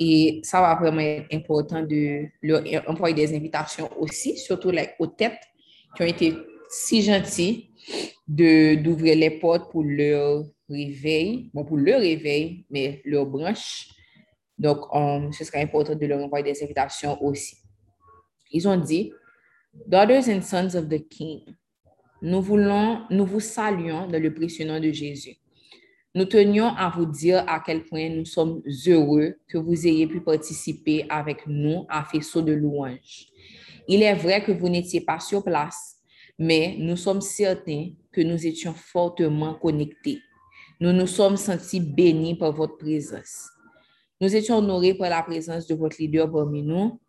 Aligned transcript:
Et 0.00 0.40
ça 0.42 0.60
va 0.60 0.74
vraiment 0.74 1.00
être 1.00 1.32
important 1.32 1.82
de 1.82 2.26
leur 2.42 2.62
envoyer 2.88 3.14
des 3.14 3.34
invitations 3.34 3.88
aussi, 4.00 4.36
surtout 4.36 4.72
aux 4.98 5.06
têtes 5.06 5.40
qui 5.96 6.02
ont 6.02 6.06
été 6.06 6.34
si 6.68 7.02
gentilles 7.02 7.70
d'ouvrir 8.26 9.16
les 9.16 9.30
portes 9.30 9.70
pour 9.70 9.84
leur 9.84 10.44
réveil, 10.68 11.50
bon, 11.54 11.64
pour 11.64 11.76
leur 11.76 12.00
réveil, 12.00 12.64
mais 12.70 13.00
leur 13.04 13.26
branche. 13.26 13.88
Donc, 14.58 14.80
ce 15.32 15.44
serait 15.44 15.62
important 15.62 15.94
de 15.94 16.06
leur 16.06 16.20
envoyer 16.20 16.52
des 16.52 16.62
invitations 16.64 17.22
aussi. 17.22 17.56
Ils 18.50 18.66
ont 18.66 18.76
dit, 18.76 19.12
Daughters 19.86 20.28
and 20.28 20.42
sons 20.42 20.74
of 20.76 20.88
the 20.88 21.08
King, 21.08 21.40
nous 22.22 22.40
voulons, 22.40 23.02
nous 23.10 23.26
vous 23.26 23.40
saluons 23.40 24.06
dans 24.06 24.22
le 24.22 24.32
précieux 24.32 24.64
nom 24.64 24.80
de 24.80 24.90
Jésus. 24.90 25.36
Nous 26.16 26.26
tenions 26.26 26.68
à 26.68 26.90
vous 26.90 27.06
dire 27.06 27.44
à 27.48 27.58
quel 27.58 27.82
point 27.84 28.08
nous 28.08 28.24
sommes 28.24 28.62
heureux 28.86 29.34
que 29.48 29.58
vous 29.58 29.84
ayez 29.84 30.06
pu 30.06 30.20
participer 30.20 31.06
avec 31.08 31.44
nous 31.48 31.86
à 31.88 32.04
Faisceau 32.04 32.40
de 32.40 32.52
louanges. 32.52 33.26
Il 33.88 34.00
est 34.00 34.14
vrai 34.14 34.44
que 34.44 34.52
vous 34.52 34.68
n'étiez 34.68 35.00
pas 35.00 35.18
sur 35.18 35.42
place, 35.42 35.96
mais 36.38 36.76
nous 36.78 36.96
sommes 36.96 37.20
certains 37.20 37.90
que 38.12 38.20
nous 38.20 38.46
étions 38.46 38.74
fortement 38.74 39.54
connectés. 39.54 40.20
Nous 40.78 40.92
nous 40.92 41.08
sommes 41.08 41.36
sentis 41.36 41.80
bénis 41.80 42.36
par 42.36 42.52
votre 42.52 42.76
présence. 42.76 43.48
Nous 44.20 44.36
étions 44.36 44.58
honorés 44.58 44.94
par 44.94 45.10
la 45.10 45.22
présence 45.24 45.66
de 45.66 45.74
votre 45.74 45.96
leader 45.98 46.30
parmi 46.30 46.62
nous. 46.62 47.00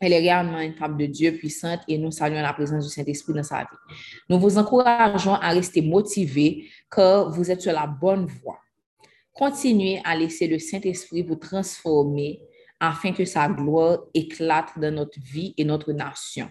Elle 0.00 0.14
est 0.14 0.18
réellement 0.18 0.60
une 0.60 0.74
femme 0.74 0.96
de 0.96 1.04
Dieu 1.04 1.32
puissante 1.36 1.80
et 1.86 1.98
nous 1.98 2.10
saluons 2.10 2.40
la 2.40 2.54
présence 2.54 2.86
du 2.86 2.90
Saint-Esprit 2.90 3.34
dans 3.34 3.42
sa 3.42 3.60
vie. 3.60 3.96
Nous 4.30 4.38
vous 4.38 4.56
encourageons 4.56 5.34
à 5.34 5.50
rester 5.50 5.82
motivés 5.82 6.68
car 6.90 7.30
vous 7.30 7.50
êtes 7.50 7.60
sur 7.60 7.72
la 7.72 7.86
bonne 7.86 8.24
voie. 8.24 8.58
Continuez 9.34 10.00
à 10.04 10.16
laisser 10.16 10.46
le 10.48 10.58
Saint-Esprit 10.58 11.22
vous 11.22 11.36
transformer 11.36 12.40
afin 12.80 13.12
que 13.12 13.26
sa 13.26 13.46
gloire 13.48 13.98
éclate 14.14 14.70
dans 14.78 14.94
notre 14.94 15.20
vie 15.20 15.52
et 15.58 15.64
notre 15.64 15.92
nation. 15.92 16.48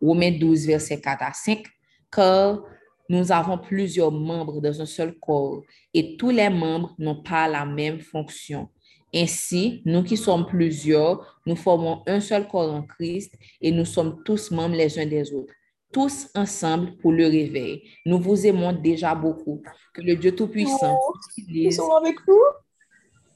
Romains 0.00 0.32
12, 0.32 0.66
verset 0.66 0.98
4 0.98 1.22
à 1.22 1.32
5, 1.34 1.62
car 2.10 2.62
nous 3.08 3.30
avons 3.30 3.58
plusieurs 3.58 4.10
membres 4.10 4.62
dans 4.62 4.80
un 4.80 4.86
seul 4.86 5.18
corps 5.18 5.62
et 5.92 6.16
tous 6.16 6.30
les 6.30 6.48
membres 6.48 6.94
n'ont 6.98 7.22
pas 7.22 7.46
la 7.48 7.66
même 7.66 8.00
fonction. 8.00 8.70
Ainsi, 9.14 9.82
nous 9.84 10.02
qui 10.02 10.16
sommes 10.16 10.46
plusieurs, 10.46 11.40
nous 11.46 11.56
formons 11.56 12.02
un 12.06 12.20
seul 12.20 12.48
corps 12.48 12.72
en 12.72 12.82
Christ 12.82 13.34
et 13.60 13.70
nous 13.70 13.84
sommes 13.84 14.22
tous 14.24 14.50
membres 14.50 14.74
les 14.74 14.98
uns 14.98 15.06
des 15.06 15.32
autres, 15.34 15.52
tous 15.92 16.28
ensemble 16.34 16.96
pour 16.96 17.12
le 17.12 17.26
réveil. 17.26 17.82
Nous 18.06 18.18
vous 18.18 18.46
aimons 18.46 18.72
déjà 18.72 19.14
beaucoup. 19.14 19.62
Que 19.92 20.00
le 20.00 20.16
Dieu 20.16 20.34
Tout-Puissant 20.34 20.98
oh, 20.98 21.96
avec 21.96 22.16
nous? 22.26 22.34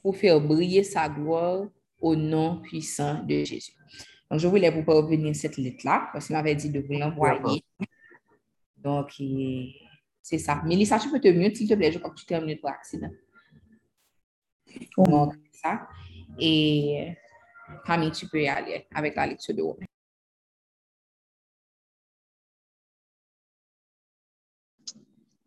pour 0.01 0.15
faire 0.15 0.39
briller 0.39 0.83
sa 0.83 1.09
gloire 1.09 1.67
au 1.99 2.15
nom 2.15 2.61
puissant 2.61 3.23
de 3.23 3.43
Jésus. 3.43 3.73
Donc, 4.31 4.39
je 4.39 4.47
voulais 4.47 4.69
vous 4.69 4.83
parvenir 4.83 5.35
cette 5.35 5.57
lettre-là 5.57 6.09
parce 6.13 6.27
qu'il 6.27 6.35
m'avait 6.35 6.55
dit 6.55 6.69
de 6.69 6.79
vous 6.79 6.93
l'envoyer. 6.93 7.63
Donc, 8.77 9.11
c'est 10.21 10.37
ça. 10.37 10.61
Mélissa, 10.65 10.99
tu 10.99 11.09
peux 11.09 11.19
te 11.19 11.27
mute, 11.27 11.57
s'il 11.57 11.67
te 11.67 11.73
plaît? 11.73 11.91
Je 11.91 11.99
crois 11.99 12.11
que 12.11 12.19
tu 12.19 12.25
termines 12.25 12.57
pour 12.57 12.69
accident. 12.69 13.09
Donc, 14.97 15.33
ça. 15.53 15.87
Et 16.39 17.15
Camille, 17.85 18.11
tu 18.11 18.27
peux 18.27 18.41
y 18.41 18.47
aller 18.47 18.87
avec 18.93 19.15
la 19.15 19.27
lecture 19.27 19.55
de 19.55 19.61
Romain. 19.61 19.85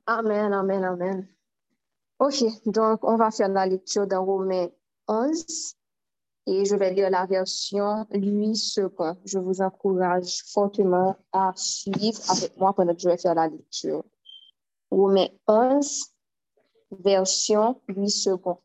Amen, 0.06 0.52
amen, 0.52 0.84
amen. 0.84 1.28
OK, 2.18 2.44
donc 2.66 3.04
on 3.04 3.16
va 3.16 3.30
faire 3.30 3.48
la 3.48 3.64
lecture 3.64 4.06
dans 4.06 4.24
Romains 4.24 4.68
11 5.08 5.76
et 6.46 6.64
je 6.64 6.74
vais 6.74 6.92
lire 6.92 7.10
la 7.10 7.26
version 7.26 8.06
lui 8.10 8.56
second. 8.56 9.16
Je 9.24 9.38
vous 9.38 9.62
encourage 9.62 10.42
fortement 10.52 11.16
à 11.32 11.52
suivre 11.54 12.20
avec 12.28 12.58
moi 12.58 12.74
pendant 12.74 12.94
que 12.94 13.00
je 13.00 13.08
vais 13.08 13.16
faire 13.16 13.34
la 13.34 13.48
lecture. 13.48 14.04
Romains 14.90 15.28
11, 15.46 16.12
version 16.90 17.80
lui 17.88 18.10
second. 18.10 18.58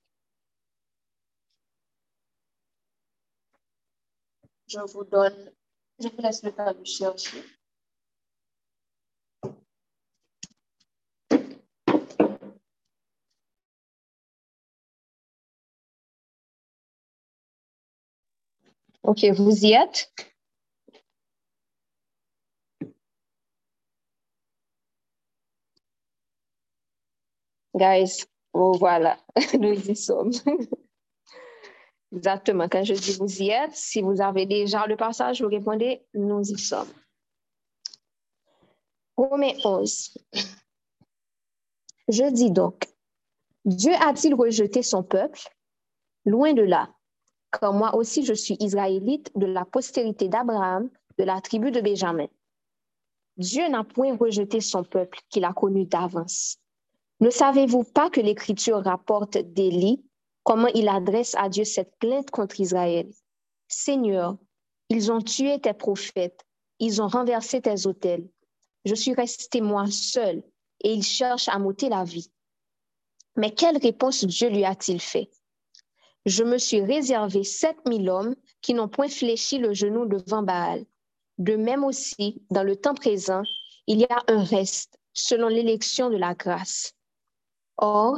Je 4.75 4.81
vous 4.91 5.05
donne, 5.05 5.51
je 5.99 6.09
vous 6.09 6.21
laisse 6.21 6.43
le 6.43 6.51
temps 6.51 6.73
de 6.73 6.83
chercher. 6.83 7.41
OK, 19.03 19.23
vous 19.37 19.65
y 19.65 19.71
êtes? 19.73 20.11
Guys, 27.73 28.25
oh, 28.53 28.73
voilà, 28.77 29.17
nous 29.59 29.89
y 29.89 29.95
sommes. 29.95 30.31
Exactement. 32.13 32.67
Quand 32.69 32.83
je 32.83 32.93
dis 32.93 33.17
vous 33.19 33.41
y 33.41 33.49
êtes, 33.49 33.75
si 33.75 34.01
vous 34.01 34.21
avez 34.21 34.45
déjà 34.45 34.85
le 34.87 34.95
passage, 34.95 35.41
vous 35.41 35.49
répondez 35.49 36.05
nous 36.13 36.41
y 36.41 36.57
sommes. 36.57 36.91
Romains 39.17 39.53
11. 39.63 40.17
Je 42.07 42.31
dis 42.31 42.51
donc, 42.51 42.87
Dieu 43.63 43.93
a-t-il 43.93 44.35
rejeté 44.35 44.83
son 44.83 45.03
peuple? 45.03 45.39
Loin 46.25 46.53
de 46.53 46.61
là 46.61 46.89
car 47.59 47.73
moi 47.73 47.95
aussi 47.95 48.25
je 48.25 48.33
suis 48.33 48.57
israélite 48.59 49.31
de 49.35 49.45
la 49.45 49.65
postérité 49.65 50.27
d'Abraham, 50.27 50.89
de 51.17 51.23
la 51.23 51.41
tribu 51.41 51.71
de 51.71 51.81
Benjamin. 51.81 52.27
Dieu 53.37 53.67
n'a 53.67 53.83
point 53.83 54.15
rejeté 54.15 54.61
son 54.61 54.83
peuple 54.83 55.19
qu'il 55.29 55.45
a 55.45 55.53
connu 55.53 55.85
d'avance. 55.85 56.57
Ne 57.19 57.29
savez-vous 57.29 57.83
pas 57.83 58.09
que 58.09 58.21
l'Écriture 58.21 58.83
rapporte 58.83 59.37
d'Élie 59.37 60.03
comment 60.45 60.69
il 60.73 60.87
adresse 60.87 61.35
à 61.35 61.49
Dieu 61.49 61.65
cette 61.65 61.97
plainte 61.99 62.31
contre 62.31 62.61
Israël? 62.61 63.09
Seigneur, 63.67 64.37
ils 64.87 65.11
ont 65.11 65.21
tué 65.21 65.59
tes 65.59 65.73
prophètes, 65.73 66.45
ils 66.79 67.01
ont 67.01 67.07
renversé 67.09 67.59
tes 67.59 67.85
autels. 67.85 68.25
Je 68.85 68.95
suis 68.95 69.13
resté 69.13 69.59
moi 69.59 69.87
seul 69.91 70.41
et 70.81 70.93
ils 70.93 71.03
cherchent 71.03 71.49
à 71.49 71.59
m'ôter 71.59 71.89
la 71.89 72.05
vie. 72.05 72.31
Mais 73.35 73.51
quelle 73.51 73.77
réponse 73.77 74.23
Dieu 74.23 74.47
lui 74.47 74.63
a-t-il 74.63 75.01
fait? 75.01 75.29
je 76.25 76.43
me 76.43 76.57
suis 76.57 76.81
réservé 76.81 77.43
sept 77.43 77.77
mille 77.87 78.09
hommes 78.09 78.35
qui 78.61 78.73
n'ont 78.73 78.87
point 78.87 79.07
fléchi 79.07 79.59
le 79.59 79.73
genou 79.73 80.05
devant 80.05 80.41
Baal. 80.41 80.85
De 81.37 81.55
même 81.55 81.83
aussi, 81.83 82.41
dans 82.49 82.63
le 82.63 82.75
temps 82.75 82.95
présent, 82.95 83.43
il 83.87 83.99
y 83.99 84.05
a 84.05 84.23
un 84.27 84.43
reste 84.43 84.97
selon 85.13 85.47
l'élection 85.47 86.09
de 86.09 86.17
la 86.17 86.33
grâce. 86.33 86.93
Or, 87.77 88.17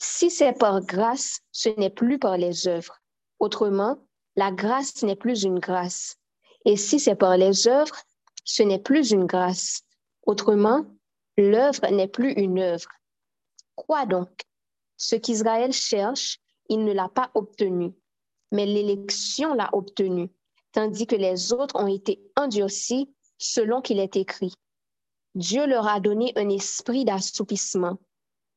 si 0.00 0.30
c'est 0.30 0.54
par 0.54 0.80
grâce, 0.80 1.40
ce 1.52 1.68
n'est 1.68 1.90
plus 1.90 2.18
par 2.18 2.38
les 2.38 2.66
œuvres. 2.66 3.00
Autrement, 3.38 3.98
la 4.34 4.50
grâce 4.50 5.02
n'est 5.02 5.16
plus 5.16 5.44
une 5.44 5.58
grâce. 5.58 6.16
Et 6.64 6.76
si 6.76 6.98
c'est 6.98 7.14
par 7.14 7.36
les 7.36 7.68
œuvres, 7.68 7.96
ce 8.44 8.62
n'est 8.62 8.78
plus 8.78 9.10
une 9.10 9.26
grâce. 9.26 9.82
Autrement, 10.26 10.86
l'œuvre 11.36 11.86
n'est 11.90 12.08
plus 12.08 12.32
une 12.32 12.58
œuvre. 12.60 12.88
Quoi 13.74 14.06
donc? 14.06 14.30
Ce 14.96 15.16
qu'Israël 15.16 15.72
cherche, 15.72 16.38
il 16.68 16.84
ne 16.84 16.92
l'a 16.92 17.08
pas 17.08 17.30
obtenu, 17.34 17.92
mais 18.52 18.66
l'élection 18.66 19.54
l'a 19.54 19.68
obtenu, 19.72 20.30
tandis 20.72 21.06
que 21.06 21.16
les 21.16 21.52
autres 21.52 21.76
ont 21.76 21.86
été 21.86 22.22
endurcis 22.36 23.12
selon 23.38 23.80
qu'il 23.80 23.98
est 23.98 24.16
écrit. 24.16 24.54
Dieu 25.34 25.66
leur 25.66 25.86
a 25.88 26.00
donné 26.00 26.32
un 26.36 26.48
esprit 26.48 27.04
d'assoupissement, 27.04 27.98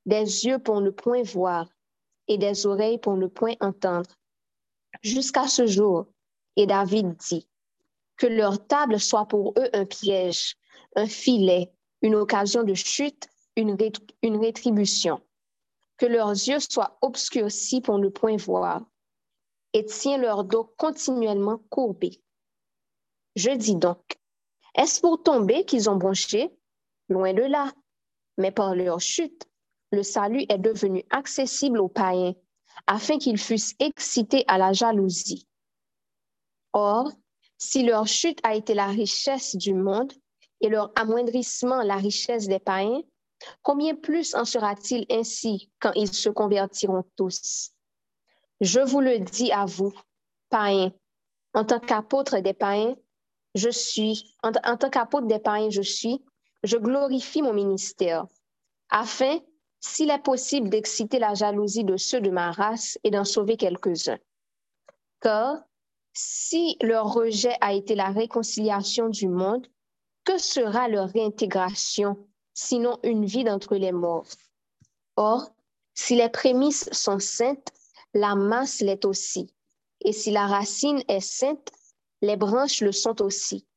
des 0.05 0.45
yeux 0.45 0.59
pour 0.59 0.81
ne 0.81 0.89
point 0.89 1.23
voir 1.23 1.67
et 2.27 2.37
des 2.37 2.65
oreilles 2.65 2.99
pour 2.99 3.17
ne 3.17 3.27
point 3.27 3.55
entendre. 3.59 4.09
Jusqu'à 5.01 5.47
ce 5.47 5.65
jour, 5.65 6.07
et 6.55 6.65
David 6.65 7.15
dit, 7.17 7.47
que 8.17 8.27
leur 8.27 8.65
table 8.67 8.99
soit 8.99 9.25
pour 9.25 9.53
eux 9.57 9.69
un 9.73 9.85
piège, 9.85 10.55
un 10.95 11.07
filet, 11.07 11.71
une 12.01 12.15
occasion 12.15 12.63
de 12.63 12.73
chute, 12.73 13.27
une, 13.55 13.77
rétribution 14.39 15.21
que 15.97 16.05
leurs 16.05 16.31
yeux 16.31 16.59
soient 16.59 16.97
obscurcis 17.01 17.81
pour 17.81 17.99
ne 17.99 18.09
point 18.09 18.37
voir, 18.37 18.83
et 19.73 19.85
tiens 19.85 20.17
leur 20.17 20.43
dos 20.43 20.73
continuellement 20.77 21.59
courbé. 21.69 22.21
Je 23.35 23.51
dis 23.51 23.75
donc, 23.75 24.19
est-ce 24.75 25.01
pour 25.01 25.21
tomber 25.21 25.65
qu'ils 25.65 25.89
ont 25.89 25.95
bronché? 25.95 26.51
Loin 27.09 27.33
de 27.33 27.43
là. 27.43 27.71
Mais 28.37 28.51
par 28.51 28.75
leur 28.75 28.99
chute, 28.99 29.47
le 29.93 30.03
salut 30.03 30.45
est 30.49 30.57
devenu 30.57 31.03
accessible 31.09 31.79
aux 31.79 31.87
païens, 31.87 32.33
afin 32.87 33.17
qu'ils 33.17 33.37
fussent 33.37 33.75
excités 33.79 34.43
à 34.47 34.57
la 34.57 34.73
jalousie. 34.73 35.47
Or, 36.73 37.11
si 37.57 37.83
leur 37.83 38.07
chute 38.07 38.39
a 38.43 38.55
été 38.55 38.73
la 38.73 38.87
richesse 38.87 39.55
du 39.55 39.73
monde 39.73 40.11
et 40.61 40.69
leur 40.69 40.91
amoindrissement 40.95 41.81
la 41.83 41.95
richesse 41.95 42.47
des 42.47 42.59
païens, 42.59 43.03
Combien 43.61 43.95
plus 43.95 44.35
en 44.35 44.45
sera-t-il 44.45 45.05
ainsi 45.09 45.71
quand 45.79 45.91
ils 45.93 46.13
se 46.13 46.29
convertiront 46.29 47.03
tous? 47.15 47.71
Je 48.61 48.79
vous 48.79 49.01
le 49.01 49.19
dis 49.19 49.51
à 49.51 49.65
vous, 49.65 49.93
païens, 50.49 50.93
en 51.53 51.65
tant 51.65 51.79
qu'apôtre 51.79 52.39
des 52.39 52.53
païens, 52.53 52.95
je 53.55 53.69
suis, 53.69 54.35
en, 54.41 54.51
tant 54.51 54.89
qu'apôtre 54.89 55.27
des 55.27 55.39
païens, 55.39 55.69
je 55.69 55.81
suis, 55.81 56.23
je 56.63 56.77
glorifie 56.77 57.41
mon 57.41 57.53
ministère, 57.53 58.25
afin, 58.89 59.39
s'il 59.85 60.09
est 60.11 60.23
possible, 60.23 60.69
d'exciter 60.69 61.19
la 61.19 61.33
jalousie 61.33 61.83
de 61.83 61.97
ceux 61.97 62.21
de 62.21 62.29
ma 62.29 62.51
race 62.51 62.97
et 63.03 63.11
d'en 63.11 63.25
sauver 63.25 63.57
quelques-uns. 63.57 64.17
Car 65.19 65.57
si 66.13 66.77
leur 66.81 67.13
rejet 67.13 67.55
a 67.59 67.73
été 67.73 67.93
la 67.93 68.09
réconciliation 68.09 69.09
du 69.09 69.27
monde, 69.27 69.67
que 70.23 70.37
sera 70.37 70.87
leur 70.87 71.09
réintégration, 71.09 72.17
sinon 72.53 72.97
une 73.03 73.25
vie 73.25 73.43
d'entre 73.43 73.75
les 73.75 73.91
morts? 73.91 74.29
Or, 75.17 75.51
si 75.93 76.15
les 76.15 76.29
prémices 76.29 76.89
sont 76.93 77.19
saintes, 77.19 77.67
la 78.13 78.35
masse 78.35 78.79
l'est 78.79 79.03
aussi. 79.03 79.53
Et 79.99 80.13
si 80.13 80.31
la 80.31 80.47
racine 80.47 81.03
est 81.09 81.19
sainte, 81.19 81.71
les 82.21 82.37
branches 82.37 82.81
le 82.81 82.93
sont 82.93 83.21
aussi. 83.21 83.67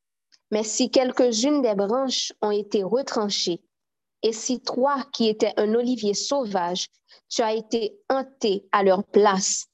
Mais 0.53 0.63
si 0.63 0.89
quelques-unes 0.89 1.63
des 1.63 1.75
branches 1.75 2.33
ont 2.43 2.53
été 2.53 2.85
retranchées, 2.85 3.61
et 4.27 4.33
si 4.33 4.59
toi, 4.61 5.05
qui 5.13 5.29
étais 5.29 5.53
un 5.57 5.73
olivier 5.77 6.13
sauvage, 6.13 6.89
tu 7.29 7.43
as 7.43 7.55
été 7.55 7.97
hanté 8.09 8.67
à 8.73 8.83
leur 8.83 9.05
place 9.05 9.69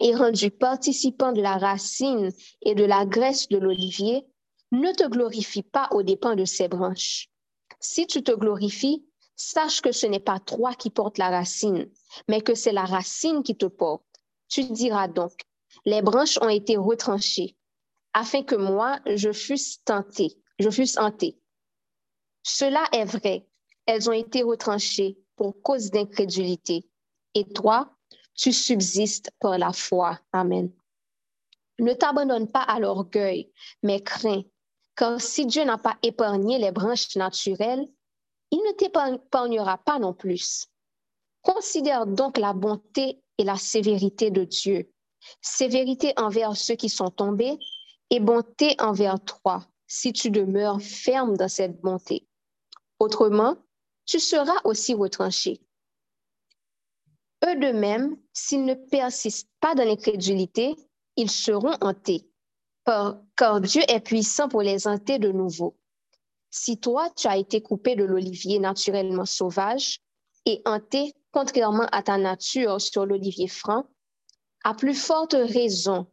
et 0.00 0.12
rendu 0.12 0.50
participant 0.50 1.30
de 1.30 1.40
la 1.40 1.56
racine 1.56 2.32
et 2.62 2.74
de 2.74 2.82
la 2.82 3.06
graisse 3.06 3.46
de 3.46 3.58
l'olivier, 3.58 4.26
ne 4.72 4.90
te 4.90 5.06
glorifie 5.06 5.62
pas 5.62 5.88
aux 5.92 6.02
dépens 6.02 6.34
de 6.34 6.44
ces 6.44 6.66
branches. 6.66 7.28
Si 7.78 8.08
tu 8.08 8.24
te 8.24 8.32
glorifies, 8.32 9.06
sache 9.36 9.80
que 9.80 9.92
ce 9.92 10.06
n'est 10.06 10.18
pas 10.18 10.40
toi 10.40 10.74
qui 10.74 10.90
portes 10.90 11.18
la 11.18 11.30
racine, 11.30 11.88
mais 12.26 12.40
que 12.40 12.56
c'est 12.56 12.72
la 12.72 12.86
racine 12.86 13.44
qui 13.44 13.56
te 13.56 13.66
porte. 13.66 14.02
Tu 14.48 14.64
diras 14.64 15.06
donc, 15.06 15.42
les 15.84 16.02
branches 16.02 16.38
ont 16.42 16.48
été 16.48 16.76
retranchées, 16.76 17.54
afin 18.14 18.42
que 18.42 18.56
moi, 18.56 18.98
je 19.06 19.30
fusse 19.30 19.80
tenté, 19.84 20.36
je 20.58 20.70
fusse 20.70 20.98
hanté. 20.98 21.38
Cela 22.42 22.82
est 22.90 23.04
vrai, 23.04 23.46
elles 23.86 24.08
ont 24.08 24.12
été 24.12 24.42
retranchées 24.42 25.16
pour 25.36 25.60
cause 25.62 25.90
d'incrédulité. 25.90 26.88
Et 27.34 27.44
toi, 27.44 27.96
tu 28.34 28.52
subsistes 28.52 29.30
par 29.40 29.58
la 29.58 29.72
foi. 29.72 30.18
Amen. 30.32 30.70
Ne 31.78 31.92
t'abandonne 31.92 32.50
pas 32.50 32.62
à 32.62 32.80
l'orgueil, 32.80 33.50
mais 33.82 34.02
crains, 34.02 34.42
car 34.94 35.20
si 35.20 35.46
Dieu 35.46 35.64
n'a 35.64 35.78
pas 35.78 35.96
épargné 36.02 36.58
les 36.58 36.72
branches 36.72 37.16
naturelles, 37.16 37.86
il 38.50 38.58
ne 38.58 38.72
t'épargnera 38.72 39.78
pas 39.78 39.98
non 39.98 40.14
plus. 40.14 40.68
Considère 41.42 42.06
donc 42.06 42.38
la 42.38 42.52
bonté 42.52 43.20
et 43.38 43.44
la 43.44 43.56
sévérité 43.56 44.30
de 44.30 44.44
Dieu, 44.44 44.90
sévérité 45.40 46.12
envers 46.16 46.56
ceux 46.56 46.74
qui 46.74 46.88
sont 46.88 47.10
tombés 47.10 47.58
et 48.10 48.20
bonté 48.20 48.74
envers 48.78 49.22
toi, 49.22 49.66
si 49.86 50.12
tu 50.12 50.30
demeures 50.30 50.80
ferme 50.80 51.36
dans 51.36 51.48
cette 51.48 51.80
bonté. 51.80 52.26
Autrement, 52.98 53.56
tu 54.06 54.20
seras 54.20 54.56
aussi 54.64 54.94
retranché. 54.94 55.60
Eux 57.44 57.56
de 57.56 57.72
même, 57.72 58.16
s'ils 58.32 58.64
ne 58.64 58.74
persistent 58.74 59.50
pas 59.60 59.74
dans 59.74 59.84
l'incrédulité, 59.84 60.74
ils 61.16 61.30
seront 61.30 61.76
hantés, 61.80 62.28
car 62.84 63.60
Dieu 63.60 63.82
est 63.88 64.00
puissant 64.00 64.48
pour 64.48 64.62
les 64.62 64.86
hanter 64.86 65.18
de 65.18 65.30
nouveau. 65.30 65.76
Si 66.50 66.78
toi, 66.78 67.10
tu 67.10 67.26
as 67.26 67.36
été 67.36 67.60
coupé 67.60 67.96
de 67.96 68.04
l'olivier 68.04 68.58
naturellement 68.58 69.26
sauvage 69.26 70.00
et 70.46 70.62
hanté 70.64 71.12
contrairement 71.32 71.86
à 71.92 72.02
ta 72.02 72.16
nature 72.16 72.80
sur 72.80 73.04
l'olivier 73.04 73.48
franc, 73.48 73.84
à 74.64 74.72
plus 74.72 74.94
forte 74.94 75.34
raison, 75.34 76.06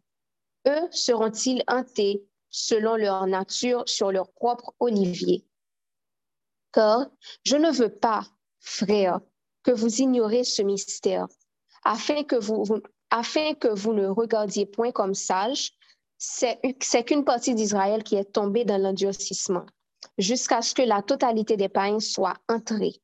eux 0.67 0.87
seront-ils 0.91 1.63
hantés 1.67 2.25
selon 2.49 2.97
leur 2.97 3.25
nature 3.27 3.83
sur 3.87 4.11
leur 4.11 4.31
propre 4.33 4.73
olivier? 4.79 5.45
Car 6.73 7.07
je 7.43 7.55
ne 7.55 7.71
veux 7.71 7.95
pas, 7.95 8.25
frère, 8.59 9.21
que 9.63 9.71
vous 9.71 10.01
ignorez 10.01 10.43
ce 10.43 10.61
mystère, 10.61 11.27
afin 11.83 12.23
que 12.23 12.35
vous, 12.35 13.93
ne 13.93 14.07
regardiez 14.07 14.65
point 14.65 14.91
comme 14.91 15.13
sage, 15.13 15.71
c'est 16.17 17.03
qu'une 17.05 17.23
partie 17.23 17.55
d'Israël 17.55 18.03
qui 18.03 18.15
est 18.15 18.33
tombée 18.33 18.65
dans 18.65 18.81
l'endurcissement, 18.81 19.65
jusqu'à 20.17 20.61
ce 20.61 20.73
que 20.73 20.81
la 20.81 21.01
totalité 21.01 21.57
des 21.57 21.69
païens 21.69 21.99
soit 21.99 22.35
entrée. 22.49 22.95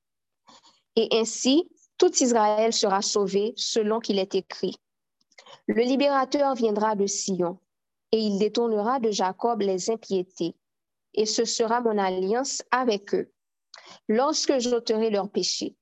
Et 0.95 1.07
ainsi, 1.12 1.69
tout 1.98 2.12
Israël 2.24 2.74
sera 2.74 3.01
sauvé 3.01 3.54
selon 3.56 4.00
qu'il 4.00 4.19
est 4.19 4.36
écrit. 4.36 4.75
Le 5.68 5.83
libérateur 5.83 6.56
viendra 6.56 6.95
de 6.95 7.06
Sion, 7.06 7.60
et 8.12 8.19
il 8.19 8.39
détournera 8.39 9.00
de 9.00 9.12
Jacob 9.12 9.62
les 9.62 9.89
impiétés, 9.92 10.56
et 11.13 11.25
ce 11.25 11.45
sera 11.45 11.81
mon 11.81 11.98
alliance 11.98 12.63
avec 12.72 13.13
eux, 13.13 13.31
lorsque 14.08 14.60
j'ôterai 14.60 15.10
leurs 15.10 15.30
péchés. 15.30 15.76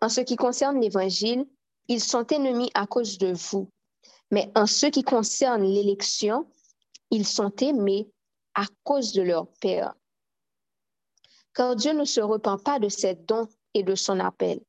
En 0.00 0.08
ce 0.08 0.20
qui 0.20 0.36
concerne 0.36 0.80
l'Évangile, 0.80 1.46
ils 1.88 2.02
sont 2.02 2.26
ennemis 2.28 2.70
à 2.74 2.86
cause 2.86 3.18
de 3.18 3.32
vous, 3.32 3.70
mais 4.30 4.50
en 4.54 4.66
ce 4.66 4.86
qui 4.86 5.02
concerne 5.02 5.62
l'élection, 5.62 6.46
ils 7.10 7.26
sont 7.26 7.54
aimés 7.60 8.08
à 8.54 8.64
cause 8.82 9.12
de 9.12 9.22
leur 9.22 9.48
Père. 9.60 9.94
Car 11.54 11.76
Dieu 11.76 11.92
ne 11.92 12.04
se 12.04 12.20
repent 12.20 12.62
pas 12.62 12.78
de 12.78 12.88
ses 12.88 13.14
dons 13.14 13.48
et 13.74 13.82
de 13.82 13.94
son 13.94 14.18
appel. 14.20 14.60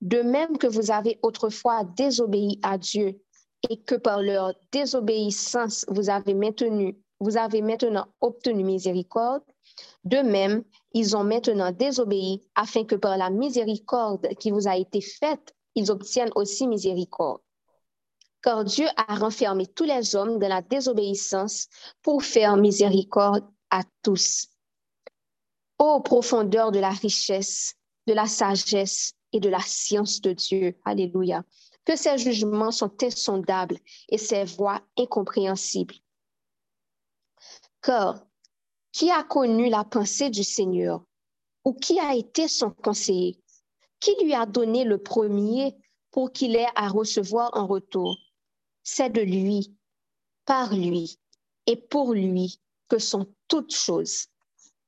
De 0.00 0.22
même 0.22 0.58
que 0.58 0.66
vous 0.66 0.90
avez 0.90 1.18
autrefois 1.22 1.84
désobéi 1.84 2.58
à 2.62 2.78
Dieu 2.78 3.20
et 3.70 3.80
que 3.82 3.94
par 3.94 4.22
leur 4.22 4.54
désobéissance 4.72 5.84
vous 5.88 6.10
avez 6.10 6.34
vous 7.18 7.36
avez 7.38 7.62
maintenant 7.62 8.06
obtenu 8.20 8.62
miséricorde, 8.62 9.42
de 10.04 10.18
même, 10.18 10.64
ils 10.92 11.16
ont 11.16 11.24
maintenant 11.24 11.72
désobéi 11.72 12.40
afin 12.54 12.84
que 12.84 12.94
par 12.94 13.16
la 13.16 13.30
miséricorde 13.30 14.28
qui 14.38 14.50
vous 14.50 14.68
a 14.68 14.76
été 14.76 15.00
faite, 15.00 15.54
ils 15.74 15.90
obtiennent 15.90 16.30
aussi 16.34 16.66
miséricorde. 16.66 17.40
Car 18.42 18.64
Dieu 18.64 18.86
a 18.96 19.16
renfermé 19.16 19.66
tous 19.66 19.84
les 19.84 20.14
hommes 20.14 20.38
dans 20.38 20.48
la 20.48 20.62
désobéissance 20.62 21.66
pour 22.02 22.22
faire 22.22 22.56
miséricorde 22.56 23.44
à 23.70 23.82
tous. 24.02 24.48
Ô 25.78 26.00
profondeur 26.00 26.70
de 26.70 26.78
la 26.78 26.90
richesse, 26.90 27.74
de 28.06 28.14
la 28.14 28.26
sagesse 28.26 29.12
et 29.32 29.40
de 29.40 29.48
la 29.48 29.60
science 29.60 30.20
de 30.20 30.32
Dieu. 30.32 30.78
Alléluia. 30.84 31.44
Que 31.84 31.96
ses 31.96 32.18
jugements 32.18 32.70
sont 32.70 32.92
insondables 33.02 33.78
et 34.08 34.18
ses 34.18 34.44
voies 34.44 34.80
incompréhensibles. 34.96 35.96
Car 37.82 38.24
qui 38.96 39.10
a 39.10 39.22
connu 39.22 39.68
la 39.68 39.84
pensée 39.84 40.30
du 40.30 40.42
Seigneur? 40.42 41.04
Ou 41.66 41.74
qui 41.74 42.00
a 42.00 42.14
été 42.14 42.48
son 42.48 42.70
conseiller? 42.70 43.38
Qui 44.00 44.14
lui 44.22 44.32
a 44.32 44.46
donné 44.46 44.84
le 44.84 44.96
premier 44.96 45.76
pour 46.10 46.32
qu'il 46.32 46.56
ait 46.56 46.72
à 46.74 46.88
recevoir 46.88 47.50
en 47.52 47.66
retour? 47.66 48.16
C'est 48.84 49.10
de 49.10 49.20
lui, 49.20 49.76
par 50.46 50.74
lui 50.74 51.18
et 51.66 51.76
pour 51.76 52.14
lui 52.14 52.58
que 52.88 52.98
sont 52.98 53.26
toutes 53.48 53.74
choses. 53.74 54.28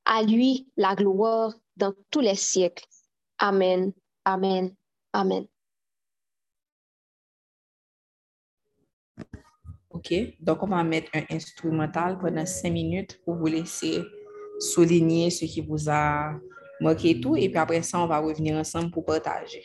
À 0.05 0.23
lui 0.23 0.67
la 0.75 0.95
gloire 0.95 1.53
dans 1.75 1.93
tous 2.09 2.21
les 2.21 2.35
siècles. 2.35 2.87
Amen. 3.37 3.93
Amen. 4.25 4.73
Amen. 5.13 5.45
OK? 9.99 10.13
Donc, 10.39 10.63
on 10.63 10.67
va 10.67 10.83
mettre 10.83 11.11
un 11.13 11.23
instrumental 11.35 12.17
pendant 12.17 12.45
cinq 12.45 12.71
minutes 12.71 13.19
pour 13.23 13.35
vous 13.35 13.47
laisser 13.47 13.99
souligner 14.59 15.29
ce 15.29 15.45
qui 15.45 15.61
vous 15.61 15.89
a 15.89 16.33
marqué 16.81 17.19
tout. 17.19 17.35
Et 17.35 17.49
puis 17.49 17.57
après 17.57 17.81
ça, 17.81 17.99
on 17.99 18.07
va 18.07 18.19
revenir 18.19 18.57
ensemble 18.57 18.91
pour 18.91 19.05
partager. 19.05 19.63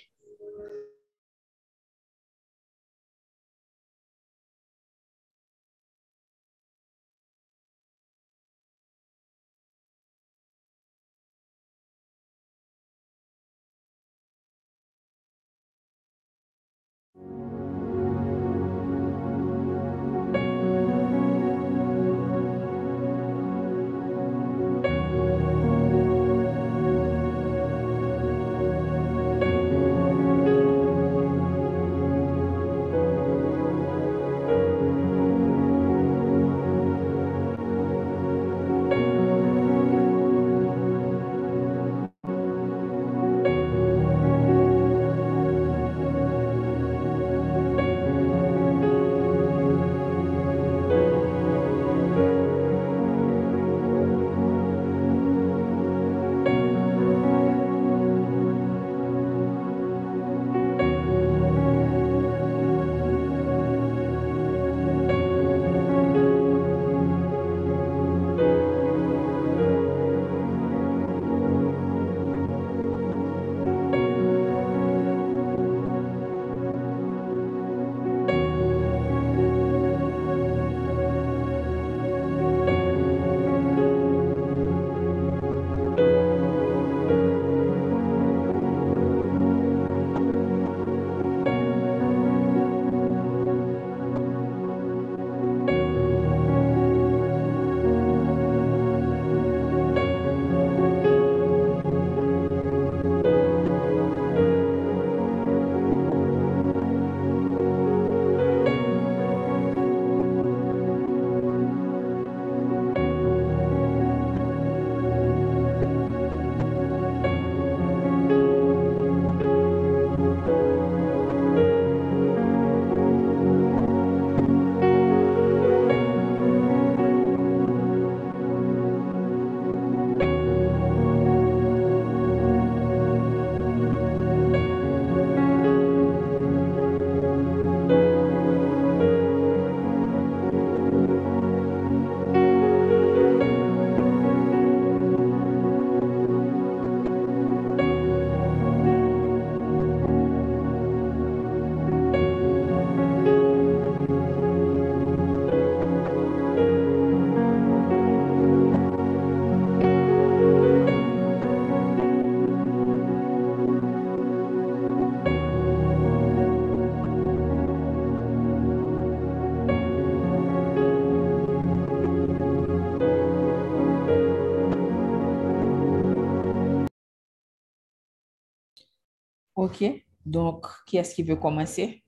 OK. 179.64 179.82
Donc, 180.26 180.66
qui 180.86 180.98
est-ce 180.98 181.14
qui 181.14 181.22
veut 181.22 181.36
commencer? 181.36 182.02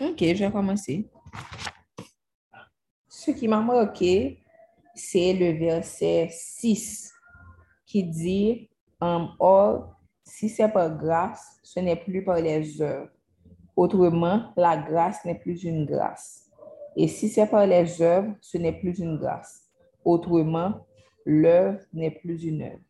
OK, 0.00 0.18
je 0.20 0.44
vais 0.44 0.50
commencer. 0.50 1.10
Ce 3.08 3.30
qui 3.32 3.48
m'a 3.48 3.60
marqué, 3.60 4.42
c'est 4.94 5.34
le 5.34 5.58
verset 5.58 6.28
6 6.30 7.15
qui 7.86 8.04
dit 8.04 8.68
um, 9.00 9.30
Or, 9.38 9.94
si 10.24 10.48
c'est 10.48 10.68
par 10.68 10.96
grâce, 10.96 11.58
ce 11.62 11.80
n'est 11.80 11.96
plus 11.96 12.24
par 12.24 12.40
les 12.40 12.82
œuvres. 12.82 13.10
Autrement, 13.76 14.52
la 14.56 14.76
grâce 14.76 15.24
n'est 15.24 15.38
plus 15.38 15.64
une 15.64 15.86
grâce. 15.86 16.50
Et 16.96 17.08
si 17.08 17.28
c'est 17.28 17.46
par 17.46 17.66
les 17.66 18.02
œuvres, 18.02 18.34
ce 18.40 18.58
n'est 18.58 18.72
plus 18.72 18.98
une 18.98 19.18
grâce. 19.18 19.64
Autrement, 20.04 20.86
l'œuvre 21.24 21.80
n'est 21.92 22.10
plus 22.10 22.44
une 22.44 22.62
œuvre. 22.62 22.80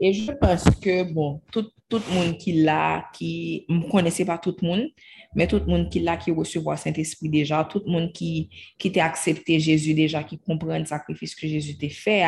Et 0.00 0.12
je 0.12 0.32
pense 0.32 0.64
que, 0.82 1.04
bon, 1.12 1.40
tout, 1.52 1.70
tout 1.88 2.02
monde 2.12 2.36
qui 2.38 2.62
l'a, 2.62 3.08
qui 3.12 3.64
ne 3.68 3.88
connaissait 3.88 4.24
pas 4.24 4.38
tout 4.38 4.56
monde, 4.62 4.88
mais 5.34 5.46
tout 5.46 5.62
monde 5.66 5.88
qui 5.90 6.00
l'a, 6.00 6.16
qui 6.16 6.30
recevoir 6.30 6.78
Saint-Esprit 6.78 7.28
déjà, 7.28 7.64
tout 7.64 7.82
monde 7.86 8.12
qui, 8.12 8.50
qui 8.78 8.90
t'a 8.90 9.04
accepté 9.04 9.60
Jésus 9.60 9.94
déjà, 9.94 10.24
qui 10.24 10.38
comprend 10.38 10.78
le 10.78 10.84
sacrifice 10.84 11.34
que 11.34 11.46
Jésus 11.46 11.76
t'a 11.76 11.88
fait, 11.88 12.24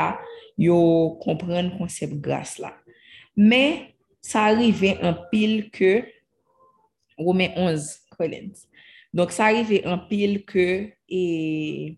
il 0.58 0.68
comprend 0.68 1.62
le 1.62 1.76
concept 1.76 2.14
grâce 2.14 2.58
là. 2.58 2.74
Mais 3.36 3.94
ça 4.20 4.44
arrivait 4.44 4.98
en 5.02 5.14
pile 5.30 5.70
que, 5.70 6.04
Romains 7.18 7.50
11, 7.56 8.00
Donc, 9.12 9.32
ça 9.32 9.44
arrivait 9.46 9.86
en 9.86 9.98
pile 9.98 10.44
que, 10.44 10.90
et 11.08 11.96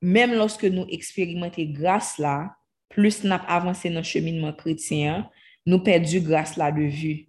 même 0.00 0.34
lorsque 0.34 0.64
nous 0.64 0.86
expérimentons 0.88 1.72
grâce 1.72 2.18
là, 2.18 2.57
plus 2.88 3.24
nous 3.24 3.36
avancé 3.46 3.90
dans 3.90 3.96
le 3.96 4.02
cheminement 4.02 4.52
chrétien, 4.52 5.28
nous 5.66 5.78
perdons 5.80 6.20
grâce 6.20 6.56
là 6.56 6.72
de 6.72 6.82
vue. 6.82 7.28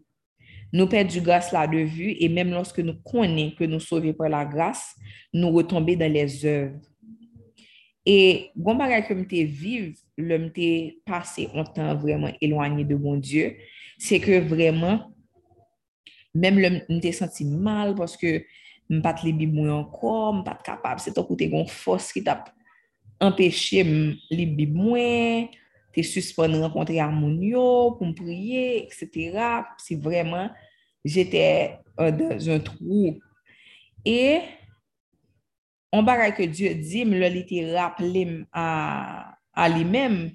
Nous 0.72 0.88
perdons 0.88 1.22
grâce 1.22 1.52
là 1.52 1.68
de 1.68 1.80
vue 1.80 2.16
et 2.20 2.30
même 2.30 2.52
lorsque 2.52 2.80
nous 2.80 2.96
connaissons 3.02 3.56
que 3.58 3.64
nous 3.64 3.80
sauvons 3.80 4.14
par 4.14 4.30
la 4.30 4.46
grâce, 4.46 4.96
nous 5.34 5.50
retombons 5.50 5.96
dans 5.96 6.12
les 6.12 6.46
œuvres. 6.46 6.80
Et 8.06 8.50
bon 8.56 8.76
bagage 8.76 9.08
que 9.08 9.18
je 9.18 9.44
vive, 9.44 9.98
le 10.18 10.50
passé 11.06 11.50
un 11.54 11.64
temps 11.64 11.96
vraiment 11.96 12.32
éloigné 12.42 12.84
de 12.84 12.96
mon 12.96 13.18
Dieu, 13.18 13.56
c'est 13.98 14.20
que 14.20 14.40
vraiment, 14.40 15.14
même 16.34 16.58
le 16.58 16.82
me 16.90 17.12
senti 17.12 17.46
mal 17.46 17.96
parce 17.96 18.16
que 18.16 18.44
pas 19.02 19.16
les 19.24 19.34
Bibles 19.34 19.70
encore, 19.70 20.44
pas 20.44 20.58
capable, 20.64 21.00
c'est 21.00 21.18
un 21.18 21.24
côté 21.24 21.46
une 21.46 21.68
force 21.68 22.12
qui 22.12 22.24
t'a 22.24 22.44
empêché 23.20 23.84
les 24.30 24.46
Bibles 24.46 25.50
te 25.94 26.02
suspendre 26.02 26.60
rencontrer 26.60 27.00
harmonio 27.00 27.92
pour 27.92 28.08
me 28.08 28.14
prier, 28.14 28.86
etc. 28.86 29.64
C'est 29.78 30.00
vraiment, 30.00 30.50
j'étais 31.04 31.80
dans 31.98 32.50
un 32.50 32.60
trou. 32.60 33.20
Et 34.06 34.40
on 35.92 36.04
bagaille 36.04 36.36
que 36.36 36.44
Dieu 36.44 36.74
dit, 36.76 37.06
me 37.06 37.18
le 37.18 37.76
rappelé 37.76 38.44
à, 38.54 39.36
à 39.54 39.70
lui-même, 39.70 40.32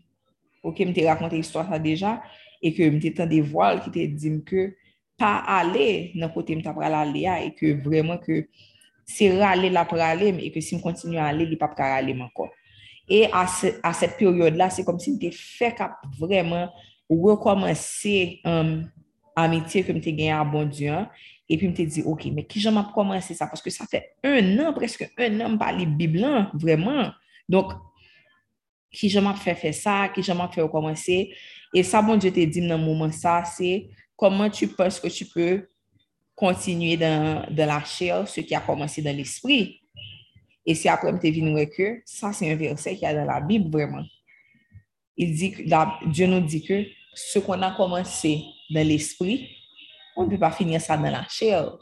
ok, 0.62 0.80
me 0.80 0.92
te 0.92 1.04
raconté 1.04 1.36
l'histoire 1.36 1.68
ça 1.68 1.78
déjà, 1.78 2.22
et 2.60 2.74
que 2.74 2.82
me 2.82 2.98
te 2.98 3.22
des 3.22 3.40
voiles 3.40 3.82
qui 3.82 3.90
te 3.90 4.04
dit 4.06 4.42
que 4.44 4.74
pas 5.16 5.38
aller 5.46 6.10
dans 6.14 6.28
côté 6.28 6.56
me 6.56 6.62
aller 6.66 7.46
et 7.46 7.54
que 7.54 7.80
vraiment 7.82 8.18
que 8.18 8.48
c'est 9.04 9.38
râler 9.38 9.70
la 9.70 9.84
pour 9.84 9.98
aller 9.98 10.34
et 10.40 10.50
que 10.50 10.60
si 10.60 10.74
me 10.74 10.80
continue 10.80 11.18
à 11.18 11.26
aller, 11.26 11.44
il 11.44 11.58
pas 11.58 11.68
aller 11.68 12.20
encore. 12.20 12.50
Et 13.08 13.28
à, 13.32 13.46
cette 13.46 14.16
période-là, 14.16 14.70
c'est 14.70 14.84
comme 14.84 14.98
si 14.98 15.18
tu 15.18 15.30
fait 15.30 15.76
vraiment 16.18 16.70
recommencer 17.08 18.40
um, 18.44 18.90
que 19.36 19.92
tu 19.92 20.12
gagné 20.12 20.32
à 20.32 20.44
bon 20.44 20.64
Dieu. 20.64 20.90
Hein. 20.90 21.10
Et 21.48 21.58
puis, 21.58 21.66
je 21.76 21.82
me 21.82 21.86
dit, 21.86 22.02
OK, 22.02 22.24
mais 22.32 22.44
qui 22.44 22.60
j'aime 22.60 22.82
commencer 22.94 23.34
ça? 23.34 23.46
Parce 23.46 23.60
que 23.60 23.70
ça 23.70 23.84
fait 23.86 24.14
un 24.24 24.58
an, 24.60 24.72
presque 24.72 25.12
un 25.18 25.40
an, 25.40 25.58
par 25.58 25.76
les 25.76 25.86
Bibles, 25.86 26.24
hein, 26.24 26.50
vraiment. 26.54 27.10
Donc, 27.48 27.72
qui 28.90 29.10
j'aime 29.10 29.32
fait 29.34 29.54
faire 29.54 29.74
ça? 29.74 30.08
Qui 30.08 30.22
j'aime 30.22 30.40
fait 30.50 30.62
recommencer? 30.62 31.34
Et 31.74 31.82
ça, 31.82 32.00
bon 32.00 32.16
Dieu 32.16 32.30
te 32.30 32.40
dit 32.40 32.66
dans 32.66 32.78
le 32.78 32.84
moment, 32.84 33.10
ça, 33.10 33.44
c'est 33.44 33.90
comment 34.16 34.48
tu 34.48 34.68
penses 34.68 35.00
que 35.00 35.08
tu 35.08 35.26
peux 35.26 35.68
continuer 36.34 36.96
dans, 36.96 37.46
dans 37.50 37.66
la 37.66 37.84
chair 37.84 38.26
ce 38.26 38.40
qui 38.40 38.54
a 38.54 38.60
commencé 38.60 39.02
dans 39.02 39.14
l'esprit. 39.14 39.80
Et 40.66 40.74
si 40.74 40.88
après, 40.88 41.12
tu 41.18 41.30
venu 41.30 41.68
que 41.68 42.02
ça, 42.04 42.32
c'est 42.32 42.50
un 42.50 42.56
verset 42.56 42.96
qui 42.96 43.04
est 43.04 43.14
dans 43.14 43.24
la 43.24 43.40
Bible, 43.40 43.70
vraiment. 43.70 44.04
Il 45.16 45.34
dit, 45.34 45.54
Dieu 46.06 46.26
nous 46.26 46.40
dit 46.40 46.64
que 46.64 46.84
ce 47.14 47.38
qu'on 47.38 47.60
a 47.62 47.70
commencé 47.76 48.42
dans 48.70 48.86
l'esprit, 48.86 49.48
on 50.16 50.24
ne 50.24 50.30
peut 50.30 50.38
pas 50.38 50.50
finir 50.50 50.80
ça 50.80 50.96
dans 50.96 51.10
la 51.10 51.26
chair. 51.28 51.76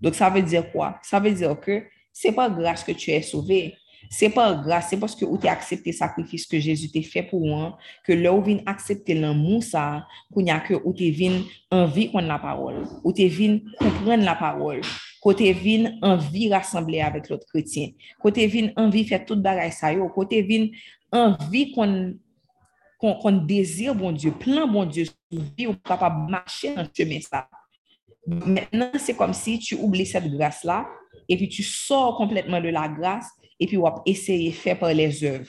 Donc, 0.00 0.14
ça 0.14 0.28
veut 0.28 0.42
dire 0.42 0.70
quoi? 0.72 0.98
Ça 1.02 1.20
veut 1.20 1.32
dire 1.32 1.58
que 1.60 1.84
c'est 2.12 2.32
pas 2.32 2.50
grâce 2.50 2.84
que 2.84 2.92
tu 2.92 3.10
es 3.10 3.22
sauvé, 3.22 3.76
c'est 4.16 4.30
pas 4.30 4.54
grâce, 4.54 4.90
c'est 4.90 4.96
parce 4.96 5.16
que 5.16 5.24
tu 5.24 5.48
as 5.48 5.52
accepté 5.52 5.90
le 5.90 5.96
sacrifice 5.96 6.46
que 6.46 6.60
Jésus 6.60 6.88
t'a 6.88 7.02
fait 7.02 7.24
pour 7.24 7.44
moi, 7.44 7.76
que 8.04 8.12
là 8.12 8.32
où 8.32 8.40
vient 8.40 8.60
accepter 8.64 9.14
l'amour 9.14 9.64
ça, 9.64 10.06
qu'on 10.32 10.46
a 10.46 10.60
que 10.60 10.74
tu 10.96 11.10
viens 11.10 11.42
envie 11.68 12.12
qu'on 12.12 12.20
la 12.20 12.38
parole, 12.38 12.86
tu 13.16 13.26
viens 13.26 13.58
comprendre 13.76 14.24
la 14.24 14.36
parole, 14.36 14.82
côté 15.20 15.52
viens 15.52 15.98
envie 16.00 16.52
rassembler 16.52 17.00
avec 17.00 17.28
l'autre 17.28 17.44
chrétien, 17.48 17.88
côté 18.20 18.46
viens 18.46 18.70
envie 18.76 19.04
faire 19.04 19.24
toute 19.24 19.42
bagaille 19.42 19.72
ça 19.72 19.92
côté 20.14 20.42
viens 20.42 20.68
envie 21.10 21.72
qu'on 21.72 22.14
qu'on 23.00 23.32
désire 23.32 23.96
bon 23.96 24.12
Dieu, 24.12 24.30
plein 24.30 24.66
bon 24.66 24.86
Dieu, 24.86 25.06
vie 25.30 25.66
ou 25.66 25.74
capable 25.74 26.30
marcher 26.30 26.72
dans 26.74 26.84
ce 26.84 27.02
chemin 27.02 27.20
ça. 27.20 27.48
Maintenant, 28.26 28.90
c'est 28.96 29.14
comme 29.14 29.34
si 29.34 29.58
tu 29.58 29.74
oublies 29.74 30.06
cette 30.06 30.30
grâce-là 30.30 30.86
et 31.28 31.36
puis 31.36 31.48
tu 31.48 31.64
sors 31.64 32.16
complètement 32.16 32.60
de 32.60 32.68
la 32.68 32.88
grâce 32.88 33.28
et 33.64 33.66
puis 33.66 33.78
on 33.78 33.82
va 33.82 34.02
essayer 34.04 34.50
de 34.50 34.54
faire 34.54 34.78
par 34.78 34.92
les 34.92 35.24
œuvres. 35.24 35.48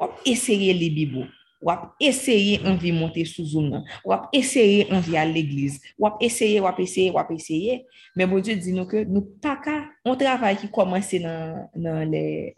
On 0.00 0.06
va 0.06 0.14
essayer 0.24 0.72
les 0.72 0.88
Bibles. 0.88 1.28
On 1.60 1.66
va 1.66 1.94
essayer 2.00 2.56
de 2.56 2.92
monter 2.92 3.26
sous 3.26 3.44
Zoom. 3.44 3.84
On 4.06 4.08
va 4.08 4.30
essayer 4.32 4.84
d'envie 4.84 5.18
à 5.18 5.26
l'église. 5.26 5.82
On 5.98 6.08
va 6.08 6.16
essayer, 6.18 6.62
on 6.62 6.64
va 6.64 6.74
essayer, 6.78 7.10
on 7.10 7.14
va 7.14 7.26
essayer. 7.28 7.84
Mais 8.16 8.26
bon 8.26 8.38
Dieu 8.38 8.56
dit 8.56 8.72
nous 8.72 8.86
que 8.86 9.04
nous 9.04 9.20
pas 9.20 9.56
qu'à, 9.56 9.84
on 10.02 10.16
travaille 10.16 10.56
qui 10.56 10.70
commence 10.70 11.14
dans, 11.14 11.68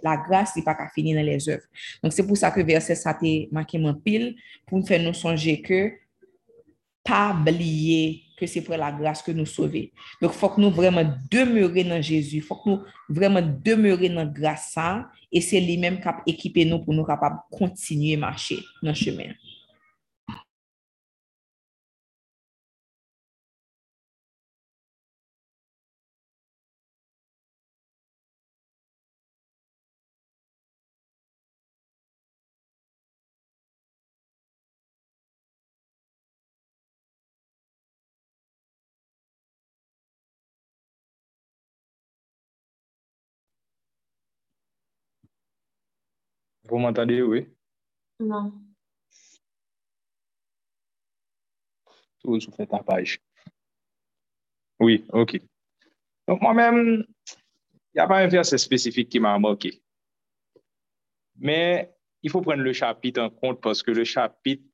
la 0.01 0.17
grâce, 0.17 0.57
et 0.57 0.63
pas 0.63 0.77
qu'à 0.77 0.89
finir 0.95 1.17
dans 1.17 1.27
les 1.27 1.49
œuvres. 1.49 1.67
Donc 2.05 2.13
c'est 2.13 2.25
pour 2.25 2.37
ça 2.37 2.53
que 2.53 2.61
verset 2.61 2.95
ça 2.95 3.15
t'est 3.15 3.49
marqué 3.51 3.79
mon 3.79 3.95
pile 3.95 4.37
pour 4.65 4.79
nous 4.79 4.87
faire 4.87 5.03
nous 5.03 5.13
songer 5.13 5.61
que 5.61 5.91
pas 7.03 7.37
oublier 7.37 8.26
que 8.37 8.47
c'est 8.47 8.61
pour 8.61 8.77
la 8.77 8.93
grâce 8.93 9.23
que 9.23 9.33
nous 9.33 9.47
sauver. 9.47 9.93
Donc, 10.21 10.33
il 10.35 10.39
faut 10.39 10.49
que 10.51 10.61
nous 10.61 10.71
vraiment 10.71 11.05
demeurer 11.31 11.85
dans 11.85 12.03
Jésus. 12.03 12.37
Il 12.37 12.43
faut 12.43 12.57
que 12.57 12.69
nous 12.69 12.81
vraiment 13.09 13.43
demeurer 13.65 14.09
dans 14.09 14.27
grâce 14.27 14.77
et 15.33 15.41
c'est 15.41 15.61
lui-même 15.61 16.01
qui 16.01 16.09
a 16.09 16.23
équipé 16.27 16.65
nous 16.65 16.81
pour 16.81 16.95
nous 16.95 17.05
capables 17.05 17.37
de 17.51 17.57
continuer 17.57 18.15
à 18.15 18.19
marcher 18.19 18.59
dans 18.83 18.91
le 18.91 18.95
chemin. 18.95 19.33
Vous 46.69 46.79
m'entendez, 46.79 47.23
oui? 47.23 47.47
Non. 48.21 48.53
Tout 52.21 52.33
vous 52.33 52.41
faites 52.41 52.71
ta 52.71 52.83
page? 52.83 53.21
Oui, 54.81 55.05
OK. 55.11 55.41
Donc, 56.27 56.41
moi-même, 56.43 57.05
il 57.07 57.97
n'y 57.97 58.01
a 58.01 58.07
pas 58.07 58.19
un 58.19 58.27
verset 58.27 58.59
spécifique 58.59 59.09
qui 59.09 59.21
m'a 59.21 59.39
marqué. 59.39 59.81
Mais 61.39 61.95
il 62.23 62.31
faut 62.31 62.41
prendre 62.41 62.63
le 62.63 62.73
chapitre 62.73 63.23
en 63.23 63.31
compte 63.31 63.61
parce 63.61 63.83
que 63.83 63.91
le 63.91 64.05
chapitre 64.05 64.65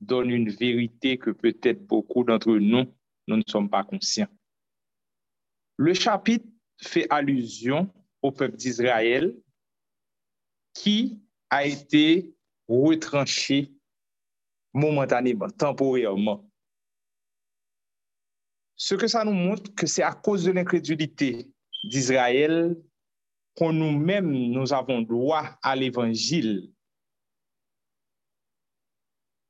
donne 0.00 0.30
une 0.30 0.48
vérité 0.48 1.18
que 1.18 1.30
peut-être 1.30 1.84
beaucoup 1.86 2.24
d'entre 2.24 2.56
nous, 2.56 2.86
nous 3.26 3.36
ne 3.36 3.42
sommes 3.46 3.68
pas 3.68 3.84
conscients. 3.84 4.28
Le 5.76 5.92
chapitre 5.92 6.46
fait 6.80 7.06
allusion 7.10 7.92
au 8.22 8.32
peuple 8.32 8.56
d'Israël 8.56 9.36
qui 10.74 11.20
a 11.48 11.66
été 11.66 12.32
retranché 12.68 13.72
momentanément, 14.72 15.48
temporairement? 15.50 16.48
Ce 18.76 18.94
que 18.94 19.08
ça 19.08 19.24
nous 19.24 19.32
montre, 19.32 19.74
que 19.74 19.86
c'est 19.86 20.02
à 20.02 20.12
cause 20.12 20.44
de 20.44 20.52
l'incrédulité 20.52 21.50
d'Israël 21.84 22.76
qu'on 23.56 23.72
nous-mêmes, 23.72 24.30
nous 24.30 24.72
avons 24.72 25.02
droit 25.02 25.58
à 25.62 25.76
l'évangile. 25.76 26.72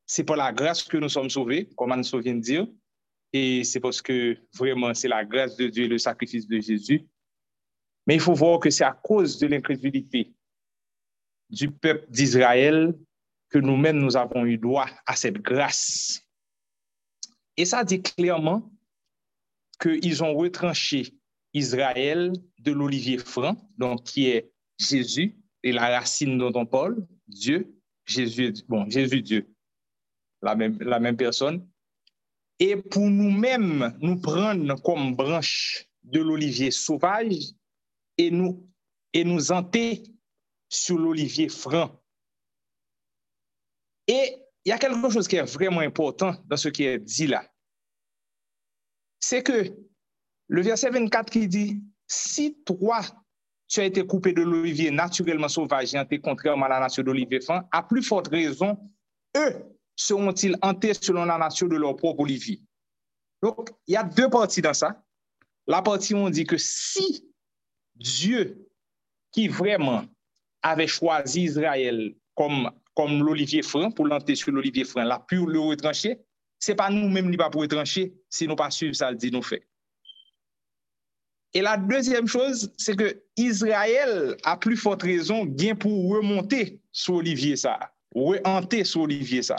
C'est 0.07 0.25
par 0.25 0.37
la 0.37 0.53
grâce 0.53 0.83
que 0.83 0.97
nous 0.97 1.09
sommes 1.09 1.31
sauvés, 1.31 1.69
comme 1.77 1.93
Anne 1.93 2.03
vient 2.03 2.35
de 2.35 2.41
dire, 2.41 2.67
et 3.33 3.63
c'est 3.63 3.79
parce 3.79 4.03
que 4.03 4.37
vraiment 4.55 4.93
c'est 4.95 5.07
la 5.07 5.25
grâce 5.25 5.57
de 5.57 5.69
Dieu 5.69 5.87
le 5.87 5.99
sacrifice 5.99 6.49
de 6.49 6.59
Jésus. 6.59 7.07
Mais 8.07 8.15
il 8.15 8.21
faut 8.21 8.35
voir 8.35 8.59
que 8.59 8.71
c'est 8.71 8.85
à 8.85 8.93
cause 8.93 9.39
de 9.39 9.47
l'incrédulité 9.47 10.33
du 11.51 11.71
peuple 11.71 12.07
d'Israël 12.11 12.95
que 13.51 13.59
nous-mêmes 13.59 13.99
nous 13.99 14.17
avons 14.17 14.47
eu 14.47 14.57
droit 14.57 14.89
à 15.07 15.17
cette 15.17 15.39
grâce. 15.39 16.23
Et 17.57 17.65
ça 17.65 17.85
dit 17.85 18.01
clairement 18.01 18.71
qu'ils 19.81 20.23
ont 20.23 20.35
retranché 20.35 21.15
Israël 21.53 22.33
de 22.61 22.73
l'olivier 22.73 23.19
franc, 23.19 23.57
donc 23.77 24.05
qui 24.05 24.29
est 24.29 24.53
Jésus 24.79 25.37
et 25.63 25.73
la 25.73 25.99
racine 25.99 26.39
dont 26.39 26.53
on 26.55 26.65
parle, 26.65 27.07
Dieu, 27.27 27.75
Jésus, 28.07 28.55
bon, 28.69 28.89
Jésus, 28.89 29.23
Dieu, 29.23 29.53
la 30.43 30.55
même, 30.55 30.79
la 30.81 31.01
même 31.01 31.17
personne. 31.17 31.67
Et 32.59 32.77
pour 32.77 33.09
nous-mêmes, 33.09 33.97
nous 34.01 34.21
prendre 34.21 34.81
comme 34.83 35.15
branche 35.17 35.87
de 36.03 36.21
l'olivier 36.21 36.71
sauvage 36.71 37.53
et 38.17 38.31
nous, 38.31 38.67
et 39.13 39.25
nous 39.25 39.51
enter 39.51 40.03
sur 40.71 40.97
l'olivier 40.97 41.51
franc. 41.51 42.01
Et 44.07 44.37
il 44.65 44.71
y 44.71 44.73
a 44.73 44.79
quelque 44.79 45.11
chose 45.11 45.29
qui 45.29 45.37
est 45.37 45.43
vraiment 45.43 45.81
important 45.81 46.35
dans 46.47 46.57
ce 46.57 46.69
qui 46.69 46.85
est 46.85 46.99
dit 46.99 47.27
là. 47.27 47.45
C'est 49.19 49.43
que 49.43 49.77
le 50.49 50.63
verset 50.63 50.91
24 50.91 51.31
qui 51.31 51.47
dit, 51.47 51.83
si 52.07 52.63
toi, 52.65 53.01
tu 53.69 53.81
as 53.81 53.85
été 53.85 54.07
coupé 54.07 54.33
de 54.33 54.43
l'olivier 54.43 54.91
naturellement 54.91 55.49
sauvage 55.49 55.95
et 55.95 55.99
enté 55.99 56.21
contrairement 56.21 56.67
à 56.67 56.71
la 56.71 56.81
nature 56.81 57.05
d'olivier 57.05 57.41
franc, 57.41 57.69
à 57.71 57.83
plus 57.83 58.03
forte 58.03 58.29
raison, 58.29 58.79
eux 59.37 59.57
seront-ils 59.97 60.57
hantés 60.63 60.95
selon 60.95 61.25
la 61.25 61.37
nature 61.37 61.69
de 61.69 61.77
leur 61.77 61.97
propre 61.97 62.21
olivier? 62.21 62.63
Donc, 63.43 63.71
il 63.87 63.95
y 63.95 63.97
a 63.97 64.05
deux 64.05 64.29
parties 64.29 64.63
dans 64.63 64.75
ça. 64.75 65.05
La 65.67 65.83
partie 65.83 66.15
où 66.15 66.19
on 66.19 66.31
dit 66.31 66.45
que 66.45 66.59
si 66.59 67.33
Dieu, 67.95 68.69
qui 69.31 69.47
vraiment 69.47 70.05
avait 70.63 70.87
choisi 70.87 71.43
Israël 71.43 72.15
comme, 72.35 72.71
comme 72.95 73.23
l'olivier 73.23 73.63
franc, 73.63 73.91
pour 73.91 74.07
l'hanter 74.07 74.35
sur 74.35 74.53
l'olivier 74.53 74.85
franc, 74.85 75.05
là, 75.05 75.25
pour 75.29 75.47
le 75.47 75.61
retrancher, 75.61 76.19
c'est 76.59 76.75
pas 76.75 76.91
nous-mêmes 76.91 77.31
qui 77.31 77.37
pas 77.37 77.51
pour 77.51 77.63
retrancher, 77.63 78.13
si 78.29 78.47
nous 78.47 78.57
pas 78.57 78.71
suivre 78.71 78.95
ça, 78.95 79.11
le 79.11 79.17
dit 79.17 79.31
nous 79.31 79.43
fait. 79.43 79.67
Et 81.53 81.63
la 81.63 81.77
deuxième 81.77 82.29
chose, 82.29 82.73
c'est 82.77 82.95
que 82.95 83.23
Israël 83.37 84.37
a 84.45 84.57
plus 84.57 84.77
forte 84.77 85.03
raison 85.03 85.45
bien 85.45 85.75
pour 85.75 86.11
remonter 86.11 86.81
sur 86.93 87.15
Olivier 87.15 87.57
ça, 87.57 87.93
rehanter 88.15 88.85
sur 88.85 89.03
Olivier 89.03 89.43
ça. 89.43 89.57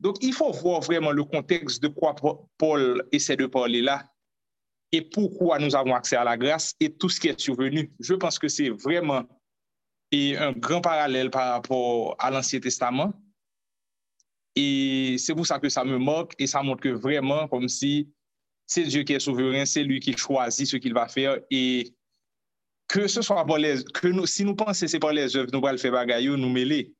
Donc, 0.00 0.16
il 0.20 0.32
faut 0.32 0.50
voir 0.52 0.80
vraiment 0.80 1.12
le 1.12 1.24
contexte 1.24 1.82
de 1.82 1.88
quoi 1.88 2.14
Paul 2.58 3.06
essaie 3.12 3.36
de 3.36 3.46
parler 3.46 3.82
là 3.82 4.10
et 4.90 5.02
pourquoi 5.02 5.58
nous 5.58 5.74
avons 5.74 5.94
accès 5.94 6.16
à 6.16 6.24
la 6.24 6.36
grâce 6.36 6.74
et 6.80 6.92
tout 6.92 7.08
ce 7.08 7.20
qui 7.20 7.28
est 7.28 7.40
survenu. 7.40 7.92
Je 8.00 8.14
pense 8.14 8.38
que 8.38 8.48
c'est 8.48 8.70
vraiment 8.70 9.24
un 10.36 10.52
grand 10.52 10.80
parallèle 10.80 11.30
par 11.30 11.52
rapport 11.52 12.16
à 12.18 12.30
l'Ancien 12.30 12.60
Testament. 12.60 13.12
Et 14.56 15.16
c'est 15.18 15.34
pour 15.34 15.46
ça 15.46 15.58
que 15.58 15.68
ça 15.68 15.84
me 15.84 15.98
moque 15.98 16.34
et 16.38 16.46
ça 16.46 16.62
montre 16.62 16.80
que 16.82 16.88
vraiment, 16.90 17.48
comme 17.48 17.68
si 17.68 18.08
c'est 18.66 18.84
Dieu 18.84 19.02
qui 19.02 19.12
est 19.12 19.20
souverain, 19.20 19.64
c'est 19.64 19.82
lui 19.82 20.00
qui 20.00 20.16
choisit 20.16 20.66
ce 20.66 20.76
qu'il 20.76 20.94
va 20.94 21.08
faire. 21.08 21.38
Et 21.50 21.94
que 22.86 23.06
ce 23.08 23.22
soit 23.22 23.44
par 23.44 23.58
les... 23.58 23.82
Que 23.84 24.08
nous, 24.08 24.26
si 24.26 24.44
nous 24.44 24.54
pensons 24.54 24.84
que 24.84 24.90
c'est 24.90 24.98
par 24.98 25.12
les 25.12 25.36
œuvres, 25.36 25.50
nous 25.52 25.66
allons 25.66 25.78
faire 25.78 25.92
bagaille, 25.92 26.26
nous 26.26 26.48
mêler. 26.48 26.94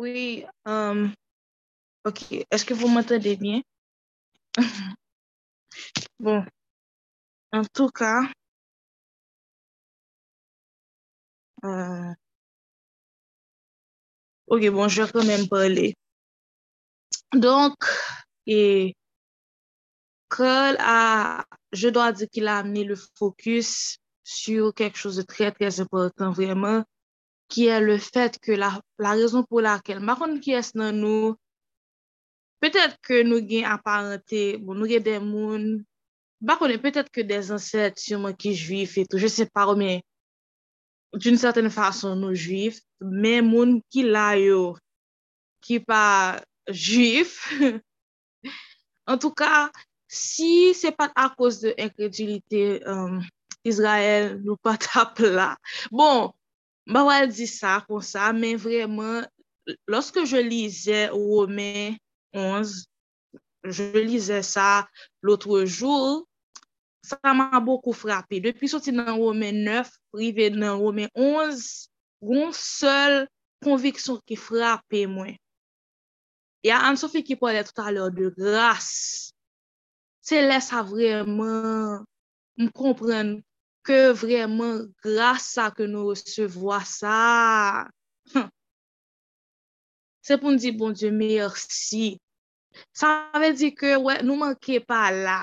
Oui, 0.00 0.46
um, 0.64 1.12
ok. 2.06 2.32
Est-ce 2.50 2.64
que 2.64 2.72
vous 2.74 2.88
m'entendez 2.88 3.36
bien? 3.36 3.60
bon, 6.18 6.42
en 7.52 7.64
tout 7.64 7.88
cas, 7.90 8.22
euh, 11.64 12.14
ok, 14.46 14.70
bon, 14.70 14.88
je 14.88 15.02
vais 15.02 15.12
quand 15.12 15.24
même 15.24 15.48
parler. 15.48 15.94
Donc, 17.34 17.74
et 18.46 18.94
a, 20.40 21.44
je 21.72 21.88
dois 21.88 22.12
dire 22.12 22.28
qu'il 22.30 22.48
a 22.48 22.58
amené 22.58 22.84
le 22.84 22.96
focus 23.18 23.98
sur 24.24 24.72
quelque 24.72 24.96
chose 24.96 25.16
de 25.16 25.22
très, 25.22 25.52
très 25.52 25.80
important, 25.80 26.30
vraiment, 26.32 26.84
ki 27.50 27.68
e 27.70 27.78
le 27.82 27.98
fet 28.02 28.38
ke 28.42 28.56
la, 28.58 28.72
la 29.02 29.14
rezon 29.18 29.46
pou 29.48 29.62
lakel 29.64 30.00
makon 30.04 30.38
ki 30.42 30.54
es 30.58 30.72
nan 30.78 31.00
nou, 31.02 31.34
petet 32.62 32.96
ke 33.06 33.22
nou 33.26 33.42
gen 33.46 33.66
aparente, 33.70 34.58
bon, 34.62 34.78
nou 34.78 34.88
gen 34.90 35.04
den 35.06 35.26
moun, 35.26 35.66
bakon 36.40 36.76
petet 36.82 37.10
ke 37.12 37.24
den 37.26 37.52
anset 37.56 37.98
sûrement 37.98 38.36
ki 38.36 38.54
juif 38.54 38.96
etou, 39.02 39.18
je 39.18 39.28
se 39.28 39.48
paro 39.48 39.76
men, 39.76 40.00
d'une 41.14 41.38
certaine 41.38 41.70
fason 41.70 42.16
nou 42.16 42.34
juif, 42.34 42.80
men 43.00 43.46
moun 43.48 43.80
ki 43.90 44.06
la 44.06 44.34
yo, 44.38 44.76
ki 45.66 45.80
pa 45.82 46.40
juif, 46.70 47.40
en 49.10 49.18
tou 49.18 49.34
ka, 49.34 49.70
si 50.10 50.74
se 50.74 50.90
pat 50.94 51.14
a 51.18 51.28
kos 51.34 51.60
de 51.62 51.74
inkredulite 51.78 52.80
um, 52.90 53.20
Israel 53.66 54.36
nou 54.42 54.58
pat 54.62 54.86
ap 54.98 55.18
la, 55.22 55.54
bon, 55.90 56.30
Mba 56.90 57.04
wal 57.06 57.28
di 57.30 57.46
sa 57.46 57.78
kon 57.86 58.02
sa, 58.02 58.32
men 58.34 58.58
vreman, 58.58 59.22
loske 59.86 60.24
je 60.26 60.40
lize 60.42 61.06
Romè 61.14 61.94
11, 62.34 62.72
je 63.62 63.86
lize 63.94 64.40
sa 64.42 64.88
loutre 65.22 65.62
joul, 65.70 66.24
sa 67.06 67.30
m'a 67.30 67.60
boku 67.62 67.94
frapi. 67.94 68.40
Depi 68.42 68.66
soti 68.66 68.90
nan 68.90 69.14
Romè 69.22 69.52
9, 69.54 69.86
prive 70.10 70.48
nan 70.50 70.82
Romè 70.82 71.06
11, 71.14 71.62
goun 72.26 72.50
sol 72.58 73.22
konviksyon 73.62 74.18
ki 74.26 74.34
frapi 74.34 75.04
mwen. 75.06 75.38
Ya 76.66 76.82
an 76.88 76.98
sofi 76.98 77.22
ki 77.22 77.38
pwede 77.38 77.62
tout 77.68 77.78
alor 77.86 78.10
de 78.10 78.32
grase, 78.34 79.30
se 80.26 80.42
lè 80.42 80.58
sa 80.58 80.82
vreman 80.82 82.02
m 82.58 82.66
kompren 82.74 83.38
ke 83.86 84.12
vreman 84.16 84.88
grasa 85.02 85.70
ke 85.74 85.86
nou 85.88 86.12
resevoa 86.12 86.80
sa. 86.86 87.18
Hm. 88.34 88.48
Se 90.20 90.36
pou 90.36 90.52
nou 90.52 90.60
di, 90.60 90.72
bon 90.76 90.92
Diyo, 90.96 91.12
mersi. 91.16 92.18
Sa 92.94 93.30
ve 93.40 93.54
di 93.56 93.72
ke, 93.74 93.96
wè, 93.98 94.20
nou 94.26 94.38
manke 94.38 94.78
pa 94.84 95.08
la. 95.14 95.40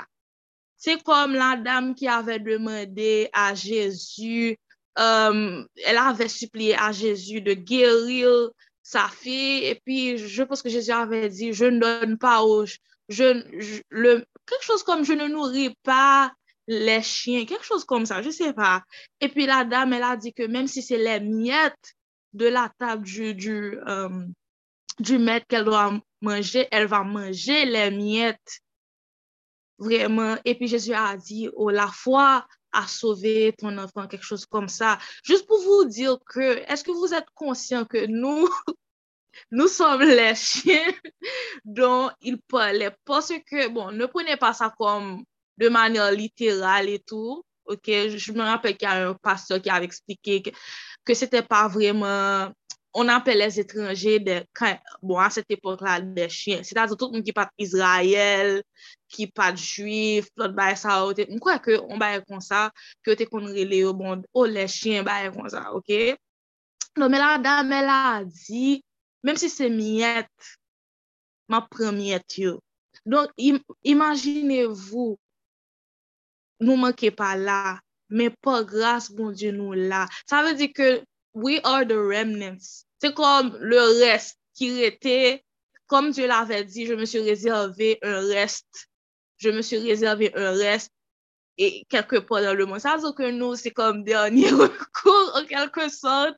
Se 0.77 0.99
kom 1.01 1.33
la 1.33 1.55
dam 1.57 1.93
ki 1.97 2.07
ave 2.13 2.37
demande 2.45 3.27
a 3.33 3.49
Jezu, 3.57 4.53
um, 4.93 5.65
el 5.81 5.97
ave 5.97 6.29
suplie 6.29 6.77
a 6.77 6.91
Jezu 6.93 7.41
de 7.41 7.57
geril 7.57 8.51
sa 8.85 9.07
fi, 9.09 9.65
epi 9.73 10.15
je 10.21 10.45
pense 10.45 10.61
ke 10.61 10.71
Jezu 10.71 10.93
ave 10.93 11.25
di, 11.33 11.49
je 11.51 11.71
ne 11.73 11.81
donne 11.81 12.19
pa 12.21 12.37
ou, 12.45 12.63
je, 13.09 13.33
je, 13.57 13.81
le, 13.89 14.21
kek 14.45 14.61
chose 14.61 14.85
kom 14.85 15.03
je 15.03 15.17
ne 15.17 15.27
nourri 15.33 15.73
pa 15.83 16.29
les 16.67 17.01
chiens, 17.01 17.45
quelque 17.45 17.63
chose 17.63 17.85
comme 17.85 18.05
ça, 18.05 18.21
je 18.21 18.29
sais 18.29 18.53
pas. 18.53 18.83
Et 19.21 19.29
puis 19.29 19.45
la 19.45 19.63
dame, 19.63 19.93
elle 19.93 20.03
a 20.03 20.17
dit 20.17 20.33
que 20.33 20.43
même 20.43 20.67
si 20.67 20.81
c'est 20.81 20.97
les 20.97 21.19
miettes 21.19 21.95
de 22.33 22.47
la 22.47 22.71
table 22.77 23.03
du, 23.03 23.33
du, 23.33 23.79
euh, 23.87 24.25
du 24.99 25.17
maître 25.17 25.47
qu'elle 25.47 25.63
doit 25.63 25.93
manger, 26.21 26.67
elle 26.71 26.87
va 26.87 27.03
manger 27.03 27.65
les 27.65 27.89
miettes. 27.91 28.59
Vraiment. 29.79 30.37
Et 30.43 30.55
puis 30.55 30.67
Jésus 30.67 30.93
a 30.93 31.15
dit, 31.15 31.49
oh, 31.53 31.69
la 31.69 31.87
foi 31.87 32.45
a 32.73 32.87
sauvé 32.87 33.53
ton 33.57 33.77
enfant, 33.77 34.07
quelque 34.07 34.25
chose 34.25 34.45
comme 34.45 34.67
ça. 34.67 34.97
Juste 35.23 35.47
pour 35.47 35.61
vous 35.61 35.85
dire 35.85 36.17
que, 36.25 36.57
est-ce 36.69 36.83
que 36.83 36.91
vous 36.91 37.13
êtes 37.13 37.29
conscient 37.33 37.85
que 37.85 38.05
nous, 38.07 38.49
nous 39.51 39.67
sommes 39.67 40.01
les 40.01 40.35
chiens 40.35 40.91
dont 41.63 42.11
il 42.21 42.39
parlait? 42.41 42.95
Parce 43.05 43.31
que, 43.49 43.69
bon, 43.69 43.91
ne 43.91 44.05
prenez 44.05 44.35
pas 44.35 44.53
ça 44.53 44.73
comme 44.77 45.23
de 45.59 45.71
manyan 45.73 46.13
literal 46.15 46.89
etou. 46.93 47.41
Ok, 47.67 47.89
je 48.15 48.31
me 48.31 48.45
rappelle 48.47 48.77
ki 48.79 48.87
a 48.87 48.95
un 49.09 49.17
pastor 49.19 49.59
ki 49.59 49.71
ave 49.73 49.89
eksplike 49.89 50.53
ke 51.03 51.15
se 51.15 51.27
te 51.27 51.41
pa 51.43 51.65
vreman, 51.71 52.53
on 52.97 53.11
apel 53.13 53.37
les 53.37 53.59
etranje 53.61 54.17
de, 54.25 54.39
kan, 54.57 54.79
bon, 55.03 55.19
an 55.21 55.31
set 55.33 55.51
epok 55.53 55.83
la, 55.85 55.99
de 56.01 56.25
chien. 56.33 56.63
Se 56.65 56.73
ta 56.73 56.87
tout 56.89 57.11
moun 57.13 57.25
ki 57.25 57.33
pat 57.35 57.51
Israel, 57.61 58.61
ki 59.13 59.27
pat 59.37 59.59
juif, 59.61 60.31
lot 60.39 60.55
baye 60.57 60.77
sa 60.79 60.95
ote. 61.05 61.27
Mwen 61.29 61.43
kwa 61.43 61.57
ke 61.61 61.77
on 61.77 62.01
baye 62.01 62.23
kon 62.25 62.41
sa, 62.41 62.67
ke 63.05 63.13
te 63.19 63.27
kon 63.29 63.45
rele 63.53 63.83
yo 63.83 63.93
bon, 63.97 64.23
o 64.33 64.47
les 64.49 64.71
chien 64.79 65.05
baye 65.05 65.29
kon 65.35 65.51
sa, 65.53 65.67
ok? 65.77 66.17
Non, 66.97 67.11
men 67.13 67.21
la 67.21 67.35
dam, 67.43 67.69
men 67.69 67.85
la 67.85 68.01
di, 68.25 68.79
menm 69.21 69.37
si 69.37 69.51
se 69.53 69.69
miyet, 69.69 70.49
ma 71.51 71.61
premiyet 71.69 72.39
yo. 72.41 72.57
Don, 73.05 73.29
im, 73.37 73.61
imagine 73.85 74.63
vou, 74.73 75.19
nou 76.63 76.77
manke 76.79 77.11
pa 77.15 77.33
la, 77.37 77.77
men 78.09 78.33
pa 78.43 78.61
grase 78.67 79.13
bon 79.15 79.33
Diyo 79.35 79.53
nou 79.55 79.77
la. 79.77 80.05
Sa 80.29 80.43
ve 80.45 80.55
di 80.57 80.69
ke 80.73 81.01
we 81.37 81.59
are 81.63 81.85
the 81.85 81.97
remnants. 81.97 82.85
Se 83.01 83.11
kom 83.13 83.53
le 83.61 83.83
rest 84.01 84.37
ki 84.57 84.71
rete, 84.79 85.17
kom 85.91 86.11
Diyo 86.15 86.29
la 86.31 86.43
ve 86.49 86.63
di, 86.65 86.87
je 86.87 86.95
me 86.95 87.05
suis 87.05 87.21
réservé 87.21 87.97
un 88.03 88.21
rest. 88.27 88.87
Je 89.37 89.49
me 89.49 89.61
suis 89.61 89.77
réservé 89.77 90.31
un 90.35 90.51
rest 90.51 90.91
et 91.57 91.85
quelque 91.89 92.17
part 92.17 92.41
dans 92.41 92.55
le 92.55 92.65
monde. 92.65 92.81
Sa 92.81 92.97
zo 93.01 93.13
ke 93.17 93.29
nou 93.33 93.57
se 93.57 93.69
kom 93.73 94.03
dernier 94.05 94.49
recours 94.63 95.31
en 95.37 95.45
quelque 95.45 95.89
sorte. 95.89 96.37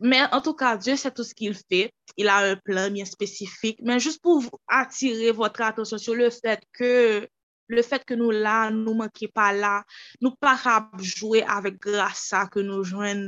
Men, 0.00 0.28
en 0.30 0.40
tout 0.40 0.54
ka, 0.54 0.76
Dieu 0.76 0.94
sait 0.96 1.10
tout 1.10 1.24
ce 1.24 1.34
qu'il 1.34 1.54
fait. 1.54 1.92
Il 2.16 2.28
a 2.28 2.36
un 2.38 2.56
plan 2.56 2.88
bien 2.90 3.04
spécifique. 3.04 3.80
Men, 3.82 3.98
juste 3.98 4.22
pour 4.22 4.44
attirer 4.68 5.32
votre 5.32 5.60
attention 5.62 5.98
sur 5.98 6.14
le 6.14 6.30
fait 6.30 6.62
que 6.72 7.28
Le 7.68 7.84
fet 7.84 8.04
ke 8.08 8.16
nou 8.16 8.32
la, 8.32 8.70
nou 8.72 8.96
manke 8.96 9.28
pa 9.28 9.50
la, 9.52 9.78
nou 10.24 10.32
pa 10.40 10.54
ka 10.56 10.78
jwè 10.96 11.42
avèk 11.56 11.76
grasa 11.84 12.46
ke 12.52 12.62
nou 12.64 12.84
jwen, 12.86 13.26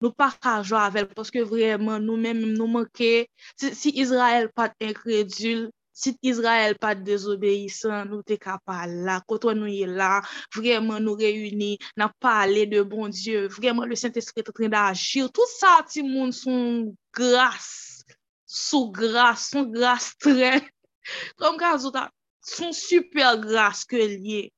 nou 0.00 0.16
pa 0.16 0.30
ka 0.32 0.60
jwè 0.64 0.78
avèl, 0.86 1.10
poske 1.16 1.42
vreman 1.48 2.00
nou 2.06 2.16
men 2.20 2.40
nou 2.54 2.70
manke, 2.72 3.26
si, 3.60 3.74
si 3.76 3.92
Israel 4.00 4.48
pat 4.56 4.72
inkredul, 4.80 5.66
si 6.00 6.14
Israel 6.24 6.78
pat 6.80 7.02
dezobeysan, 7.04 8.08
nou 8.08 8.24
te 8.24 8.38
ka 8.40 8.56
pa 8.64 8.86
la, 8.88 9.18
koto 9.28 9.52
nou 9.52 9.68
ye 9.68 9.84
la, 9.84 10.22
vreman 10.56 11.04
nou 11.04 11.20
reyuni, 11.20 11.74
nan 12.00 12.14
pale 12.24 12.64
de 12.70 12.80
bon 12.88 13.12
Diyo, 13.12 13.42
vreman 13.58 13.90
le 13.90 13.98
Saint-Esprit 14.00 14.48
te 14.48 14.54
tren 14.56 14.72
da 14.72 14.86
agir, 14.94 15.28
tout 15.36 15.52
sa 15.58 15.82
ti 15.84 16.00
moun 16.06 16.32
son 16.32 16.94
grasa, 17.12 18.08
sou 18.48 18.88
grasa, 18.88 19.50
son 19.50 19.68
grasa 19.74 20.16
tren, 20.24 20.64
kom 21.36 21.60
ka 21.60 21.74
zoutan, 21.82 22.08
son 22.46 22.74
super 22.76 23.36
grase 23.42 23.86
ke 23.88 24.00
liye. 24.14 24.48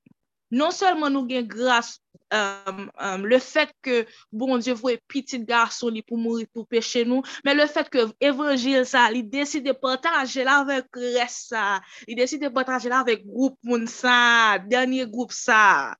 Non 0.52 0.74
selman 0.74 1.14
nou 1.14 1.28
gen 1.28 1.46
grase 1.48 2.02
Um, 2.32 2.38
euh, 2.38 2.70
um, 2.70 2.90
euh, 3.02 3.16
le 3.28 3.38
fèt 3.38 3.72
ke 3.84 4.06
bon 4.32 4.56
Diyo 4.56 4.72
vwe 4.80 4.94
pitit 5.10 5.42
garson 5.44 5.92
li 5.92 6.00
pou 6.00 6.16
mouri 6.16 6.46
pou 6.48 6.64
peche 6.64 7.02
nou, 7.04 7.20
men 7.44 7.58
le 7.58 7.66
fèt 7.68 7.90
ke 7.92 8.06
evanjil 8.24 8.86
sa, 8.88 9.02
li 9.12 9.20
deside 9.34 9.74
pataje 9.76 10.46
la 10.48 10.62
vek 10.64 10.88
res 10.96 11.36
sa, 11.50 11.82
li 12.08 12.16
deside 12.16 12.48
pataje 12.54 12.88
la 12.88 13.02
vek 13.04 13.26
group 13.26 13.58
moun 13.68 13.84
sa, 13.90 14.56
denye 14.64 15.04
group 15.12 15.34
sa, 15.36 15.92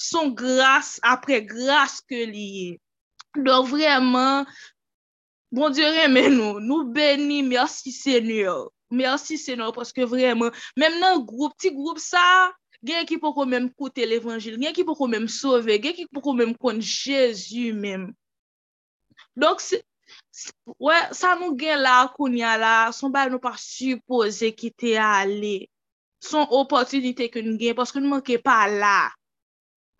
son 0.00 0.32
grase 0.32 0.96
apre 1.04 1.42
grase 1.44 2.00
ke 2.08 2.24
li. 2.30 2.78
Don 3.36 3.68
vreman, 3.68 4.48
bon 5.52 5.76
Diyo 5.76 5.92
remen 5.98 6.38
nou, 6.40 6.64
nou 6.64 6.88
beni, 6.96 7.42
mersi 7.44 7.92
Senyor. 7.92 8.70
mersi 8.90 9.38
senor, 9.40 9.72
paske 9.76 10.06
vreman, 10.08 10.54
mem 10.78 10.98
nan 11.02 11.22
group, 11.26 11.56
ti 11.60 11.72
group 11.74 12.00
sa, 12.02 12.22
gen 12.86 13.06
ki 13.08 13.20
pou 13.20 13.36
kon 13.36 13.50
menm 13.50 13.68
koute 13.76 14.06
l'Evangil, 14.08 14.58
gen 14.60 14.74
ki 14.76 14.86
pou 14.88 14.98
kon 14.98 15.12
menm 15.12 15.28
sove, 15.30 15.76
gen 15.82 15.96
ki 15.96 16.08
pou 16.10 16.24
kon 16.24 16.38
menm 16.38 16.56
kon 16.58 16.80
Jezu 16.82 17.70
menm. 17.76 18.10
Donk, 19.38 19.62
wè, 20.80 20.98
sa 21.16 21.36
nou 21.38 21.54
gen 21.58 21.82
la 21.84 22.02
koun 22.16 22.38
ya 22.40 22.56
la, 22.60 22.74
son 22.96 23.12
ba 23.14 23.26
nou 23.30 23.42
pa 23.42 23.54
suppose 23.60 24.50
ki 24.56 24.72
te 24.74 24.96
ale, 25.00 25.70
son 26.20 26.48
opotunite 26.56 27.30
ke 27.32 27.44
nou 27.44 27.60
gen, 27.60 27.76
paske 27.78 28.02
nou 28.02 28.16
manke 28.16 28.40
pa 28.42 28.64
la. 28.70 29.10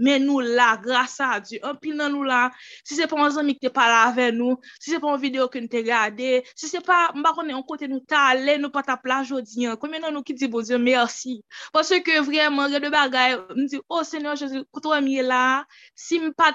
men 0.01 0.25
nou 0.25 0.41
la, 0.41 0.73
grasa 0.81 1.35
a 1.37 1.41
Diyo, 1.45 1.61
An 1.69 1.77
pil 1.81 1.99
nan 1.99 2.15
nou 2.15 2.25
la, 2.27 2.47
si 2.87 2.97
se 2.97 3.07
pa 3.11 3.19
an 3.21 3.35
zami 3.35 3.55
ki 3.59 3.69
te 3.69 3.75
pala 3.75 4.07
ave 4.09 4.31
nou, 4.35 4.57
si 4.81 4.95
se 4.95 5.01
pa 5.03 5.13
an 5.13 5.21
video 5.21 5.47
ki 5.53 5.65
nou 5.65 5.73
te 5.73 5.85
gade, 5.87 6.31
si 6.57 6.71
se 6.71 6.81
pa 6.85 7.11
mba 7.17 7.35
konen 7.37 7.59
an 7.59 7.67
kote 7.69 7.89
nou 7.91 8.01
ta 8.09 8.31
ale, 8.33 8.57
nou 8.63 8.73
pa 8.73 8.83
ta 8.87 8.97
plaj 9.01 9.35
odiyan, 9.37 9.77
kome 9.81 10.01
nan 10.01 10.17
nou 10.17 10.27
ki 10.27 10.39
di 10.41 10.49
bo 10.51 10.65
Diyo, 10.65 10.81
mersi, 10.81 11.41
Pase 11.75 12.01
ke 12.05 12.21
vreman, 12.25 12.73
re 12.73 12.81
de 12.83 12.91
bagay, 12.93 13.37
mdi, 13.57 13.83
oh 13.89 14.03
Senyor 14.07 14.39
Jezu, 14.41 14.65
koto 14.75 14.95
wami 14.95 15.21
la, 15.23 15.63
si 15.95 16.19
mpa 16.23 16.55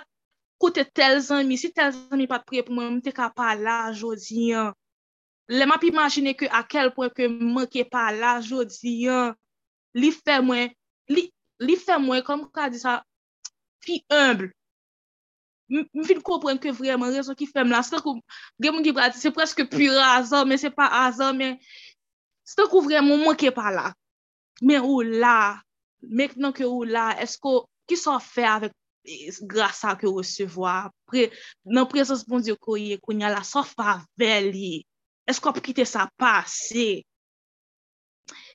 kote 0.62 0.86
tel 0.93 1.19
zami, 1.21 1.58
si 1.58 1.71
tel 1.73 1.93
zami 1.93 2.27
pa 2.27 2.39
priye 2.43 2.63
pou 2.65 2.75
mwen, 2.75 2.97
mte 2.97 3.13
ka 3.15 3.29
pala 3.36 3.91
odiyan, 3.93 4.73
le 5.51 5.65
map 5.69 5.84
imagine 5.86 6.34
ke 6.34 6.49
a 6.49 6.63
kel 6.65 6.91
pwen 6.95 7.12
ke 7.13 7.27
mwen 7.29 7.67
ke 7.71 7.86
pala 7.91 8.38
odiyan, 8.39 9.36
li 9.95 10.12
fe 10.12 10.39
mwen, 10.41 10.71
li, 11.12 11.27
li 11.60 11.75
fè 11.79 11.99
mwen, 12.01 12.23
kom 12.25 12.47
kwa 12.49 12.69
di 12.71 12.81
sa, 12.81 13.01
pi 13.85 14.01
humble. 14.11 14.51
M 15.69 16.05
fin 16.05 16.21
kompren 16.21 16.59
ke 16.61 16.73
vreman 16.77 17.13
rezon 17.15 17.37
ki 17.37 17.47
fem 17.49 17.71
la. 17.73 17.81
Se 17.85 17.95
tan 17.95 18.03
kou 18.05 18.21
gen 18.61 18.75
moun 18.75 18.85
ki 18.85 18.93
prati, 18.95 19.21
se 19.21 19.31
preske 19.33 19.65
pure 19.69 20.01
azan, 20.11 20.47
men 20.49 20.61
se 20.61 20.71
pa 20.73 20.89
azan, 21.05 21.37
men 21.39 21.55
se 22.45 22.57
tan 22.59 22.69
kou 22.71 22.85
vreman 22.85 23.21
moun 23.23 23.39
ke 23.39 23.53
pa 23.53 23.71
la. 23.73 23.91
Men 24.61 24.85
ou 24.85 25.03
la, 25.05 25.61
mek 26.01 26.35
nan 26.39 26.53
ke 26.55 26.67
ou 26.67 26.85
la, 26.87 27.11
esko 27.21 27.63
ki 27.89 27.97
sa 27.99 28.19
fe 28.23 28.45
avèk 28.49 28.73
grasa 29.45 29.93
ke 29.99 30.07
ou 30.09 30.21
resevoa, 30.21 30.89
pre, 31.09 31.27
nan 31.65 31.85
prezons 31.89 32.23
bon 32.25 32.41
diyo 32.41 32.57
koye, 32.57 32.97
konya 33.01 33.29
la 33.33 33.43
sa 33.45 33.61
fa 33.65 33.99
veli. 34.17 34.81
esko 35.25 35.49
ap 35.49 35.61
kite 35.65 35.85
sa 35.89 36.07
pase. 36.21 37.01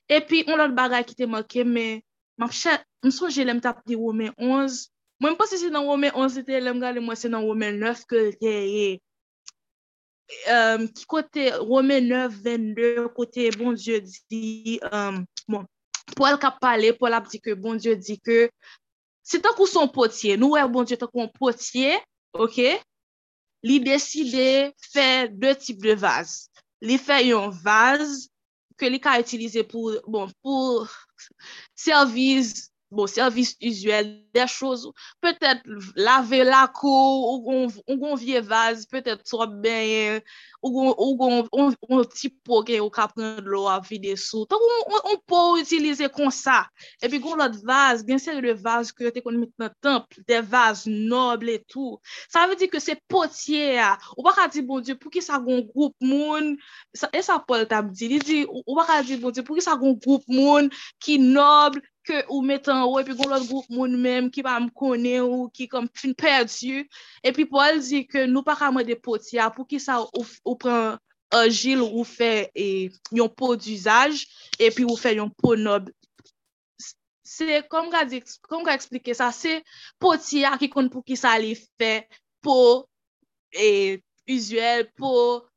E 0.07 0.19
pi, 0.27 0.43
on 0.47 0.59
lot 0.59 0.73
bagay 0.75 1.03
ki 1.07 1.15
te 1.19 1.27
manke, 1.29 1.65
men, 1.67 2.01
map 2.39 2.55
chè, 2.55 2.77
msou 3.05 3.31
jelem 3.31 3.61
tap 3.63 3.83
di 3.87 3.97
wome 3.99 4.31
11, 4.37 4.87
Mwen 5.21 5.35
pa 5.37 5.45
se 5.45 5.59
se 5.61 5.69
nan 5.69 5.85
Women 5.85 6.15
11 6.17 6.43
te 6.47 6.59
lem 6.59 6.79
gale, 6.81 7.01
mwen 7.03 7.17
se 7.19 7.29
nan 7.29 7.45
Women 7.45 7.77
9 7.83 8.05
ke 8.09 8.21
te 8.41 8.53
ye. 8.65 8.85
Um, 10.49 10.87
ki 10.89 11.05
kote 11.11 11.43
Women 11.69 12.07
9, 12.09 12.39
22, 12.41 13.03
kote 13.13 13.51
bon 13.59 13.75
Diyo 13.77 13.99
di, 14.31 14.79
um, 14.89 15.19
bon, 15.45 15.67
pou 16.15 16.25
el 16.25 16.39
kap 16.41 16.57
pale, 16.63 16.95
pou 16.97 17.09
el 17.09 17.17
ap 17.19 17.29
di 17.29 17.41
ke 17.43 17.53
bon 17.53 17.77
Diyo 17.77 17.93
di 17.99 18.15
ke, 18.17 18.47
se 19.21 19.37
tan 19.43 19.53
kou 19.59 19.69
son 19.69 19.91
potye, 19.93 20.39
nou 20.41 20.55
wè 20.55 20.65
bon 20.73 20.89
Diyo 20.89 20.97
tan 21.03 21.11
kou 21.11 21.29
potye, 21.37 21.99
ok, 22.33 22.57
li 23.69 23.77
deside 23.83 24.71
fè 24.89 25.27
dè 25.29 25.53
tip 25.61 25.85
de 25.85 25.93
vaz. 26.01 26.47
Li 26.81 26.97
fè 26.97 27.19
yon 27.27 27.53
vaz 27.61 28.25
ke 28.73 28.89
li 28.89 28.97
ka 28.97 29.19
itilize 29.21 29.61
pou, 29.69 29.93
bon, 30.09 30.33
pou 30.41 30.87
servis 31.85 32.70
bon, 32.91 33.07
servis 33.07 33.55
usuel, 33.61 34.21
de 34.33 34.45
chouz, 34.47 34.91
peut-être 35.21 35.61
lave 35.95 36.43
la 36.43 36.67
kou, 36.73 37.41
ou 37.47 37.97
gon 37.97 38.15
vie 38.15 38.39
vaz, 38.39 38.85
peut-être 38.85 39.27
sou 39.27 39.45
benyen, 39.47 40.21
ou 40.61 41.15
kon 41.17 42.03
ti 42.13 42.29
pou 42.45 42.61
gen 42.65 42.83
ou 42.83 42.93
ka 42.93 43.07
pren 43.11 43.41
lo 43.49 43.63
a 43.71 43.79
vide 43.83 44.13
sou. 44.19 44.45
Tan 44.49 44.61
kon 44.61 45.19
pou 45.29 45.57
utilize 45.59 46.07
kon 46.13 46.29
sa. 46.33 46.63
E 47.01 47.09
pi 47.11 47.21
kon 47.23 47.39
lot 47.41 47.57
vaz, 47.67 48.05
gen 48.05 48.21
seri 48.21 48.43
de 48.45 48.53
vaz 48.57 48.93
ki 48.93 49.07
yo 49.07 49.13
te 49.15 49.23
kon 49.25 49.39
mit 49.41 49.51
nan 49.61 49.73
temple, 49.83 50.21
de 50.29 50.41
vaz 50.45 50.85
noble 50.85 51.57
etou. 51.59 51.97
Sa 52.31 52.45
ve 52.49 52.59
di 52.59 52.69
ke 52.71 52.81
se 52.83 52.97
potye 53.11 53.79
a. 53.81 53.95
Ou 54.17 54.25
baka 54.27 54.47
di 54.53 54.63
bon 54.65 54.83
di 54.85 54.97
pou 54.97 55.13
ki 55.13 55.23
sa 55.25 55.41
kon 55.41 55.65
group 55.73 55.95
moun, 56.03 56.53
sa, 56.93 57.09
e 57.09 57.23
sa 57.25 57.39
Paul 57.41 57.65
tab 57.69 57.89
di, 57.95 58.11
li 58.13 58.21
di 58.21 58.43
ou 58.45 58.77
baka 58.77 59.01
di 59.07 59.17
bon 59.21 59.33
di 59.33 59.45
pou 59.45 59.57
ki 59.57 59.65
sa 59.65 59.79
kon 59.81 59.97
group 59.97 60.27
moun 60.29 60.69
ki 61.01 61.17
noble, 61.21 61.81
ke 62.07 62.23
ou 62.29 62.41
metan 62.45 62.83
ou, 62.87 62.99
epi 63.01 63.13
goun 63.17 63.29
lot 63.31 63.45
goup 63.49 63.67
moun 63.73 63.93
menm 64.01 64.29
ki 64.33 64.43
pa 64.45 64.55
m 64.59 64.67
konen 64.77 65.25
ou, 65.25 65.49
ki 65.53 65.67
kom 65.71 65.87
fin 65.97 66.15
perdi, 66.17 66.81
epi 67.25 67.45
pou 67.49 67.61
al 67.61 67.81
di 67.85 68.03
ke 68.09 68.25
nou 68.29 68.45
pa 68.45 68.55
kama 68.57 68.83
de 68.87 68.97
poti 68.97 69.39
a, 69.41 69.51
pou 69.53 69.67
ki 69.69 69.79
sa 69.81 69.99
ou, 70.01 70.25
ou, 70.43 70.50
ou 70.51 70.59
pran 70.59 70.99
anjil 71.31 71.81
ou 71.85 72.03
fe 72.03 72.51
e, 72.51 72.91
yon 73.15 73.31
po 73.31 73.55
d'usaj, 73.55 74.25
epi 74.59 74.85
ou 74.87 74.99
fe 74.99 75.15
yon 75.15 75.31
po 75.31 75.55
nob. 75.55 75.87
Se, 77.31 77.61
kom 77.71 77.87
ka, 77.93 78.03
di, 78.03 78.19
kom 78.51 78.65
ka 78.67 78.75
explike 78.75 79.15
sa, 79.15 79.29
se 79.31 79.61
poti 80.01 80.43
a 80.43 80.57
ki 80.59 80.67
kon 80.73 80.91
pou 80.91 81.05
ki 81.07 81.15
sa 81.15 81.37
li 81.39 81.53
fe 81.55 82.01
po 82.43 82.83
e 83.55 84.01
usuel, 84.27 84.89
po 84.99 85.47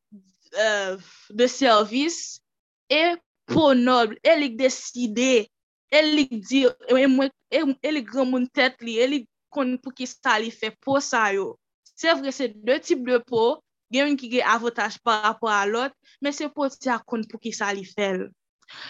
euh, 0.55 0.95
de 1.35 1.51
servis, 1.51 2.39
e 2.87 3.17
po 3.51 3.73
nob, 3.75 4.15
e 4.23 4.37
lik 4.39 4.55
deside, 4.61 5.49
e 5.91 6.07
li 6.07 6.29
di, 6.31 6.63
e, 6.95 7.03
e, 7.51 7.67
e 7.83 8.07
gran 8.07 8.31
moun 8.31 8.47
tet 8.55 8.79
li, 8.87 9.01
e 9.03 9.11
li 9.11 9.21
kon 9.55 9.75
pou 9.83 9.95
ki 9.95 10.07
sa 10.11 10.39
li 10.39 10.55
fe 10.55 10.71
po 10.83 11.01
sa 11.03 11.27
yo. 11.35 11.57
Se 11.95 12.15
vre 12.19 12.31
se 12.35 12.49
de 12.55 12.79
tip 12.83 13.03
de 13.07 13.19
po, 13.27 13.64
gen 13.95 14.11
yon 14.11 14.19
ki 14.19 14.31
ge 14.33 14.43
avotaj 14.55 14.99
par 15.07 15.23
rapor 15.29 15.53
a 15.55 15.65
lot, 15.71 15.95
men 16.21 16.35
se 16.35 16.51
poti 16.51 16.91
akon 16.93 17.25
pou 17.31 17.41
ki 17.43 17.55
sa 17.55 17.71
li 17.75 17.87
fel. 17.87 18.27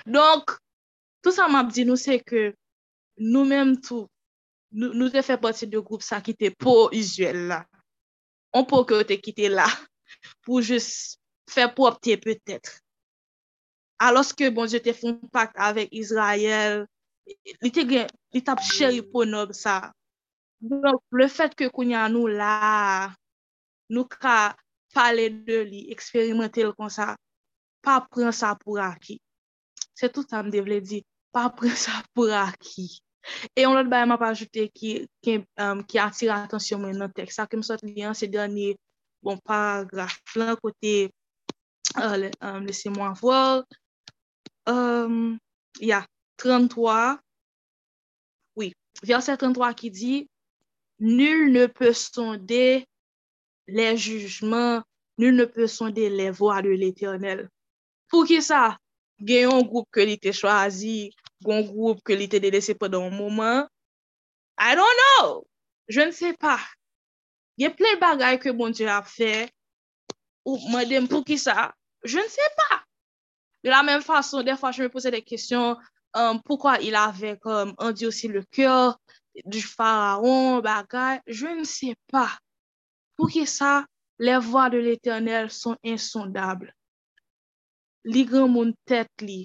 Donk, 0.09 0.57
tout 1.23 1.35
sa 1.37 1.49
map 1.53 1.71
di 1.75 1.85
nou 1.85 2.01
se 2.01 2.19
ke 2.25 2.53
nou 3.21 3.45
menm 3.49 3.77
tou, 3.85 4.09
nou, 4.73 4.95
nou 4.97 5.13
te 5.13 5.23
fe 5.27 5.37
poti 5.41 5.69
de 5.71 5.83
group 5.83 6.05
sa 6.05 6.23
ki 6.25 6.37
te 6.39 6.51
pou 6.57 6.89
usuel 6.97 7.45
la. 7.53 7.61
On 8.55 8.67
pou 8.69 8.87
ke 8.89 9.03
te 9.09 9.19
kite 9.21 9.51
la, 9.53 9.69
pou 10.47 10.63
jis 10.65 11.19
fe 11.51 11.69
pou 11.75 11.91
opte 11.91 12.17
petet. 12.23 12.71
Aloske 14.03 14.51
bon, 14.55 14.69
je 14.71 14.81
te 14.83 14.95
foun 14.97 15.21
pakt 15.35 15.59
avèk 15.61 15.93
Israel, 15.95 16.85
li 17.63 17.71
te 17.75 17.85
gen, 17.89 18.09
li 18.35 18.43
tap 18.45 18.63
chèri 18.65 19.03
pou 19.07 19.27
nob 19.29 19.55
sa. 19.57 19.93
Donk, 20.65 21.03
le 21.13 21.27
fèt 21.29 21.55
ke 21.59 21.69
kounya 21.73 22.07
nou 22.13 22.31
la, 22.31 23.13
nou 23.93 24.09
ka 24.09 24.55
pale 24.95 25.29
de 25.47 25.63
li, 25.69 25.85
eksperimente 25.95 26.65
l 26.65 26.73
kon 26.77 26.93
sa, 26.93 27.15
pa 27.85 27.99
pren 28.07 28.33
sa 28.33 28.55
pou 28.59 28.81
aki. 28.81 29.19
Se 29.95 30.11
tout 30.11 30.29
sa 30.29 30.43
an 30.43 30.53
devle 30.55 30.81
di, 30.85 31.03
pa 31.35 31.49
pren 31.55 31.75
sa 31.79 32.01
pou 32.15 32.31
aki. 32.31 32.87
E 33.57 33.65
yon 33.65 33.77
lot 33.77 33.89
bayman 33.91 34.21
pa 34.21 34.31
ajoute 34.35 34.69
ki, 34.77 34.95
ki, 35.25 35.39
um, 35.59 35.81
euh, 35.81 35.85
ki 35.89 36.01
atire 36.03 36.35
atensyon 36.37 36.83
mwen 36.83 36.99
nan 37.01 37.13
tek. 37.17 37.33
Sa 37.33 37.49
kem 37.51 37.65
sot 37.65 37.83
li 37.87 38.05
an 38.05 38.17
se 38.17 38.29
denye, 38.31 38.75
bon 39.25 39.41
paragraf 39.49 40.37
lan 40.39 40.55
kote, 40.61 40.95
uh, 41.97 42.17
le, 42.21 42.31
um, 42.45 42.63
lese 42.69 42.93
mwen 42.93 43.17
vwor, 43.21 43.65
um, 44.71 45.35
ya, 45.81 46.05
yeah, 46.05 46.11
33, 46.43 47.17
oui, 48.59 48.73
verset 49.03 49.41
33 49.41 49.75
ki 49.79 49.91
di, 49.91 50.15
Nul 50.99 51.51
ne 51.51 51.67
pe 51.67 51.93
sonde, 51.93 52.85
les 53.67 53.97
jujman, 53.97 54.83
nul 55.19 55.37
ne 55.37 55.45
pe 55.45 55.67
sonde 55.71 56.09
le 56.11 56.31
voa 56.31 56.63
de 56.63 56.73
l'Eternel. 56.75 57.47
Pou 58.11 58.27
ki 58.29 58.41
sa, 58.45 58.77
gen 59.21 59.49
yon 59.49 59.67
group 59.69 59.89
ke 59.95 60.05
li 60.07 60.17
te 60.21 60.35
chwazi, 60.35 61.13
gen 61.45 61.63
yon 61.63 61.69
group 61.71 62.03
ke 62.07 62.17
li 62.19 62.29
te 62.31 62.41
delese 62.43 62.77
padan 62.79 63.11
mouman, 63.15 63.69
I 64.59 64.75
don't 64.75 64.99
know, 65.01 65.47
je 65.89 66.01
ne 66.01 66.13
se 66.15 66.33
pa. 66.39 66.59
Gen 67.59 67.75
ple 67.75 67.97
bagay 68.01 68.39
ke 68.43 68.53
bon 68.55 68.75
Diyo 68.75 68.91
a 68.91 69.01
fe, 69.07 69.49
ou 70.47 70.59
madem 70.71 71.09
pou 71.11 71.27
ki 71.27 71.39
sa, 71.41 71.73
je 72.05 72.23
ne 72.23 72.31
se 72.31 72.47
pa. 72.59 72.83
De 73.65 73.73
la 73.73 73.83
menm 73.83 74.05
fason, 74.05 74.45
defwa 74.45 74.71
je 74.75 74.85
me 74.85 74.93
pose 74.93 75.11
de 75.11 75.21
kesyon, 75.25 75.79
um, 76.15 76.39
poukwa 76.45 76.77
il 76.85 76.95
ave 76.99 77.35
kom, 77.43 77.73
an 77.81 77.95
di 77.97 78.07
osi 78.07 78.29
le 78.31 78.45
kyo, 78.53 78.95
du 79.47 79.63
faraon, 79.63 80.61
bagay, 80.63 81.23
je 81.27 81.55
ne 81.59 81.65
se 81.67 81.95
pa. 82.13 82.29
Pou 83.17 83.31
ki 83.31 83.45
sa, 83.47 83.85
le 84.19 84.39
vwa 84.43 84.69
de 84.71 84.79
l'Eternel 84.79 85.51
son 85.51 85.77
insondable. 85.83 86.73
Li 88.05 88.25
gran 88.29 88.51
moun 88.51 88.75
tèt 88.89 89.09
li, 89.23 89.45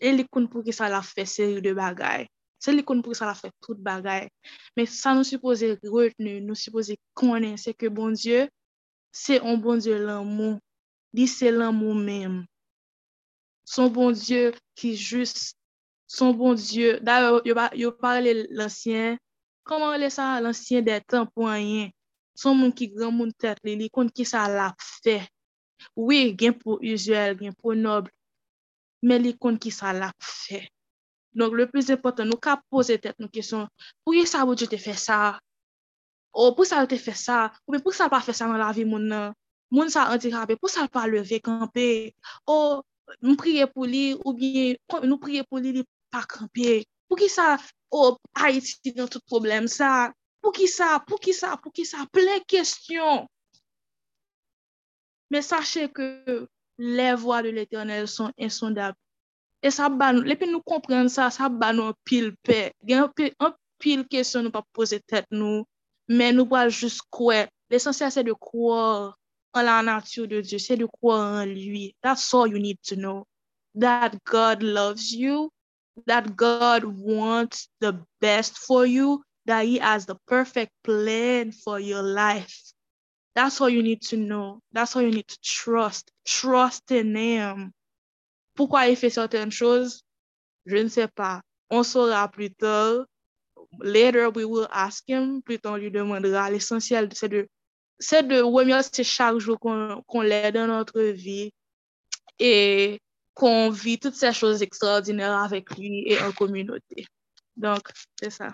e 0.00 0.12
li 0.14 0.26
kon 0.28 0.46
pou 0.50 0.64
ki 0.66 0.72
sa 0.76 0.88
la 0.92 1.00
fè 1.04 1.24
seri 1.26 1.60
de 1.64 1.72
bagay. 1.76 2.26
Se 2.60 2.72
li 2.72 2.84
kon 2.86 3.00
pou 3.02 3.12
ki 3.12 3.18
sa 3.18 3.28
la 3.28 3.36
fè 3.36 3.50
tout 3.64 3.78
bagay. 3.88 4.28
Men 4.76 4.88
sa 4.88 5.14
nou 5.16 5.26
suppose 5.26 5.74
retenu, 5.82 6.38
nou 6.44 6.56
suppose 6.56 6.96
konen, 7.16 7.56
se 7.60 7.72
ke 7.72 7.88
bon 7.92 8.12
Diyo, 8.16 8.46
se 9.12 9.40
on 9.40 9.60
bon 9.64 9.80
Diyo 9.80 9.98
lan 10.04 10.28
moun, 10.28 10.58
li 11.16 11.26
se 11.28 11.50
lan 11.50 11.74
moun 11.76 12.04
menm. 12.04 12.42
Son 13.64 13.88
bon 13.92 14.12
Diyo 14.12 14.52
ki 14.78 14.92
jist, 14.94 15.56
son 16.06 16.36
bon 16.36 16.54
Diyo, 16.54 16.98
da 17.04 17.18
yo, 17.24 17.40
yo, 17.48 17.56
yo 17.80 17.94
parle 17.96 18.36
l'ansyen, 18.52 19.18
koman 19.64 19.98
le 20.00 20.12
sa 20.12 20.36
l'ansyen 20.44 20.84
de 20.84 21.00
tan 21.08 21.26
pou 21.32 21.48
anyen? 21.50 21.90
son 22.40 22.56
moun 22.60 22.72
ki 22.76 22.90
gran 22.94 23.14
moun 23.16 23.32
tèt 23.42 23.60
li, 23.66 23.76
li 23.80 23.88
kont 23.92 24.12
ki 24.16 24.26
sa 24.32 24.46
la 24.48 24.70
fè. 24.80 25.20
Oui, 25.96 26.34
gen 26.38 26.56
pou 26.60 26.78
usuel, 26.80 27.36
gen 27.40 27.54
pou 27.56 27.76
noble, 27.76 28.12
men 29.02 29.22
li 29.24 29.32
kont 29.42 29.60
ki 29.62 29.72
sa 29.74 29.94
la 29.96 30.10
fe. 30.20 30.66
Donk 31.32 31.54
le 31.54 31.66
plus 31.70 31.90
important, 31.90 32.26
nou 32.26 32.40
ka 32.42 32.56
pose 32.72 32.96
tet 32.98 33.18
nou 33.22 33.30
kesyon, 33.32 33.68
pou 34.02 34.16
ye 34.16 34.26
sa 34.26 34.42
wou 34.44 34.58
di 34.58 34.66
te 34.70 34.78
fe 34.80 34.96
sa? 34.98 35.38
Ou 36.34 36.54
pou 36.56 36.66
sa 36.66 36.82
wou 36.82 36.90
te 36.90 36.98
fe 36.98 37.14
sa? 37.14 37.48
Ou 37.68 37.78
pou 37.78 37.94
sa 37.94 38.10
pa 38.10 38.20
fe 38.24 38.34
sa 38.34 38.48
nan 38.50 38.58
la 38.60 38.72
vi 38.74 38.84
moun 38.84 39.06
nan? 39.10 39.36
Moun 39.70 39.90
sa 39.94 40.08
antikabe, 40.10 40.56
pou 40.58 40.70
sa 40.70 40.88
pa 40.90 41.06
leve 41.06 41.38
kampe? 41.46 42.12
Ou 42.50 42.82
nou 43.22 43.38
priye 43.38 43.68
pou 43.70 43.86
li, 43.86 44.16
ou 44.24 44.34
bien 44.34 44.74
nou 45.06 45.20
priye 45.22 45.46
pou 45.46 45.62
li 45.62 45.76
li 45.78 45.84
pa 46.10 46.24
kampe? 46.26 46.82
Pou 47.06 47.18
ki 47.18 47.30
sa, 47.30 47.54
ou 47.94 48.18
a 48.34 48.50
iti 48.50 48.94
nan 48.96 49.06
tout 49.10 49.22
problem 49.30 49.70
sa? 49.70 50.10
Pou 50.40 50.56
ki 50.56 50.66
sa, 50.70 50.96
pou 51.04 51.20
ki 51.20 51.34
sa, 51.36 51.56
pou 51.60 51.72
ki 51.74 51.84
sa, 51.88 52.06
ple 52.12 52.40
kestyon. 52.48 53.26
Men 55.30 55.44
sache 55.46 55.86
ke 55.94 56.08
le 56.80 57.10
vwa 57.20 57.42
de 57.44 57.52
l'Eternel 57.54 58.08
son 58.08 58.32
insondable. 58.36 58.98
E 59.60 59.68
sa 59.68 59.90
ba 59.92 60.08
nou, 60.16 60.24
lepi 60.24 60.48
nou 60.48 60.64
kompren 60.64 61.10
sa, 61.12 61.28
sa 61.28 61.50
ba 61.52 61.68
nou 61.76 61.92
an 61.92 61.96
pil 62.08 62.32
pe. 62.46 62.70
Gen 62.88 63.04
an 63.04 63.10
pil, 63.12 63.34
an 63.44 63.52
pil 63.80 64.06
kesyon 64.08 64.46
nou 64.46 64.54
pa 64.54 64.64
pose 64.76 64.96
tet 65.04 65.28
nou, 65.28 65.66
men 66.08 66.38
nou 66.38 66.48
wal 66.48 66.72
jous 66.72 66.96
kwe. 67.12 67.44
L'esensyen 67.70 68.12
se 68.14 68.24
de 68.24 68.32
kwa 68.32 69.12
an 69.52 69.66
la 69.68 69.76
natyou 69.84 70.24
de 70.30 70.40
Diyo, 70.40 70.60
se 70.62 70.78
de 70.80 70.88
kwa 70.88 71.18
an 71.42 71.52
lui. 71.52 71.90
That's 72.02 72.32
all 72.34 72.48
you 72.48 72.58
need 72.58 72.80
to 72.88 72.96
know. 72.96 73.26
That 73.76 74.16
God 74.24 74.64
loves 74.64 75.12
you, 75.12 75.52
that 76.06 76.34
God 76.34 76.84
wants 76.84 77.68
the 77.80 78.00
best 78.20 78.58
for 78.58 78.86
you, 78.86 79.20
that 79.50 79.64
He 79.64 79.78
has 79.78 80.06
the 80.06 80.14
perfect 80.26 80.70
plan 80.84 81.50
for 81.50 81.80
your 81.80 82.02
life. 82.02 82.72
That's 83.34 83.60
all 83.60 83.68
you 83.68 83.82
need 83.82 84.02
to 84.10 84.16
know. 84.16 84.60
That's 84.72 84.94
all 84.94 85.02
you 85.02 85.10
need 85.10 85.26
to 85.26 85.38
trust. 85.42 86.10
Trust 86.24 86.90
in 86.92 87.14
Him. 87.16 87.72
Pourquoi 88.56 88.88
il 88.88 88.96
fait 88.96 89.10
certaines 89.10 89.50
choses? 89.50 90.02
Je 90.66 90.76
ne 90.76 90.88
sais 90.88 91.08
pas. 91.08 91.40
On 91.68 91.82
saura 91.82 92.28
plus 92.28 92.50
tard. 92.50 93.06
Later, 93.80 94.30
we 94.30 94.44
will 94.44 94.68
ask 94.70 95.04
Him. 95.08 95.42
Plus 95.42 95.58
tard, 95.58 95.74
on 95.74 95.76
lui 95.78 95.90
demandera. 95.90 96.50
L'essentiel, 96.50 97.08
c'est 97.12 97.28
de, 97.28 97.48
c'est 97.98 98.26
de 98.26 98.40
remercier 98.40 99.04
chaque 99.04 99.38
jour 99.38 99.58
qu'on, 99.58 100.02
qu'on 100.06 100.22
l'est 100.22 100.52
dans 100.52 100.66
notre 100.68 101.00
vie 101.00 101.50
et 102.38 103.00
qu'on 103.34 103.70
vit 103.70 103.98
toutes 103.98 104.14
ces 104.14 104.32
choses 104.32 104.62
extraordinaires 104.62 105.38
avec 105.38 105.76
lui 105.76 106.04
et 106.06 106.20
en 106.20 106.32
communauté. 106.32 107.06
Donc, 107.56 107.88
c'est 108.20 108.30
ça. 108.30 108.48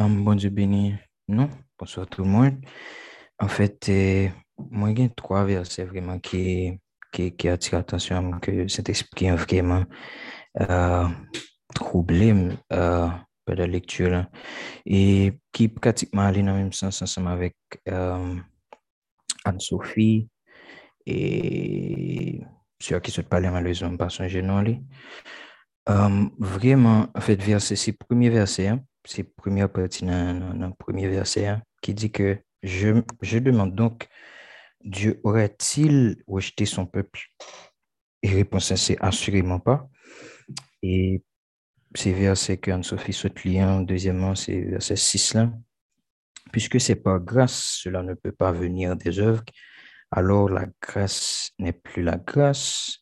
Um, 0.00 0.22
bon 0.22 0.36
Dieu 0.36 0.50
béni 0.50 0.94
non, 1.26 1.50
Bonsoir 1.76 2.06
tout 2.06 2.22
le 2.22 2.28
monde. 2.28 2.64
En 3.40 3.48
fait, 3.48 3.88
euh, 3.88 4.28
moi, 4.70 4.92
il 4.92 5.00
y 5.00 5.04
a 5.04 5.08
trois 5.08 5.44
versets 5.44 5.84
vraiment 5.84 6.20
qui, 6.20 6.78
qui, 7.12 7.34
qui 7.34 7.48
attirent 7.48 7.78
l'attention 7.78 8.38
que 8.38 8.68
cet 8.68 8.88
esprit 8.90 9.28
vraiment 9.30 9.84
euh, 10.60 11.08
troublé 11.74 12.32
euh, 12.72 13.08
de 13.48 13.52
la 13.52 13.66
lecture. 13.66 14.10
Là. 14.10 14.30
Et 14.86 15.32
qui 15.52 15.66
pratiquement 15.66 16.22
allé 16.22 16.42
dans 16.42 16.52
le 16.52 16.58
même 16.58 16.72
sens 16.72 17.02
ensemble 17.02 17.28
avec 17.28 17.56
euh, 17.88 18.36
Anne-Sophie 19.44 20.28
et 21.06 22.40
ceux 22.80 23.00
qui 23.00 23.10
se 23.10 23.22
parlent 23.22 23.50
malheureusement 23.50 23.96
par 23.96 24.12
son 24.12 24.28
genou. 24.28 24.62
Um, 25.88 26.30
vraiment, 26.38 27.08
en 27.14 27.20
fait, 27.20 27.42
verset, 27.42 27.74
c'est 27.74 27.90
le 27.90 27.96
premier 27.96 28.30
verset. 28.30 28.68
Hein, 28.68 28.84
c'est 29.08 29.22
la 29.22 29.28
première 29.36 29.72
partie 29.72 30.04
premier 30.78 31.08
verset 31.08 31.46
hein, 31.46 31.62
qui 31.80 31.94
dit 31.94 32.12
que 32.12 32.38
je, 32.62 33.38
demande 33.38 33.74
donc, 33.74 34.06
Dieu 34.84 35.18
aurait-il 35.24 36.22
rejeté 36.26 36.66
son 36.66 36.84
peuple? 36.84 37.20
Et 38.22 38.28
réponse 38.28 38.74
c'est 38.74 38.98
assurément 39.00 39.60
pas. 39.60 39.88
Et 40.82 41.22
c'est 41.94 42.12
verset 42.12 42.58
que 42.58 42.70
Anne-Sophie 42.70 43.14
souhaite 43.14 43.44
lire. 43.44 43.80
Deuxièmement, 43.82 44.34
c'est 44.34 44.60
verset 44.60 44.96
6 44.96 45.34
là. 45.34 45.52
Puisque 46.52 46.78
c'est 46.78 46.96
par 46.96 47.18
grâce, 47.18 47.78
cela 47.82 48.02
ne 48.02 48.12
peut 48.12 48.32
pas 48.32 48.52
venir 48.52 48.94
des 48.96 49.20
œuvres, 49.20 49.42
alors 50.10 50.50
la 50.50 50.66
grâce 50.82 51.50
n'est 51.58 51.72
plus 51.72 52.02
la 52.02 52.16
grâce. 52.18 52.98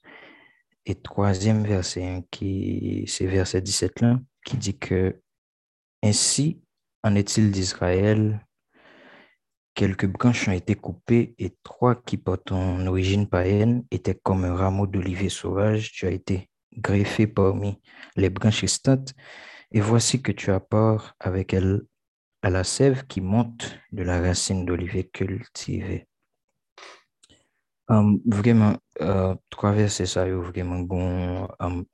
Et 0.84 0.94
troisième 0.94 1.64
verset, 1.64 2.04
hein, 2.04 2.22
qui 2.30 3.04
c'est 3.08 3.26
verset 3.26 3.60
17 3.60 4.00
là, 4.02 4.20
qui 4.44 4.56
dit 4.56 4.78
que 4.78 5.20
ainsi 6.02 6.62
en 7.02 7.14
est-il 7.14 7.50
d'Israël, 7.50 8.44
quelques 9.74 10.06
branches 10.06 10.48
ont 10.48 10.52
été 10.52 10.74
coupées 10.74 11.34
et 11.38 11.54
trois 11.62 11.94
qui 11.94 12.16
portent 12.16 12.52
en 12.52 12.84
origine 12.86 13.28
païenne 13.28 13.84
étaient 13.90 14.18
comme 14.20 14.44
un 14.44 14.54
rameau 14.54 14.86
d'olivier 14.86 15.28
sauvage. 15.28 15.92
Tu 15.92 16.06
as 16.06 16.10
été 16.10 16.50
greffé 16.76 17.26
parmi 17.26 17.80
les 18.16 18.30
branches 18.30 18.62
restantes 18.62 19.14
et 19.70 19.80
voici 19.80 20.22
que 20.22 20.32
tu 20.32 20.50
apportes 20.50 21.14
avec 21.20 21.54
elle 21.54 21.82
à 22.42 22.50
la 22.50 22.64
sève 22.64 23.06
qui 23.06 23.20
monte 23.20 23.78
de 23.92 24.02
la 24.02 24.20
racine 24.20 24.64
d'olivier 24.64 25.04
cultivée. 25.04 26.08
Um, 27.88 28.20
vraiment, 28.26 28.76
uh, 29.00 29.36
trois 29.48 29.70
versets 29.72 30.06
ça, 30.06 30.26
vraiment 30.28 30.80
bon, 30.80 31.46
um, 31.60 31.84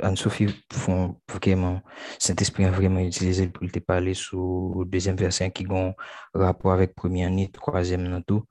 Anne-Sophie 0.00 0.46
font 0.72 1.20
vraiment, 1.28 1.82
Saint-Esprit 2.18 2.64
a 2.64 2.70
vraiment 2.70 3.00
utilisé 3.00 3.48
pour 3.48 3.70
te 3.70 3.78
parler 3.78 4.14
sur 4.14 4.74
le 4.78 4.84
deuxième 4.84 5.16
verset 5.16 5.50
qui 5.50 5.66
a 5.70 5.94
rapport 6.34 6.72
avec 6.72 6.94
premier 6.94 7.26
année, 7.26 7.50
troisième 7.50 8.08
dans 8.08 8.22
tout. 8.22 8.44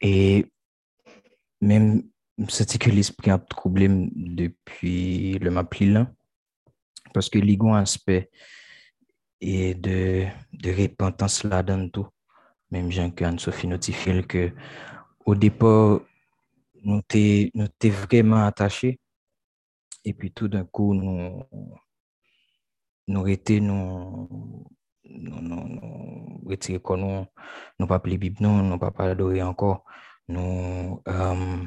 Et 0.00 0.46
même, 1.60 2.02
c'est 2.48 2.78
que 2.78 2.90
l'esprit 2.90 3.30
a 3.30 3.38
troublé 3.38 3.88
depuis 3.90 5.38
le 5.38 5.50
mapli 5.50 5.92
là, 5.92 6.10
parce 7.12 7.28
que 7.28 7.38
l'ego 7.38 7.68
a 7.68 7.78
un 7.78 7.82
aspect 7.82 8.30
et 9.40 9.74
de, 9.74 10.26
de 10.52 10.70
repentance 10.70 11.44
là 11.44 11.62
dans 11.62 11.88
tout. 11.90 12.06
Même 12.70 12.90
Jean 12.90 13.10
que 13.10 13.24
Anne-Sophie 13.24 13.66
notifie 13.66 14.24
que 14.26 14.50
au 15.26 15.34
départ, 15.34 16.00
nous 16.82 17.00
t'es 17.02 17.50
vraiment 17.82 18.44
attachés 18.44 18.98
Et 20.04 20.12
puis 20.12 20.32
tout 20.32 20.48
d'un 20.48 20.64
coup, 20.64 20.94
nous, 20.94 21.42
nous 23.08 23.26
étions, 23.26 24.28
nous, 25.04 25.40
nous, 25.40 25.40
nous, 25.40 26.40
retirés 26.46 26.80
qu'on 26.80 26.96
nous, 26.98 27.26
nous 27.78 27.86
pas 27.86 27.96
appelé 27.96 28.18
Bible, 28.18 28.36
non, 28.40 28.62
nous 28.62 28.78
pas 28.78 28.92
adoré 28.98 29.42
encore, 29.42 29.84
nous, 30.28 31.02
euh, 31.08 31.64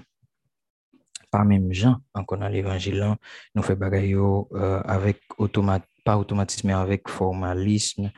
pas 1.31 1.43
même 1.43 1.73
gens, 1.73 1.97
encore 2.13 2.37
dans 2.37 2.47
l'évangile, 2.47 3.15
nous 3.53 3.63
fait 3.63 3.75
bagaille 3.75 4.13
euh, 4.13 4.81
avec 4.83 5.21
automat, 5.37 5.81
pas 6.05 6.17
automatisme, 6.17 6.67
mais 6.67 6.73
avec 6.73 7.09
formalisme, 7.09 8.11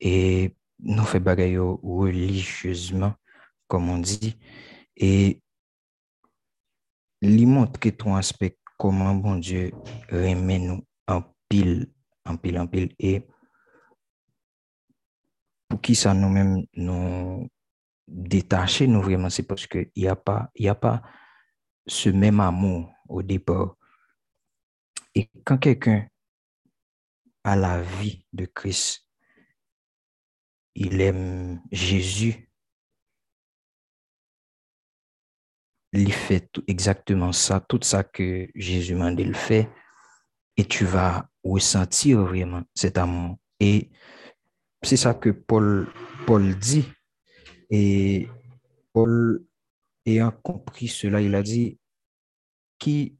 et 0.00 0.54
nous 0.80 1.04
fait 1.04 1.20
bagaille 1.20 1.58
religieusement, 1.58 3.14
comme 3.68 3.88
on 3.88 3.98
dit, 3.98 4.38
et 4.96 5.40
lui 7.22 7.46
montrer 7.46 7.92
ton 7.92 8.14
aspect 8.16 8.58
comment 8.76 9.14
bon 9.14 9.36
Dieu 9.36 9.72
remet 10.10 10.58
nous 10.58 10.84
en 11.06 11.22
pile, 11.48 11.92
en 12.24 12.36
pile, 12.36 12.58
en 12.58 12.66
pile. 12.66 12.94
Et 12.98 13.22
pour 15.68 15.80
qui 15.80 15.94
ça 15.94 16.14
nous-mêmes 16.14 16.64
nous 16.74 17.48
détacher, 18.06 18.86
nous 18.86 19.02
vraiment, 19.02 19.30
c'est 19.30 19.42
parce 19.42 19.66
qu'il 19.66 19.90
n'y 19.96 20.06
a, 20.06 20.12
a 20.12 20.74
pas 20.74 21.02
ce 21.86 22.08
même 22.10 22.40
amour 22.40 22.92
au 23.08 23.22
départ. 23.22 23.76
Et 25.14 25.30
quand 25.44 25.58
quelqu'un 25.58 26.06
a 27.44 27.56
la 27.56 27.80
vie 27.80 28.26
de 28.32 28.44
Christ, 28.46 29.08
il 30.74 31.00
aime 31.00 31.62
Jésus, 31.72 32.45
il 36.00 36.12
fait 36.12 36.50
exactement 36.66 37.32
ça, 37.32 37.60
tout 37.60 37.80
ça 37.82 38.04
que 38.04 38.48
Jésus 38.54 38.94
m'a 38.94 39.12
dit, 39.14 39.32
fait, 39.32 39.68
et 40.56 40.64
tu 40.64 40.84
vas 40.84 41.28
ressentir 41.44 42.22
vraiment 42.22 42.62
cet 42.74 42.98
amour. 42.98 43.38
Et 43.60 43.90
c'est 44.82 44.96
ça 44.96 45.14
que 45.14 45.30
Paul, 45.30 45.88
Paul 46.26 46.54
dit. 46.56 46.84
Et 47.70 48.28
Paul, 48.92 49.44
ayant 50.04 50.30
compris 50.30 50.88
cela, 50.88 51.20
il 51.20 51.34
a 51.34 51.42
dit, 51.42 51.78
qui 52.78 53.18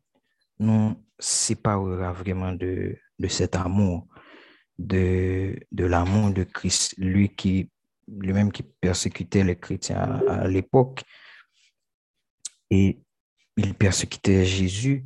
nous 0.58 0.94
séparera 1.18 2.12
vraiment 2.12 2.52
de, 2.52 2.96
de 3.18 3.28
cet 3.28 3.56
amour, 3.56 4.06
de, 4.78 5.58
de 5.72 5.84
l'amour 5.84 6.30
de 6.30 6.44
Christ, 6.44 6.94
lui 6.98 7.34
qui, 7.34 7.70
lui-même 8.08 8.52
qui 8.52 8.62
persécutait 8.62 9.44
les 9.44 9.58
chrétiens 9.58 10.20
à 10.28 10.46
l'époque, 10.46 11.02
et 12.70 12.98
il 13.56 13.74
persécutait 13.74 14.44
Jésus, 14.44 15.04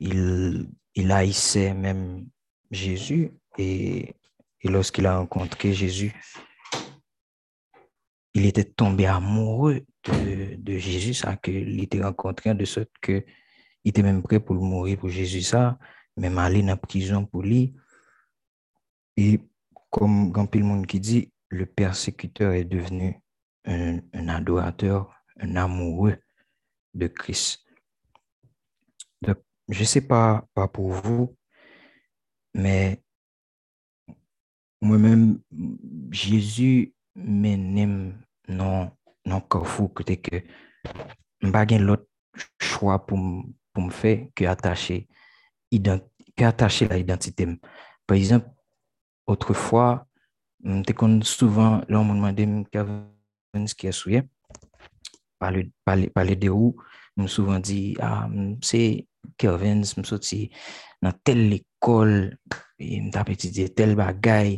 il, 0.00 0.68
haïssait 1.10 1.74
même 1.74 2.28
Jésus. 2.70 3.32
Et, 3.58 4.14
lorsqu'il 4.64 5.06
a 5.06 5.18
rencontré 5.18 5.72
Jésus, 5.72 6.12
il 8.34 8.46
était 8.46 8.64
tombé 8.64 9.06
amoureux 9.06 9.86
de, 10.04 10.76
Jésus, 10.76 11.14
ça, 11.14 11.36
qu'il 11.36 11.80
était 11.80 12.02
rencontré 12.02 12.54
de 12.54 12.64
sorte 12.64 12.90
que 13.00 13.24
il 13.84 13.90
était 13.90 14.02
même 14.02 14.22
prêt 14.22 14.40
pour 14.40 14.56
mourir 14.56 14.98
pour 14.98 15.08
Jésus, 15.08 15.42
ça, 15.42 15.78
même 16.16 16.38
aller 16.38 16.62
dans 16.62 16.76
prison 16.76 17.24
pour 17.24 17.42
lui. 17.42 17.74
Et 19.16 19.40
comme 19.90 20.32
grand 20.32 20.52
le 20.52 20.64
monde 20.64 20.86
qui 20.86 20.98
dit, 20.98 21.32
le 21.48 21.66
persécuteur 21.66 22.52
est 22.52 22.64
devenu 22.64 23.20
un 23.64 24.28
adorateur, 24.28 25.14
un 25.38 25.54
amoureux 25.54 26.18
de 26.96 27.06
Christ. 27.08 27.64
Donc, 29.22 29.38
je 29.68 29.80
ne 29.80 29.84
sais 29.84 30.00
pas, 30.00 30.46
pas 30.54 30.68
pour 30.68 30.90
vous, 30.90 31.36
mais 32.54 33.02
moi-même, 34.80 35.40
Jésus 36.10 36.94
m'aime 37.14 38.22
non, 38.48 38.90
non 39.24 39.40
carrefour 39.40 39.92
que 39.92 40.02
t'es 40.02 40.18
que 40.18 40.42
pas 41.50 41.64
l'autre 41.64 42.06
choix 42.60 43.04
pour 43.06 43.18
pour 43.72 43.82
me 43.82 43.90
faire 43.90 44.26
que 44.34 44.44
attacher 44.44 45.08
que 45.72 46.44
attacher 46.44 46.88
la 46.88 46.98
identité. 46.98 47.46
Par 48.06 48.16
exemple, 48.16 48.48
autrefois, 49.26 50.06
t'es 50.84 50.92
qu'on 50.94 51.20
souvent 51.22 51.82
là 51.88 52.00
on 52.00 52.04
me 52.04 52.14
demandait 52.14 53.66
ce 53.66 53.74
qui 53.74 53.86
est 53.86 53.92
souillé. 53.92 54.22
pale, 55.40 55.68
pale, 55.86 56.10
pale 56.14 56.36
de 56.40 56.50
ou, 56.52 56.74
m 57.16 57.28
souvan 57.30 57.64
di, 57.64 57.96
ah, 58.02 58.26
mse 58.28 59.06
Kervins, 59.40 59.96
m 59.96 60.04
soti 60.06 60.46
nan 61.02 61.16
tel 61.26 61.46
l'ekol, 61.50 62.12
e 62.78 63.00
m 63.02 63.10
tap 63.14 63.30
etidye 63.32 63.70
tel 63.76 63.96
bagay, 63.98 64.56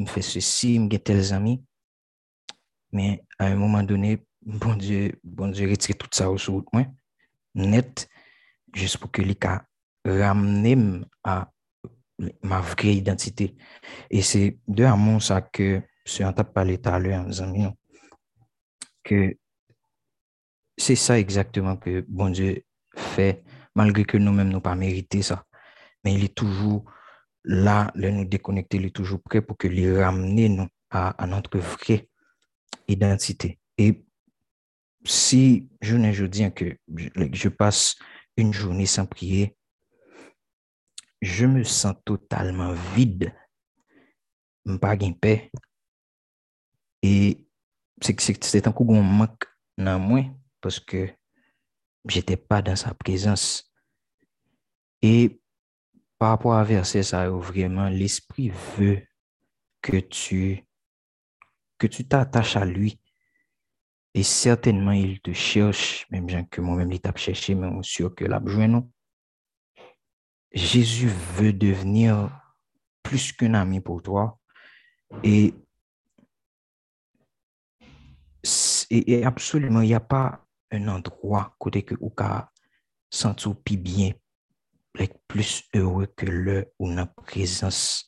m 0.00 0.08
fè 0.10 0.24
se 0.24 0.42
si, 0.44 0.74
m 0.80 0.88
gen 0.92 1.04
tel 1.04 1.22
zami. 1.26 1.58
Men, 2.94 3.18
a 3.38 3.50
yon 3.50 3.62
mouman 3.62 3.88
donè, 3.88 4.16
bon 4.44 4.78
die, 4.80 5.08
bon 5.22 5.54
die 5.54 5.68
retire 5.70 5.98
tout 5.98 6.14
sa 6.14 6.30
ou 6.32 6.40
sou 6.40 6.60
out 6.60 6.70
mwen, 6.74 6.90
net, 7.58 8.06
jous 8.74 8.96
pou 8.98 9.12
ke 9.12 9.24
li 9.24 9.36
ka 9.38 9.60
ramnem 10.04 11.04
a 11.26 11.42
ma 12.46 12.60
vre 12.62 12.94
identite. 12.94 13.52
E 14.10 14.22
se 14.26 14.54
de 14.66 14.86
a 14.86 14.94
moun 14.98 15.22
sa 15.24 15.40
ke, 15.44 15.82
se 16.06 16.26
an 16.26 16.36
tap 16.36 16.52
pale 16.54 16.76
talè 16.82 17.14
an 17.16 17.30
zami 17.34 17.64
nou, 17.64 17.74
ke 19.04 19.34
c'est 20.76 20.96
ça 20.96 21.18
exactement 21.18 21.76
que 21.76 22.04
bon 22.08 22.30
Dieu 22.30 22.64
fait, 22.96 23.44
malgré 23.74 24.04
que 24.04 24.16
nous-mêmes 24.16 24.50
nous 24.50 24.60
pas 24.60 24.74
mérité 24.74 25.22
ça. 25.22 25.44
Mais 26.04 26.14
il 26.14 26.24
est 26.24 26.34
toujours 26.34 26.84
là, 27.44 27.90
le 27.94 28.10
nous 28.10 28.24
déconnecter, 28.24 28.78
il 28.78 28.86
est 28.86 28.94
toujours 28.94 29.22
prêt 29.22 29.42
pour 29.42 29.56
que 29.56 29.68
les 29.68 30.02
ramener 30.02 30.48
nous 30.48 30.68
à, 30.90 31.10
à, 31.10 31.26
notre 31.26 31.58
vraie 31.58 32.08
identité. 32.88 33.58
Et 33.78 34.04
si 35.04 35.68
je 35.80 35.96
ne 35.96 36.12
je 36.12 36.24
dis 36.26 36.52
que 36.52 36.76
je 36.88 37.48
passe 37.48 37.96
une 38.36 38.52
journée 38.52 38.86
sans 38.86 39.06
prier, 39.06 39.56
je 41.20 41.46
me 41.46 41.64
sens 41.64 41.94
totalement 42.04 42.72
vide, 42.94 43.32
pas 44.80 44.94
en 44.94 45.12
paix. 45.12 45.50
Et 47.02 47.46
c'est 48.00 48.66
un 48.66 48.72
coup 48.72 48.84
qu'on 48.84 49.02
manque 49.02 49.44
dans 49.78 49.98
moi 49.98 50.24
parce 50.64 50.80
que 50.80 51.10
j'étais 52.08 52.38
pas 52.38 52.62
dans 52.62 52.74
sa 52.74 52.94
présence. 52.94 53.70
Et 55.02 55.42
par 56.18 56.30
rapport 56.30 56.54
à 56.54 56.64
verset 56.64 57.02
ça, 57.02 57.28
vraiment, 57.28 57.90
l'Esprit 57.90 58.48
veut 58.48 59.02
que 59.82 59.98
tu 59.98 60.64
que 61.76 61.86
tu 61.86 62.08
t'attaches 62.08 62.56
à 62.56 62.64
lui. 62.64 62.98
Et 64.14 64.22
certainement, 64.22 64.92
il 64.92 65.20
te 65.20 65.34
cherche, 65.34 66.06
même 66.10 66.24
bien 66.24 66.44
que 66.44 66.62
moi-même, 66.62 66.92
il 66.92 67.00
t'a 67.00 67.12
cherché, 67.14 67.54
mais 67.54 67.66
on 67.66 67.80
est 67.80 67.82
sûr 67.82 68.14
que 68.14 68.24
l'a 68.24 68.40
non? 68.40 68.90
Jésus 70.52 71.08
veut 71.08 71.52
devenir 71.52 72.30
plus 73.02 73.32
qu'un 73.32 73.52
ami 73.52 73.80
pour 73.80 74.02
toi. 74.02 74.38
Et, 75.24 75.52
et 78.90 79.24
absolument, 79.24 79.82
il 79.82 79.88
n'y 79.88 79.94
a 79.94 80.00
pas 80.00 80.43
un 80.74 80.90
endroit 80.92 81.54
kote 81.62 81.84
ke 81.86 81.96
ou 82.00 82.12
ka 82.14 82.48
sentou 83.14 83.56
pi 83.66 83.76
byen, 83.80 84.16
plek 84.94 85.16
plus 85.30 85.62
heureux 85.74 86.10
ke 86.18 86.26
le 86.28 86.58
ou 86.78 86.90
nan 86.90 87.08
prezans, 87.22 88.06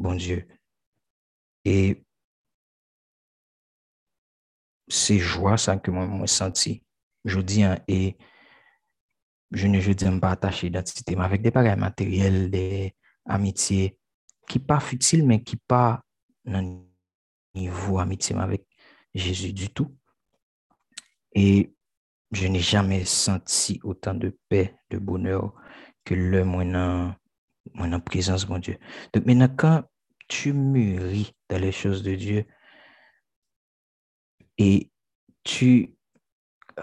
bon 0.00 0.18
Diyo. 0.18 0.40
E 1.64 2.02
se 4.92 5.16
jwa 5.20 5.56
sa 5.60 5.78
ke 5.80 5.92
mwen 5.94 6.10
mwen 6.10 6.30
senti, 6.30 6.80
jodi 7.24 7.62
an, 7.64 7.78
e 7.88 8.14
je 9.52 9.68
ne 9.68 9.80
jodi 9.84 10.08
an 10.08 10.18
pa 10.20 10.34
atache 10.36 10.66
identite, 10.68 11.16
ma 11.16 11.30
vek 11.32 11.44
de 11.44 11.52
pare 11.54 11.76
materyel, 11.80 12.48
de 12.52 12.90
amitye, 13.30 13.92
ki 14.48 14.60
pa 14.66 14.80
futil 14.82 15.24
men 15.28 15.40
ki 15.46 15.60
pa 15.68 16.02
nan 16.50 16.74
nivou 17.56 18.00
amitye 18.02 18.36
ma 18.36 18.48
vek 18.50 18.66
Jezu 19.14 19.52
du 19.52 19.68
tout. 19.68 19.94
E 21.36 21.68
je 22.32 22.46
n'ai 22.46 22.60
jamais 22.60 23.04
senti 23.04 23.78
autant 23.84 24.14
de 24.14 24.36
paix, 24.48 24.74
de 24.90 24.98
bonheur 24.98 25.54
que 26.04 26.14
le 26.14 26.44
moins 26.44 27.14
en 27.92 28.00
présence, 28.00 28.48
mon 28.48 28.58
Dieu. 28.58 28.78
Donc 29.12 29.26
maintenant, 29.26 29.54
quand 29.54 29.84
tu 30.28 30.52
mûris 30.52 31.32
dans 31.48 31.60
les 31.60 31.72
choses 31.72 32.02
de 32.02 32.14
Dieu 32.14 32.46
et 34.56 34.90
tu 35.44 35.94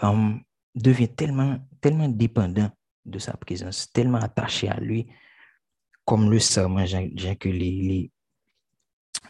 um, 0.02 0.41
deviens 0.76 1.08
tellement, 1.08 1.58
tellement 1.82 2.08
dépendant 2.08 2.70
de 3.06 3.18
sa 3.18 3.34
présence, 3.34 3.91
tellement 3.91 4.20
attaché 4.20 4.70
à 4.70 4.80
lui, 4.80 5.08
comme 6.06 6.30
le 6.30 6.39
serment, 6.39 6.86
j'ai 6.86 7.36
que 7.36 7.50
les, 7.50 8.12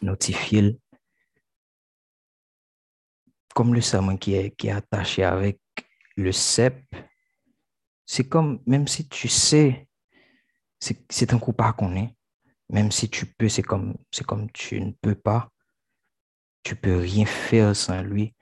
notifié, 0.01 0.77
comme 3.55 3.73
le 3.73 3.81
serment 3.81 4.17
qui 4.17 4.33
est 4.33 4.69
attaché 4.69 5.23
avec 5.23 5.59
le 6.19 6.31
cep, 6.31 6.83
c'est 8.05 8.27
comme, 8.27 8.61
même 8.65 8.87
si 8.87 9.07
tu 9.07 9.27
sais, 9.27 9.87
c'est 10.79 11.33
un 11.33 11.39
coup 11.39 11.53
pas 11.53 11.73
qu'on 11.73 11.95
est, 11.95 12.15
même 12.69 12.91
si 12.91 13.09
tu 13.09 13.25
peux, 13.25 13.49
c'est 13.49 13.63
comme, 13.63 13.95
comme 14.27 14.51
tu 14.51 14.79
ne 14.81 14.91
peux 14.91 15.15
pas, 15.15 15.51
tu 16.63 16.75
peux 16.75 16.97
rien 16.97 17.25
faire 17.25 17.75
sans 17.75 18.01
lui, 18.01 18.35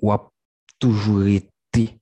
ou 0.00 0.12
a 0.12 0.30
toujours 0.78 1.26
été 1.26 2.00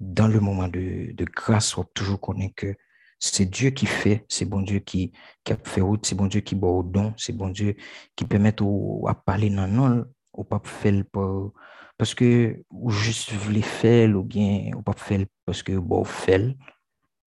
dans 0.00 0.28
le 0.28 0.40
moment 0.40 0.68
de, 0.68 1.14
grâce, 1.34 1.76
ou 1.76 1.84
toujours 1.84 2.20
connaît 2.20 2.52
que 2.52 2.74
c'est 3.18 3.46
Dieu 3.46 3.70
qui 3.70 3.86
fait, 3.86 4.24
c'est 4.28 4.44
bon 4.44 4.62
Dieu 4.62 4.80
qui, 4.80 5.12
qui 5.44 5.52
a 5.52 5.56
fait 5.56 5.80
route, 5.80 6.04
c'est 6.04 6.16
bon 6.16 6.26
Dieu 6.26 6.40
qui 6.40 6.56
boit 6.56 6.72
au 6.72 6.82
don, 6.82 7.14
c'est 7.16 7.32
bon 7.32 7.48
Dieu 7.50 7.76
qui 8.16 8.24
permet 8.24 8.60
au, 8.60 9.06
à 9.08 9.14
parler 9.14 9.48
non, 9.48 9.68
non, 9.68 10.04
au 10.32 10.44
pas 10.44 10.60
faire 10.64 11.04
parce 11.12 11.52
Paske 12.00 12.28
ou 12.70 12.90
jist 12.90 13.32
vle 13.44 13.62
fel 13.62 14.16
ou 14.18 14.24
bien 14.26 14.72
ou 14.76 14.82
pap 14.86 14.98
fel 14.98 15.26
paske 15.46 15.74
ou 15.76 15.84
bo 15.84 16.02
fel, 16.08 16.52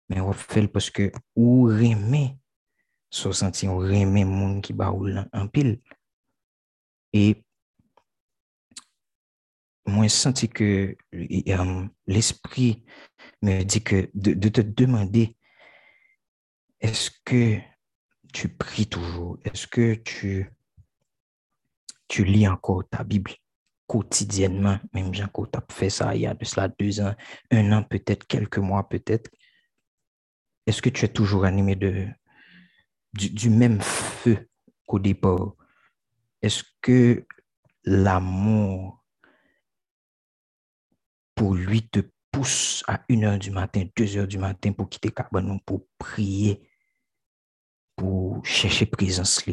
men 0.10 0.26
ou 0.26 0.36
fel 0.36 0.70
paske 0.72 1.10
ou 1.38 1.70
reme 1.72 2.40
sou 3.10 3.34
senti 3.34 3.70
ou 3.70 3.82
reme 3.82 4.26
moun 4.28 4.60
ki 4.62 4.76
ba 4.78 4.92
ou 4.94 5.10
lan 5.10 5.30
anpil. 5.34 5.78
E 7.16 7.42
mwen 9.90 10.12
senti 10.14 10.50
ke 10.54 10.70
um, 11.58 11.90
l'esprit 12.06 12.86
me 13.42 13.64
di 13.66 13.82
ke 13.82 14.06
de, 14.14 14.36
de 14.38 14.54
te 14.54 14.62
demande 14.62 15.26
eske 16.80 17.42
tu 18.34 18.50
pri 18.62 18.86
toujou, 18.86 19.38
eske 19.50 19.96
tu, 20.06 20.46
tu 22.10 22.26
li 22.28 22.46
anko 22.46 22.82
ta 22.86 23.04
Bibli. 23.04 23.36
Quotidiennement, 23.90 24.78
même 24.94 25.12
Jean 25.16 25.26
as 25.26 25.74
fait 25.74 25.90
ça 25.90 26.16
il 26.16 26.22
y 26.22 26.28
a 26.28 26.36
de 26.36 26.46
cela 26.46 26.68
deux 26.68 27.02
ans, 27.02 27.16
un 27.50 27.72
an 27.72 27.82
peut-être, 27.82 28.28
quelques 28.28 28.60
mois 28.60 28.88
peut-être. 28.88 29.32
Est-ce 30.68 30.84
que 30.84 30.90
tu 30.90 31.06
es 31.06 31.08
toujours 31.08 31.44
animé 31.44 31.76
de, 31.76 32.08
du, 33.14 33.50
même 33.50 33.82
feu 33.82 34.48
qu'au 34.86 35.00
départ? 35.00 35.56
Est-ce 36.40 36.64
que 36.82 37.26
l'amour 37.84 39.04
pour 41.34 41.56
lui 41.56 41.90
te 41.90 42.02
pousse 42.32 42.84
à 42.88 43.04
1 43.10 43.24
heure 43.24 43.40
du 43.40 43.50
matin, 43.50 43.86
2 43.96 44.18
heures 44.18 44.28
du 44.28 44.38
matin 44.38 44.72
pour 44.72 44.88
quitter 44.88 45.10
Cabanon, 45.10 45.58
pour 45.66 45.88
prier, 45.98 46.70
pour 47.96 48.46
chercher 48.46 48.86
présence? 48.86 49.44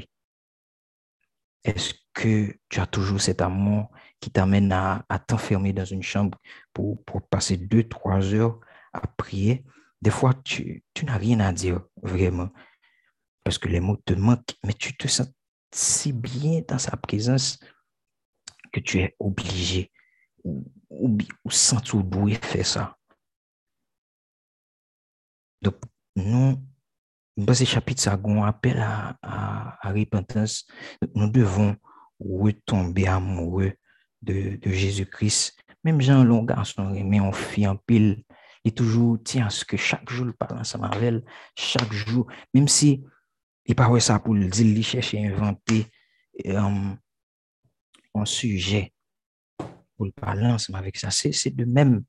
Est-ce 1.65 1.95
que 2.13 2.55
tu 2.69 2.81
as 2.81 2.87
toujours 2.87 3.21
cet 3.23 3.41
amour 3.41 3.91
qui 4.27 4.33
t'amène 4.33 4.73
à, 4.73 5.07
t'enfermer 5.25 5.73
dans 5.73 5.85
une 5.85 6.03
chambre 6.03 6.37
pour, 6.73 6.99
passer 7.31 7.57
deux, 7.57 7.85
trois 7.85 8.35
heures 8.35 8.59
à 8.93 9.07
prier? 9.07 9.65
Des 10.03 10.11
fois, 10.11 10.35
tu, 10.35 10.83
n'as 11.05 11.17
rien 11.17 11.39
à 11.39 11.53
dire 11.53 11.81
vraiment 12.03 12.49
parce 13.45 13.57
que 13.57 13.69
les 13.69 13.79
mots 13.79 14.03
te 14.05 14.15
manquent, 14.15 14.57
mais 14.65 14.73
tu 14.73 14.97
te 14.97 15.07
sens 15.07 15.31
si 15.73 16.13
bien 16.13 16.63
dans 16.67 16.81
sa 16.81 16.97
présence 16.97 17.61
que 18.73 18.81
tu 18.81 18.99
es 18.99 19.15
obligé 19.21 19.93
ou, 20.43 20.65
ou, 20.91 21.17
ou 21.45 21.51
sans 21.53 21.81
tout 21.81 22.05
faire 22.43 22.67
ça. 22.67 22.97
Donc, 25.63 25.77
nous, 26.17 26.61
dans 27.37 27.55
ce 27.55 27.63
chapitre, 27.63 28.03
ça 28.03 28.21
un 28.21 28.43
appel 28.43 28.81
à, 28.81 29.17
à, 29.23 29.93
repentance. 29.93 30.67
Nous 31.15 31.31
devons 31.31 31.77
retomber 32.19 33.07
amoureux 33.07 33.75
de, 34.27 34.71
Jésus-Christ. 34.71 35.57
Même 35.85 36.01
Jean, 36.01 36.25
long 36.25 36.47
mais 37.05 37.21
on 37.21 37.33
fit 37.33 37.67
en 37.67 37.77
pile. 37.77 38.25
Il 38.65 38.75
toujours, 38.75 39.19
tiens, 39.25 39.49
ce 39.49 39.65
que 39.65 39.77
chaque 39.77 40.11
jour, 40.11 40.27
il 40.27 40.33
parle 40.33 40.59
ensemble 40.59 40.87
avec 40.87 41.25
chaque 41.55 41.93
jour, 41.93 42.27
même 42.53 42.67
si 42.67 43.05
il 43.65 43.75
parle 43.75 44.01
ça 44.01 44.19
pour 44.19 44.35
le 44.35 44.49
dire, 44.49 44.67
il 44.67 44.85
cherche 44.85 45.15
à 45.15 45.19
inventer 45.19 45.87
um, 46.47 46.97
un 48.15 48.25
sujet 48.25 48.93
pour 49.97 50.07
le 50.07 50.13
parler 50.13 50.47
ensemble 50.47 50.79
avec 50.79 50.97
ça. 50.97 51.11
C'est 51.11 51.55
de 51.55 51.65
même. 51.65 52.05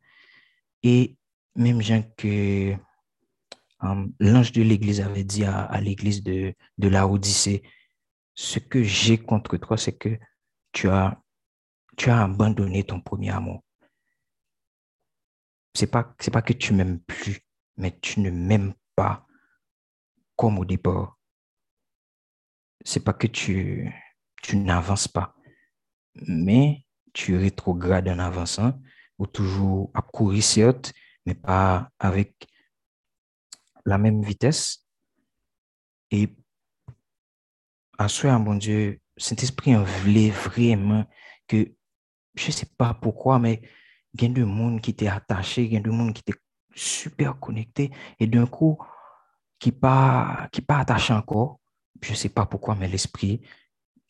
Et 0.81 1.15
même 1.55 1.81
Jean 1.81 2.03
que 2.17 2.75
Um, 3.79 4.11
l'ange 4.19 4.53
de 4.53 4.63
l'Église 4.63 5.01
avait 5.01 5.23
dit 5.23 5.43
à, 5.43 5.79
l'Église 5.81 6.23
de, 6.23 6.53
de 6.79 6.87
la 6.87 7.07
Odyssée, 7.07 7.61
ce 8.33 8.57
que 8.59 8.81
j'ai 8.81 9.19
contre 9.19 9.57
toi, 9.57 9.77
c'est 9.77 9.95
que 9.95 10.17
tu 10.71 10.89
as, 10.89 11.21
tu 11.97 12.09
as 12.09 12.23
abandonné 12.23 12.85
ton 12.85 13.01
premier 13.01 13.31
amour. 13.31 13.63
C'est 15.73 15.87
pas, 15.87 16.15
c'est 16.19 16.31
pas 16.31 16.41
que 16.41 16.53
tu 16.53 16.73
m'aimes 16.73 16.99
plus, 17.01 17.41
mais 17.75 17.99
tu 17.99 18.21
ne 18.21 18.29
m'aimes 18.29 18.73
pas 18.95 19.27
comme 20.35 20.59
au 20.59 20.65
départ. 20.65 21.19
C'est 22.85 23.03
pas 23.03 23.13
que 23.13 23.27
tu, 23.27 23.91
tu 24.41 24.57
n'avances 24.57 25.07
pas, 25.07 25.35
mais 26.27 26.85
tu 27.13 27.35
rétrogrades 27.35 28.07
en 28.07 28.19
avançant 28.19 28.79
ou 29.17 29.25
toujours 29.27 29.91
à 29.93 30.01
courir 30.01 30.43
certes, 30.43 30.93
mais 31.25 31.35
pas 31.35 31.91
avec 31.99 32.47
la 33.85 33.97
même 33.97 34.21
vitesse. 34.21 34.85
Et 36.11 36.35
à 37.97 38.07
soi, 38.07 38.37
mon 38.37 38.55
Dieu, 38.55 39.01
Saint-Esprit 39.17 39.75
en 39.75 39.83
voulait 39.83 40.29
vraiment 40.29 41.05
que, 41.47 41.73
je 42.37 42.47
ne 42.47 42.51
sais 42.51 42.67
pas 42.77 42.93
pourquoi, 42.93 43.39
mais 43.39 43.61
il 44.13 44.21
y 44.21 44.25
a 44.25 44.29
des 44.29 44.45
monde 44.45 44.81
qui 44.81 44.91
étaient 44.91 45.07
attachés, 45.07 45.63
il 45.63 45.73
y 45.73 45.77
a 45.77 45.79
des 45.79 45.89
monde 45.89 46.13
qui 46.13 46.21
étaient 46.25 46.39
super 46.75 47.39
connectés, 47.39 47.91
et 48.19 48.27
d'un 48.27 48.45
coup, 48.45 48.77
qui 49.59 49.71
pas, 49.71 50.47
qui 50.51 50.61
pas 50.61 50.79
attaché 50.79 51.13
encore, 51.13 51.59
je 52.01 52.11
ne 52.11 52.15
sais 52.15 52.29
pas 52.29 52.45
pourquoi, 52.45 52.75
mais 52.75 52.87
l'Esprit, 52.87 53.41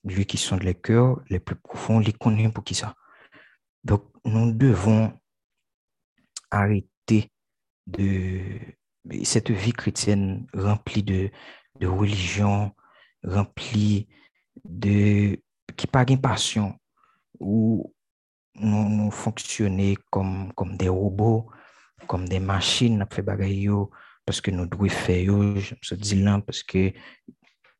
lui 0.03 0.25
qui 0.25 0.37
sont 0.37 0.57
les 0.57 0.75
cœurs 0.75 1.21
les 1.29 1.39
plus 1.39 1.55
profonds, 1.55 1.99
les 1.99 2.13
connaît 2.13 2.49
pour 2.49 2.63
qui 2.63 2.75
ça. 2.75 2.95
Donc, 3.83 4.03
nous 4.25 4.51
devons 4.51 5.13
arrêter 6.51 7.31
de, 7.85 8.41
cette 9.23 9.51
vie 9.51 9.71
chrétienne 9.71 10.45
remplie 10.53 11.03
de, 11.03 11.31
de 11.79 11.87
religion, 11.87 12.73
remplie 13.23 14.07
de 14.65 15.39
qui 15.77 15.87
pas 15.87 16.05
une 16.07 16.19
passion, 16.19 16.77
nou, 18.59 18.87
nou 18.89 19.13
fonksyonè 19.13 19.93
kom, 20.13 20.49
kom 20.57 20.75
de 20.79 20.89
robot, 20.91 21.53
kom 22.09 22.25
de 22.29 22.39
machin 22.43 23.01
ap 23.03 23.15
fe 23.15 23.23
bagay 23.25 23.53
yo, 23.67 23.87
paske 24.27 24.51
nou 24.53 24.69
dwe 24.69 24.91
fe 24.91 25.21
yo, 25.27 25.39
jom 25.61 25.81
se 25.85 25.97
di 25.99 26.21
lan, 26.23 26.43
paske 26.45 26.91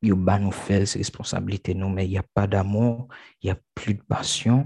yo 0.03 0.17
ba 0.19 0.37
nou 0.41 0.53
fel 0.53 0.85
se 0.89 1.01
responsabilite 1.01 1.73
nou, 1.77 1.89
men 1.93 2.07
y 2.07 2.19
a 2.19 2.23
pa 2.25 2.45
d'amon, 2.49 3.07
y 3.43 3.51
a 3.51 3.57
plu 3.77 3.97
de 3.97 4.05
pasyon. 4.09 4.65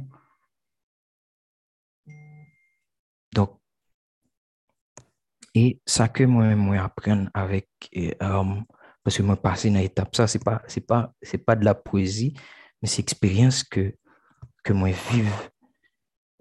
Donk, 3.32 3.56
e 5.56 5.82
sa 5.88 6.10
ke 6.12 6.28
mwen 6.28 6.60
mwen 6.60 6.84
apren 6.84 7.26
avèk, 7.38 7.70
e, 7.92 8.12
um, 8.28 8.60
paske 9.06 9.24
mwen 9.26 9.40
pase 9.42 9.72
nan 9.72 9.88
etap 9.88 10.12
sa, 10.18 10.28
se 10.32 10.42
pa, 10.44 10.60
se 10.72 10.84
pa, 10.84 11.06
se 11.24 11.40
pa 11.40 11.56
de 11.60 11.68
la 11.68 11.76
poezi, 11.78 12.34
men 12.84 12.92
se 12.92 13.00
eksperyans 13.04 13.64
ke, 13.72 13.92
ke 14.68 14.76
mwen 14.76 14.94
vive 15.08 15.52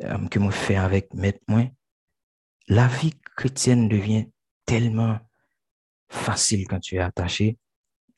euh, 0.03 0.29
que 0.29 0.39
moi 0.39 0.53
fais 0.53 0.77
avec 0.77 1.15
maître 1.15 1.41
moi. 1.49 1.65
La 2.69 2.87
vie 2.87 3.15
chrétienne 3.37 3.89
devient 3.89 4.27
tellement 4.65 5.19
facile 6.09 6.67
quand 6.69 6.81
tu 6.81 6.97
es 6.97 7.01
attaché 7.01 7.59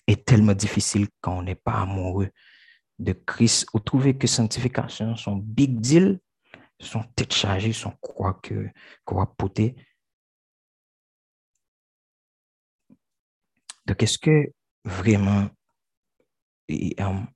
et 0.07 0.16
tellement 0.16 0.55
difficile 0.55 1.09
quand 1.20 1.39
on 1.39 1.43
n'est 1.43 1.55
pas 1.55 1.80
amoureux 1.80 2.30
de 2.99 3.12
Christ. 3.12 3.66
Vous 3.72 3.80
trouvez 3.80 4.16
que 4.16 4.26
sanctification, 4.26 5.16
son 5.16 5.37
big 5.37 5.80
deal, 5.80 6.20
son 6.80 7.03
tête 7.14 7.33
chargée, 7.33 7.72
son 7.72 7.93
quoi 8.01 8.35
que, 8.43 8.68
va 9.07 9.26
poter, 9.26 9.76
Donc, 13.87 14.03
est-ce 14.03 14.18
que 14.18 14.53
vraiment 14.85 15.49
um, 16.99 17.26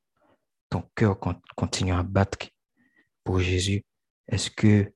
ton 0.70 0.82
cœur 0.94 1.18
continue 1.56 1.92
à 1.92 2.02
battre 2.02 2.48
pour 3.24 3.40
Jésus? 3.40 3.84
eske 4.32 4.92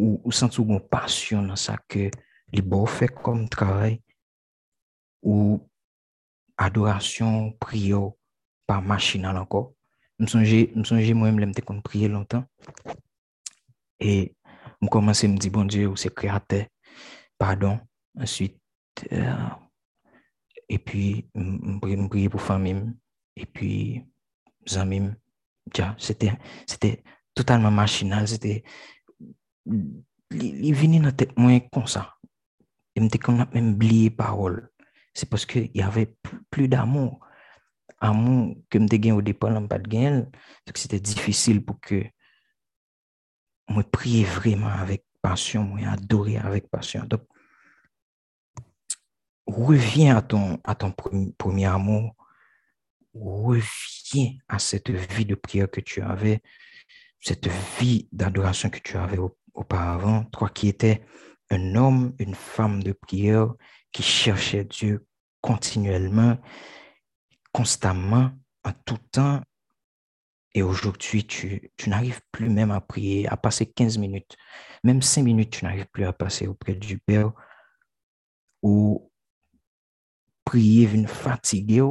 ou, 0.00 0.20
ou 0.24 0.32
sentou 0.34 0.66
bon 0.66 0.80
pasyon 0.90 1.50
nan 1.50 1.58
sa 1.60 1.76
ke 1.90 2.08
li 2.50 2.62
bo 2.62 2.84
fè 2.88 3.10
kom 3.14 3.46
travay? 3.52 3.98
Ou 5.22 5.58
adorasyon 6.60 7.54
priyo 7.60 8.16
pa 8.68 8.80
machinal 8.80 9.40
anko. 9.40 9.74
Msonje 10.20 10.68
mwen 11.14 11.34
mwen 11.34 11.48
mte 11.48 11.64
kon 11.64 11.80
priye 11.84 12.08
lontan. 12.08 12.44
E 14.00 14.34
mwen 14.80 14.90
komanse 14.92 15.28
mdi 15.28 15.50
bon 15.50 15.68
Diyo 15.68 15.92
ou 15.92 15.96
se 15.96 16.10
kreatè, 16.12 16.66
pardon, 17.40 17.78
answit 18.20 18.56
euh, 19.12 19.48
e 20.68 20.78
pi 20.78 21.04
mwen 21.34 22.08
priye 22.12 22.32
pou 22.32 22.40
famim 22.40 22.86
e 23.36 23.44
pi 23.44 23.70
zanmim, 24.68 25.14
ja, 25.76 25.94
sete 26.00 26.32
totalement 27.40 27.70
machinal, 27.70 28.28
c'était, 28.28 28.62
il 29.66 30.74
venait 30.74 30.98
dans 30.98 31.06
la 31.06 31.12
tête 31.12 31.38
moins 31.38 31.58
comme 31.72 31.86
ça. 31.86 32.16
Je 32.94 33.02
me 33.02 33.08
même 33.54 33.72
oublié 33.72 34.10
parole. 34.10 34.68
C'est 35.14 35.28
parce 35.28 35.46
qu'il 35.46 35.70
y 35.74 35.80
avait 35.80 36.14
plus 36.50 36.68
d'amour. 36.68 37.20
Amour 37.98 38.56
que 38.68 38.78
je 38.78 38.84
gagné 38.84 39.12
au 39.12 39.22
départ, 39.22 39.58
je 39.58 39.66
pas 39.66 39.78
gain. 39.78 40.20
Donc, 40.66 40.76
c'était 40.76 41.00
difficile 41.00 41.64
pour 41.64 41.80
que 41.80 42.02
je 43.68 43.82
prie 43.82 44.24
vraiment 44.24 44.68
avec 44.68 45.04
passion, 45.22 45.64
moi 45.64 45.88
adorer 45.88 46.36
avec 46.36 46.68
passion. 46.68 47.04
Donc, 47.04 47.22
reviens 49.46 50.16
à 50.16 50.22
ton, 50.22 50.60
à 50.64 50.74
ton 50.74 50.92
premier 50.92 51.66
amour, 51.66 52.14
reviens 53.14 54.32
à 54.48 54.58
cette 54.58 54.90
vie 54.90 55.24
de 55.24 55.34
prière 55.34 55.70
que 55.70 55.80
tu 55.80 56.02
avais, 56.02 56.42
cette 57.20 57.48
vie 57.78 58.08
d'adoration 58.12 58.70
que 58.70 58.78
tu 58.78 58.96
avais 58.96 59.18
auparavant, 59.54 60.24
toi 60.24 60.48
qui 60.48 60.68
étais 60.68 61.04
un 61.50 61.74
homme, 61.74 62.14
une 62.18 62.34
femme 62.34 62.82
de 62.82 62.92
prière 62.92 63.52
qui 63.92 64.02
cherchait 64.02 64.64
Dieu 64.64 65.06
continuellement, 65.40 66.38
constamment, 67.52 68.30
en 68.64 68.72
tout 68.84 68.98
temps. 69.10 69.42
Et 70.54 70.62
aujourd'hui, 70.62 71.26
tu, 71.26 71.70
n'arrives 71.86 72.20
plus 72.32 72.48
même 72.48 72.70
à 72.70 72.80
prier, 72.80 73.28
à 73.28 73.36
passer 73.36 73.66
15 73.66 73.98
minutes, 73.98 74.36
même 74.82 75.02
5 75.02 75.22
minutes, 75.22 75.50
tu 75.50 75.64
n'arrives 75.64 75.86
plus 75.92 76.04
à 76.04 76.12
passer 76.12 76.46
auprès 76.46 76.74
du 76.74 76.98
Père 76.98 77.32
ou 78.62 79.12
prier 80.44 80.88
une 80.90 81.06
fatigué. 81.06 81.82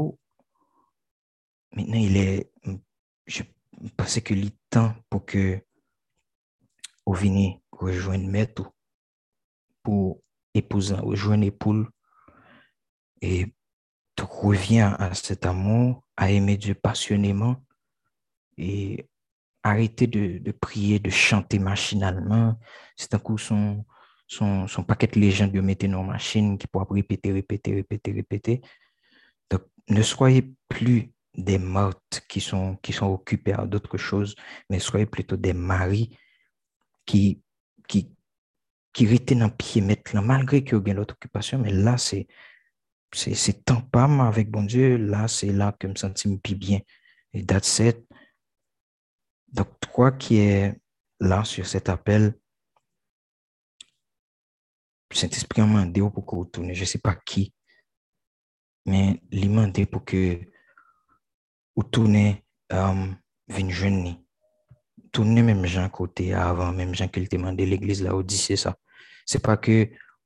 Maintenant, 1.71 1.99
il 1.99 2.17
est, 2.17 2.51
je 3.27 3.43
pense 3.95 4.19
que 4.19 4.33
le 4.33 4.49
temps 4.69 4.93
pour 5.09 5.25
que 5.25 5.59
vous 7.05 7.13
veniez 7.13 7.61
rejoindre 7.71 8.27
Maître 8.27 8.71
pour 9.83 10.21
épouser, 10.53 10.95
rejoindre 10.95 11.45
époule 11.45 11.89
et 13.21 13.47
tu 14.15 14.23
reviens 14.23 14.93
à 14.93 15.13
cet 15.13 15.45
amour, 15.45 16.03
à 16.17 16.31
aimer 16.31 16.57
Dieu 16.57 16.75
passionnément 16.75 17.63
et 18.57 19.07
arrêter 19.63 20.07
de, 20.07 20.51
prier, 20.51 20.99
de 20.99 21.09
chanter 21.09 21.59
machinalement. 21.59 22.59
C'est 22.95 23.13
un 23.13 23.19
coup 23.19 23.37
son, 23.37 23.85
son, 24.27 24.67
son 24.67 24.83
paquet 24.83 25.07
de 25.07 25.19
légendes 25.19 25.51
de 25.51 25.61
mettre 25.61 25.87
dans 25.87 26.03
machine 26.03 26.57
qui 26.57 26.67
pourra 26.67 26.85
répéter, 26.89 27.31
répéter, 27.31 27.73
répéter, 27.73 28.11
répéter. 28.11 28.61
Donc, 29.49 29.61
ne 29.89 30.01
soyez 30.01 30.53
plus 30.67 31.11
des 31.35 31.57
mortes 31.57 32.21
qui 32.27 32.41
sont, 32.41 32.75
qui 32.77 32.93
sont 32.93 33.07
occupés 33.07 33.53
à 33.53 33.65
d'autres 33.65 33.97
choses, 33.97 34.35
mais 34.69 34.79
soyez 34.79 35.05
plutôt 35.05 35.37
des 35.37 35.53
maris 35.53 36.17
qui, 37.05 37.41
qui, 37.87 38.11
qui 38.93 39.07
retiennent 39.07 39.43
un 39.43 39.49
pied 39.49 39.81
mettre 39.81 40.15
malgré 40.21 40.63
qu'il 40.63 40.81
y 40.85 40.89
ait 40.89 40.93
l'autre 40.93 41.15
occupation, 41.15 41.59
mais 41.59 41.71
là, 41.71 41.97
c'est 41.97 42.27
c'est 43.11 43.65
tant 43.65 43.81
pas 43.81 44.05
avec 44.27 44.51
bon 44.51 44.63
Dieu, 44.63 44.97
là, 44.97 45.27
c'est 45.27 45.51
là 45.51 45.71
que 45.71 45.87
je 45.87 45.93
me 45.93 45.95
sens 45.95 46.27
plus 46.43 46.55
bien. 46.55 46.79
Et 47.33 47.45
that's 47.45 47.79
it. 47.79 47.97
Donc, 49.47 49.67
toi 49.79 50.11
qui 50.11 50.37
es 50.37 50.79
là 51.19 51.43
sur 51.43 51.65
cet 51.65 51.89
appel, 51.89 52.35
Saint-Esprit 55.11 55.61
m'a 55.61 55.85
demandé 55.85 56.01
pour 56.01 56.25
que 56.25 56.35
vous 56.35 56.45
tournez, 56.45 56.75
je 56.75 56.81
ne 56.81 56.85
sais 56.85 56.99
pas 56.99 57.15
qui, 57.15 57.53
mais 58.85 59.21
il 59.31 59.49
m'a 59.49 59.61
demandé 59.61 59.85
pour 59.87 60.05
que 60.05 60.39
ou 61.79 61.83
toune 61.83 62.43
um, 62.75 63.15
vin 63.47 63.69
jen 63.71 64.01
ni. 64.03 64.17
Toune 65.15 65.39
menm 65.47 65.63
jan 65.65 65.87
kote 65.89 66.27
avan, 66.35 66.75
menm 66.75 66.91
jan 66.91 67.07
ke 67.07 67.23
lte 67.23 67.39
mande 67.39 67.63
l'eglise 67.63 68.03
la 68.03 68.17
ou 68.17 68.25
di 68.27 68.35
se 68.37 68.57
sa. 68.59 68.73
Se 69.23 69.39
pa 69.39 69.55
ke 69.63 69.77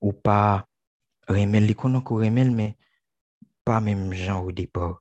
ou 0.01 0.15
pa 0.17 0.65
remel 1.29 1.69
li 1.69 1.75
konon 1.77 2.01
ko 2.01 2.17
remel, 2.23 2.49
men 2.57 2.73
pa 3.63 3.77
menm 3.85 4.15
jan 4.17 4.41
ou 4.41 4.55
depor. 4.55 4.97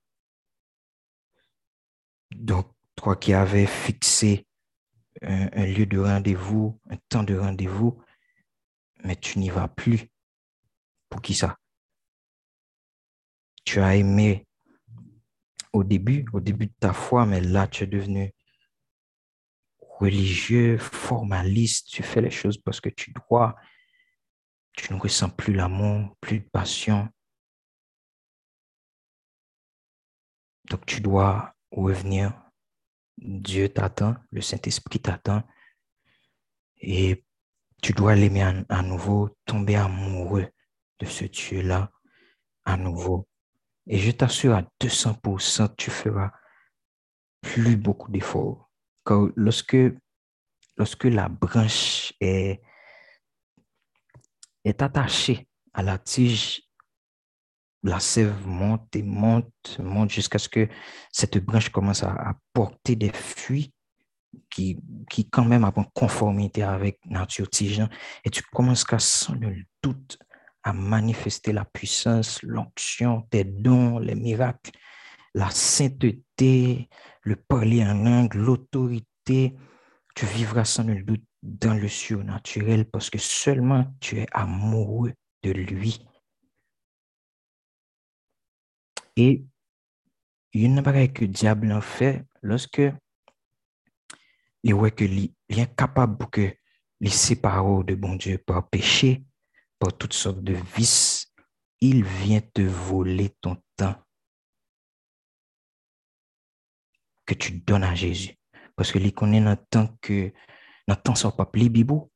Donk, 2.28 2.68
toi 3.00 3.16
ki 3.16 3.32
ave 3.38 3.64
fikse 3.64 4.34
un, 5.22 5.48
un 5.48 5.66
lieu 5.72 5.88
de 5.88 6.04
randevou, 6.04 6.76
un 6.92 7.00
tan 7.08 7.24
de 7.24 7.40
randevou, 7.40 7.96
men 9.02 9.16
tu 9.16 9.40
n'y 9.40 9.48
va 9.50 9.70
pli. 9.72 10.04
Pou 11.08 11.24
ki 11.24 11.34
sa? 11.36 11.54
Tu 13.64 13.80
a 13.80 13.94
eme 13.96 14.42
au 15.72 15.84
début, 15.84 16.26
au 16.32 16.40
début 16.40 16.66
de 16.66 16.74
ta 16.78 16.92
foi, 16.92 17.26
mais 17.26 17.40
là, 17.40 17.66
tu 17.66 17.84
es 17.84 17.86
devenu 17.86 18.34
religieux, 19.80 20.78
formaliste, 20.78 21.88
tu 21.88 22.02
fais 22.02 22.20
les 22.20 22.30
choses 22.30 22.58
parce 22.58 22.80
que 22.80 22.88
tu 22.88 23.12
dois, 23.12 23.56
tu 24.72 24.92
ne 24.92 24.98
ressens 24.98 25.30
plus 25.30 25.54
l'amour, 25.54 26.16
plus 26.20 26.40
de 26.40 26.48
passion. 26.48 27.08
Donc 30.70 30.86
tu 30.86 31.00
dois 31.00 31.54
revenir. 31.70 32.32
Dieu 33.18 33.68
t'attend, 33.68 34.16
le 34.30 34.40
Saint-Esprit 34.40 35.00
t'attend. 35.00 35.42
Et 36.78 37.24
tu 37.82 37.92
dois 37.92 38.14
l'aimer 38.14 38.64
à, 38.68 38.82
nouveau, 38.82 39.36
tomber 39.44 39.76
amoureux 39.76 40.48
de 40.98 41.06
ce 41.06 41.24
Dieu-là 41.24 41.90
à 42.64 42.76
nouveau. 42.76 43.28
Et 43.86 43.98
je 43.98 44.10
t'assure 44.10 44.54
à 44.54 44.62
200%, 44.80 45.74
tu 45.76 45.90
feras 45.90 46.30
plus 47.40 47.76
beaucoup 47.76 48.10
d'efforts. 48.10 48.70
Lorsque, 49.34 49.76
lorsque 50.76 51.04
la 51.04 51.28
branche 51.28 52.12
est, 52.20 52.62
est 54.64 54.82
attaché 54.82 55.48
à 55.74 55.82
la 55.82 55.98
tige, 55.98 56.62
la 57.82 57.98
sève 57.98 58.46
monte 58.46 58.94
et 58.94 59.02
monte, 59.02 59.78
monte 59.80 60.10
jusqu'à 60.10 60.38
ce 60.38 60.48
que 60.48 60.68
cette 61.10 61.38
branche 61.44 61.70
commence 61.70 62.04
à, 62.04 62.36
porter 62.52 62.94
des 62.94 63.10
fruits 63.12 63.74
qui, 64.48 64.78
qui 65.10 65.28
quand 65.28 65.44
même 65.44 65.64
ont 65.64 65.84
conformité 65.92 66.62
avec 66.62 67.04
nature 67.06 67.50
tige. 67.50 67.82
Et 68.24 68.30
tu 68.30 68.42
commences 68.52 68.84
à, 68.92 69.00
sans 69.00 69.34
nul 69.34 69.66
doute 69.82 70.16
à 70.62 70.72
manifester 70.72 71.52
la 71.52 71.64
puissance, 71.64 72.42
l'onction, 72.42 73.22
tes 73.30 73.44
dons, 73.44 73.98
les 73.98 74.14
miracles, 74.14 74.72
la 75.34 75.50
sainteté, 75.50 76.88
le 77.22 77.36
parler 77.36 77.84
en 77.84 77.94
langue, 77.94 78.34
l'autorité. 78.34 79.56
Tu 80.14 80.26
vivras 80.26 80.64
sans 80.64 80.84
nul 80.84 81.04
doute 81.04 81.24
dans 81.42 81.74
le 81.74 81.88
surnaturel 81.88 82.84
parce 82.84 83.10
que 83.10 83.18
seulement 83.18 83.86
tu 84.00 84.18
es 84.18 84.26
amoureux 84.32 85.14
de 85.42 85.50
lui. 85.50 86.06
Et 89.16 89.44
il 90.52 90.60
y 90.60 90.64
a 90.64 90.68
une 90.68 91.12
que 91.12 91.22
le 91.22 91.28
diable 91.28 91.72
en 91.72 91.80
fait 91.80 92.24
lorsque 92.42 92.82
il 94.62 94.74
voit 94.74 94.90
que 94.90 95.04
est 95.04 95.32
incapable 95.50 96.16
pour 96.18 96.30
que 96.30 96.54
les 97.00 97.10
séparer 97.10 97.84
de 97.84 97.94
bon 97.94 98.14
Dieu 98.14 98.38
par 98.38 98.68
péché, 98.68 99.24
toutes 99.90 100.12
sortes 100.12 100.42
de 100.42 100.54
vices, 100.76 101.32
il 101.80 102.04
vient 102.04 102.40
te 102.40 102.62
voler 102.62 103.30
ton 103.40 103.56
temps 103.76 103.96
que 107.26 107.34
tu 107.34 107.52
donnes 107.52 107.84
à 107.84 107.94
Jésus. 107.94 108.36
Parce 108.76 108.92
que 108.92 108.98
il 108.98 109.12
connaît 109.12 109.40
dans 109.40 109.50
le 109.50 109.56
temps 109.56 109.96
que 110.00 110.32
dans 110.86 110.94
le 110.94 111.02
temps 111.02 111.14
ça 111.14 111.30
pas 111.32 111.48
bibou 111.52 112.10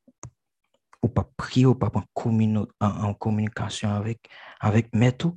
ou 1.03 1.09
pas 1.09 1.29
prier 1.37 1.67
ou 1.67 1.75
pas 1.75 1.91
en, 2.81 3.15
communication 3.15 3.91
avec 3.91 4.29
avec 4.61 4.95
maître. 4.95 5.33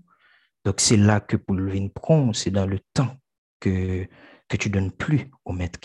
Donc 0.65 0.79
c'est 0.79 0.97
là 0.97 1.19
que 1.19 1.37
pour 1.37 1.55
le 1.55 1.71
vin 1.71 2.33
c'est 2.33 2.51
dans 2.51 2.65
le 2.65 2.79
temps 2.93 3.17
que 3.59 4.07
que 4.47 4.57
tu 4.57 4.69
donnes 4.69 4.91
plus 4.91 5.29
au 5.45 5.53
maître. 5.53 5.79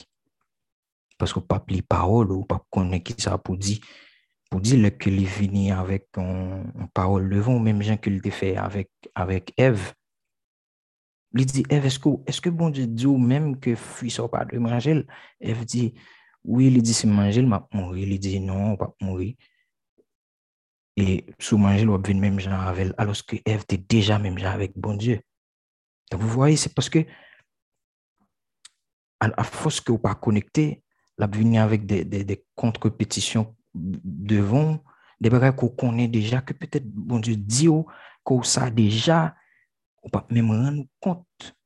Parce 1.18 1.32
que 1.32 1.40
pas 1.40 1.64
les 1.68 1.82
parole 1.82 2.32
ou 2.32 2.44
pas 2.44 2.64
connaître 2.70 3.14
qui 3.14 3.22
ça 3.22 3.38
pour 3.38 3.56
dire 3.56 3.78
pour 4.50 4.60
dire 4.60 4.96
que 4.98 5.10
il 5.10 5.26
venu 5.26 5.70
avec 5.72 6.08
une 6.16 6.88
parole 6.92 7.28
devant 7.28 7.58
même 7.58 7.82
gens 7.82 7.96
qu'il 7.96 8.20
fait 8.30 8.56
avec 8.56 8.90
avec 9.14 9.52
Ève 9.56 9.92
il 11.36 11.46
dit, 11.46 11.64
Eve, 11.68 11.86
est-ce 11.86 11.98
que, 11.98 12.08
est 12.26 12.40
que 12.40 12.50
bon 12.50 12.70
Dieu 12.70 12.86
dit 12.86 13.06
même 13.06 13.58
que 13.58 13.74
fils 13.74 14.14
soit 14.14 14.30
pas 14.30 14.44
de 14.44 14.58
manger? 14.58 15.04
Eve 15.40 15.64
dit, 15.64 15.94
oui, 16.44 16.66
il 16.68 16.80
dit, 16.82 16.94
c'est 16.94 17.08
manger, 17.08 17.40
il 17.40 17.48
m'a 17.48 17.66
mourir. 17.72 18.08
Il 18.08 18.18
dit, 18.20 18.40
non, 18.40 18.76
pas 18.76 18.94
mourir. 19.00 19.34
Et 20.96 21.26
sous 21.40 21.58
manger, 21.58 21.84
l'on 21.84 21.98
vient 21.98 22.14
même 22.14 22.38
genre 22.38 22.60
avec, 22.60 22.92
alors 22.98 23.16
que 23.26 23.36
Ève 23.44 23.62
était 23.62 23.78
déjà 23.78 24.18
même 24.18 24.38
genre 24.38 24.52
avec 24.52 24.78
bon 24.78 24.94
Dieu. 24.94 25.20
Donc, 26.12 26.20
vous 26.20 26.28
voyez, 26.28 26.56
c'est 26.56 26.72
parce 26.72 26.88
que, 26.88 27.04
à, 29.18 29.42
force 29.42 29.80
que 29.80 29.90
vous 29.90 29.98
pas 29.98 30.14
connecté, 30.14 30.84
la 31.18 31.26
venir 31.26 31.62
avec 31.62 31.86
des, 31.86 32.04
des, 32.04 32.24
des 32.24 32.44
contre-pétitions 32.54 33.56
devant, 33.74 34.82
des 35.20 35.30
bagages 35.30 35.56
qu'on 35.56 35.68
connaît 35.68 36.08
déjà, 36.08 36.40
que 36.40 36.52
peut-être, 36.52 36.88
bon 36.88 37.18
Dieu 37.18 37.36
dit 37.36 37.68
qu'on 38.22 38.42
ça 38.42 38.70
déjà, 38.70 39.36
on 40.02 40.10
pas 40.10 40.26
même 40.30 40.50
rendre 40.50 40.84
compte 41.00 41.56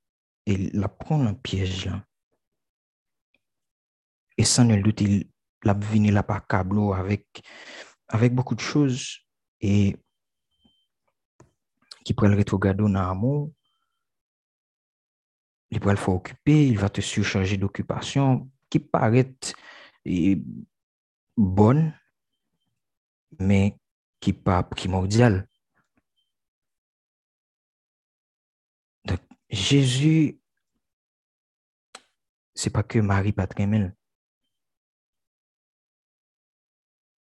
et 0.47 0.71
la 0.71 0.89
prendre 0.89 1.29
un 1.29 1.35
piège 1.35 1.87
là. 1.87 2.05
Et 4.37 4.45
sans 4.45 4.65
nul 4.65 4.83
doute, 4.83 5.01
il 5.01 5.29
la 5.65 5.75
venir 5.75 6.15
là 6.15 6.23
par 6.23 6.47
câble 6.47 6.79
avec, 6.95 7.43
avec 8.09 8.35
beaucoup 8.35 8.55
de 8.55 8.61
choses 8.61 9.19
et 9.61 9.97
qui 12.05 12.15
pourrait 12.15 12.31
le 12.31 12.37
rétrograder 12.37 12.83
dans 12.83 12.89
l'amour. 12.89 13.53
Il 15.71 15.81
pourrait 15.81 15.95
le 15.95 16.01
faire 16.01 16.15
occuper, 16.15 16.69
il 16.69 16.79
va 16.79 16.89
te 16.89 17.01
surcharger 17.01 17.57
d'occupation 17.57 18.51
qui 18.71 18.79
paraît 18.79 19.35
bonne, 21.39 21.95
mais 23.39 23.79
qui 24.21 24.33
n'est 24.33 24.39
pas 24.39 24.63
primordiale. 24.65 25.49
Donc, 29.05 29.21
Jésus, 29.49 30.41
c'est 32.55 32.71
pas 32.71 32.83
que 32.83 32.99
Marie 32.99 33.33
Patrimel. 33.33 33.95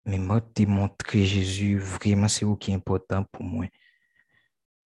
Mais 0.06 0.18
moi, 0.18 0.40
te 0.40 0.62
montrer 0.62 1.24
Jésus, 1.24 1.78
vraiment, 1.78 2.26
c'est 2.26 2.44
ce 2.44 2.56
qui 2.56 2.72
est 2.72 2.74
important 2.74 3.24
pour 3.30 3.44
moi. 3.44 3.66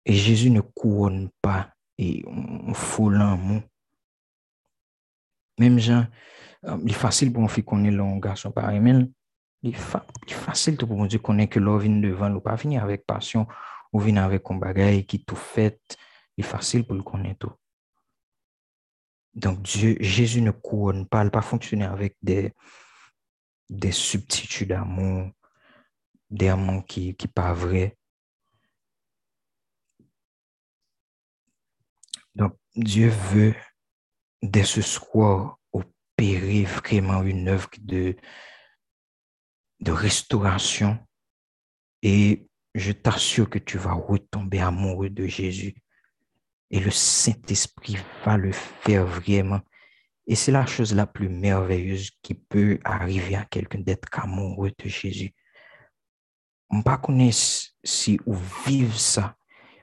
Et 0.05 0.13
Jésus 0.13 0.49
ne 0.49 0.61
couronne 0.61 1.29
pas 1.41 1.73
et 1.99 2.23
on 2.25 2.73
fout 2.73 3.13
l'amour. 3.13 3.61
Mem 5.61 5.77
jan, 5.77 6.07
um, 6.63 6.71
euh, 6.73 6.79
li 6.87 6.95
fasil 6.97 7.33
pou 7.33 7.43
mwen 7.43 7.53
fi 7.53 7.65
konen 7.67 7.97
lon 7.97 8.21
gason 8.23 8.53
pare 8.55 8.79
men, 8.81 9.03
li, 9.65 9.73
fa, 9.77 10.01
li 10.25 10.37
fasil 10.37 10.77
tou 10.79 10.89
pou 10.89 10.97
mwen 10.97 11.11
di 11.11 11.21
konen 11.21 11.49
ke 11.51 11.61
lor 11.61 11.83
vin 11.83 11.99
devan, 12.03 12.33
lor 12.33 12.45
pa 12.45 12.55
vini 12.59 12.79
avèk 12.81 13.05
pasyon, 13.09 13.45
ou 13.93 14.01
vin 14.01 14.17
avèk 14.21 14.45
kon 14.45 14.61
bagay 14.61 15.03
ki 15.05 15.21
tou 15.27 15.37
fèt, 15.37 15.97
li 16.37 16.45
fasil 16.45 16.87
pou 16.87 16.97
l 16.97 17.03
konen 17.05 17.37
tou. 17.37 17.53
Donc, 19.33 19.61
Dieu, 19.63 19.97
Jésus 19.99 20.41
ne 20.41 20.51
couronne 20.51 21.07
pas, 21.07 21.21
il 21.21 21.25
ne 21.25 21.29
pas 21.29 21.41
fonctionner 21.41 21.85
avec 21.85 22.15
des, 22.21 22.53
des 23.69 23.91
substituts 23.91 24.67
d'amour, 24.67 25.31
des 26.29 26.49
amours 26.49 26.85
qui 26.85 27.15
ne 27.19 27.27
pas 27.27 27.53
vrais. 27.53 27.97
Donc, 32.35 32.55
Dieu 32.75 33.09
veut 33.09 33.55
dès 34.43 34.65
ce 34.65 34.81
soir, 34.81 35.57
opérer 35.71 36.63
vraiment 36.65 37.23
une 37.23 37.47
œuvre 37.47 37.69
de, 37.79 38.15
de 39.79 39.91
restauration 39.91 40.99
et 42.01 42.47
je 42.75 42.91
t'assure 42.91 43.49
que 43.49 43.59
tu 43.59 43.77
vas 43.77 43.93
retomber 43.93 44.59
amoureux 44.59 45.09
de 45.09 45.25
Jésus. 45.25 45.75
Et 46.69 46.79
le 46.79 46.91
Saint-Esprit 46.91 47.97
va 48.25 48.35
le 48.35 48.51
faire 48.51 49.05
vraiment. 49.05 49.61
Et 50.27 50.35
c'est 50.35 50.51
la 50.51 50.65
chose 50.65 50.93
la 50.93 51.05
plus 51.05 51.29
merveilleuse 51.29 52.11
qui 52.21 52.33
peut 52.33 52.79
arriver 52.83 53.35
à 53.35 53.45
quelqu'un 53.45 53.79
d'être 53.79 54.07
amoureux 54.19 54.71
de 54.77 54.89
Jésus. 54.89 55.33
On 56.69 56.77
ne 56.77 56.81
pas 56.81 56.99
si 57.83 58.19
ou 58.25 58.35
vivre 58.65 58.97
ça. 58.97 59.37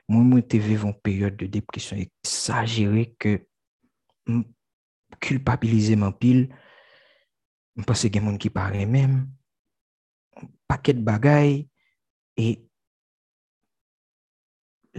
Moi, 0.07 0.41
je 0.51 0.57
vivre 0.57 0.87
une 0.87 0.99
période 0.99 1.37
de 1.37 1.45
dépression 1.45 1.95
exagérée 1.95 3.15
que 3.17 3.47
m 4.27 4.43
kulpabilize 5.21 5.95
man 5.99 6.13
pil, 6.17 6.45
m 7.77 7.87
pase 7.87 8.11
gen 8.11 8.25
moun 8.27 8.39
ki 8.41 8.51
pare 8.53 8.85
men, 8.89 9.19
paket 10.69 11.01
bagay, 11.05 11.61
e 12.37 12.47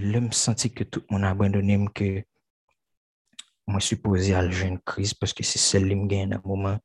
le 0.00 0.22
m 0.24 0.30
senti 0.32 0.72
ke 0.72 0.86
tout 0.88 1.04
moun 1.10 1.26
abandonem 1.28 1.88
ke 1.92 2.24
mwen 3.68 3.84
supose 3.84 4.32
al 4.36 4.50
jen 4.52 4.78
kriz, 4.86 5.12
paske 5.14 5.44
se 5.46 5.60
sel 5.62 5.86
li 5.88 5.98
m 5.98 6.08
gen 6.10 6.34
nan 6.34 6.42
mouman, 6.44 6.80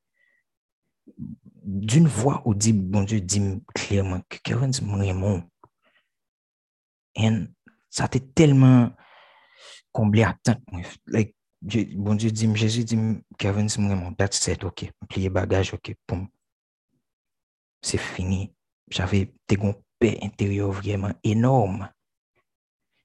d'une 1.68 2.08
voix 2.08 2.42
audible, 2.48 2.84
bon 2.84 3.04
Dieu 3.04 3.20
dit 3.20 3.42
clairement 3.76 4.22
que 4.30 4.38
Kevin 4.44 4.72
Raymond, 4.72 5.44
et 7.16 7.30
ça 7.90 8.08
t'est 8.08 8.34
tellement 8.34 8.92
comblé 9.92 10.24
à 10.24 10.38
temps. 10.44 10.62
Like, 11.08 11.36
bon 11.96 12.16
Dieu 12.16 12.32
dit, 12.32 12.50
Jésus 12.56 12.84
dit, 12.84 12.98
Kevin, 13.38 13.68
c'est 13.70 13.82
vraiment, 13.82 14.14
that's 14.14 14.48
it, 14.48 14.64
ok, 14.64 14.90
plier 15.10 15.30
bagage, 15.30 15.74
ok, 15.74 15.94
poum. 16.06 16.28
C'est 17.82 17.98
fini. 17.98 18.54
J'avais 18.90 19.34
des 19.48 19.58
paix 20.00 20.18
intérieure 20.22 20.72
vraiment 20.72 21.14
énorme. 21.24 21.90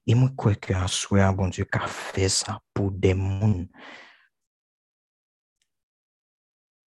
Et 0.05 0.15
moi, 0.15 0.29
quoi 0.35 0.55
que 0.55 0.73
un 0.73 0.87
souhait, 0.87 1.31
bon 1.33 1.47
Dieu, 1.47 1.65
qu'a 1.65 1.87
fait 1.87 2.29
ça 2.29 2.59
pour 2.73 2.91
des 2.91 3.13
mondes. 3.13 3.67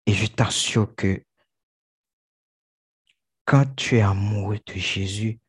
Et 0.06 0.14
je 0.14 0.28
t'assure 0.28 0.94
que 0.96 1.24
quand 3.46 3.66
tu 3.76 3.98
es 3.98 4.02
amoureux 4.02 4.60
de 4.66 4.74
Jésus, 4.74 5.40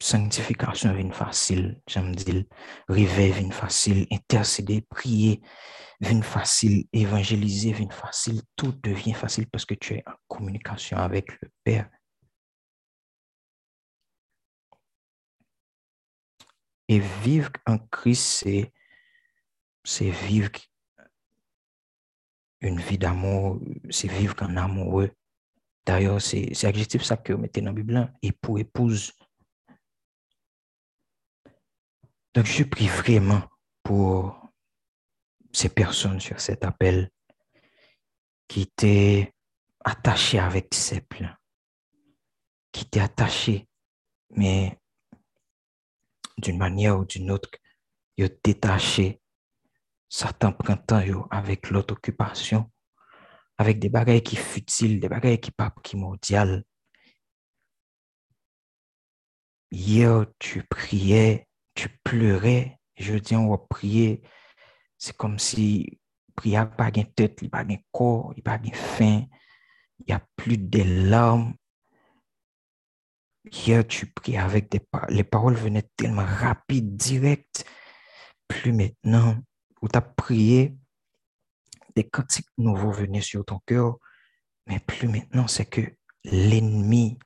sanctification 0.00 0.94
vient 0.94 1.10
facile, 1.10 1.80
j'aime 1.88 2.14
dire, 2.14 2.44
réveil 2.88 3.32
vient 3.32 3.50
facile, 3.50 4.06
intercéder, 4.10 4.82
prier 4.82 5.40
vient 6.00 6.22
facile, 6.22 6.86
évangéliser 6.92 7.72
vient 7.72 7.90
facile, 7.90 8.42
tout 8.56 8.72
devient 8.82 9.14
facile 9.14 9.48
parce 9.48 9.64
que 9.64 9.74
tu 9.74 9.94
es 9.94 10.04
en 10.06 10.12
communication 10.28 10.98
avec 10.98 11.40
le 11.42 11.50
Père. 11.64 11.90
Et 16.88 17.00
vivre 17.00 17.50
en 17.66 17.78
Christ, 17.78 18.44
c'est, 19.84 20.10
vivre 20.10 20.50
une 22.60 22.80
vie 22.80 22.98
d'amour, 22.98 23.60
c'est 23.90 24.10
vivre 24.10 24.34
en 24.40 24.56
amoureux. 24.56 25.10
D'ailleurs, 25.84 26.20
c'est, 26.20 26.50
c'est 26.54 26.66
adjectif 26.66 27.02
ça 27.02 27.16
que 27.16 27.32
vous 27.32 27.40
mettez 27.40 27.60
dans 27.60 27.68
la 27.68 27.72
Bible, 27.74 28.12
époux, 28.22 28.58
épouse. 28.58 29.12
Donc, 32.34 32.46
je 32.46 32.64
prie 32.64 32.88
vraiment 32.88 33.42
pour 33.82 34.40
ces 35.52 35.68
personnes 35.68 36.20
sur 36.20 36.40
cet 36.40 36.64
appel 36.64 37.10
qui 38.46 38.62
étaient 38.62 39.34
attachées 39.84 40.38
avec 40.38 40.74
Seple, 40.74 41.34
qui 42.72 42.84
étaient 42.84 43.00
attachées, 43.00 43.68
mais 44.30 44.78
d'une 46.36 46.58
manière 46.58 46.98
ou 46.98 47.04
d'une 47.04 47.30
autre, 47.30 47.50
yo 48.16 48.28
détaché. 48.44 49.20
Satan 50.10 50.52
prend 50.52 50.76
temps 50.76 51.28
avec 51.30 51.70
l'autre 51.70 51.92
occupation, 51.94 52.70
avec 53.58 53.78
des 53.78 53.90
bagailles 53.90 54.22
qui 54.22 54.36
futiles, 54.36 55.00
des 55.00 55.08
bagailles 55.08 55.40
qui 55.40 55.50
pas 55.50 55.70
primordiales. 55.70 56.64
Hier, 59.70 60.24
tu 60.38 60.62
priais, 60.62 61.47
tu 61.78 61.88
pleurais. 62.02 62.80
Je 62.96 63.14
dis, 63.14 63.36
on 63.36 63.50
va 63.50 63.58
prier. 63.58 64.22
C'est 64.98 65.16
comme 65.16 65.38
si 65.38 66.00
prier 66.34 66.64
pas 66.76 66.90
de 66.90 67.02
tête, 67.02 67.38
il 67.40 67.50
pas 67.50 67.64
de 67.64 67.76
corps, 67.92 68.32
il 68.36 68.42
pas 68.42 68.58
de 68.58 68.74
fin. 68.74 69.24
Il 70.00 70.06
n'y 70.08 70.12
a 70.12 70.26
plus 70.36 70.58
de 70.58 70.82
larmes, 71.08 71.54
Hier, 73.50 73.86
tu 73.86 74.06
pries 74.06 74.36
avec 74.36 74.70
des 74.70 74.80
paroles. 74.80 75.14
Les 75.14 75.24
paroles 75.24 75.54
venaient 75.54 75.88
tellement 75.96 76.24
rapides, 76.24 76.96
directes. 76.96 77.64
Plus 78.46 78.72
maintenant, 78.72 79.36
où 79.80 79.88
tu 79.88 79.96
as 79.96 80.02
prié, 80.02 80.76
des 81.94 82.04
cantiques 82.04 82.50
nouveaux 82.58 82.90
venaient 82.90 83.22
sur 83.22 83.44
ton 83.44 83.60
cœur. 83.64 83.96
Mais 84.66 84.80
plus 84.80 85.08
maintenant, 85.08 85.46
c'est 85.46 85.64
que 85.64 85.80
l'ennemi 86.24 87.18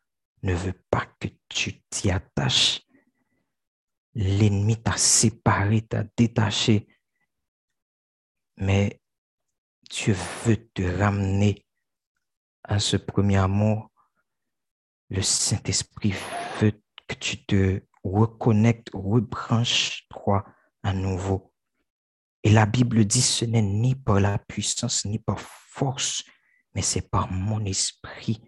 ne 0.43 0.55
veut 0.55 0.81
pas 0.91 1.07
que 1.19 1.29
tu 1.49 1.81
t'y 1.91 2.11
attaches. 2.11 2.83
L'ennemi 4.15 4.81
t'a 4.83 4.97
séparé, 4.97 5.83
t'a 5.83 6.05
détaché. 6.17 6.87
Mais 8.57 9.01
Dieu 9.91 10.15
veut 10.45 10.69
te 10.75 10.83
ramener 10.83 11.67
à 12.65 12.79
ce 12.79 12.97
premier 12.97 13.39
amour 13.39 13.93
le 15.13 15.21
Saint-Esprit 15.21 16.15
veut 16.59 16.73
que 17.07 17.15
tu 17.15 17.45
te 17.45 17.83
reconnectes, 18.03 18.89
rebranches-toi 18.95 20.43
à 20.83 20.95
nouveau. 20.95 21.53
Et 22.43 22.51
la 22.51 22.65
Bible 22.65 23.05
dit, 23.05 23.21
ce 23.21 23.45
n'est 23.45 23.61
ni 23.61 23.95
par 23.95 24.21
la 24.21 24.39
puissance, 24.39 25.05
ni 25.05 25.19
par 25.19 25.39
force, 25.39 26.25
mais 26.75 26.81
c'est 26.81 27.11
par 27.11 27.31
mon 27.31 27.63
esprit, 27.67 28.41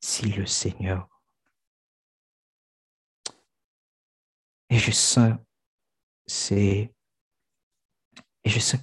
si 0.00 0.26
le 0.26 0.44
Seigneur 0.44 1.08
Et 4.70 4.78
je 4.78 4.92
sens, 4.92 5.34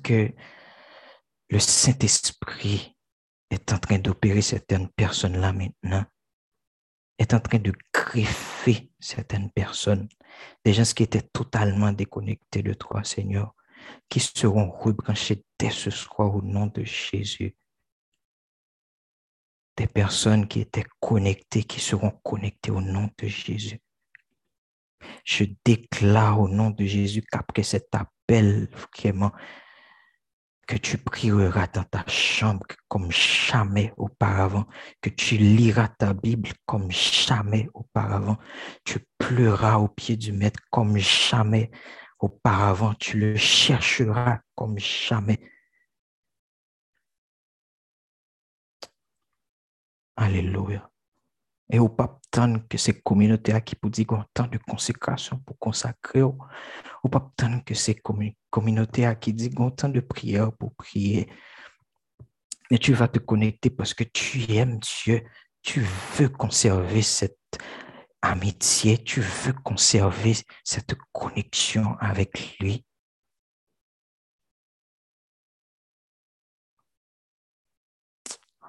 que 0.04 0.34
le 1.50 1.60
Saint-Esprit 1.60 2.98
est 3.50 3.72
en 3.72 3.80
train 3.80 3.98
d'opérer 3.98 4.42
certaines 4.42 4.90
personnes-là 4.90 5.54
maintenant, 5.54 6.06
est 7.18 7.34
en 7.34 7.40
train 7.40 7.60
de 7.60 7.74
greffer 7.94 8.92
certaines 9.00 9.50
personnes, 9.52 10.10
des 10.66 10.74
gens 10.74 10.84
qui 10.84 11.04
étaient 11.04 11.22
totalement 11.22 11.94
déconnectés 11.94 12.64
de 12.64 12.74
toi, 12.74 13.06
Seigneur, 13.06 13.56
qui 14.10 14.20
seront 14.20 14.70
rebranchés 14.70 15.44
dès 15.58 15.70
ce 15.70 15.90
soir 15.90 16.36
au 16.36 16.42
nom 16.42 16.68
de 16.68 16.84
Jésus. 16.84 17.56
Des 19.78 19.88
personnes 19.88 20.48
qui 20.50 20.60
étaient 20.60 20.86
connectées, 21.00 21.64
qui 21.64 21.80
seront 21.80 22.12
connectées 22.24 22.72
au 22.72 22.82
nom 22.82 23.10
de 23.18 23.28
Jésus. 23.28 23.80
Je 25.24 25.46
déclare 25.66 26.40
au 26.40 26.48
nom 26.48 26.70
de 26.72 26.86
Jésus 26.86 27.22
qu'après 27.22 27.64
cet 27.64 27.94
appel, 27.94 28.70
vraiment, 28.98 29.32
que 30.68 30.76
tu 30.76 30.98
prieras 30.98 31.68
dans 31.68 31.86
ta 31.86 32.04
chambre 32.08 32.66
comme 32.90 33.10
jamais 33.12 33.94
auparavant, 33.98 34.66
que 35.02 35.10
tu 35.10 35.38
liras 35.38 35.88
ta 35.88 36.14
Bible 36.14 36.50
comme 36.66 36.92
jamais 36.92 37.70
auparavant, 37.74 38.38
tu 38.84 39.00
pleuras 39.18 39.78
au 39.78 39.88
pied 39.88 40.18
du 40.18 40.34
maître 40.34 40.60
comme 40.70 40.98
jamais 40.98 41.72
auparavant, 42.20 42.94
tu 42.96 43.18
le 43.18 43.36
chercheras 43.38 44.40
comme 44.56 44.78
jamais. 44.78 45.40
Alléluia. 50.18 50.90
Et 51.70 51.80
au 51.80 51.90
pas 51.90 52.20
que 52.70 52.78
ces 52.78 53.02
communautés 53.02 53.60
qui 53.62 53.76
pour 53.76 53.90
dire 53.90 54.26
tant 54.34 54.48
de 54.48 54.58
consécration 54.58 55.40
pour 55.40 55.58
consacrer, 55.58 56.22
ou 56.22 56.38
pas 57.12 57.32
tant 57.36 57.60
que 57.62 57.74
ces 57.74 57.96
communautés 58.50 59.14
qui 59.20 59.34
disent 59.34 59.56
tant 59.76 59.90
de 59.90 60.00
prières 60.00 60.54
pour 60.54 60.74
prier. 60.76 61.28
Mais 62.72 62.78
tu 62.78 62.94
vas 62.94 63.08
te 63.08 63.20
connecter 63.20 63.70
parce 63.70 63.94
que 63.94 64.04
tu 64.04 64.52
aimes 64.54 64.80
Dieu, 64.80 65.24
tu 65.62 65.82
veux 66.18 66.30
conserver 66.30 67.02
cette 67.02 67.38
amitié, 68.22 69.04
tu 69.04 69.22
veux 69.22 69.54
conserver 69.54 70.34
cette 70.64 70.96
connexion 71.12 71.98
avec 72.00 72.60
lui. 72.60 72.86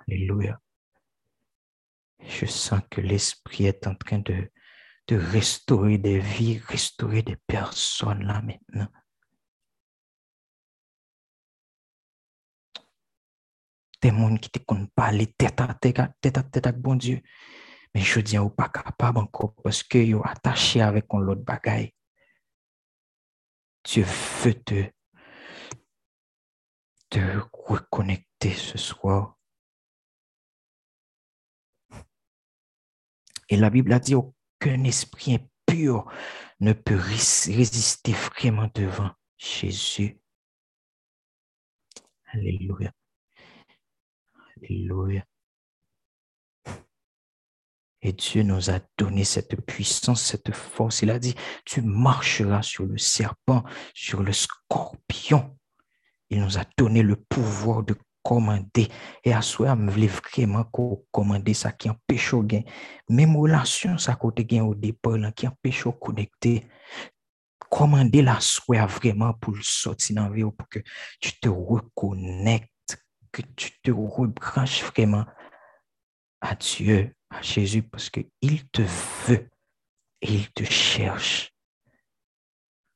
Alléluia. 0.07 0.59
Je 2.21 2.47
sens 2.47 2.81
que 2.91 3.01
l'Esprit 3.01 3.66
est 3.66 3.87
en 3.87 3.95
train 3.95 4.19
de, 4.19 4.51
de 5.09 5.16
restaurer 5.16 5.99
des 5.99 6.19
vies, 6.19 6.59
restaurer 6.59 7.23
des 7.23 7.37
personnes 7.37 8.25
là 8.25 8.43
maintenant. 8.43 8.89
Des 14.01 14.11
gens 14.11 14.37
qui 14.37 14.51
te 14.51 14.59
connaissent 14.61 14.91
pas, 14.95 15.11
tête 15.11 15.61
à 15.61 15.75
tête, 15.75 16.01
tête 16.21 16.39
à 16.39 16.43
tête 16.43 16.66
avec 16.66 16.81
bon 16.81 16.95
Dieu. 16.95 17.21
Mais 17.95 18.03
je 18.03 18.21
dis, 18.21 18.39
ou 18.39 18.51
pas 18.51 18.69
capable 18.69 19.19
encore 19.19 19.55
parce 19.62 19.83
que 19.83 20.11
sont 20.11 20.21
attaché 20.23 20.81
avec 20.83 21.07
l'autre 21.12 21.43
bagaille. 21.43 21.95
Dieu 23.85 24.05
veut 24.05 24.62
te, 24.62 24.91
te 27.09 27.19
reconnecter 27.53 28.53
ce 28.53 28.77
soir. 28.77 29.38
Et 33.49 33.57
la 33.57 33.70
Bible 33.70 33.92
a 33.92 33.99
dit, 33.99 34.14
aucun 34.14 34.84
esprit 34.84 35.34
impur 35.34 36.11
ne 36.61 36.72
peut 36.72 36.96
résister 36.96 38.12
vraiment 38.12 38.68
devant 38.74 39.11
Jésus. 39.36 40.20
Alléluia. 42.32 42.92
Alléluia. 44.57 45.24
Et 48.03 48.12
Dieu 48.12 48.42
nous 48.42 48.70
a 48.70 48.80
donné 48.96 49.24
cette 49.24 49.61
puissance, 49.66 50.22
cette 50.22 50.55
force. 50.55 51.03
Il 51.03 51.11
a 51.11 51.18
dit, 51.18 51.34
tu 51.64 51.82
marcheras 51.82 52.62
sur 52.62 52.84
le 52.84 52.96
serpent, 52.96 53.64
sur 53.92 54.22
le 54.22 54.32
scorpion. 54.32 55.59
Il 56.30 56.40
nous 56.40 56.59
a 56.59 56.64
donné 56.76 57.03
le 57.03 57.16
pouvoir 57.16 57.82
de 57.82 57.96
commander. 58.29 58.89
Et 59.24 59.33
à 59.33 59.41
soi, 59.41 59.74
je 59.74 59.91
voulais 59.91 60.07
vraiment 60.07 60.70
commander 61.11 61.55
ça 61.55 61.72
qui 61.72 61.89
empêche 61.89 62.35
au 62.35 62.43
gain. 62.43 62.61
Même 63.09 63.35
relation, 63.35 63.97
ça 63.97 64.16
côté 64.16 64.45
gain 64.45 64.64
au 64.64 64.74
départ, 64.74 65.16
qui 65.35 65.49
empêche 65.49 65.87
au 65.87 65.93
connecter. 65.93 66.68
Commander 67.70 68.20
la 68.20 68.39
soi 68.41 68.85
vraiment 68.85 69.33
pour 69.33 69.55
le 69.55 69.62
sortir 69.62 70.16
dans 70.16 70.29
vie, 70.29 70.43
pour 70.43 70.68
que 70.68 70.81
tu 71.20 71.41
te 71.41 71.49
reconnectes, 71.49 72.99
que 73.33 73.41
tu 73.57 73.70
te 73.83 73.91
rebranches 73.91 74.85
vraiment 74.85 75.24
à 76.43 76.55
Dieu 76.55 77.14
à 77.31 77.43
Jésus 77.43 77.83
parce 77.83 78.11
qu'il 78.11 78.68
te 78.70 78.83
veut 79.26 79.51
et 80.22 80.35
il 80.35 80.51
te 80.53 80.64
cherche. 80.64 81.53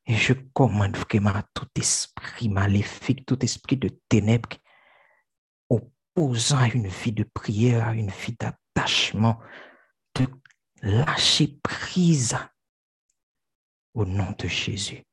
Et 0.05 0.15
je 0.15 0.33
commande 0.53 0.97
vraiment 0.97 1.29
à 1.29 1.43
tout 1.53 1.67
esprit 1.75 2.49
maléfique, 2.49 3.25
tout 3.25 3.43
esprit 3.43 3.77
de 3.77 3.89
ténèbres 4.09 4.57
opposant 6.15 6.57
à 6.57 6.67
une 6.67 6.87
vie 6.87 7.11
de 7.11 7.23
prière, 7.23 7.91
une 7.91 8.11
vie 8.11 8.35
d'attachement, 8.39 9.39
de 10.15 10.27
lâcher 10.81 11.59
prise 11.63 12.37
au 13.93 14.05
nom 14.05 14.31
de 14.37 14.47
Jésus. 14.47 15.03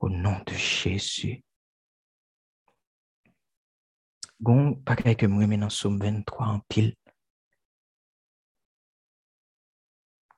Au 0.00 0.08
nom 0.08 0.38
de 0.46 0.52
Jésus. 0.52 1.42
Gon 4.36 4.74
bagay 4.84 5.14
ke 5.16 5.28
mwen 5.32 5.48
men 5.48 5.62
nan 5.64 5.70
som 5.72 5.94
23 5.96 6.44
en 6.44 6.58
pile 6.68 6.92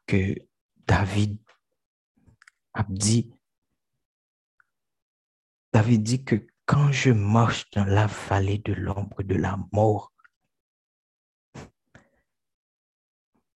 que 0.06 0.38
David 0.86 1.34
a 2.78 2.84
dit 2.88 3.26
David 5.72 6.02
dit 6.04 6.24
que 6.24 6.46
quand 6.68 6.92
je 6.92 7.10
marche 7.10 7.64
dans 7.70 7.86
la 7.86 8.06
vallée 8.06 8.58
de 8.58 8.74
l'ombre 8.74 9.22
de 9.22 9.34
la 9.34 9.58
mort, 9.72 10.12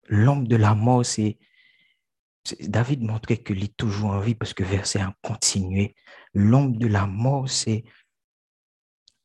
l'ombre 0.07 0.47
de 0.47 0.55
la 0.55 0.73
mort, 0.75 1.05
c'est 1.05 1.37
David 2.61 3.03
montrait 3.03 3.43
qu'il 3.43 3.63
est 3.65 3.75
toujours 3.75 4.11
en 4.11 4.21
vie 4.21 4.33
parce 4.33 4.53
que 4.53 4.63
verset 4.63 5.01
a 5.01 5.13
continué. 5.21 5.93
L'ombre 6.33 6.79
de 6.79 6.87
la 6.87 7.05
mort, 7.05 7.49
c'est 7.49 7.83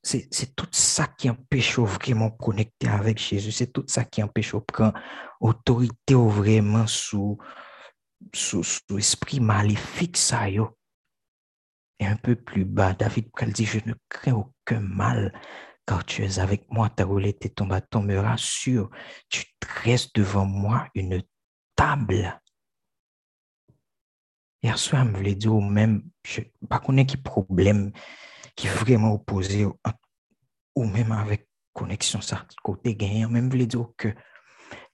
c'est 0.02 0.54
tout 0.54 0.68
ça 0.70 1.06
qui 1.06 1.30
empêche 1.30 1.78
vraiment 1.78 2.30
connecter 2.30 2.88
avec 2.88 3.18
Jésus. 3.18 3.50
C'est 3.50 3.72
tout 3.72 3.84
ça 3.86 4.04
qui 4.04 4.22
empêche 4.22 4.52
de 4.52 4.58
prendre 4.58 4.98
autorité 5.40 6.14
vraiment 6.14 6.86
sous, 6.86 7.38
sous, 8.32 8.62
sous 8.62 8.98
esprit 8.98 9.40
maléfique. 9.40 10.16
Ça, 10.16 10.48
Et 11.98 12.06
un 12.06 12.16
peu 12.16 12.36
plus 12.36 12.64
bas, 12.64 12.92
David 12.92 13.30
dit, 13.48 13.64
je 13.64 13.78
ne 13.86 13.94
crains 14.08 14.34
aucun 14.34 14.80
mal, 14.80 15.32
car 15.86 16.04
tu 16.04 16.22
es 16.24 16.38
avec 16.38 16.70
moi, 16.70 16.90
ta 16.90 17.04
roulette 17.04 17.46
et 17.46 17.50
ton 17.50 17.66
bâton 17.66 18.02
me 18.02 18.18
rassure. 18.18 18.90
Tu 19.28 19.44
dresses 19.60 20.12
devant 20.12 20.44
moi 20.44 20.88
une 20.94 21.22
table. 21.74 22.40
Hier 24.62 24.78
soir, 24.78 25.06
je 25.06 25.16
voulais 25.16 25.34
dire 25.34 25.54
même, 25.54 26.02
je 26.24 26.40
ne 26.40 26.44
sais 26.44 26.52
pas 26.68 26.80
qui 26.80 27.16
problème 27.16 27.92
qui 28.56 28.66
est 28.66 28.70
vraiment 28.70 29.14
opposé 29.14 29.66
ou 30.74 30.84
même 30.84 31.12
avec 31.12 31.48
connexion 31.72 32.20
ça 32.20 32.46
côté 32.62 32.96
gagnant. 32.96 33.28
Même 33.28 33.50
voulait 33.50 33.66
dire 33.66 33.86
que 33.96 34.08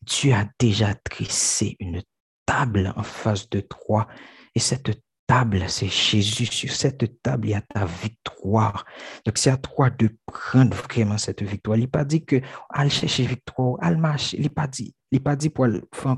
Dieu 0.02 0.34
a 0.34 0.46
déjà 0.58 0.94
tressé 0.94 1.76
une 1.78 2.02
table 2.44 2.92
en 2.96 3.02
face 3.02 3.48
de 3.48 3.60
toi. 3.60 4.08
Et 4.54 4.60
cette 4.60 5.00
table, 5.26 5.64
c'est 5.68 5.88
Jésus. 5.88 6.46
Sur 6.46 6.70
cette 6.70 7.22
table, 7.22 7.48
il 7.48 7.50
y 7.50 7.54
a 7.54 7.60
ta 7.62 7.84
victoire. 7.84 8.84
Donc, 9.24 9.38
c'est 9.38 9.50
à 9.50 9.56
toi 9.56 9.90
de 9.90 10.10
prendre 10.26 10.76
vraiment 10.76 11.18
cette 11.18 11.42
victoire. 11.42 11.76
Il 11.76 11.82
n'a 11.82 11.88
pas 11.88 12.04
dit 12.04 12.24
que 12.24 12.40
aller 12.70 12.90
chercher 12.90 13.26
victoire. 13.26 13.78
Il 13.82 14.42
n'a 14.42 14.48
pas 14.50 14.66
dit, 14.66 14.94
il 15.10 15.22
pas 15.22 15.36
dit 15.36 15.50
pour 15.50 15.66
faire 15.94 16.16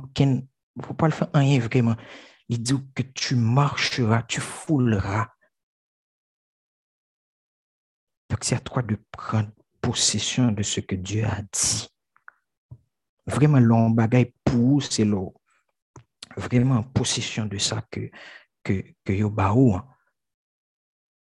pour 0.82 0.96
pas 0.96 1.06
le 1.06 1.12
faire 1.12 1.28
rien 1.34 1.60
vraiment. 1.60 1.94
Il 2.48 2.62
dit 2.62 2.74
que 2.94 3.02
tu 3.02 3.36
marcheras, 3.36 4.22
tu 4.22 4.40
fouleras 4.40 5.28
donc, 8.34 8.42
c'est 8.42 8.56
à 8.56 8.60
toi 8.60 8.82
de 8.82 8.98
prendre 9.12 9.50
possession 9.80 10.50
de 10.50 10.62
ce 10.62 10.80
que 10.80 10.96
Dieu 10.96 11.24
a 11.24 11.42
dit. 11.42 11.88
Vraiment, 13.26 13.60
l'on 13.60 13.90
bagaille 13.90 14.34
pour 14.44 14.82
c'est 14.82 15.04
l'eau. 15.04 15.34
Vraiment 16.36 16.82
possession 16.82 17.46
de 17.46 17.58
ça 17.58 17.84
que, 17.90 18.10
que, 18.64 18.84
hein. 19.08 19.84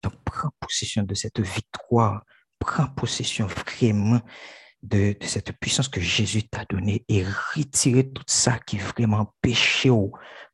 Donc, 0.01 0.13
prends 0.25 0.49
possession 0.59 1.03
de 1.03 1.13
cette 1.13 1.39
victoire. 1.39 2.23
Prends 2.59 2.87
possession 2.87 3.47
vraiment 3.47 4.21
de, 4.81 5.15
cette 5.21 5.53
puissance 5.59 5.87
que 5.87 6.01
Jésus 6.01 6.43
t'a 6.43 6.65
donnée 6.65 7.05
et 7.07 7.23
retire 7.23 8.05
tout 8.13 8.23
ça 8.27 8.59
qui 8.59 8.77
est 8.77 8.79
vraiment 8.79 9.33
péché 9.41 9.89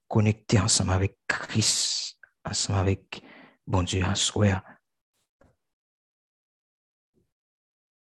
connecter 0.08 0.60
ensemble 0.60 0.92
avec 0.92 1.18
Christ, 1.28 2.18
ensemble 2.46 2.80
avec 2.80 3.22
bon 3.66 3.84
Dieu 3.84 4.04
à 4.04 4.16
soi. 4.16 4.64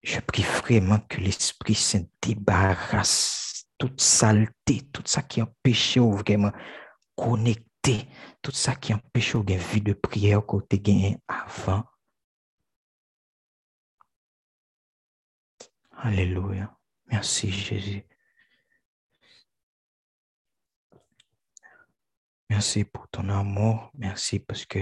Je 0.03 0.21
prie 0.21 0.43
vraiment 0.43 1.01
que 1.01 1.21
l'Esprit 1.21 1.75
Saint 1.75 2.05
débarrasse 2.23 3.67
toute 3.79 4.01
saleté, 4.01 4.83
tout 4.93 5.03
ça 5.05 5.23
qui 5.23 5.43
empêche 5.43 5.99
vraiment 5.99 6.53
connecter, 7.17 7.68
tout 8.43 8.53
ça 8.53 8.75
qui 8.75 8.93
empêche 8.95 9.35
une 9.35 9.57
vie 9.57 9.81
de 9.81 9.93
prière 9.93 10.45
côté 10.45 10.79
gagné 10.79 11.19
avant. 11.27 11.85
Alléluia. 15.93 16.77
Merci 17.07 17.51
Jésus. 17.51 18.05
Merci 22.51 22.85
pour 22.85 23.09
ton 23.09 23.29
amour. 23.29 23.91
Merci 23.95 24.39
parce 24.39 24.65
que 24.65 24.79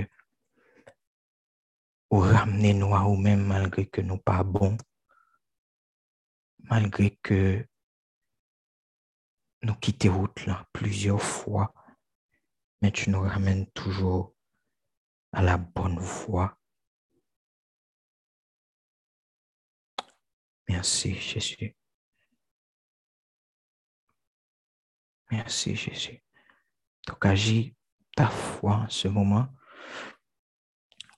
vous 2.11 2.21
ramenez 2.21 2.75
nous 2.75 2.95
à 2.95 3.01
vous-même 3.01 3.45
malgré 3.45 3.87
que 3.87 4.01
nous 4.01 4.19
pas 4.19 4.43
bons. 4.43 4.77
Malgré 6.59 7.17
que 7.17 7.67
nous 9.63 9.75
quittons 9.75 10.17
route 10.17 10.47
là 10.47 10.67
plusieurs 10.73 11.23
fois, 11.23 11.73
mais 12.81 12.91
tu 12.93 13.11
nous 13.11 13.20
ramènes 13.20 13.66
toujours 13.72 14.35
à 15.33 15.43
la 15.43 15.57
bonne 15.57 15.99
voie. 15.99 16.59
Merci 20.68 21.14
Jésus. 21.14 21.77
Merci 25.31 25.77
Jésus. 25.77 26.22
Donc 27.07 27.24
agis 27.24 27.74
ta 28.14 28.29
foi 28.29 28.77
en 28.77 28.89
ce 28.89 29.09
moment. 29.09 29.49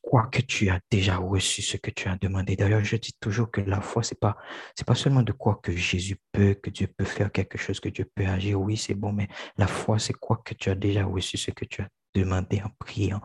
Quoi 0.09 0.27
que 0.29 0.41
tu 0.41 0.71
as 0.71 0.81
déjà 0.91 1.17
reçu 1.19 1.61
ce 1.61 1.77
que 1.77 1.91
tu 1.91 2.09
as 2.09 2.17
demandé. 2.17 2.57
D'ailleurs, 2.57 2.83
je 2.83 2.97
dis 2.97 3.13
toujours 3.21 3.51
que 3.51 3.61
la 3.61 3.83
foi, 3.83 4.03
c'est 4.03 4.19
pas, 4.19 4.39
c'est 4.75 4.87
pas 4.87 4.95
seulement 4.95 5.23
de 5.23 5.33
quoi 5.33 5.61
que 5.63 5.77
Jésus 5.77 6.17
peut, 6.33 6.55
que 6.55 6.71
Dieu 6.71 6.87
peut 6.87 7.05
faire 7.05 7.31
quelque 7.31 7.59
chose, 7.59 7.79
que 7.79 7.91
Dieu 7.91 8.11
peut 8.15 8.27
agir. 8.27 8.59
Oui, 8.59 8.79
c'est 8.79 8.95
bon, 8.95 9.13
mais 9.13 9.29
la 9.59 9.67
foi, 9.67 9.99
c'est 9.99 10.15
quoi 10.15 10.41
que 10.43 10.55
tu 10.55 10.71
as 10.71 10.75
déjà 10.75 11.05
reçu 11.05 11.37
ce 11.37 11.51
que 11.51 11.67
tu 11.67 11.83
as 11.83 11.89
demandé 12.15 12.63
en 12.63 12.71
priant. 12.79 13.21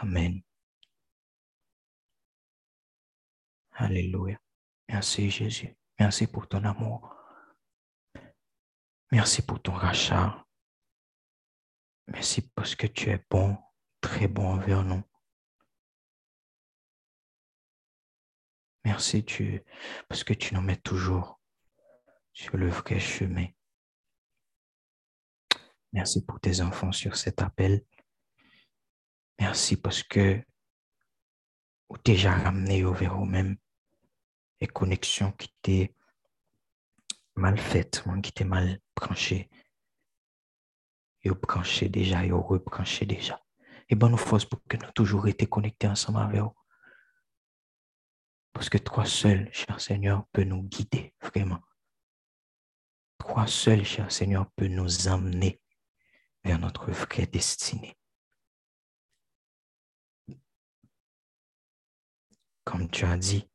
Amen. 0.00 0.42
Alléluia. 3.72 4.38
Merci 4.88 5.28
Jésus. 5.30 5.74
Merci 5.98 6.28
pour 6.28 6.46
ton 6.46 6.62
amour. 6.64 7.16
Merci 9.10 9.42
pour 9.42 9.60
ton 9.60 9.72
rachat. 9.72 10.45
Merci 12.08 12.42
parce 12.54 12.74
que 12.74 12.86
tu 12.86 13.10
es 13.10 13.24
bon, 13.30 13.56
très 14.00 14.28
bon 14.28 14.46
envers 14.46 14.84
nous. 14.84 15.02
Merci 18.84 19.22
Dieu 19.24 19.64
parce 20.08 20.22
que 20.22 20.32
tu 20.32 20.54
nous 20.54 20.60
mets 20.60 20.76
toujours 20.76 21.40
sur 22.32 22.56
le 22.56 22.68
vrai 22.68 23.00
chemin. 23.00 23.46
Merci 25.92 26.24
pour 26.24 26.38
tes 26.38 26.60
enfants 26.60 26.92
sur 26.92 27.16
cet 27.16 27.42
appel. 27.42 27.84
Merci 29.40 29.76
parce 29.76 30.02
que 30.02 30.40
vous 31.88 31.98
déjà 32.04 32.32
ramené 32.32 32.82
vers 32.82 33.16
vous-même 33.16 33.56
et 34.60 34.66
connexions 34.66 35.32
qui 35.32 35.52
étaient 35.58 35.94
mal 37.34 37.58
faites, 37.58 38.04
qui 38.22 38.30
étaient 38.30 38.44
mal 38.44 38.80
branchées. 38.94 39.50
Et 41.26 41.30
branché 41.30 41.88
déjà, 41.88 42.24
et 42.24 42.30
rebranché 42.30 43.04
déjà. 43.04 43.42
Et 43.88 43.96
bonne 43.96 44.12
nous 44.12 44.16
force 44.16 44.44
pour 44.44 44.62
que 44.68 44.76
nous 44.76 44.92
toujours 44.92 45.26
été 45.26 45.46
connectés 45.46 45.88
ensemble 45.88 46.20
avec 46.20 46.40
vous. 46.40 46.54
Parce 48.52 48.68
que 48.68 48.78
toi 48.78 49.04
seul, 49.04 49.52
cher 49.52 49.80
Seigneur, 49.80 50.24
peut 50.32 50.44
nous 50.44 50.62
guider, 50.62 51.14
vraiment. 51.20 51.58
Toi 53.18 53.48
seul, 53.48 53.84
cher 53.84 54.12
Seigneur, 54.12 54.48
peut 54.52 54.68
nous 54.68 55.08
emmener 55.08 55.60
vers 56.44 56.60
notre 56.60 56.92
vraie 56.92 57.26
destinée. 57.26 57.98
Comme 62.62 62.88
tu 62.88 63.04
as 63.04 63.16
dit 63.16 63.50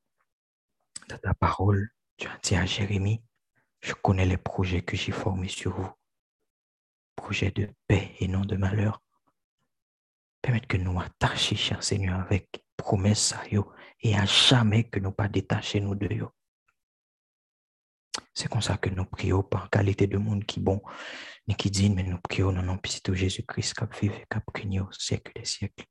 dans 1.07 1.19
ta 1.19 1.33
parole, 1.33 1.89
tu 2.17 2.27
as 2.27 2.37
dit 2.39 2.57
à 2.57 2.65
Jérémie, 2.65 3.23
je 3.79 3.93
connais 3.93 4.25
les 4.25 4.37
projets 4.37 4.81
que 4.81 4.97
j'ai 4.97 5.13
formés 5.13 5.47
sur 5.47 5.73
vous. 5.73 6.00
Projets 7.15 7.51
de 7.51 7.69
paix 7.87 8.15
et 8.19 8.27
non 8.27 8.41
de 8.41 8.55
malheur. 8.55 9.01
Permettre 10.41 10.67
que 10.67 10.77
nous 10.77 10.99
attachions, 10.99 11.57
cher 11.57 11.83
Seigneur, 11.83 12.19
avec 12.19 12.63
promesse 12.75 13.33
à 13.33 13.47
yo 13.47 13.71
et 14.01 14.15
à 14.15 14.25
jamais 14.25 14.85
que 14.85 14.99
nous 14.99 15.11
pas 15.11 15.27
détacher 15.27 15.79
nous 15.79 15.95
de 15.95 16.13
yo. 16.13 16.31
C'est 18.33 18.49
comme 18.49 18.61
ça 18.61 18.77
que 18.77 18.89
nous 18.89 19.05
prions 19.05 19.43
par 19.43 19.69
qualité 19.69 20.07
de 20.07 20.17
monde 20.17 20.45
qui 20.45 20.59
bon, 20.59 20.81
ni 21.47 21.55
qui 21.55 21.69
dit, 21.69 21.89
mais 21.89 22.03
nous 22.03 22.19
prions 22.19 22.51
dans 22.51 22.61
le 22.61 22.67
nom 22.67 22.79
de 23.05 23.13
Jésus-Christ 23.13 23.73
qui 23.73 23.99
vive 24.01 24.13
et 24.13 24.27
qui 24.53 24.79
au 24.79 24.91
siècle 24.91 25.31
des 25.35 25.45
siècles. 25.45 25.85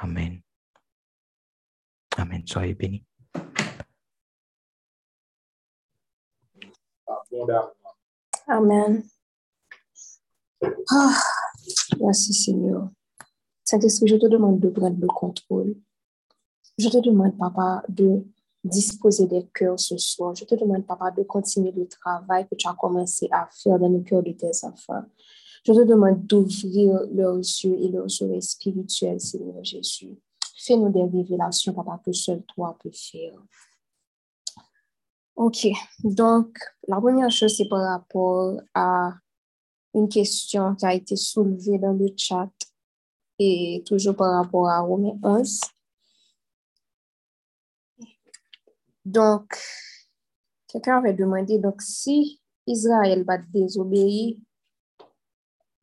Amen. 0.00 0.42
Amen. 2.16 2.46
Soyez 2.46 2.74
bénis. 2.74 3.06
Amen. 8.48 9.02
Ah, 10.90 11.18
merci 12.00 12.32
Seigneur. 12.32 12.88
Saint-Esprit, 13.64 14.08
je 14.08 14.16
te 14.16 14.26
demande 14.26 14.60
de 14.60 14.68
prendre 14.68 15.00
le 15.00 15.06
contrôle. 15.06 15.76
Je 16.78 16.88
te 16.88 16.98
demande, 16.98 17.36
Papa, 17.38 17.82
de 17.88 18.24
disposer 18.64 19.26
des 19.26 19.46
cœurs 19.54 19.78
ce 19.78 19.96
soir. 19.96 20.34
Je 20.34 20.44
te 20.44 20.54
demande, 20.54 20.86
Papa, 20.86 21.10
de 21.10 21.22
continuer 21.22 21.72
le 21.72 21.86
travail 21.86 22.46
que 22.48 22.54
tu 22.54 22.68
as 22.68 22.74
commencé 22.74 23.28
à 23.30 23.48
faire 23.50 23.78
dans 23.78 23.88
le 23.88 24.00
cœur 24.00 24.22
de 24.22 24.32
tes 24.32 24.50
enfants. 24.62 25.04
Je 25.64 25.72
te 25.72 25.84
demande 25.84 26.26
d'ouvrir 26.26 27.00
leurs 27.12 27.36
yeux 27.36 27.76
et 27.80 27.88
leurs 27.88 28.22
oreilles 28.22 28.42
spirituelles, 28.42 29.20
Seigneur 29.20 29.62
Jésus. 29.62 30.18
Fais-nous 30.58 30.90
des 30.90 31.02
révélations, 31.02 31.72
Papa, 31.72 32.00
que 32.04 32.12
seul 32.12 32.42
toi 32.44 32.76
peux 32.80 32.90
faire. 32.92 33.38
OK. 35.36 35.66
Donc, 36.04 36.58
la 36.86 37.00
première 37.00 37.30
chose, 37.30 37.56
c'est 37.56 37.68
par 37.68 37.80
rapport 37.80 38.60
à 38.74 39.14
une 39.94 40.08
question 40.08 40.74
qui 40.74 40.86
a 40.86 40.94
été 40.94 41.16
soulevée 41.16 41.78
dans 41.78 41.92
le 41.92 42.06
chat 42.16 42.50
et 43.38 43.82
toujours 43.86 44.16
par 44.16 44.42
rapport 44.42 44.68
à 44.68 44.80
Romain 44.80 45.18
11. 45.22 45.60
Donc, 49.04 49.58
quelqu'un 50.68 50.98
avait 50.98 51.12
demandé, 51.12 51.58
donc, 51.58 51.82
si 51.82 52.40
Israël 52.66 53.24
va 53.24 53.38
désobéir, 53.38 54.36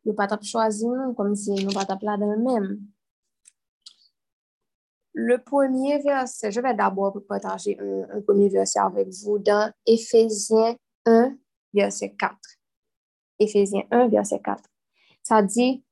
ne 0.06 0.12
pas 0.14 0.28
choisir 0.42 0.90
comme 1.16 1.36
si 1.36 1.52
nous 1.52 1.74
pas 1.74 1.86
là 2.02 2.18
dans 2.18 2.32
le 2.32 2.38
même. 2.38 2.80
Le 5.14 5.38
premier 5.38 6.02
verset, 6.02 6.52
je 6.52 6.62
vais 6.62 6.74
d'abord 6.74 7.18
partager 7.28 7.78
un, 7.80 8.22
premier 8.22 8.48
verset 8.48 8.80
avec 8.80 9.10
vous 9.22 9.38
dans 9.38 9.72
Éphésiens 9.86 10.76
1, 11.06 11.36
verset 11.74 12.16
4. 12.16 12.38
Éphésiens 13.40 13.84
1, 13.92 14.08
verset 14.10 14.40
4. 14.44 14.64
Ça 15.24 15.42
dit, 15.42 15.84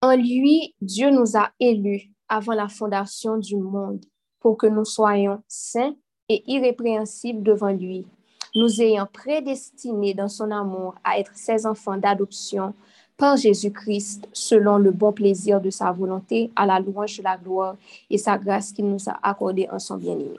En 0.00 0.16
lui, 0.16 0.74
Dieu 0.80 1.10
nous 1.10 1.36
a 1.36 1.50
élus 1.58 2.10
avant 2.28 2.54
la 2.54 2.68
fondation 2.68 3.38
du 3.38 3.56
monde 3.56 4.04
pour 4.40 4.56
que 4.56 4.66
nous 4.66 4.84
soyons 4.84 5.42
saints 5.48 5.94
et 6.28 6.42
irrépréhensibles 6.46 7.42
devant 7.42 7.72
lui, 7.72 8.06
nous 8.54 8.80
ayant 8.80 9.06
prédestinés 9.06 10.14
dans 10.14 10.28
son 10.28 10.50
amour 10.50 10.94
à 11.04 11.18
être 11.18 11.32
ses 11.34 11.66
enfants 11.66 11.96
d'adoption 11.96 12.74
par 13.16 13.36
Jésus-Christ 13.36 14.28
selon 14.32 14.78
le 14.78 14.90
bon 14.90 15.12
plaisir 15.12 15.60
de 15.60 15.70
sa 15.70 15.92
volonté, 15.92 16.50
à 16.56 16.66
la 16.66 16.80
louange 16.80 17.18
de 17.18 17.22
la 17.22 17.36
gloire 17.36 17.76
et 18.10 18.18
sa 18.18 18.38
grâce 18.38 18.72
qu'il 18.72 18.88
nous 18.88 19.08
a 19.08 19.18
accordée 19.22 19.68
en 19.70 19.78
son 19.78 19.96
bien-aimé. 19.96 20.38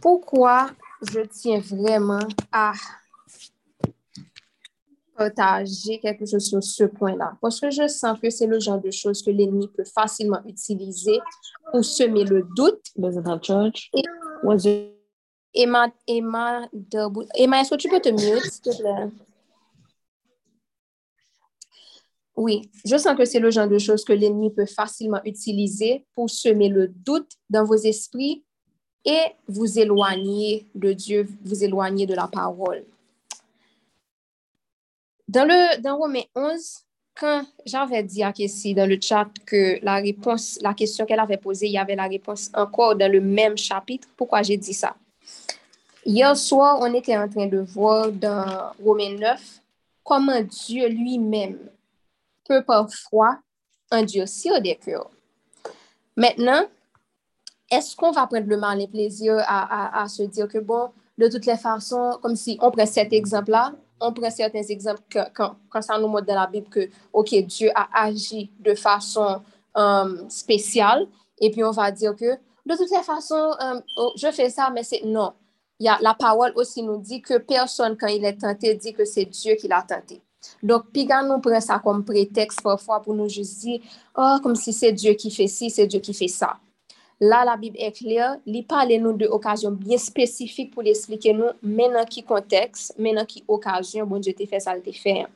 Pourquoi 0.00 0.70
je 1.02 1.20
tiens 1.20 1.60
vraiment 1.60 2.26
à 2.52 2.72
partager 5.16 5.98
quelque 6.00 6.26
chose 6.26 6.44
sur 6.46 6.62
ce 6.62 6.84
point-là? 6.84 7.36
Parce 7.40 7.60
que 7.60 7.70
je 7.70 7.88
sens 7.88 8.18
que 8.20 8.30
c'est 8.30 8.46
le 8.46 8.60
genre 8.60 8.80
de 8.80 8.90
choses 8.90 9.22
que 9.22 9.30
l'ennemi 9.30 9.68
peut 9.68 9.84
facilement 9.84 10.40
utiliser 10.46 11.18
pour 11.72 11.84
semer 11.84 12.24
le 12.24 12.46
doute. 12.56 12.82
Emma, 15.54 15.88
Emma, 16.06 16.68
Emma 17.34 17.60
est-ce 17.60 17.70
que 17.70 17.76
tu 17.76 17.88
peux 17.88 18.00
te 18.00 18.10
mute, 18.10 18.44
s'il 18.44 18.62
te 18.62 18.76
plaît? 18.78 19.08
Oui, 22.36 22.70
je 22.84 22.98
sens 22.98 23.16
que 23.16 23.24
c'est 23.24 23.40
le 23.40 23.50
genre 23.50 23.66
de 23.66 23.78
choses 23.78 24.04
que 24.04 24.12
l'ennemi 24.12 24.50
peut 24.50 24.66
facilement 24.66 25.20
utiliser 25.24 26.06
pour 26.14 26.28
semer 26.28 26.68
le 26.68 26.88
doute 26.88 27.30
dans 27.48 27.64
vos 27.64 27.76
esprits 27.76 28.44
et 29.06 29.22
vous 29.48 29.78
éloignez 29.78 30.68
de 30.74 30.92
Dieu, 30.92 31.26
vous 31.44 31.64
éloignez 31.64 32.06
de 32.06 32.14
la 32.14 32.28
parole. 32.28 32.84
Dans, 35.28 35.44
le, 35.44 35.80
dans 35.80 35.96
Romains 35.96 36.22
11, 36.34 36.86
quand 37.18 37.44
j'avais 37.64 38.02
dit 38.02 38.22
à 38.22 38.32
Kessie 38.32 38.74
dans 38.74 38.88
le 38.88 38.98
chat 39.00 39.26
que 39.46 39.78
la 39.82 39.96
réponse, 39.96 40.58
la 40.60 40.74
question 40.74 41.06
qu'elle 41.06 41.20
avait 41.20 41.38
posée, 41.38 41.66
il 41.66 41.72
y 41.72 41.78
avait 41.78 41.96
la 41.96 42.06
réponse 42.06 42.50
encore 42.54 42.94
dans 42.94 43.10
le 43.10 43.20
même 43.20 43.56
chapitre, 43.56 44.06
pourquoi 44.16 44.42
j'ai 44.42 44.56
dit 44.56 44.74
ça? 44.74 44.94
Hier 46.04 46.36
soir, 46.36 46.78
on 46.80 46.94
était 46.94 47.16
en 47.16 47.28
train 47.28 47.46
de 47.46 47.58
voir 47.58 48.12
dans 48.12 48.72
Romains 48.84 49.16
9 49.18 49.60
comment 50.04 50.40
Dieu 50.40 50.88
lui-même 50.88 51.58
peut 52.44 52.62
parfois 52.62 53.38
endurcir 53.90 54.60
des 54.62 54.76
cœurs. 54.76 55.10
Maintenant, 56.16 56.62
est-ce 57.70 57.96
qu'on 57.96 58.12
va 58.12 58.26
prendre 58.26 58.46
le 58.46 58.56
mal 58.56 58.80
et 58.80 58.86
plaisir 58.86 59.42
à, 59.46 60.06
se 60.08 60.22
dire 60.22 60.46
que, 60.46 60.58
bon, 60.58 60.90
de 61.18 61.28
toutes 61.28 61.46
les 61.46 61.56
façons, 61.56 62.18
comme 62.22 62.36
si 62.36 62.56
on 62.60 62.70
prend 62.70 62.86
cet 62.86 63.12
exemple-là, 63.12 63.72
on 64.00 64.12
prend 64.12 64.30
certains 64.30 64.62
exemples 64.62 65.02
quand, 65.34 65.56
ça 65.82 65.98
nous 65.98 66.08
montre 66.08 66.26
dans 66.26 66.34
la 66.34 66.46
Bible 66.46 66.68
que, 66.68 66.88
OK, 67.12 67.34
Dieu 67.44 67.70
a 67.74 67.88
agi 68.04 68.50
de 68.60 68.74
façon 68.74 69.40
euh, 69.76 70.28
spéciale, 70.28 71.06
et 71.38 71.50
puis 71.50 71.64
on 71.64 71.70
va 71.70 71.90
dire 71.90 72.14
que, 72.14 72.34
de 72.66 72.76
toutes 72.76 72.90
les 72.90 73.02
façons, 73.02 73.52
euh, 73.60 73.80
oh, 73.96 74.12
je 74.16 74.30
fais 74.32 74.50
ça, 74.50 74.70
mais 74.70 74.82
c'est 74.82 75.02
non. 75.04 75.32
Y 75.78 75.88
a, 75.88 75.98
la 76.00 76.14
parole 76.14 76.52
aussi 76.56 76.82
nous 76.82 76.98
dit 76.98 77.20
que 77.20 77.38
personne, 77.38 77.96
quand 77.96 78.06
il 78.06 78.24
est 78.24 78.40
tenté, 78.40 78.74
dit 78.74 78.92
que 78.92 79.04
c'est 79.04 79.26
Dieu 79.26 79.54
qui 79.54 79.68
l'a 79.68 79.82
tenté. 79.82 80.22
Donc, 80.62 80.84
quand 80.94 81.24
nous 81.24 81.40
prenons 81.40 81.60
ça 81.60 81.78
comme 81.78 82.04
prétexte 82.04 82.62
parfois 82.62 83.00
pour 83.00 83.14
nous 83.14 83.28
juste 83.28 83.60
dire, 83.60 83.80
oh, 84.16 84.36
comme 84.42 84.54
si 84.54 84.72
c'est 84.72 84.92
Dieu 84.92 85.14
qui 85.14 85.30
fait 85.30 85.48
ci, 85.48 85.70
c'est 85.70 85.86
Dieu 85.86 86.00
qui 86.00 86.14
fait 86.14 86.28
ça. 86.28 86.56
Là, 87.18 87.44
la 87.46 87.56
Bible 87.56 87.76
est 87.78 87.92
claire, 87.92 88.36
il 88.44 88.66
parle 88.66 88.92
nous 88.94 89.14
de 89.14 89.26
occasion 89.26 89.70
bien 89.70 89.96
spécifique 89.96 90.72
pour 90.72 90.82
l'expliquer 90.82 91.32
nous, 91.32 91.48
maintenant 91.62 92.04
qui 92.04 92.22
contexte, 92.22 92.98
maintenant 92.98 93.24
qui 93.24 93.42
occasion, 93.48 94.06
bon 94.06 94.18
Dieu 94.18 94.34
t'a 94.34 94.46
fait 94.46 94.60
ça, 94.60 94.78
t'a 94.78 94.92
fait. 94.92 95.26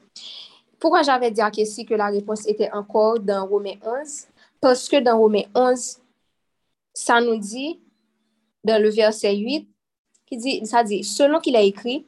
Pourquoi 0.78 1.02
j'avais 1.02 1.30
dit 1.30 1.40
à 1.40 1.50
Kessie 1.50 1.86
que 1.86 1.94
la 1.94 2.08
réponse 2.08 2.46
était 2.46 2.70
encore 2.72 3.18
dans 3.18 3.46
Romains 3.46 3.76
11? 3.82 4.26
Parce 4.60 4.88
que 4.88 5.00
dans 5.00 5.18
Romains 5.18 5.44
11, 5.54 5.98
ça 6.92 7.20
nous 7.20 7.38
dit, 7.38 7.80
dans 8.62 8.82
le 8.82 8.90
verset 8.90 9.36
8, 9.36 9.66
qui 10.26 10.36
dit, 10.36 10.66
ça 10.66 10.84
dit, 10.84 11.02
selon 11.02 11.40
qu'il 11.40 11.56
a 11.56 11.62
écrit, 11.62 12.06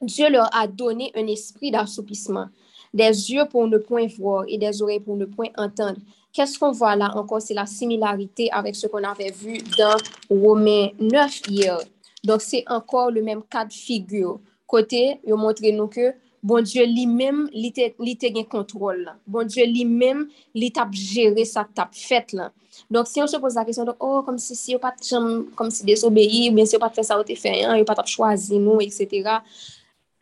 Dieu 0.00 0.30
leur 0.30 0.54
a 0.54 0.66
donné 0.66 1.10
un 1.14 1.26
esprit 1.26 1.70
d'assoupissement, 1.70 2.48
des 2.92 3.32
yeux 3.32 3.46
pour 3.50 3.66
ne 3.66 3.78
point 3.78 4.06
voir 4.18 4.44
et 4.48 4.58
des 4.58 4.82
oreilles 4.82 5.00
pour 5.00 5.16
ne 5.16 5.24
point 5.24 5.48
entendre. 5.56 5.98
qu'est-ce 6.32 6.58
qu'on 6.58 6.72
voit 6.72 6.96
là 6.96 7.10
encore? 7.16 7.42
C'est 7.42 7.54
la 7.54 7.66
similarité 7.66 8.50
avec 8.50 8.76
ce 8.76 8.86
qu'on 8.86 9.04
avait 9.04 9.30
vu 9.30 9.58
dans 9.76 9.96
Romains 10.30 10.88
9 10.98 11.40
hier. 11.48 11.78
Donc, 12.24 12.42
c'est 12.42 12.64
encore 12.66 13.10
le 13.10 13.22
même 13.22 13.42
cas 13.42 13.64
de 13.64 13.72
figure. 13.72 14.40
Côté, 14.66 15.20
il 15.24 15.34
montre 15.34 15.62
nous 15.70 15.86
que 15.86 16.14
bon 16.42 16.62
Dieu 16.62 16.84
lui-même, 16.84 17.48
il 17.52 17.72
te 17.72 18.26
gain 18.26 18.44
contrôle. 18.44 19.10
Bon 19.26 19.46
Dieu 19.46 19.64
lui-même, 19.66 20.28
il 20.54 20.70
t'a 20.72 20.88
géré 20.92 21.44
sa 21.44 21.64
t'a 21.64 21.88
fait 21.92 22.32
là. 22.32 22.52
Donc, 22.90 23.06
si 23.06 23.20
on 23.20 23.26
se 23.26 23.36
pose 23.36 23.54
la 23.54 23.64
question, 23.64 23.84
donc, 23.84 23.96
oh, 24.00 24.22
comme 24.24 24.38
si, 24.38 24.54
si, 24.54 24.76
pas, 24.76 24.94
comme 25.56 25.70
si 25.70 25.84
désobéir, 25.84 26.52
bien 26.52 26.64
si 26.64 26.76
on 26.76 26.78
pas 26.78 26.90
fait 26.90 27.02
ça, 27.02 27.18
on 27.18 27.24
te 27.24 27.34
fait, 27.34 27.64
hein, 27.64 27.76
on 27.78 27.84
pas 27.84 28.04
choisi 28.04 28.58
nous, 28.58 28.80
etc. 28.80 29.38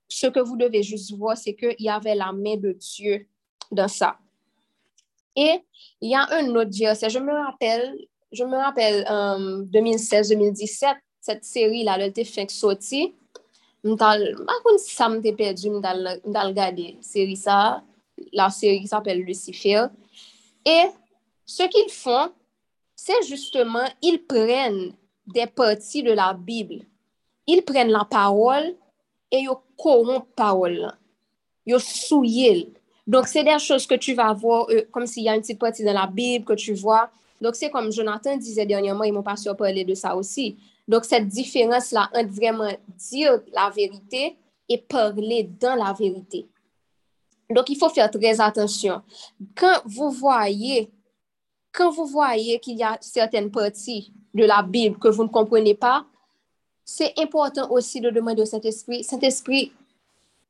Ce 0.08 0.28
que 0.28 0.40
vous 0.40 0.56
devez 0.56 0.82
juste 0.82 1.12
voir, 1.14 1.36
c'est 1.36 1.54
qu'il 1.54 1.76
y 1.80 1.88
avait 1.88 2.14
la 2.14 2.32
main 2.32 2.56
de 2.56 2.72
Dieu 2.72 3.26
dans 3.70 3.88
ça. 3.88 4.16
Et 5.36 5.60
il 6.00 6.10
y 6.10 6.14
a 6.14 6.26
un 6.30 6.48
autre 6.54 6.70
GRC, 6.70 7.10
je 7.10 7.18
me 7.18 7.32
rappelle, 7.32 7.94
je 8.32 8.44
me 8.44 8.56
rappelle 8.56 9.04
um, 9.10 9.68
2016-2017, 9.72 10.94
cette 11.20 11.44
série-là, 11.44 11.96
elle 11.96 12.08
était 12.08 12.24
fin 12.24 12.48
sortie. 12.48 13.14
Mwen 13.86 14.62
kon 14.64 14.80
si 14.82 14.94
sa 14.96 15.06
mwen 15.10 15.22
te 15.22 15.30
perdi 15.36 15.70
mwen 15.70 15.82
dal 16.34 16.54
gade 16.56 16.96
seri 17.06 17.36
sa, 17.38 17.84
la 18.34 18.48
seri 18.50 18.80
ki 18.82 18.90
s'apel 18.90 19.22
Lucifer. 19.22 19.86
E, 20.66 20.90
se 21.46 21.68
ki 21.70 21.84
l 21.86 21.92
fon, 21.94 22.32
se 22.98 23.20
justeman, 23.28 23.92
il 24.02 24.18
pren 24.26 24.80
de 25.30 25.46
pati 25.46 26.02
de 26.02 26.16
la 26.18 26.32
Bible. 26.34 26.82
Il 27.46 27.62
pren 27.68 27.92
la 27.92 28.02
parol, 28.10 28.72
e 29.30 29.44
yo 29.44 29.60
koron 29.78 30.24
parol. 30.34 30.80
Yo 31.66 31.78
souyel. 31.82 32.66
Donc, 33.06 33.28
c'est 33.28 33.44
des 33.44 33.58
choses 33.58 33.86
que 33.86 33.94
tu 33.94 34.14
vas 34.14 34.32
voir, 34.32 34.66
euh, 34.70 34.82
comme 34.90 35.06
s'il 35.06 35.22
y 35.22 35.28
a 35.28 35.34
une 35.34 35.40
petite 35.40 35.58
partie 35.58 35.84
dans 35.84 35.92
la 35.92 36.06
Bible 36.06 36.44
que 36.44 36.54
tu 36.54 36.74
vois. 36.74 37.08
Donc, 37.40 37.54
c'est 37.54 37.70
comme 37.70 37.92
Jonathan 37.92 38.36
disait 38.36 38.66
dernièrement, 38.66 39.04
et 39.04 39.12
mon 39.12 39.22
pasteur 39.22 39.56
parlait 39.56 39.84
de 39.84 39.94
ça 39.94 40.16
aussi. 40.16 40.56
Donc, 40.88 41.04
cette 41.04 41.28
différence-là 41.28 42.10
entre 42.14 42.30
vraiment 42.30 42.70
dire 42.98 43.40
la 43.52 43.70
vérité 43.70 44.36
et 44.68 44.78
parler 44.78 45.48
dans 45.60 45.76
la 45.76 45.92
vérité. 45.92 46.46
Donc, 47.48 47.68
il 47.68 47.76
faut 47.76 47.90
faire 47.90 48.10
très 48.10 48.40
attention. 48.40 49.02
Quand 49.54 49.82
vous 49.84 50.10
voyez, 50.10 50.90
quand 51.72 51.90
vous 51.90 52.06
voyez 52.06 52.58
qu'il 52.58 52.76
y 52.76 52.82
a 52.82 52.98
certaines 53.00 53.50
parties 53.50 54.12
de 54.34 54.44
la 54.44 54.62
Bible 54.62 54.98
que 54.98 55.08
vous 55.08 55.22
ne 55.22 55.28
comprenez 55.28 55.74
pas, 55.74 56.04
c'est 56.84 57.12
important 57.18 57.70
aussi 57.70 58.00
de 58.00 58.10
demander 58.10 58.42
au 58.42 58.46
Saint-Esprit, 58.46 59.04
Saint-Esprit, 59.04 59.72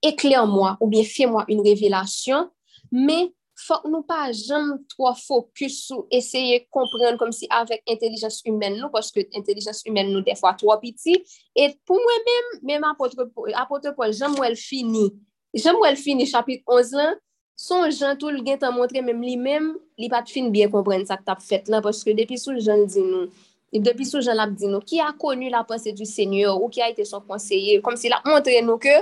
éclaire 0.07 0.47
moi 0.47 0.77
ou 0.81 0.89
bien 0.89 1.05
fais-moi 1.05 1.45
une 1.49 1.61
révélation, 1.61 2.51
mais 2.91 3.33
faut 3.59 3.79
que 3.83 3.89
nous 3.89 4.03
pas 4.03 4.31
jamais 4.33 4.77
trop 4.89 5.15
focus 5.15 5.87
sur 5.87 6.07
essayer 6.11 6.61
de 6.61 6.67
comprendre 6.71 7.17
comme 7.17 7.33
si 7.33 7.47
avec 7.51 7.83
intelligence 7.89 8.43
humaine 8.45 8.77
nous, 8.77 8.91
parce 8.91 9.11
que 9.11 9.21
intelligence 9.35 9.83
humaine 9.87 10.13
nous, 10.13 10.21
des 10.21 10.35
fois, 10.35 10.53
trop 10.53 10.77
petit. 10.77 11.25
Et 11.55 11.75
pour 11.87 11.97
moi-même, 11.97 12.63
même 12.63 12.85
apôtre, 12.85 13.17
apôtre 13.55 13.95
Paul, 13.97 14.13
j'aime 14.13 14.39
où 14.39 14.45
elle 14.45 14.57
finit. 14.57 15.15
J'aime 15.55 15.77
où 15.77 15.87
elle 15.87 15.97
finit, 15.97 16.27
chapitre 16.27 16.65
11 16.67 16.93
là, 16.93 17.15
son 17.57 17.89
jan 17.91 18.19
tou 18.21 18.29
l 18.29 18.43
gen 18.45 18.59
tan 18.61 18.75
montre 18.77 19.01
mèm 19.01 19.23
li 19.25 19.35
mèm, 19.41 19.71
li 19.97 20.11
pat 20.13 20.29
fin 20.29 20.51
byen 20.53 20.69
kompren 20.71 21.07
sa 21.09 21.17
k 21.17 21.25
tap 21.25 21.41
fèt 21.41 21.71
lan, 21.73 21.81
paske 21.85 22.13
depi 22.19 22.37
sou 22.37 22.61
jan 22.61 22.85
di 22.85 23.01
nou, 23.01 23.31
depi 23.73 24.05
sou 24.05 24.21
jan 24.21 24.37
lap 24.37 24.53
di 24.61 24.69
nou, 24.69 24.85
ki 24.85 25.01
a 25.01 25.09
konu 25.17 25.49
la 25.49 25.63
panse 25.65 25.95
du 25.97 26.05
seigneur, 26.05 26.61
ou 26.61 26.69
ki 26.69 26.85
a 26.85 26.91
ite 26.93 27.07
son 27.09 27.25
konseye, 27.25 27.81
kom 27.81 27.97
si 27.97 28.13
la 28.13 28.21
montre 28.29 28.61
nou 28.61 28.77
ke, 28.83 28.93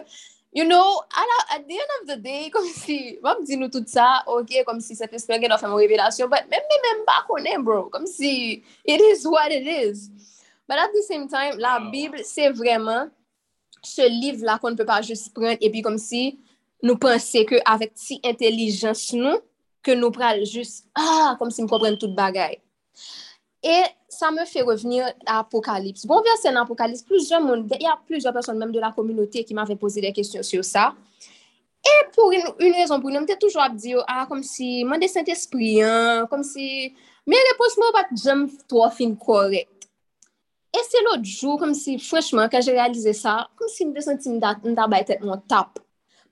You 0.54 0.64
know, 0.64 1.02
at 1.50 1.66
the 1.66 1.74
end 1.74 1.90
of 2.00 2.06
the 2.06 2.16
day, 2.22 2.48
kom 2.54 2.62
si, 2.70 3.18
wap 3.18 3.42
di 3.42 3.58
nou 3.58 3.66
tout 3.66 3.90
sa, 3.90 4.22
ok, 4.22 4.62
kom 4.62 4.78
si 4.78 4.94
se 4.94 5.08
te 5.10 5.18
spen 5.18 5.42
gen 5.42 5.50
nou 5.50 5.58
fèm 5.58 5.74
revelasyon, 5.74 6.30
but 6.30 6.46
mèm 6.46 6.68
mèm 6.70 6.84
mèm 6.86 7.00
pa 7.08 7.16
konen, 7.26 7.64
bro, 7.66 7.88
kom 7.90 8.06
si, 8.06 8.62
it 8.86 9.02
is 9.02 9.26
what 9.26 9.50
it 9.50 9.66
is. 9.66 10.06
But 10.70 10.78
at 10.78 10.94
the 10.94 11.02
same 11.02 11.26
time, 11.26 11.58
la 11.58 11.80
wow. 11.82 11.90
Bible, 11.90 12.22
se 12.22 12.46
vreman, 12.54 13.10
se 13.82 14.06
liv 14.06 14.46
la 14.46 14.54
kon 14.62 14.78
pe 14.78 14.86
pa 14.86 15.00
just 15.02 15.34
pren, 15.34 15.58
epi 15.58 15.82
kom 15.82 15.98
si, 15.98 16.38
nou 16.86 16.94
pense 17.02 17.42
ke 17.50 17.58
avèk 17.74 17.98
ti 17.98 18.20
intelijans 18.22 19.08
nou, 19.18 19.42
ke 19.82 19.98
nou 19.98 20.14
pral 20.14 20.46
just, 20.46 20.86
ah, 20.94 21.34
kom 21.40 21.50
si 21.50 21.66
m 21.66 21.68
kompren 21.68 21.98
tout 21.98 22.14
bagay. 22.14 22.60
E 23.64 23.76
sa 24.12 24.28
me 24.30 24.44
fè 24.44 24.60
revenir 24.60 25.06
apokalips. 25.24 26.04
Bon 26.06 26.20
verse 26.22 26.50
nan 26.50 26.60
apokalips, 26.66 27.02
plusieurs 27.08 27.40
moun, 27.40 27.66
y 27.80 27.86
a 27.86 27.98
plusieurs 28.06 28.34
personnes 28.34 28.58
même 28.58 28.72
de 28.72 28.80
la 28.80 28.92
communauté 28.92 29.42
qui 29.42 29.54
m'avait 29.54 29.76
posé 29.76 30.02
des 30.02 30.12
questions 30.12 30.42
sur 30.42 30.62
ça. 30.62 30.94
Et 31.84 32.06
pour 32.14 32.30
une, 32.30 32.42
une 32.60 32.74
raison, 32.74 33.00
pour 33.00 33.08
une, 33.08 33.20
m'était 33.20 33.38
toujours 33.38 33.62
à 33.62 33.70
dire, 33.70 34.04
ah, 34.06 34.26
comme 34.28 34.42
si, 34.42 34.84
mwen 34.84 35.00
de 35.00 35.06
Saint-Esprit, 35.06 35.82
hein, 35.82 36.26
comme 36.28 36.44
si, 36.44 36.94
mè 37.28 37.40
repos 37.50 37.76
mwen 37.80 37.92
bat 37.96 38.12
jèm 38.20 38.46
to 38.68 38.84
fin 38.92 39.16
korek. 39.16 39.88
E 40.74 40.84
se 40.84 41.00
lout 41.08 41.24
jou, 41.24 41.58
kom 41.60 41.72
si, 41.76 41.96
fwèchman, 42.00 42.48
kan 42.52 42.64
jè 42.64 42.76
realize 42.76 43.16
sa, 43.16 43.42
kom 43.56 43.72
si 43.72 43.88
mdè 43.88 44.04
senti 44.04 44.32
mda 44.32 44.88
bay 44.92 45.04
tèt 45.08 45.24
mwen 45.24 45.40
tap. 45.48 45.80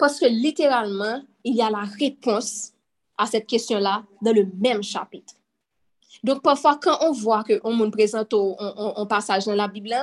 Paske 0.01 0.29
literalman, 0.29 1.25
il 1.45 1.57
y 1.57 1.63
a 1.63 1.71
la 1.73 1.85
repons 1.99 2.73
a 3.17 3.29
set 3.29 3.49
kèsyon 3.49 3.81
la 3.85 4.01
dan 4.21 4.37
le 4.37 4.49
mèm 4.61 4.83
chapit. 4.83 5.37
Donc, 6.23 6.43
parfois, 6.43 6.79
quand 6.81 6.99
on 7.01 7.13
voit 7.13 7.45
qu'on 7.45 7.77
nous 7.77 7.91
présente 7.91 8.33
un 8.35 9.07
passage 9.07 9.47
dans 9.47 9.55
la 9.55 9.69
Bible, 9.69 9.95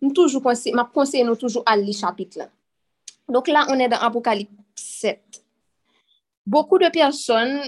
nous 0.00 0.12
toujours 0.12 0.42
pensons, 0.42 0.70
ma 0.74 0.84
conseille 0.84 1.24
nous 1.24 1.36
toujours 1.36 1.62
à 1.66 1.76
lire 1.76 1.94
chapitre 1.94 2.38
là. 2.38 2.48
Donc 3.28 3.48
là, 3.48 3.66
on 3.70 3.78
est 3.78 3.88
dans 3.88 3.98
Apocalypse 3.98 4.50
7. 4.74 5.42
Beaucoup 6.46 6.78
de 6.78 6.88
personnes 6.90 7.62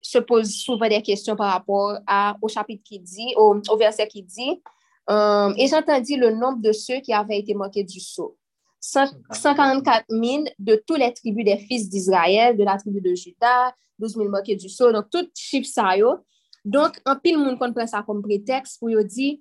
se 0.00 0.18
posent 0.18 0.54
souvent 0.54 0.88
des 0.88 1.02
questions 1.02 1.34
par 1.34 1.52
rapport 1.52 1.98
au 2.40 2.48
chapitre 2.48 2.82
qui 2.84 3.00
dit, 3.00 3.34
au, 3.36 3.60
verset 3.76 4.06
qui 4.06 4.22
dit, 4.22 4.62
euh, 5.10 5.52
et 5.56 5.66
j'entendis 5.66 6.16
le 6.16 6.30
nombre 6.30 6.60
de 6.62 6.72
ceux 6.72 7.00
qui 7.00 7.12
avaient 7.12 7.38
été 7.38 7.54
moqués 7.54 7.84
du 7.84 7.98
sceau. 7.98 8.36
144 8.80 10.04
000 10.10 10.44
de 10.58 10.82
tous 10.86 10.94
les 10.94 11.12
tribus 11.12 11.44
des 11.44 11.56
fils 11.56 11.88
d'Israël, 11.88 12.56
de 12.56 12.64
la 12.64 12.76
tribu 12.76 13.00
de 13.00 13.14
Juda, 13.14 13.74
12 13.98 14.14
000 14.14 14.28
moqués 14.28 14.56
du 14.56 14.68
sceau. 14.68 14.92
Donc, 14.92 15.08
tout 15.10 15.26
chiffre 15.34 15.68
ça, 15.68 15.96
yo, 15.96 16.18
Donk, 16.64 16.96
an 17.04 17.18
pil 17.20 17.36
moun 17.36 17.58
kon 17.60 17.74
pren 17.76 17.88
sa 17.90 18.00
kom 18.06 18.22
pretext 18.24 18.80
pou 18.80 18.88
yo 18.88 19.02
di, 19.04 19.34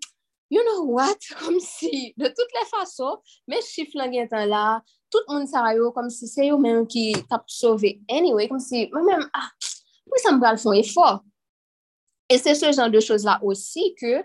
you 0.51 0.63
know 0.67 0.83
what, 0.91 1.19
kom 1.39 1.55
si, 1.63 2.11
de 2.19 2.27
tout 2.27 2.57
le 2.57 2.65
fason, 2.67 3.21
men 3.47 3.63
chif 3.63 3.95
lan 3.95 4.11
gen 4.11 4.27
tan 4.31 4.49
la, 4.51 4.81
tout 5.13 5.23
moun 5.31 5.47
sa 5.47 5.69
yo, 5.77 5.93
kom 5.95 6.09
si 6.11 6.27
se 6.27 6.49
yo 6.49 6.59
men 6.59 6.83
ki 6.89 7.13
tap 7.31 7.47
sove 7.47 7.95
anyway, 8.11 8.49
kom 8.51 8.59
si, 8.59 8.89
mwen 8.91 9.07
men, 9.07 9.23
ah, 9.39 9.47
pou 10.09 10.19
sa 10.19 10.35
mbral 10.35 10.59
fon 10.59 10.75
efor? 10.75 11.21
E 12.27 12.39
se 12.41 12.57
se 12.59 12.73
jan 12.75 12.91
de 12.91 12.99
chos 13.03 13.23
la 13.27 13.37
osi 13.45 13.93
ke 13.95 14.19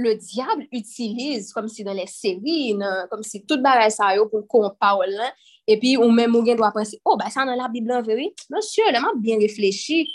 le 0.00 0.14
diable 0.18 0.64
utilize 0.74 1.52
kom 1.54 1.68
si 1.70 1.84
dan 1.86 2.00
le 2.00 2.08
seri, 2.10 2.72
kom 3.12 3.20
si 3.26 3.42
tout 3.44 3.60
baray 3.62 3.92
sa 3.92 4.14
yo 4.16 4.24
pou 4.32 4.48
kon 4.48 4.72
paol 4.80 5.12
lan, 5.12 5.36
epi 5.68 5.94
ou 6.00 6.08
men 6.08 6.32
mou 6.32 6.46
gen 6.46 6.56
dwa 6.56 6.72
prensi, 6.72 6.96
oh, 7.04 7.20
ba 7.20 7.28
sa 7.28 7.44
nan 7.44 7.60
la 7.60 7.68
biblan 7.72 8.00
veri, 8.06 8.30
monsye, 8.48 8.88
leman 8.96 9.20
bien 9.20 9.44
reflechi, 9.44 10.06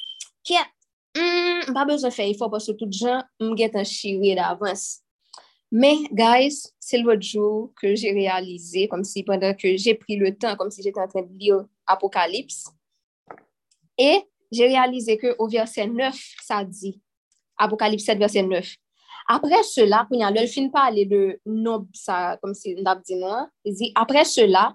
ket, 0.41 0.73
kè, 1.19 1.71
mpa 1.71 1.85
bezon 1.89 2.13
fè 2.13 2.29
yifo, 2.29 2.49
pòsè 2.51 2.75
tout 2.79 2.91
jan, 2.95 3.23
m 3.41 3.55
gen 3.59 3.71
tan 3.73 3.87
chiri 3.87 4.35
d'avans. 4.37 4.99
Men, 5.69 6.07
guys, 6.17 6.63
se 6.81 6.97
lwot 6.97 7.21
jou 7.21 7.67
ke 7.77 7.93
jè 7.93 8.13
realize, 8.15 8.87
kom 8.89 9.03
si 9.05 9.23
pandan 9.27 9.53
ke 9.57 9.75
jè 9.75 9.93
pri 9.99 10.17
le 10.21 10.33
tan, 10.33 10.57
kom 10.57 10.71
si 10.73 10.85
jè 10.85 10.93
tan 10.95 11.09
tren 11.11 11.27
li 11.37 11.51
apokalips, 11.89 12.63
e 13.99 14.23
jè 14.55 14.69
realize 14.71 15.19
ke 15.21 15.35
ou 15.37 15.49
verse 15.51 15.85
9, 15.85 16.23
sa 16.45 16.63
di, 16.65 16.95
apokalips 17.61 18.07
7, 18.09 18.17
verse 18.23 18.41
9, 18.47 18.71
apre 19.29 19.61
cela, 19.67 20.05
pou 20.09 20.17
nyan 20.17 20.33
lèl 20.33 20.49
fin 20.49 20.71
pale 20.73 21.05
de 21.05 21.21
nob 21.45 21.85
sa, 21.93 22.39
kom 22.41 22.55
si 22.57 22.73
ndap 22.79 23.05
di 23.05 23.19
nou, 23.19 23.45
apre 23.99 24.25
cela, 24.25 24.71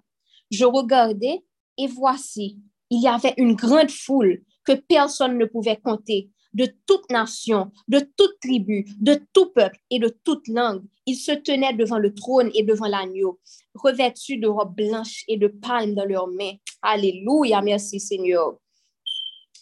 je 0.53 0.68
regardè, 0.70 1.40
e 1.74 1.88
vwasi, 1.90 2.53
il 2.90 3.03
y 3.03 3.09
avè 3.09 3.34
un 3.42 3.57
grand 3.59 3.90
foule 3.90 4.38
ke 4.64 4.76
person 4.86 5.34
ne 5.34 5.49
pouve 5.51 5.74
konte, 5.82 6.20
de 6.55 6.66
toute 6.86 7.11
nation, 7.11 7.70
de 7.88 8.00
toute 8.16 8.38
tribu, 8.40 8.86
de 9.00 9.20
tout 9.32 9.50
peuple 9.50 9.78
et 9.90 9.98
de 9.98 10.09
toute 10.24 10.46
langue. 10.48 10.82
Ils 11.07 11.16
se 11.16 11.32
tenaient 11.32 11.74
devant 11.74 11.98
le 11.98 12.14
trône 12.14 12.50
et 12.55 12.62
devant 12.62 12.86
l'agneau, 12.86 13.40
revêtus 13.74 14.38
de 14.38 14.46
robes 14.46 14.74
blanches 14.74 15.24
et 15.28 15.36
de 15.36 15.48
palmes 15.48 15.94
dans 15.94 16.07
leurs 16.07 16.28
mains. 16.28 16.55
Alléluia, 16.82 17.61
merci 17.61 18.00
Seigneur. 18.00 18.59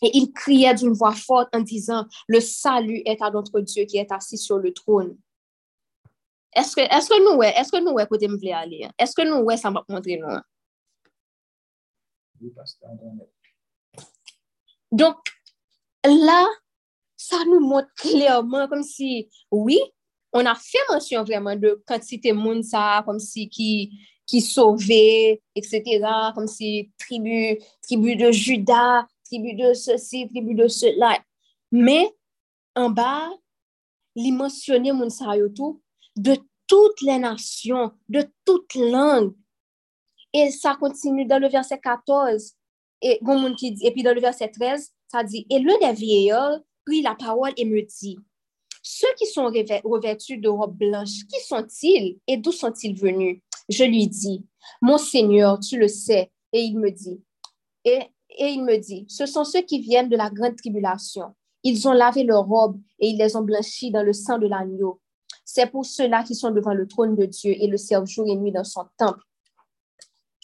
Et 0.03 0.11
ils 0.15 0.33
criaient 0.33 0.75
d'une 0.75 0.93
voix 0.93 1.15
forte 1.15 1.55
en 1.55 1.61
disant, 1.61 2.07
le 2.27 2.41
salut 2.41 3.03
est 3.07 3.23
à 3.23 3.31
notre 3.31 3.61
Dieu 3.61 3.85
qui 3.85 3.99
est 3.99 4.11
assis 4.13 4.37
sur 4.37 4.59
le 4.59 4.73
trône. 4.73 5.17
Est-ce 6.55 6.77
que, 6.77 6.83
est-ce 6.83 7.09
que 7.09 7.25
nous, 7.25 7.39
ouais, 7.39 7.55
est-ce 7.57 7.73
que 7.73 7.83
nous, 7.83 7.93
ouais, 7.93 8.07
côté 8.07 8.29
me 8.29 8.37
voulez 8.37 8.53
aller? 8.53 8.89
Est-ce 8.99 9.15
que 9.15 9.23
nous, 9.23 9.43
ouais, 9.45 9.57
ça 9.57 9.71
va 9.71 9.83
montrer 9.89 10.19
nous? 10.19 10.29
Donc, 14.91 15.17
là, 16.05 16.49
sa 17.23 17.43
nou 17.47 17.63
mot 17.63 17.87
klerman 18.03 18.69
kom 18.71 18.83
si, 18.87 19.29
oui, 19.55 19.79
on 20.33 20.49
a 20.49 20.55
fe 20.59 20.81
monsyon 20.91 21.27
vreman 21.29 21.61
de 21.61 21.75
kantite 21.89 22.33
moun 22.35 22.63
sa, 22.67 23.03
kom 23.07 23.21
si 23.23 23.47
ki 23.53 24.41
sove, 24.43 25.39
et 25.55 25.67
cetera, 25.69 26.33
kom 26.37 26.49
si 26.49 26.91
tribu, 27.01 27.59
tribu 27.85 28.17
de 28.17 28.33
juda, 28.33 29.05
tribu 29.29 29.55
de 29.59 29.75
se 29.79 29.99
si, 30.01 30.25
tribu 30.31 30.57
de 30.59 30.69
se 30.73 30.95
la. 30.97 31.15
Me, 31.73 32.01
an 32.79 32.97
ba, 32.97 33.13
li 34.17 34.33
monsyonne 34.35 34.97
moun 34.97 35.13
sa 35.13 35.37
yotou, 35.37 35.79
de 36.17 36.39
tout 36.67 37.05
le 37.05 37.19
nasyon, 37.21 37.93
de 38.09 38.25
tout 38.45 38.81
lang. 38.81 39.33
E 40.33 40.49
sa 40.55 40.75
kontinu 40.81 41.27
dan 41.29 41.45
le 41.45 41.53
verse 41.53 41.77
14, 41.77 42.53
e 43.05 43.19
pi 43.93 44.05
dan 44.05 44.17
le 44.17 44.25
verse 44.25 44.49
13, 44.49 44.89
sa 45.13 45.21
di, 45.29 45.45
e 45.53 45.61
le 45.61 45.77
de 45.83 45.93
vieyol, 45.99 46.63
prit 46.85 47.03
la 47.03 47.15
parole 47.15 47.53
et 47.57 47.65
me 47.65 47.83
dit, 47.83 48.19
ceux 48.83 49.13
qui 49.17 49.27
sont 49.27 49.45
revêtus 49.45 50.39
de 50.39 50.49
robes 50.49 50.77
blanches, 50.77 51.27
qui 51.29 51.41
sont-ils 51.41 52.19
et 52.27 52.37
d'où 52.37 52.53
sont-ils 52.53 52.99
venus? 52.99 53.41
Je 53.69 53.85
lui 53.85 54.09
dis, 54.09 54.45
mon 54.81 54.99
Seigneur, 54.99 55.61
tu 55.61 55.79
le 55.79 55.89
sais. 55.89 56.31
Et 56.53 56.61
il 56.61 56.79
me 56.79 56.91
dit, 56.91 57.23
et, 57.85 58.01
il 58.39 58.65
me 58.65 58.77
dit, 58.79 59.07
ce 59.09 59.27
sont 59.27 59.45
ceux 59.45 59.63
qui 59.63 59.81
viennent 59.81 60.09
de 60.09 60.17
la 60.17 60.31
grande 60.31 60.57
tribulation. 60.57 61.35
Ils 61.63 61.87
ont 61.87 61.93
lavé 61.93 62.25
leurs 62.25 62.47
robes 62.47 62.81
et 62.99 63.09
ils 63.09 63.19
les 63.19 63.37
ont 63.37 63.43
blanchis 63.43 63.91
dans 63.91 64.03
le 64.03 64.13
sang 64.13 64.39
de 64.39 64.49
l'agneau. 64.49 65.01
C'est 65.45 65.71
pour 65.71 65.85
ceux-là 65.85 66.25
qui 66.25 66.35
sont 66.35 66.51
devant 66.51 66.75
le 66.75 66.89
trône 66.89 67.15
de 67.15 67.27
Dieu 67.27 67.53
et 67.53 67.67
le 67.67 67.77
servent 67.77 68.07
jour 68.07 68.27
et 68.29 68.37
nuit 68.37 68.53
dans 68.53 68.65
son 68.65 68.85
temple. 68.97 69.21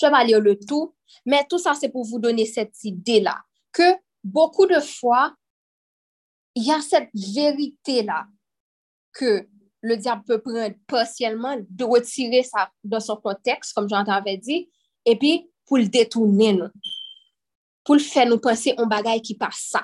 Je 0.00 0.06
vais 0.06 0.24
lire 0.26 0.40
le 0.40 0.58
tout, 0.58 0.94
mais 1.26 1.44
tout 1.48 1.58
ça, 1.58 1.74
c'est 1.74 1.88
pour 1.88 2.04
vous 2.04 2.20
donner 2.20 2.46
cette 2.46 2.84
idée-là, 2.84 3.36
que 3.72 3.96
beaucoup 4.22 4.66
de 4.66 4.78
fois, 4.78 5.34
y 6.62 6.72
a 6.72 6.80
cette 6.80 7.10
vérité-là 7.14 8.26
que 9.12 9.46
le 9.80 9.96
diable 9.96 10.24
peut 10.24 10.40
prendre 10.40 10.74
partiellement, 10.86 11.56
de 11.68 11.84
retirer 11.84 12.42
ça 12.42 12.70
dans 12.82 13.00
son 13.00 13.16
contexte, 13.16 13.72
comme 13.74 13.88
j'en 13.88 14.04
avais 14.04 14.36
dit, 14.36 14.70
et 15.04 15.16
puis 15.16 15.50
pour 15.66 15.78
le 15.78 15.86
détourner, 15.86 16.52
nous. 16.54 16.68
pour 17.84 17.94
le 17.94 18.00
faire 18.00 18.26
nous 18.26 18.38
penser 18.38 18.74
en 18.78 18.86
bagaille 18.86 19.22
qui 19.22 19.34
passe 19.34 19.68
ça. 19.70 19.82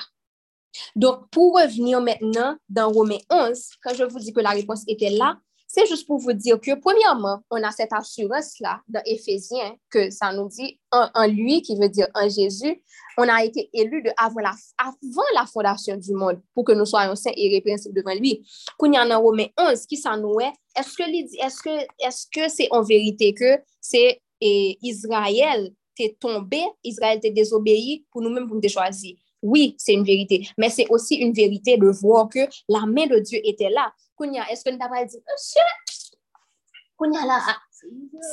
Donc, 0.97 1.29
pour 1.31 1.55
revenir 1.55 2.01
maintenant 2.01 2.57
dans 2.69 2.91
Romains 2.91 3.21
11, 3.31 3.71
quand 3.83 3.95
je 3.95 4.05
vous 4.05 4.19
dis 4.19 4.33
que 4.33 4.41
la 4.41 4.51
réponse 4.51 4.83
était 4.89 5.11
là, 5.11 5.39
c'est 5.75 5.87
juste 5.87 6.07
pour 6.07 6.19
vous 6.19 6.33
dire 6.33 6.61
que, 6.61 6.77
premièrement, 6.77 7.41
on 7.51 7.61
a 7.65 7.73
cette 7.73 7.93
assurance-là 7.93 8.81
dans 8.89 9.03
Éphésiens, 9.05 9.75
que 9.91 10.09
ça 10.09 10.33
nous 10.33 10.49
dit 10.49 10.79
en, 10.93 11.27
lui, 11.27 11.63
qui 11.63 11.77
veut 11.77 11.89
dire 11.89 12.07
en 12.15 12.29
Jésus, 12.29 12.81
on 13.19 13.29
a 13.29 13.43
été 13.43 13.71
élu 13.73 14.01
de 14.03 14.11
avant 14.17 14.41
la, 14.41 14.53
avant 14.79 15.25
la 15.35 15.47
fondation 15.47 15.97
du 15.97 16.13
monde 16.13 16.41
pour 16.55 16.65
que 16.65 16.71
nous 16.71 16.87
soyons 16.87 17.17
saints 17.17 17.33
et 17.37 17.49
répréhensibles 17.49 17.97
devant 17.97 18.15
lui. 18.15 18.47
Il 18.81 18.95
y 18.95 18.97
a 18.97 19.09
dans 19.09 19.21
Romains 19.21 19.49
11, 19.59 19.87
qui 19.87 20.01
nous 20.21 20.39
est, 20.39 20.53
est-ce 20.79 20.97
que 20.97 21.03
est-ce 21.45 21.61
que 21.61 21.87
est-ce 22.07 22.27
que 22.33 22.49
c'est 22.49 22.69
en 22.71 22.83
vérité 22.83 23.35
que 23.35 23.59
c'est 23.81 24.21
Israël 24.41 25.73
t'est 25.97 26.17
tombé, 26.21 26.61
Israël 26.85 27.19
t'est 27.21 27.31
désobéi 27.31 28.05
pour 28.13 28.23
nous-mêmes 28.23 28.47
pour 28.47 28.61
nous 28.63 28.69
choisir? 28.69 29.17
Oui, 29.43 29.75
c'est 29.77 29.93
une 29.93 30.05
vérité, 30.05 30.49
mais 30.57 30.71
c'est 30.71 30.87
aussi 30.89 31.17
une 31.17 31.33
vérité 31.33 31.77
de 31.77 31.89
voir 31.89 32.29
que 32.29 32.41
la 32.69 32.87
main 32.87 33.07
de 33.07 33.19
Dieu 33.19 33.41
était 33.45 33.71
là. 33.71 33.93
Kounia, 34.16 34.51
est-ce 34.51 34.65
que 34.65 34.70
nous 34.70 34.78
t'avons 34.78 35.05
dit, 35.05 35.19
monsieur, 35.31 35.62
Kounia 36.97 37.24
là, 37.27 37.41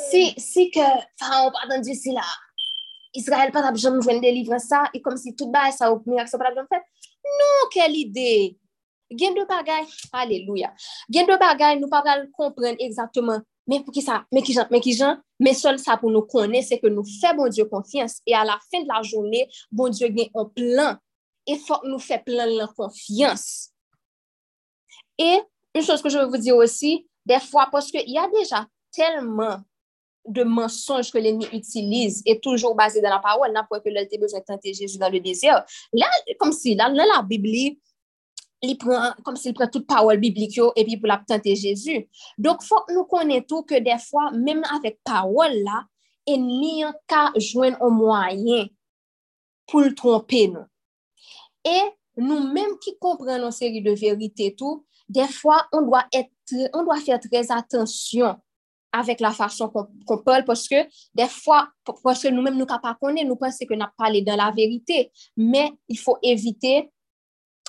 si, 0.10 0.34
si 0.38 0.72
que, 0.72 0.80
enfin, 0.80 1.48
on 1.48 1.52
parle 1.52 1.82
Dieu, 1.82 1.94
si 1.94 2.12
là, 2.12 2.22
Israël 3.14 3.52
pas 3.52 3.74
jamais 3.74 4.02
joué 4.02 4.20
délivrer 4.20 4.60
ça, 4.60 4.84
et 4.94 5.02
comme 5.02 5.18
si 5.18 5.36
tout 5.36 5.50
bas, 5.50 5.72
ça, 5.72 5.92
au 5.92 6.00
premier 6.00 6.26
ça 6.28 6.38
pas 6.38 6.52
fait. 6.54 6.84
Non, 7.24 7.70
quelle 7.72 7.96
idée! 7.96 8.58
Gen 9.10 9.34
de 9.34 9.46
bagay, 9.46 9.86
alléluia. 10.14 10.74
Gen 11.10 11.26
de 11.26 11.38
bagay, 11.38 11.78
nous 11.80 11.90
pas 11.90 12.02
comprendre 12.32 12.78
exactement 12.80 13.42
mais 13.68 13.84
pour 13.84 13.94
qui 13.94 14.02
ça, 14.02 14.26
mais 14.32 14.42
qui 14.42 14.58
mais 14.70 14.80
qui 14.80 15.00
mais 15.40 15.54
seul 15.54 15.80
ça 15.80 15.98
pour 15.98 16.12
nous 16.12 16.24
connaître, 16.24 16.68
c'est 16.68 16.80
que 16.80 16.88
nous 16.88 17.04
faisons 17.04 17.36
bon 17.36 17.48
Dieu 17.48 17.66
confiance 17.66 18.22
et 18.26 18.36
à 18.36 18.44
la 18.44 18.60
fin 18.72 18.82
de 18.82 18.88
la 18.88 19.02
journée, 19.02 19.48
bon 19.72 19.90
Dieu 19.90 20.08
gagne 20.10 20.30
un 20.36 20.46
plan 20.46 20.98
et 21.48 21.58
faut 21.58 21.80
nous 21.84 22.00
faire 22.00 22.24
plein 22.24 22.48
de 22.48 22.66
confiance. 22.74 23.70
Et 25.18 25.40
une 25.76 25.84
chose 25.84 26.02
que 26.02 26.10
je 26.10 26.18
veux 26.18 26.26
vous 26.26 26.38
dire 26.38 26.56
aussi, 26.56 27.08
des 27.26 27.40
fois, 27.40 27.68
parce 27.72 27.92
qu'il 27.92 28.10
y 28.10 28.18
a 28.18 28.28
déjà 28.30 28.68
tellement 28.92 29.60
de 30.28 30.44
mensonges 30.44 31.12
que 31.12 31.18
l'ennemi 31.18 31.48
utilise 31.52 32.22
et 32.26 32.40
toujours 32.40 32.76
basé 32.76 33.02
dans 33.02 33.10
la 33.10 33.20
parole, 33.20 33.52
n'a 33.52 33.64
pas 33.64 33.80
que 33.80 33.90
l'on 33.90 34.02
a 34.02 34.18
besoin 34.20 34.40
de 34.40 34.46
tenter 34.46 34.74
Jésus 34.74 34.98
dans 34.98 35.10
le 35.10 35.20
désert. 35.20 35.66
Là, 35.94 36.08
comme 36.40 36.52
si, 36.52 36.76
là, 36.76 36.90
là 36.90 37.06
la 37.06 37.22
Bible, 37.24 37.78
li 38.62 38.76
pren, 38.80 39.16
kom 39.26 39.38
si 39.40 39.50
li 39.50 39.58
pren 39.58 39.70
tout 39.74 39.86
pawol 39.90 40.20
biblik 40.22 40.56
yo, 40.58 40.70
epi 40.78 40.98
pou 41.00 41.10
la 41.10 41.20
ptante 41.22 41.54
Jezu. 41.58 42.04
Dok 42.42 42.62
fok 42.66 42.92
nou 42.94 43.08
konen 43.10 43.46
tou 43.50 43.66
ke 43.68 43.82
defwa, 43.84 44.30
menm 44.36 44.66
avèk 44.78 45.00
pawol 45.08 45.58
la, 45.66 45.82
en 46.30 46.46
li 46.46 46.86
an 46.86 46.94
ka 47.10 47.30
jwen 47.40 47.78
an 47.82 47.96
mwayen 47.98 48.70
pou 49.70 49.82
l'trompe 49.86 50.46
nou. 50.54 50.68
E 51.66 51.80
nou 52.22 52.46
menm 52.54 52.78
ki 52.82 52.96
kompren 53.02 53.42
an 53.48 53.56
seri 53.56 53.82
de 53.86 53.96
verite 53.98 54.52
tou, 54.60 54.84
defwa, 55.14 55.62
on 55.76 55.90
doa 55.90 56.06
etre, 56.12 56.70
on 56.74 56.88
doa 56.88 57.00
fèr 57.04 57.22
trez 57.24 57.52
atensyon 57.54 58.40
avek 58.92 59.22
la 59.24 59.32
fason 59.36 59.72
kon 59.72 60.24
pol, 60.26 60.44
poske 60.48 60.84
defwa, 61.16 61.64
poske 61.88 62.32
nou 62.32 62.44
menm 62.44 62.60
nou 62.60 62.68
ka 62.70 62.80
pa 62.84 62.94
konen, 63.00 63.28
nou 63.28 63.40
pense 63.40 63.68
ke 63.68 63.78
na 63.80 63.88
pale 63.98 64.24
dan 64.26 64.42
la 64.42 64.50
verite, 64.56 65.06
men 65.40 65.78
il 65.92 66.00
fò 66.00 66.18
evite 66.28 66.90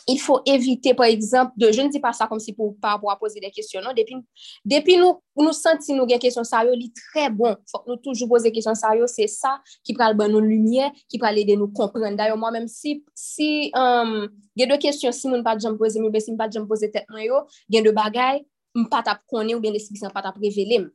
il 0.09 0.19
faut 0.19 0.41
éviter, 0.47 0.95
par 0.95 1.07
exemple, 1.07 1.53
de, 1.57 1.70
je 1.70 1.81
ne 1.81 1.89
dis 1.89 2.01
pas 2.01 2.12
ça 2.12 2.27
comme 2.27 2.41
si 2.41 2.53
pour 2.53 2.77
pas 2.81 2.99
pouvoir 2.99 3.19
poser 3.19 3.41
des 3.41 3.51
questions, 3.51 3.81
non, 3.81 3.91
depuis, 3.97 4.16
depuis 4.65 4.97
nous, 4.97 5.20
nous 5.37 5.53
sentons 5.53 5.97
nous 5.97 6.07
des 6.07 6.19
questions 6.19 6.45
sérieuses, 6.45 6.77
c'est 6.81 6.93
très 7.12 7.31
bon, 7.31 7.57
faut 7.70 7.83
nous 7.87 7.97
toujours 7.97 8.29
poser 8.29 8.49
des 8.49 8.55
questions 8.55 8.74
sérieuses, 8.74 9.12
c'est 9.15 9.27
ça 9.27 9.61
qui 9.85 9.95
prend 9.95 10.12
le 10.12 10.29
nos 10.29 10.41
lumières, 10.41 10.91
qui 11.09 11.19
peut 11.19 11.27
aider 11.27 11.57
nous 11.57 11.69
comprendre. 11.69 12.16
D'ailleurs, 12.16 12.37
moi-même, 12.37 12.69
si, 12.69 13.05
si, 13.15 13.70
um, 13.74 14.29
il 14.57 14.61
y 14.61 14.65
a 14.65 14.66
deux 14.66 14.79
questions, 14.79 15.12
si 15.12 15.29
nous 15.29 15.37
ne 15.37 15.43
pas 15.43 15.57
de 15.57 15.70
poser, 15.77 16.01
mais 16.01 16.20
si 16.20 16.31
nous 16.31 16.37
pas 16.37 16.49
de 16.49 16.61
poser 16.61 16.91
tête, 16.91 17.07
il 17.19 17.31
y 17.70 17.79
a 17.79 17.83
deux 17.83 17.93
bagailles, 17.93 18.45
nous 18.74 18.89
pas 18.89 19.03
tap 19.03 19.20
connaître 19.29 19.59
ou 19.59 19.61
bien 19.61 19.73
l'explication 19.73 20.11
pas 20.11 20.23
tap 20.23 20.37
révéler. 20.37 20.87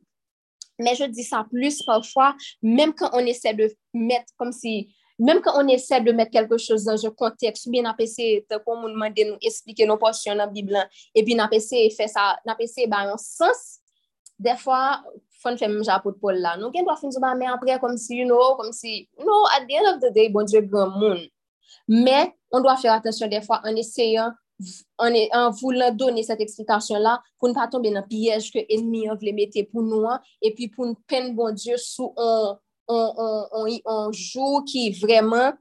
Mais 0.78 0.94
je 0.94 1.04
dis 1.04 1.24
ça 1.24 1.44
plus 1.50 1.82
parfois, 1.82 2.36
même 2.62 2.92
quand 2.94 3.10
on 3.12 3.18
essaie 3.18 3.54
de 3.54 3.68
mettre 3.92 4.32
comme 4.36 4.52
si 4.52 4.94
Mem 5.18 5.40
ke 5.42 5.50
on 5.58 5.70
ese 5.74 5.98
de 6.06 6.12
met 6.14 6.30
kelke 6.30 6.54
chos 6.62 6.84
dan 6.86 6.98
je 7.00 7.10
konteks, 7.18 7.66
bi 7.72 7.82
na 7.82 7.90
pese 7.98 8.26
te 8.46 8.58
kon 8.62 8.78
moun 8.84 8.94
mande 8.98 9.24
nou 9.26 9.38
esplike 9.42 9.86
nou 9.88 9.98
porsyon 9.98 10.38
nan 10.38 10.52
biblan, 10.54 10.86
e 11.10 11.24
bi 11.26 11.34
na 11.34 11.48
pese 11.50 11.88
fe 11.96 12.06
sa, 12.10 12.30
na 12.46 12.54
pese 12.58 12.86
ba 12.90 13.02
yon 13.08 13.18
sens, 13.18 13.80
defwa, 14.38 15.02
fon 15.42 15.58
fe 15.58 15.66
mou 15.70 15.86
japout 15.86 16.20
pol 16.22 16.38
la. 16.38 16.54
Nou 16.60 16.70
gen 16.74 16.86
do 16.86 16.94
a 16.94 16.98
fin 17.00 17.10
zou 17.14 17.22
ba 17.24 17.34
me 17.34 17.48
apre 17.50 17.80
kom 17.82 17.96
si, 17.98 18.20
you 18.20 18.28
know, 18.28 18.54
kom 18.60 18.70
si, 18.74 19.08
no, 19.18 19.40
at 19.56 19.66
the 19.66 19.80
end 19.80 19.90
of 19.90 19.98
the 20.04 20.12
day, 20.14 20.28
bon 20.30 20.46
dieu 20.46 20.62
gran 20.62 20.94
moun. 20.94 21.26
Men, 21.90 22.30
on 22.54 22.62
do 22.62 22.70
a 22.70 22.76
fere 22.78 22.94
atensyon 22.94 23.34
defwa, 23.34 23.58
an 23.66 23.82
eseyan, 23.82 24.38
an, 25.02 25.18
an 25.34 25.50
voulan 25.58 25.98
doni 25.98 26.22
set 26.26 26.46
eksplikasyon 26.46 27.02
la, 27.02 27.18
pou 27.38 27.50
nou 27.50 27.58
pa 27.58 27.66
tombe 27.70 27.90
nan 27.90 28.06
piyej 28.06 28.52
ke 28.54 28.62
enmi 28.78 29.08
an 29.10 29.18
vle 29.18 29.34
mette 29.34 29.66
pou 29.66 29.82
nou 29.82 30.06
an, 30.14 30.22
e 30.38 30.54
pi 30.54 30.70
pou 30.70 30.86
nou 30.86 31.10
pen 31.10 31.32
bon 31.34 31.58
dieu 31.58 31.78
sou 31.82 32.14
an, 32.14 32.58
un 32.88 34.12
jour 34.12 34.64
qui 34.64 34.88
est 34.88 35.00
vraiment, 35.00 35.52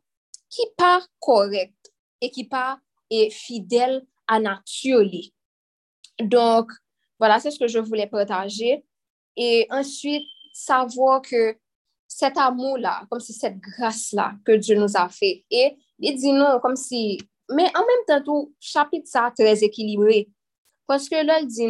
qui 0.49 0.63
pas 0.77 1.01
correct, 1.19 1.75
et 2.21 2.31
qui 2.31 2.45
pas 2.45 2.79
est 3.09 3.29
fidèle 3.29 4.05
à 4.27 4.39
nature. 4.39 5.09
Donc, 6.19 6.71
voilà, 7.19 7.39
c'est 7.39 7.51
ce 7.51 7.59
que 7.59 7.67
je 7.67 7.79
voulais 7.79 8.07
partager. 8.07 8.85
Et 9.35 9.67
ensuite, 9.69 10.25
savoir 10.53 11.21
que 11.21 11.57
cet 12.07 12.37
amour-là, 12.37 13.05
comme 13.09 13.19
si 13.19 13.33
cette 13.33 13.59
grâce-là 13.59 14.33
que 14.45 14.53
Dieu 14.53 14.75
nous 14.75 14.95
a 14.95 15.09
fait, 15.09 15.45
et 15.51 15.77
il 15.99 16.17
dit 16.17 16.31
non, 16.31 16.59
comme 16.61 16.75
si, 16.75 17.19
mais 17.49 17.69
en 17.75 17.85
même 17.85 18.05
temps, 18.07 18.23
tout 18.23 18.55
chapitre 18.59 19.07
ça 19.07 19.31
très 19.37 19.63
équilibré. 19.63 20.29
Parce 20.87 21.09
que 21.09 21.23
là, 21.23 21.39
il 21.41 21.47
dit 21.47 21.67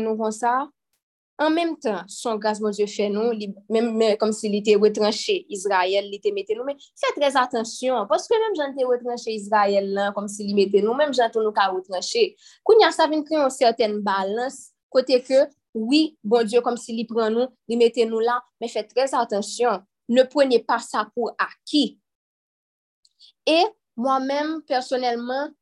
An 1.38 1.54
menm 1.54 1.76
tan, 1.78 2.08
son 2.10 2.40
gaz 2.42 2.58
moun 2.58 2.74
zye 2.74 2.88
fè 2.90 3.06
nou, 3.14 3.30
menm 3.70 4.00
kom 4.18 4.32
si 4.34 4.50
li 4.50 4.64
te 4.66 4.74
wetranche 4.82 5.36
Israel, 5.54 6.08
li 6.10 6.18
te 6.24 6.32
mette 6.34 6.56
nou, 6.58 6.66
men 6.66 6.80
fè 6.98 7.12
trez 7.14 7.38
atensyon, 7.38 8.08
poske 8.10 8.40
menm 8.42 8.56
jan 8.58 8.74
te 8.74 8.88
wetranche 8.90 9.30
Israel 9.36 9.92
lan, 9.94 10.16
kom 10.16 10.26
si 10.34 10.48
li 10.48 10.56
mette 10.58 10.82
nou, 10.82 10.98
menm 10.98 11.14
jan 11.14 11.30
ton 11.34 11.46
nou 11.46 11.54
ka 11.54 11.68
wetranche. 11.76 12.32
Koun 12.66 12.82
ya 12.82 12.90
sa 12.96 13.06
vin 13.12 13.22
kre 13.28 13.38
yon 13.38 13.54
certaine 13.54 14.02
balans, 14.02 14.58
kote 14.90 15.22
ke, 15.28 15.44
oui, 15.78 16.16
bon 16.26 16.48
Diyo, 16.48 16.64
kom 16.66 16.80
si 16.82 16.98
li 16.98 17.06
pran 17.06 17.38
nou, 17.38 17.54
li 17.70 17.78
mette 17.78 18.10
nou 18.10 18.24
la, 18.26 18.40
men 18.58 18.74
fè 18.74 18.88
trez 18.90 19.14
atensyon, 19.14 19.86
ne 20.10 20.26
pwenye 20.34 20.64
pa 20.66 20.80
sa 20.82 21.06
pou 21.12 21.30
aki. 21.38 21.86
E, 23.46 23.60
mwen 23.94 24.26
menm, 24.26 24.58
personelman, 24.66 25.54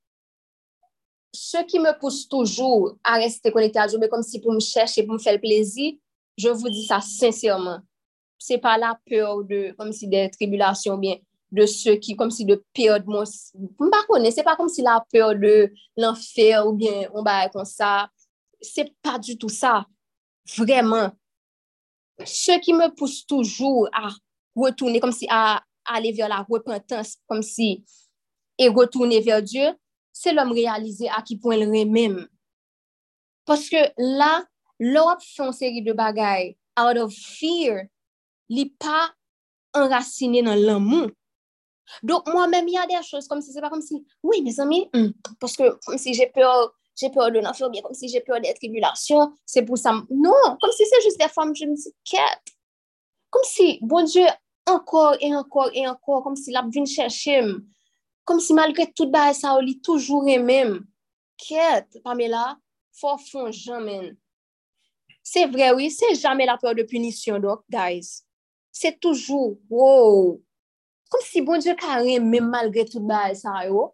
ce 1.35 1.63
qui 1.65 1.79
me 1.79 1.97
pousse 1.99 2.27
toujours 2.27 2.97
à 3.03 3.15
rester 3.15 3.51
connecté 3.51 3.79
à 3.79 3.87
Dieu, 3.87 3.99
mais 3.99 4.09
comme 4.09 4.23
si 4.23 4.39
pour 4.39 4.53
me 4.53 4.59
chercher, 4.59 5.03
pour 5.03 5.13
me 5.13 5.19
faire 5.19 5.39
plaisir, 5.39 5.93
je 6.37 6.49
vous 6.49 6.69
dis 6.69 6.85
ça 6.85 7.01
sincèrement. 7.01 7.79
C'est 8.37 8.57
pas 8.57 8.77
la 8.77 8.97
peur 9.09 9.43
de, 9.43 9.73
comme 9.77 9.91
si 9.91 10.07
des 10.07 10.29
tribulations, 10.29 10.97
bien, 10.97 11.17
de 11.51 11.65
ceux 11.65 11.95
qui, 11.95 12.15
comme 12.15 12.31
si 12.31 12.45
de 12.45 12.63
perdre 12.73 13.07
mon, 13.07 13.23
pas 13.89 14.31
c'est 14.31 14.43
pas 14.43 14.55
comme 14.55 14.69
si 14.69 14.81
la 14.81 15.03
peur 15.11 15.35
de 15.35 15.71
l'enfer 15.97 16.67
ou 16.67 16.73
bien 16.73 17.09
on 17.13 17.23
va 17.23 17.49
comme 17.49 17.65
ça. 17.65 18.09
C'est 18.61 18.93
pas 19.01 19.19
du 19.19 19.37
tout 19.37 19.49
ça. 19.49 19.85
Vraiment. 20.57 21.11
Ce 22.23 22.59
qui 22.59 22.73
me 22.73 22.93
pousse 22.95 23.25
toujours 23.25 23.89
à 23.91 24.09
retourner, 24.55 24.99
comme 24.99 25.11
si 25.11 25.27
à, 25.29 25.61
aller 25.85 26.11
vers 26.13 26.29
la 26.29 26.45
repentance, 26.49 27.17
comme 27.27 27.43
si, 27.43 27.83
et 28.57 28.69
retourner 28.69 29.19
vers 29.19 29.43
Dieu, 29.43 29.75
se 30.15 30.31
lòm 30.31 30.53
realize 30.55 31.09
a 31.11 31.19
ki 31.25 31.37
pon 31.43 31.59
lre 31.59 31.83
mèm. 31.89 32.21
Paske 33.45 33.81
la, 33.99 34.39
lò 34.79 35.09
ap 35.11 35.25
fon 35.35 35.51
seri 35.53 35.83
de 35.85 35.93
bagay, 35.97 36.53
out 36.79 36.97
of 36.97 37.13
fear, 37.13 37.85
li 38.49 38.69
pa 38.79 39.09
enrasine 39.75 40.45
nan 40.45 40.63
l'amou. 40.63 41.11
Dok 42.07 42.31
mwen 42.31 42.49
mèm 42.53 42.71
y 42.71 42.79
a 42.79 42.87
de 42.89 43.01
chos, 43.05 43.27
kom 43.29 43.43
si 43.43 43.53
se 43.53 43.61
pa 43.61 43.69
kom 43.69 43.83
si, 43.83 43.99
oui, 44.23 44.41
mes 44.41 44.57
amis, 44.63 44.87
mm, 44.95 45.35
paske 45.43 45.69
kom 45.85 45.99
si 46.01 46.15
jè 46.17 46.31
peur, 46.33 46.71
jè 46.97 47.11
peur 47.13 47.29
de 47.35 47.43
l'enfer, 47.43 47.67
ou 47.67 47.75
bien 47.75 47.83
kom 47.85 47.93
si 47.93 48.09
jè 48.09 48.23
peur 48.25 48.39
de 48.41 48.55
tribulasyon, 48.57 49.35
se 49.45 49.61
pou 49.67 49.77
sa, 49.77 49.93
non, 50.09 50.57
kom 50.63 50.73
si 50.73 50.87
se 50.89 51.03
jous 51.03 51.19
de 51.19 51.29
fòm, 51.35 51.53
jè 51.59 51.69
msi 51.69 51.93
ket. 52.07 52.55
Kom 53.35 53.45
si, 53.45 53.75
bon 53.83 54.07
dieu, 54.07 54.31
ankor, 54.71 55.19
e 55.19 55.29
ankor, 55.35 55.69
e 55.75 55.85
ankor, 55.85 56.23
kom 56.25 56.39
si 56.39 56.55
la 56.55 56.63
vin 56.71 56.87
chèchèm, 56.89 57.59
kom 58.25 58.41
si 58.43 58.55
malgre 58.57 58.87
tout 58.93 59.11
ba 59.13 59.29
e 59.31 59.35
sa 59.37 59.55
ou 59.55 59.63
li 59.63 59.77
toujou 59.85 60.25
remem, 60.27 60.79
ket, 61.41 62.01
Pamela, 62.05 62.55
fò 62.97 63.15
fon 63.21 63.51
jamen. 63.53 64.13
Se 65.25 65.45
vre, 65.49 65.71
oui, 65.77 65.89
se 65.93 66.13
jamen 66.13 66.49
la 66.49 66.57
peur 66.61 66.75
de 66.77 66.85
punisyon, 66.89 67.41
dok, 67.43 67.63
guys. 67.71 68.21
Se 68.75 68.91
toujou, 69.01 69.55
wow, 69.71 70.35
kom 71.13 71.23
si 71.25 71.41
bon 71.45 71.61
Diyo 71.63 71.77
ka 71.79 72.01
remem 72.01 72.49
malgre 72.51 72.85
tout 72.89 73.05
ba 73.05 73.29
e 73.31 73.37
sa 73.39 73.61
yo, 73.69 73.91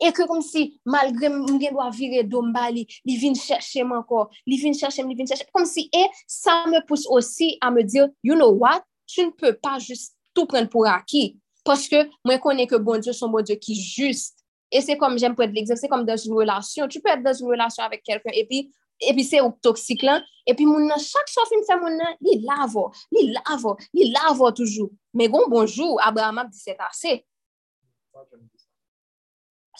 E 0.00 0.08
ke 0.16 0.24
kom 0.24 0.40
si 0.40 0.62
malgre 0.88 1.28
mwen 1.28 1.58
gen 1.60 1.74
do 1.76 1.80
a 1.84 1.90
vire 1.92 2.22
domba 2.24 2.70
li, 2.72 2.86
li 3.04 3.18
vin 3.20 3.34
chèche 3.36 3.84
m 3.84 3.92
anko, 3.98 4.24
li 4.48 4.56
vin 4.56 4.72
chèche 4.72 5.04
m, 5.04 5.10
li 5.12 5.16
vin 5.18 5.28
chèche 5.28 5.44
m. 5.44 5.50
Kom 5.52 5.66
si 5.68 5.90
e, 5.92 6.06
sa 6.24 6.62
me 6.72 6.80
pousse 6.88 7.04
osi 7.12 7.50
a 7.60 7.68
me 7.70 7.84
dir, 7.84 8.08
you 8.24 8.34
know 8.34 8.48
what, 8.48 8.80
tu 9.06 9.26
ne 9.26 9.30
peux 9.30 9.52
pas 9.52 9.78
juste 9.78 10.16
tout 10.34 10.46
prendre 10.46 10.70
pour 10.70 10.86
acquis. 10.86 11.36
Paske 11.66 12.06
mwen 12.26 12.40
konen 12.42 12.68
ke 12.70 12.78
bon 12.82 13.02
Diyo 13.02 13.14
son 13.16 13.32
bon 13.32 13.44
Diyo 13.46 13.58
ki 13.60 13.76
just. 13.76 14.40
E 14.70 14.80
se 14.84 14.94
kom 14.98 15.16
jem 15.18 15.34
pou 15.34 15.42
et 15.42 15.50
l'exemple, 15.50 15.80
se 15.80 15.90
kom 15.90 16.04
dans 16.06 16.26
yon 16.26 16.38
relasyon. 16.38 16.88
Tu 16.88 17.00
pou 17.02 17.10
et 17.10 17.22
dans 17.24 17.40
yon 17.42 17.50
relasyon 17.50 17.88
avek 17.88 18.04
kelken, 18.06 18.36
epi 18.36 19.24
se 19.26 19.40
ou 19.42 19.56
toksik 19.64 20.04
lan, 20.06 20.22
epi 20.48 20.66
moun 20.68 20.86
nan, 20.86 21.00
chak 21.02 21.32
so 21.32 21.42
film 21.50 21.64
se 21.66 21.76
moun 21.80 21.98
nan, 21.98 22.14
li 22.22 22.38
lavo, 22.46 22.86
li 23.16 23.26
lavo, 23.34 23.74
li 23.96 24.06
lavo 24.12 24.52
toujou. 24.54 24.92
Men 25.16 25.32
gon 25.32 25.50
bonjou, 25.50 25.98
Abraham 26.04 26.44
ap 26.44 26.52
di 26.52 26.60
se 26.60 26.76
tase. 26.78 27.18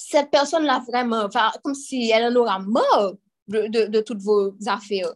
Set 0.01 0.31
person 0.33 0.67
la 0.67 0.81
vreman, 0.83 1.31
kom 1.63 1.77
si 1.79 2.09
el 2.17 2.31
an 2.31 2.41
ora 2.41 2.59
mor 2.65 3.15
de, 3.47 3.69
de, 3.69 3.87
de 3.93 4.01
tout 4.03 4.19
vos 4.19 4.51
affaires. 4.67 5.15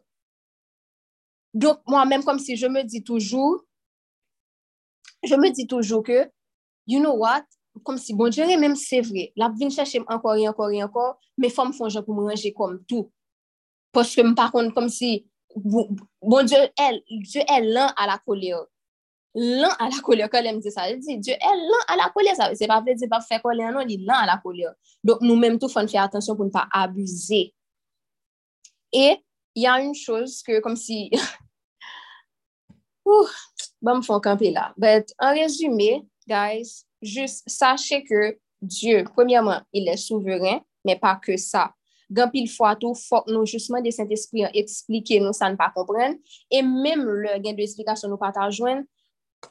Donc, 1.55 1.79
moi-même, 1.87 2.25
comme 2.25 2.41
si 2.41 2.57
je 2.57 2.67
me 2.67 2.83
dis 2.83 3.05
toujours, 3.05 3.63
je 5.23 5.37
me 5.37 5.51
dis 5.51 5.69
toujours 5.69 6.03
que 6.03 6.29
you 6.87 7.01
know 7.01 7.15
what, 7.15 7.45
kom 7.83 7.99
si 7.99 8.15
bon 8.15 8.31
djere, 8.31 8.57
menm 8.61 8.77
se 8.79 9.01
vre, 9.03 9.31
la 9.37 9.49
vin 9.49 9.73
chache 9.73 9.99
m 9.99 10.07
ankor, 10.13 10.39
ankor, 10.47 10.75
ankor, 10.85 11.17
me 11.41 11.51
fom 11.51 11.73
fonjan 11.75 12.05
pou 12.07 12.15
m 12.15 12.29
ranger 12.29 12.55
kom 12.57 12.77
tou. 12.89 13.09
Poske 13.95 14.23
m 14.27 14.35
pakon 14.39 14.71
kom 14.75 14.87
si, 14.93 15.25
bon 15.55 16.47
djere, 16.47 16.71
el, 16.81 17.01
djere 17.25 17.59
el 17.59 17.73
lan 17.75 17.93
a 17.99 18.09
la 18.11 18.21
koleo. 18.23 18.65
Lan 19.35 19.75
a 19.83 19.89
la 19.91 20.01
koleo, 20.07 20.31
kolem 20.31 20.61
di 20.63 20.71
sa, 20.71 20.87
djere 20.95 21.39
el 21.51 21.67
lan 21.73 21.91
a 21.91 21.99
la 22.05 22.09
koleo, 22.15 22.37
sa, 22.39 22.53
se 22.55 22.71
pa 22.71 22.79
vle 22.85 22.97
di 23.01 23.11
pa 23.11 23.23
fe 23.25 23.41
koleo, 23.43 23.73
non, 23.75 23.89
li 23.89 23.99
lan 24.05 24.23
a 24.23 24.33
la 24.35 24.39
koleo. 24.45 24.75
Dok 25.05 25.25
nou 25.27 25.39
menm 25.41 25.59
tou 25.59 25.73
fon 25.73 25.91
fye 25.91 26.03
atensyon 26.05 26.39
pou 26.39 26.47
n 26.47 26.55
pa 26.55 26.69
abuze. 26.83 27.47
E, 28.95 29.07
ya 29.59 29.79
un 29.83 29.95
chouz 29.99 30.39
ke 30.47 30.61
kom 30.63 30.79
si, 30.79 31.09
ouf, 33.11 33.35
ba 33.83 33.99
m 33.99 34.03
fon 34.07 34.23
kampe 34.23 34.55
la. 34.55 34.71
Bet, 34.79 35.11
an 35.19 35.35
rezume, 35.35 36.05
guys, 36.29 36.85
just 37.03 37.43
sachez 37.47 38.05
que 38.05 38.39
Dieu, 38.63 39.05
premièrement, 39.05 39.61
il 39.73 39.89
est 39.89 39.97
souverain, 39.97 40.61
mais 40.85 40.97
pas 40.97 41.17
que 41.17 41.37
ça. 41.37 41.73
Gan 42.13 42.29
pil 42.33 42.49
fwa 42.53 42.75
tou, 42.79 42.97
fok 42.99 43.29
nou 43.33 43.49
justman 43.49 43.83
de 43.85 43.93
Saint-Esprit 43.95 44.45
an 44.47 44.57
eksplike 44.57 45.21
nou 45.23 45.35
sa 45.37 45.49
nou 45.51 45.61
pa 45.61 45.71
kompren. 45.75 46.19
E 46.53 46.61
mem 46.65 47.05
le 47.25 47.39
gen 47.45 47.57
de 47.57 47.65
eksplikasyon 47.65 48.13
nou 48.13 48.21
pa 48.21 48.31
ta 48.35 48.51
jwen, 48.53 48.85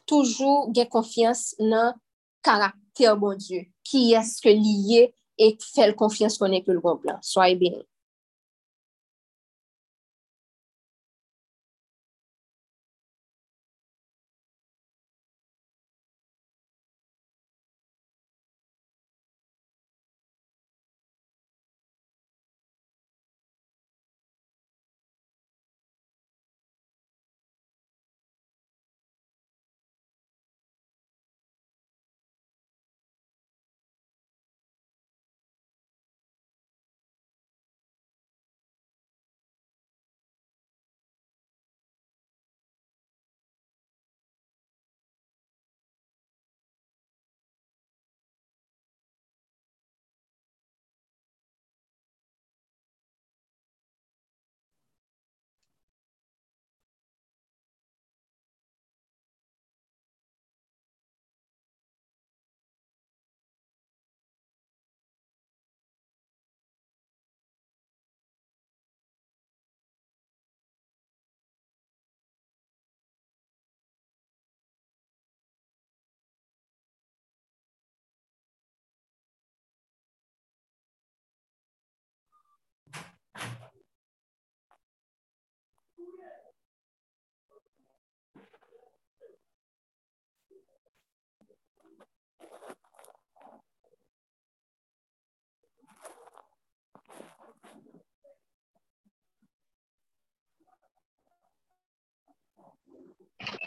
toujou 0.10 0.70
gen 0.76 0.90
konfians 0.94 1.52
nan 1.62 1.98
karakter 2.46 3.18
bon 3.20 3.40
Diyo. 3.40 3.64
Ki 3.88 4.12
eske 4.20 4.54
liye 4.54 5.10
e 5.40 5.50
fel 5.74 5.96
konfians 5.98 6.38
konen 6.40 6.64
ke 6.66 6.76
l'gon 6.76 7.02
plan. 7.02 7.20
Soye 7.26 7.58
bine. 7.60 7.82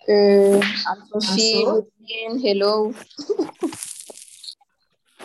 Euh, 0.08 0.60
Ansoshi, 0.86 1.64
Routine, 1.64 2.40
hello. 2.40 2.94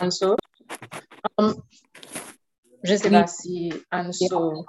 Anso? 0.00 0.36
Um, 1.38 1.54
je 2.82 2.96
sais 2.96 3.10
pas 3.10 3.28
si 3.28 3.72
Anso. 3.92 4.64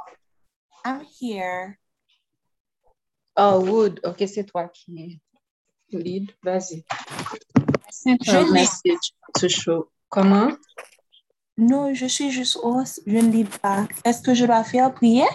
I'm 0.86 1.02
here. 1.20 1.80
Oh, 3.36 3.60
Wood. 3.66 4.02
Ok, 4.04 4.24
c'est 4.28 4.44
toi 4.44 4.68
qui 4.68 5.20
lead. 5.92 6.32
Vas-y. 6.44 6.84
Je 8.06 8.52
message 8.52 9.14
to 9.40 9.50
show. 9.50 9.90
Comment? 10.10 10.56
Non, 11.58 11.94
je 11.96 12.06
suis 12.06 12.30
juste 12.30 12.60
host. 12.62 13.02
Je 13.08 13.18
ne 13.18 13.32
lis 13.32 13.46
pas. 13.46 13.88
Est-ce 14.04 14.22
que 14.22 14.36
je 14.36 14.46
dois 14.46 14.64
faire 14.64 14.94
prier? 14.94 15.26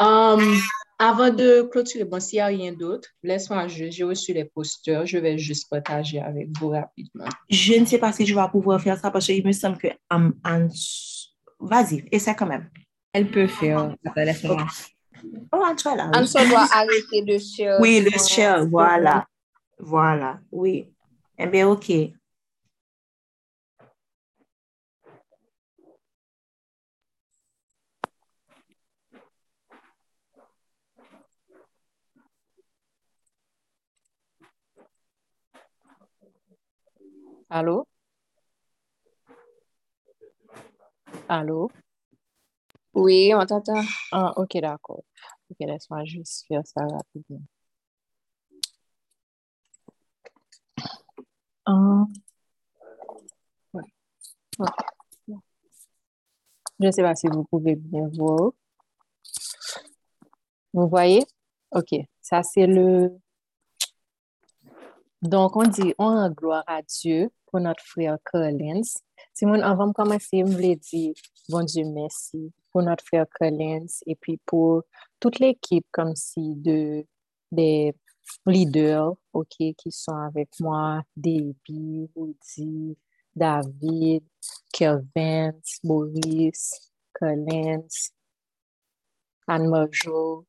Um, 0.00 0.58
avant 0.98 1.30
de 1.30 1.62
clôturer, 1.62 2.04
bon, 2.04 2.20
s'il 2.20 2.38
n'y 2.38 2.40
a 2.40 2.46
rien 2.46 2.72
d'autre, 2.72 3.08
laisse-moi 3.22 3.68
juste, 3.68 3.98
j'ai 3.98 4.04
reçu 4.04 4.32
les 4.32 4.44
posters, 4.46 5.04
je 5.06 5.18
vais 5.18 5.36
juste 5.36 5.68
partager 5.68 6.20
avec 6.20 6.48
vous 6.58 6.70
rapidement. 6.70 7.26
Je 7.50 7.74
ne 7.74 7.84
sais 7.84 7.98
pas 7.98 8.12
si 8.12 8.24
je 8.24 8.34
vais 8.34 8.48
pouvoir 8.50 8.80
faire 8.80 8.98
ça 8.98 9.10
parce 9.10 9.26
qu'il 9.26 9.46
me 9.46 9.52
semble 9.52 9.78
que 9.78 9.88
um, 10.10 10.34
Vas-y, 11.58 12.04
essaie 12.12 12.34
quand 12.34 12.46
même. 12.46 12.70
Elle 13.12 13.30
peut 13.30 13.46
faire. 13.46 13.94
Attends, 14.04 14.12
laisse-moi. 14.16 14.66
Oh, 15.52 15.64
est 15.66 15.96
là. 15.96 16.10
oui. 16.12 16.18
Anso 16.18 16.38
doit 16.46 16.66
arrêter 16.72 17.22
de 17.22 17.38
share. 17.56 17.80
Oui, 17.80 18.00
le 18.00 18.10
share, 18.18 18.66
voilà. 18.66 19.26
Voilà, 19.78 20.38
oui. 20.52 20.92
Eh 21.38 21.46
bien, 21.46 21.68
OK. 21.68 21.90
Allô? 37.48 37.86
Allô? 41.28 41.68
Oui, 42.94 43.32
on 43.34 43.46
t'entend. 43.46 43.84
Ah, 44.12 44.32
ok, 44.36 44.58
d'accord. 44.60 45.04
Ok, 45.50 45.56
laisse-moi 45.60 46.04
juste 46.04 46.46
faire 46.48 46.66
ça 46.66 46.80
rapidement. 46.82 47.42
Ah. 51.66 52.06
Ouais. 53.72 53.82
Ouais. 54.58 54.66
Je 56.80 56.86
ne 56.86 56.90
sais 56.90 57.02
pas 57.02 57.14
si 57.14 57.26
vous 57.28 57.44
pouvez 57.44 57.74
bien 57.76 58.08
voir. 58.16 58.52
Vous 60.72 60.88
voyez? 60.88 61.24
Ok, 61.72 61.88
ça 62.22 62.42
c'est 62.44 62.66
le... 62.68 63.10
Donc, 65.26 65.56
on 65.56 65.64
dit, 65.64 65.92
on 65.98 66.06
rend 66.06 66.30
gloire 66.30 66.62
à 66.68 66.82
Dieu 66.82 67.30
pour 67.46 67.58
notre 67.58 67.84
frère 67.84 68.16
Collins. 68.24 68.82
Simon, 69.34 69.60
avant 69.60 69.88
de 69.88 69.92
commencer, 69.92 70.44
je 70.46 70.52
voulais 70.52 70.76
dire, 70.76 71.14
bon 71.48 71.64
Dieu, 71.64 71.84
merci 71.84 72.52
pour 72.70 72.82
notre 72.82 73.04
frère 73.04 73.26
Collins 73.40 73.86
et 74.06 74.14
puis 74.14 74.38
pour 74.46 74.84
toute 75.18 75.40
l'équipe 75.40 75.86
comme 75.90 76.14
si 76.14 76.54
de 76.54 77.04
des 77.50 77.92
leaders, 78.46 79.14
OK, 79.32 79.56
qui 79.58 79.90
sont 79.90 80.16
avec 80.16 80.48
moi, 80.60 81.02
Debbie, 81.16 82.08
Woody, 82.14 82.96
David, 83.34 84.22
Kelvin, 84.72 85.54
Boris, 85.82 86.92
Collins, 87.12 88.10
Anne-Marjo, 89.48 90.46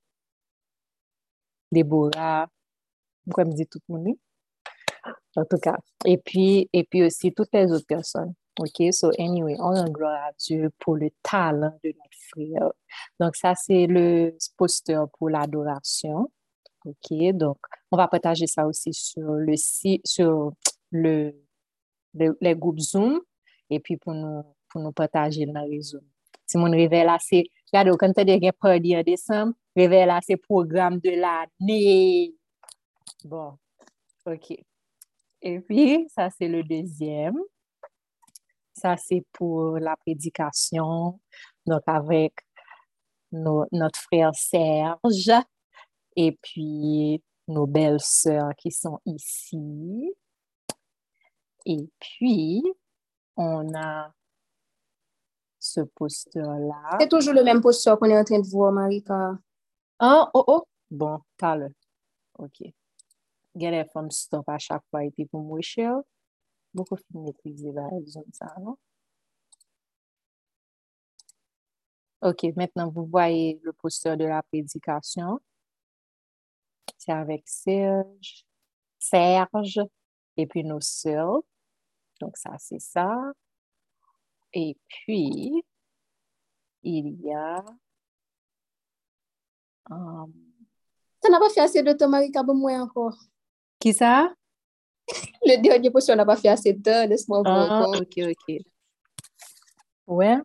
Déborah, 1.72 2.48
comme 3.34 3.54
dit 3.54 3.66
tout 3.66 3.80
le 3.90 3.96
monde? 3.96 4.18
En 5.38 5.46
tout 5.46 5.58
cas. 5.58 5.78
Et 6.06 6.18
puis, 6.18 6.70
et 6.74 6.84
puis 6.84 7.04
aussi 7.04 7.32
toutes 7.34 7.54
les 7.54 7.72
autres 7.72 7.86
personnes. 7.88 8.34
OK? 8.60 8.92
So, 8.92 9.12
anyway, 9.20 9.56
on 9.60 9.70
rend 9.72 9.90
gloire 9.90 10.30
à 10.30 10.32
Dieu 10.40 10.72
pour 10.80 10.96
le 10.98 11.10
talent 11.22 11.78
de 11.84 11.90
notre 11.90 12.18
frère. 12.34 12.72
Donc, 13.20 13.36
ça, 13.36 13.54
c'est 13.56 13.86
le 13.88 14.36
poster 14.58 15.00
pour 15.18 15.30
l'adoration. 15.30 16.32
OK? 16.86 17.18
Donc, 17.34 17.58
on 17.92 17.98
va 17.98 18.08
partager 18.08 18.48
ça 18.48 18.66
aussi 18.66 18.94
sur 18.94 19.22
le 19.34 19.56
site, 19.56 20.02
sur 20.08 20.54
le, 20.92 21.34
le- 22.16 22.38
les 22.42 22.56
groupes 22.56 22.80
Zoom 22.80 23.22
et 23.70 23.80
puis 23.80 23.98
pour 23.98 24.14
nous, 24.16 24.42
pour 24.70 24.82
nous 24.82 24.92
partager 24.92 25.46
dans 25.46 25.62
le 25.64 25.70
réseau. 25.70 26.00
Si 26.48 26.58
mon 26.58 26.72
réveil 26.72 27.06
là, 27.06 27.18
c'est, 27.20 27.44
regardez, 27.72 27.92
quand 28.00 28.12
tu 28.14 28.22
as 28.22 28.26
des 28.26 28.52
party 28.54 28.98
en 28.98 29.04
décembre, 29.04 29.54
réveil 29.76 30.10
c'est 30.26 30.38
programme 30.38 31.00
de 31.00 31.12
l'année. 31.12 32.34
Bon, 33.24 33.58
OK. 34.26 34.58
Et 35.42 35.60
puis, 35.60 36.08
ça, 36.16 36.30
c'est 36.30 36.48
le 36.48 36.64
deuxième. 36.64 37.38
Ça, 38.74 38.96
c'est 38.98 39.24
pour 39.34 39.78
la 39.80 39.96
prédication. 39.98 41.20
Donc, 41.66 41.82
avec 41.88 42.34
nos- 43.32 43.66
notre 43.72 44.00
frère 44.00 44.32
Serge 44.36 45.32
et 46.16 46.38
puis 46.42 47.22
nos 47.48 47.66
belles 47.66 48.02
sœurs 48.02 48.54
qui 48.58 48.72
sont 48.72 49.00
ici. 49.06 50.14
Et 51.66 51.90
puis, 52.00 52.64
on 53.36 53.74
a 53.76 54.12
ce 55.60 55.82
poster-là. 55.82 56.98
C'est 57.00 57.10
toujours 57.10 57.34
le 57.34 57.44
même 57.44 57.62
posture 57.62 57.98
qu'on 58.00 58.10
est 58.10 58.18
en 58.18 58.24
train 58.24 58.40
de 58.40 58.48
voir, 58.48 58.72
Marika. 58.72 59.38
Ah, 60.00 60.30
oh, 60.34 60.44
oh. 60.48 60.64
Bon, 60.90 61.20
t'as 61.36 61.56
le. 61.56 61.70
OK. 62.40 62.62
It 63.62 63.90
from 63.92 64.12
stop 64.12 64.48
à 64.50 64.58
chaque 64.58 64.84
fois 64.90 65.04
et 65.04 65.12
puis 65.12 65.26
pour 65.26 65.42
moi, 65.42 65.60
cher. 65.62 65.96
Beaucoup 66.74 66.96
de 66.96 67.20
maîtriser 67.20 67.72
la 67.72 67.90
zone, 68.06 68.32
ça, 68.34 68.54
non? 68.60 68.78
OK, 72.22 72.44
maintenant, 72.56 72.90
vous 72.90 73.06
voyez 73.06 73.60
le 73.64 73.74
poster 73.74 74.18
de 74.18 74.26
la 74.26 74.42
prédication. 74.44 75.40
C'est 76.98 77.12
avec 77.12 77.48
Serge, 77.48 78.46
Serge 79.00 79.80
et 80.36 80.48
puis 80.48 80.64
nos 80.64 80.82
sœurs. 80.82 81.42
Donc, 82.20 82.36
ça, 82.38 82.58
c'est 82.58 82.80
ça. 82.80 83.16
Et 84.54 84.78
puis, 84.88 85.64
il 86.84 87.22
y 87.22 87.34
a... 87.34 87.64
um, 89.90 90.34
Ça 91.22 91.30
n'a 91.30 91.40
pas 91.40 91.50
fait 91.50 91.62
assez 91.62 91.84
de 91.84 91.94
pour 92.44 92.56
moi 92.56 92.74
encore. 92.80 93.18
Qui 93.80 93.94
ça? 93.94 94.34
Le 95.46 95.62
dernier 95.62 95.90
posture 95.92 96.16
n'a 96.16 96.26
pas 96.26 96.36
fait 96.36 96.50
assez 96.50 96.74
de 96.74 96.82
temps, 96.82 97.08
laisse-moi 97.08 97.42
voir 97.42 97.72
Ah, 97.72 97.82
encore. 97.88 98.02
ok, 98.02 98.20
ok. 98.30 98.56
Ouais. 100.08 100.38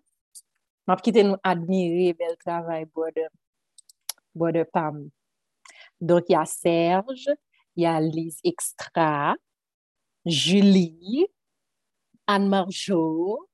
M'a 0.86 0.96
quitté 0.96 1.22
nous 1.24 1.36
admirer 1.42 2.12
bel 2.14 2.36
travail 2.36 2.84
border 2.86 3.26
border 4.34 4.64
Pam. 4.64 5.08
Donc 6.00 6.24
il 6.28 6.32
y 6.32 6.36
a 6.36 6.44
Serge, 6.44 7.28
il 7.76 7.84
y 7.84 7.86
a 7.86 8.00
Lise 8.00 8.40
Extra, 8.44 9.34
Julie, 10.26 11.26
Anne 12.26 12.48
Marjo, 12.48 13.48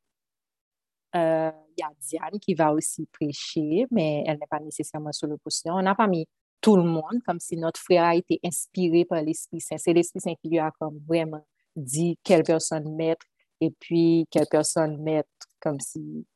euh, 1.14 1.50
il 1.76 1.80
y 1.80 1.82
a 1.82 1.90
Diane 2.00 2.40
qui 2.40 2.54
va 2.54 2.72
aussi 2.72 3.06
prêcher, 3.12 3.86
mais 3.90 4.24
elle 4.26 4.38
n'est 4.38 4.46
pas 4.48 4.60
nécessairement 4.60 5.12
sur 5.12 5.26
le 5.26 5.36
poster. 5.36 5.70
On 5.70 5.82
n'a 5.82 5.94
pas 5.94 6.06
mis 6.06 6.26
tout 6.68 6.76
le 6.76 6.82
monde, 6.82 7.22
comme 7.24 7.40
si 7.40 7.56
notre 7.56 7.80
frère 7.80 8.04
a 8.04 8.14
été 8.14 8.38
inspiré 8.44 9.06
par 9.06 9.22
l'Esprit 9.22 9.58
Saint. 9.58 9.78
C'est 9.78 9.94
l'Esprit 9.94 10.20
Saint 10.20 10.34
qui 10.34 10.50
lui 10.50 10.58
a 10.58 10.70
comme 10.78 10.98
vraiment 11.06 11.42
dit 11.74 12.18
quelle 12.22 12.42
personne 12.42 12.94
mettre 12.94 13.24
et 13.62 13.70
puis 13.70 14.26
quelle 14.30 14.46
personne 14.50 15.02
mettre 15.02 15.30
comme 15.60 15.80
si 15.80 16.26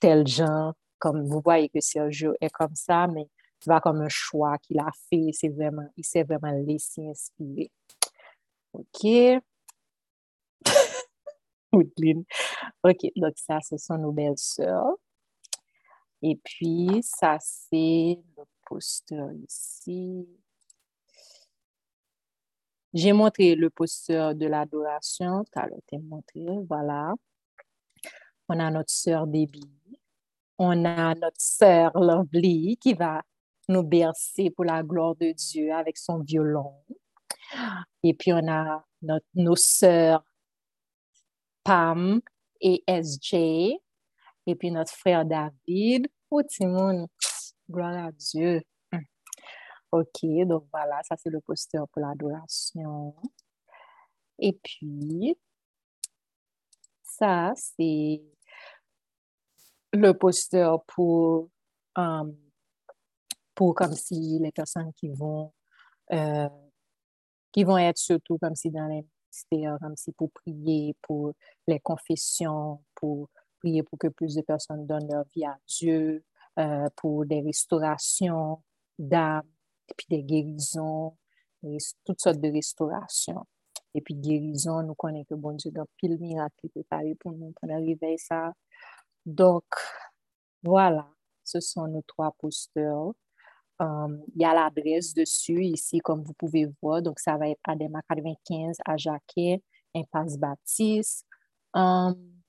tel 0.00 0.26
genre, 0.26 0.72
comme 0.98 1.28
vous 1.28 1.42
voyez 1.44 1.68
que 1.68 1.80
Sergio 1.80 2.32
est 2.40 2.48
comme 2.48 2.74
ça, 2.74 3.06
mais 3.06 3.28
c'est 3.58 3.68
pas 3.68 3.82
comme 3.82 4.00
un 4.00 4.08
choix 4.08 4.56
qu'il 4.56 4.80
a 4.80 4.88
fait, 5.10 5.28
c'est 5.34 5.50
vraiment, 5.50 5.86
il 5.98 6.04
s'est 6.06 6.24
vraiment 6.24 6.52
laissé 6.66 7.06
inspirer. 7.06 7.70
OK. 8.72 9.42
OK, 12.82 13.06
donc 13.16 13.34
ça, 13.36 13.58
ce 13.60 13.76
sont 13.76 13.98
nos 13.98 14.12
belles 14.12 14.38
sœurs. 14.38 14.96
Et 16.22 16.36
puis, 16.36 17.00
ça, 17.02 17.36
c'est 17.40 18.18
le 18.36 18.44
poster 18.70 19.34
ici. 19.46 20.28
J'ai 22.94 23.12
montré 23.12 23.56
le 23.56 23.68
poster 23.68 24.34
de 24.34 24.46
l'adoration. 24.46 25.44
As 25.54 25.66
été 25.66 25.98
montré, 25.98 26.46
voilà. 26.68 27.12
On 28.48 28.58
a 28.58 28.70
notre 28.70 28.90
sœur 28.90 29.26
Debbie. 29.26 29.70
On 30.58 30.84
a 30.84 31.14
notre 31.14 31.40
sœur 31.40 31.92
Lovely 31.94 32.76
qui 32.76 32.94
va 32.94 33.22
nous 33.68 33.82
bercer 33.82 34.50
pour 34.50 34.64
la 34.64 34.82
gloire 34.82 35.16
de 35.16 35.32
Dieu 35.32 35.72
avec 35.72 35.96
son 35.98 36.18
violon. 36.18 36.74
Et 38.02 38.14
puis, 38.14 38.32
on 38.32 38.48
a 38.48 38.84
notre, 39.02 39.26
nos 39.34 39.56
sœurs 39.56 40.24
Pam 41.64 42.20
et 42.60 42.82
SJ. 42.88 43.34
Et 44.46 44.54
puis, 44.58 44.70
notre 44.70 44.92
frère 44.92 45.24
David. 45.24 46.08
Oh, 46.30 46.42
Timon, 46.42 47.08
gloire 47.70 48.06
à 48.06 48.12
Dieu. 48.12 48.62
OK, 49.92 50.24
donc 50.46 50.66
voilà, 50.72 51.00
ça 51.02 51.16
c'est 51.16 51.30
le 51.30 51.40
poster 51.40 51.80
pour 51.92 52.02
l'adoration. 52.02 53.14
Et 54.38 54.52
puis, 54.62 55.36
ça, 57.02 57.52
c'est 57.54 58.22
le 59.92 60.12
poster 60.12 60.76
pour, 60.86 61.50
um, 61.96 62.36
pour 63.54 63.74
comme 63.74 63.94
si 63.94 64.38
les 64.40 64.52
personnes 64.52 64.92
qui 64.94 65.10
vont, 65.10 65.52
euh, 66.12 66.48
qui 67.52 67.64
vont 67.64 67.78
être 67.78 67.98
surtout 67.98 68.38
comme 68.38 68.54
si 68.54 68.70
dans 68.70 68.86
les 68.86 69.04
ministères, 69.04 69.76
comme 69.80 69.96
si 69.96 70.12
pour 70.12 70.30
prier 70.30 70.96
pour 71.02 71.32
les 71.66 71.80
confessions, 71.80 72.82
pour 72.94 73.28
prier 73.58 73.82
pour 73.82 73.98
que 73.98 74.08
plus 74.08 74.34
de 74.36 74.42
personnes 74.42 74.86
donnent 74.86 75.10
leur 75.10 75.24
vie 75.34 75.44
à 75.44 75.58
Dieu, 75.66 76.24
euh, 76.60 76.88
pour 76.96 77.24
des 77.24 77.40
restaurations 77.40 78.62
d'âme, 78.98 79.48
puis 79.96 80.06
des 80.10 80.22
guérisons, 80.22 81.16
toutes 82.04 82.20
sortes 82.20 82.40
de 82.40 82.50
restaurations. 82.50 83.46
Et 83.94 84.00
puis 84.00 84.14
guérison, 84.14 84.82
nous 84.82 84.94
connaissons 84.94 85.24
que 85.30 85.34
bon 85.34 85.52
Dieu, 85.52 85.70
dans 85.70 85.86
pile 85.96 86.18
miracle 86.18 86.68
préparé 86.68 87.14
pour 87.14 87.32
nous 87.32 87.52
pendant 87.60 87.78
le 87.78 87.96
ça. 88.18 88.52
Donc, 89.26 89.64
voilà, 90.62 91.08
ce 91.44 91.60
sont 91.60 91.88
nos 91.88 92.02
trois 92.02 92.32
posters. 92.38 93.12
Um, 93.78 94.22
il 94.36 94.42
y 94.42 94.44
a 94.44 94.52
l'adresse 94.52 95.14
dessus 95.14 95.64
ici, 95.64 95.98
comme 96.00 96.22
vous 96.22 96.34
pouvez 96.34 96.68
voir. 96.82 97.00
Donc, 97.00 97.18
ça 97.18 97.36
va 97.36 97.48
être 97.48 97.60
Adema 97.64 98.02
95 98.08 98.76
à 98.84 98.96
Jacquet, 98.96 99.62
Impasse 99.94 100.36
Baptiste. 100.36 101.26
Um, 101.74 102.39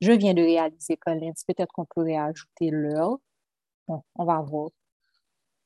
je 0.00 0.12
viens 0.12 0.34
de 0.34 0.42
réaliser 0.42 0.96
Collins. 0.96 1.32
Peut-être 1.46 1.72
qu'on 1.72 1.84
pourrait 1.84 2.16
ajouter 2.16 2.70
l'heure. 2.70 3.18
Bon, 3.86 4.02
on 4.14 4.24
va 4.24 4.40
voir 4.40 4.70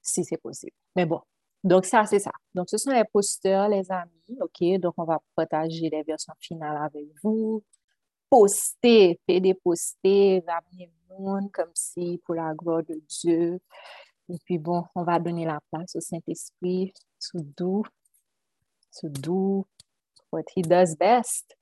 si 0.03 0.25
c'est 0.25 0.37
possible. 0.37 0.73
Mais 0.97 1.07
bon, 1.07 1.21
donc 1.65 1.87
ça, 1.87 2.05
c'est 2.05 2.19
ça. 2.19 2.31
Donc, 2.55 2.69
ce 2.69 2.77
sont 2.77 2.91
les 2.91 3.05
posters, 3.05 3.69
les 3.69 3.91
amis. 3.91 4.39
OK, 4.41 4.81
donc 4.81 4.95
on 4.99 5.05
va 5.05 5.19
partager 5.35 5.89
les 5.89 6.03
versions 6.03 6.35
finales 6.39 6.77
avec 6.77 7.07
vous. 7.23 7.63
Poster, 8.29 9.19
faire 9.27 9.41
des 9.41 9.55
posters, 9.55 10.43
ramener 10.47 10.93
le 11.09 11.17
monde 11.17 11.51
comme 11.53 11.71
si 11.75 12.21
pour 12.25 12.35
la 12.35 12.53
gloire 12.55 12.83
de 12.83 13.01
Dieu. 13.09 13.61
Et 14.29 14.39
puis 14.45 14.59
bon, 14.59 14.85
on 14.95 15.05
va 15.05 15.19
donner 15.19 15.47
la 15.47 15.59
place 15.71 15.97
au 15.97 16.01
Saint-Esprit, 16.01 16.93
sous 17.19 17.41
doux, 17.57 17.85
sous 18.91 19.09
doux, 19.09 19.67
what 20.33 20.45
he 20.57 20.63
does 20.63 20.97
best. 20.97 21.57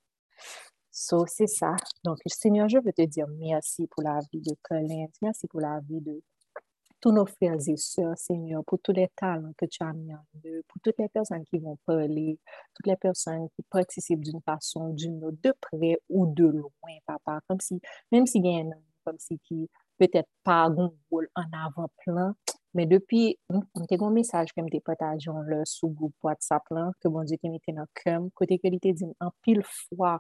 So, 0.93 1.25
c'est 1.27 1.47
ça. 1.47 1.75
Donc, 2.05 2.19
Seigneur, 2.27 2.69
je 2.69 2.79
veux 2.79 2.93
te 2.93 3.03
dire 3.03 3.27
merci 3.39 3.87
pour 3.87 4.03
la 4.03 4.21
vie 4.31 4.43
de 4.43 4.55
Colin, 4.63 5.07
merci 5.23 5.47
pour 5.49 5.61
la 5.61 5.81
vie 5.81 6.01
de 6.03 6.23
tous 7.01 7.13
nos 7.13 7.27
frères 7.27 7.57
et 7.67 7.77
sœurs, 7.79 8.17
Seigneur, 8.19 8.63
pour 8.65 8.79
tous 8.81 8.93
les 8.93 9.09
talents 9.17 9.53
que 9.57 9.65
tu 9.67 9.83
as 9.83 9.93
mis 9.93 10.15
en 10.15 10.25
eux, 10.47 10.63
pour 10.69 10.81
toutes 10.83 10.99
les 10.99 11.09
personnes 11.09 11.45
qui 11.47 11.59
vont 11.59 11.79
parler, 11.87 12.39
toutes 12.75 12.87
les 12.87 12.97
personnes 12.97 13.49
qui 13.57 13.63
participent 13.71 14.23
d'une 14.23 14.41
façon 14.43 14.91
ou 14.91 14.93
d'une 14.95 15.25
autre, 15.25 15.39
de 15.43 15.55
près 15.61 15.99
ou 16.11 16.27
de 16.27 16.45
loin, 16.45 16.71
papa, 17.07 17.41
comme 17.49 17.61
si, 17.61 17.81
même 18.13 18.27
s'il 18.27 18.45
y 18.47 18.51
a 18.51 18.61
un 18.61 18.67
homme 18.67 18.85
comme 19.05 19.19
si 19.19 19.39
qui 19.41 19.69
peut-être 19.99 20.29
pas 20.45 20.67
un 20.67 20.93
rôle 21.11 21.29
en 21.35 21.45
avant-plan, 21.53 22.35
Men 22.73 22.89
depi, 22.89 23.35
mte 23.53 23.97
kon 24.01 24.15
mesaj 24.17 24.47
ke 24.57 24.63
mte 24.65 24.79
patajon 24.87 25.45
le 25.51 25.59
sou 25.69 25.91
goup 25.93 26.25
WhatsApp 26.25 26.71
lan, 26.73 26.95
ke 27.05 27.11
bon 27.13 27.27
di 27.29 27.37
ke 27.37 27.51
mte 27.53 27.75
nan 27.77 27.89
kem, 28.01 28.31
kote 28.39 28.57
ke 28.63 28.73
li 28.73 28.79
te 28.81 28.95
din 28.97 29.13
an 29.21 29.33
pil 29.45 29.61
fwa 29.69 30.15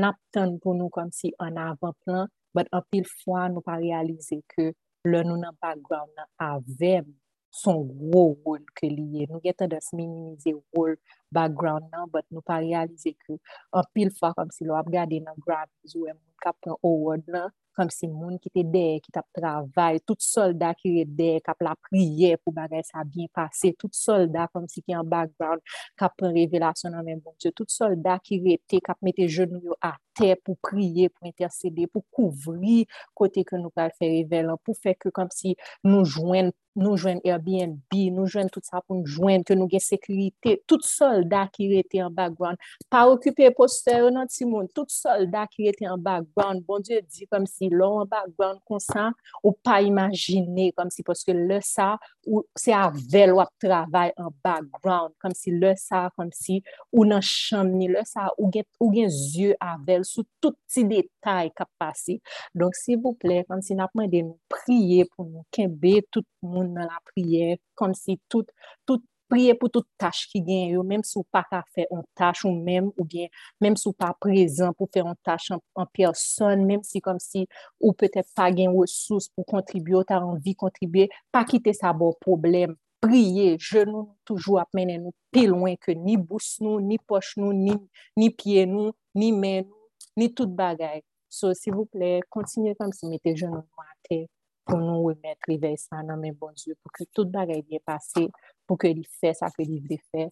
nap 0.00 0.16
tan 0.32 0.54
pou 0.62 0.72
nou 0.78 0.88
kom 0.94 1.10
si 1.12 1.34
an 1.44 1.60
avan 1.60 1.92
plan, 2.06 2.32
bat 2.56 2.70
an 2.72 2.86
pil 2.88 3.04
fwa 3.20 3.50
nou 3.52 3.60
pa 3.66 3.76
realize 3.82 4.40
ke 4.54 4.70
le 5.04 5.20
nou 5.28 5.36
nan 5.36 5.56
background 5.60 6.16
nan 6.16 6.30
avem 6.48 7.12
son 7.52 7.84
gro 8.00 8.24
woun 8.40 8.64
ke 8.80 8.88
liye. 8.88 9.28
Nou 9.28 9.44
getan 9.44 9.68
das 9.74 9.92
minimize 9.92 10.56
woun 10.72 10.96
background 11.28 11.92
nan, 11.92 12.08
bat 12.14 12.24
nou 12.32 12.40
pa 12.40 12.62
realize 12.64 13.12
ke 13.20 13.36
an 13.76 13.92
pil 13.92 14.14
fwa 14.16 14.32
kom 14.38 14.48
si 14.56 14.64
lo 14.64 14.80
ap 14.80 14.88
gade 14.96 15.20
nan 15.20 15.36
grab 15.44 15.68
zou 15.84 16.08
e 16.08 16.16
moun 16.16 16.40
kap 16.40 16.56
pran 16.64 16.80
o 16.80 16.96
woun 17.04 17.28
nan, 17.28 17.52
kom 17.78 17.92
si 17.94 18.08
moun 18.10 18.36
ki 18.42 18.50
te 18.54 18.64
dey, 18.66 18.98
ki 19.04 19.14
tap 19.14 19.26
travay, 19.36 20.00
tout 20.06 20.20
soldat 20.24 20.78
ki 20.82 20.96
re 20.96 21.04
dey, 21.20 21.38
kap 21.46 21.62
la 21.64 21.76
priye 21.88 22.34
pou 22.42 22.54
bagay 22.56 22.82
sa 22.86 23.04
bien 23.06 23.30
pase, 23.34 23.72
tout 23.78 23.94
soldat 23.94 24.50
kom 24.54 24.66
si 24.70 24.82
ki 24.82 24.96
an 24.98 25.06
background, 25.08 25.62
kap 25.98 26.16
pren 26.18 26.34
revelasyon 26.36 26.96
nan 26.96 27.06
men 27.06 27.22
bon 27.22 27.36
Diyo, 27.38 27.54
tout 27.54 27.70
soldat 27.70 28.24
ki 28.26 28.40
re 28.42 28.58
te, 28.66 28.82
kap 28.84 28.98
mette 29.06 29.28
genou 29.30 29.62
yo 29.70 29.78
a 29.84 29.94
te 30.18 30.32
pou 30.42 30.58
priye, 30.68 31.08
pou 31.14 31.30
intercede, 31.30 31.86
pou 31.92 32.02
kouvri 32.14 32.82
kote 33.16 33.44
ke 33.46 33.60
nou 33.60 33.70
pral 33.74 33.94
fe 33.94 34.10
revelan, 34.18 34.58
pou 34.64 34.74
fe 34.74 34.96
ke 34.98 35.14
kom 35.14 35.30
si 35.34 35.54
nou 35.86 36.02
jwen 36.02 36.50
nou 36.78 36.98
jwen 36.98 37.20
Airbnb, 37.26 37.94
nou 38.14 38.28
jwen 38.28 38.50
tout 38.52 38.64
sa 38.66 38.82
pou 38.82 38.98
nou 38.98 39.08
jwen, 39.08 39.44
ke 39.46 39.56
nou 39.58 39.70
gen 39.70 39.82
sekurite, 39.82 40.56
tout 40.68 40.84
soldat 40.86 41.52
ki 41.54 41.70
rete 41.72 42.02
an 42.04 42.14
background, 42.14 42.60
pa 42.92 43.04
okupe 43.10 43.48
poster 43.56 44.08
nan 44.14 44.28
ti 44.30 44.46
moun, 44.48 44.68
tout 44.76 44.90
soldat 44.92 45.50
ki 45.54 45.68
rete 45.68 45.88
an 45.88 46.02
background, 46.04 46.64
bon 46.68 46.84
diyo 46.84 47.00
di 47.06 47.28
kom 47.30 47.46
si 47.48 47.70
lon 47.72 48.02
an 48.04 48.10
background 48.10 48.62
konsan, 48.68 49.16
ou 49.42 49.54
pa 49.64 49.80
imagine 49.84 50.70
kom 50.76 50.92
si 50.94 51.04
poske 51.06 51.34
le 51.36 51.60
sa, 51.64 51.94
ou 52.28 52.44
se 52.58 52.74
avel 52.76 53.34
wap 53.38 53.52
travay 53.62 54.12
an 54.20 54.32
background, 54.44 55.16
kom 55.22 55.34
si 55.36 55.54
le 55.54 55.74
sa, 55.80 56.06
kom 56.16 56.32
si 56.34 56.60
ou 56.92 57.06
nan 57.08 57.24
chanm 57.24 57.72
ni 57.78 57.88
le 57.90 58.04
sa, 58.08 58.28
ou 58.36 58.52
gen, 58.54 58.66
ou 58.82 58.92
gen 58.94 59.10
zye 59.12 59.56
avel 59.62 60.04
sou 60.08 60.26
tout 60.42 60.56
ti 60.70 60.84
detay 60.88 61.52
kap 61.56 61.70
pasi. 61.80 62.18
Donk 62.56 62.76
si 62.78 62.96
vouple, 62.98 63.42
kom 63.48 63.62
si 63.64 63.76
napman 63.78 64.10
de 64.12 64.22
nou 64.26 64.38
priye 64.52 65.06
pou 65.12 65.26
nou 65.26 65.46
kenbe 65.54 65.98
tout 66.12 66.26
moun 66.44 66.72
nan 66.74 66.88
la 66.88 66.98
priye, 67.10 67.58
kom 67.78 67.94
si 67.96 68.18
tout, 68.30 68.48
tout 68.88 69.04
priye 69.28 69.54
pou 69.58 69.68
tout 69.72 69.86
tache 70.00 70.28
ki 70.32 70.40
gen 70.46 70.72
yo, 70.74 70.82
menm 70.86 71.04
sou 71.06 71.26
pa 71.32 71.42
ka 71.48 71.60
fe 71.74 71.84
an 71.94 72.02
tache 72.18 72.46
ou 72.48 72.54
menm, 72.54 72.90
ou 72.96 73.04
bien, 73.04 73.28
menm 73.62 73.76
sou 73.80 73.92
pa 73.96 74.10
prezant 74.20 74.76
pou 74.76 74.88
fe 74.92 75.04
an 75.04 75.18
tache 75.26 75.52
an, 75.56 75.62
an 75.78 75.88
person, 75.94 76.64
menm 76.68 76.84
si 76.86 77.02
kom 77.04 77.20
si 77.22 77.44
ou 77.80 77.92
pete 77.96 78.24
pa 78.36 78.48
gen 78.54 78.72
wosous 78.76 79.28
pou 79.34 79.46
kontribyo, 79.48 80.02
ta 80.08 80.20
anvi 80.24 80.56
kontribye, 80.58 81.08
pa 81.34 81.44
kite 81.48 81.76
sa 81.76 81.92
bo 81.96 82.14
problem, 82.24 82.74
priye, 83.04 83.54
jenou 83.60 84.08
toujou 84.26 84.58
ap 84.58 84.72
menen 84.74 85.04
nou 85.06 85.16
pi 85.34 85.44
lwen 85.50 85.76
ke 85.80 85.94
ni 85.94 86.16
bous 86.18 86.56
nou, 86.64 86.80
ni 86.82 86.98
poch 86.98 87.36
nou, 87.38 87.52
ni, 87.54 87.76
ni 88.18 88.32
pie 88.34 88.64
nou, 88.66 88.94
ni 89.14 89.30
men 89.34 89.68
nou, 89.68 89.84
ni 90.18 90.32
tout 90.34 90.50
bagay. 90.50 91.02
So, 91.28 91.52
si 91.54 91.70
vous 91.70 91.86
plè, 91.86 92.22
kontinye 92.32 92.74
kom 92.78 92.92
si 92.96 93.06
mette 93.06 93.34
jenou 93.36 93.62
mwate. 93.76 94.24
Pou 94.68 94.78
nou 94.82 95.08
wèmèt 95.08 95.48
rivey 95.48 95.78
sa 95.80 96.02
nan 96.04 96.20
men 96.20 96.36
bon 96.36 96.52
Dieu, 96.52 96.76
pou 96.82 96.92
ke 96.94 97.08
tout 97.16 97.28
bagay 97.32 97.64
diye 97.64 97.80
pase, 97.88 98.28
pou 98.68 98.76
ke 98.80 98.92
li 98.92 99.06
fè 99.18 99.32
sa 99.36 99.48
ke 99.54 99.64
li 99.64 99.80
vle 99.84 99.98
fè, 100.12 100.28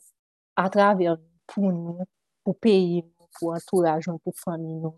a 0.60 0.68
traver 0.72 1.16
pou 1.48 1.72
nou, 1.72 2.06
pou 2.44 2.56
peyi 2.60 3.02
nou, 3.02 3.28
pou 3.38 3.56
entouraj 3.56 4.10
nou, 4.10 4.20
pou 4.20 4.36
fami 4.44 4.76
nou, 4.76 4.94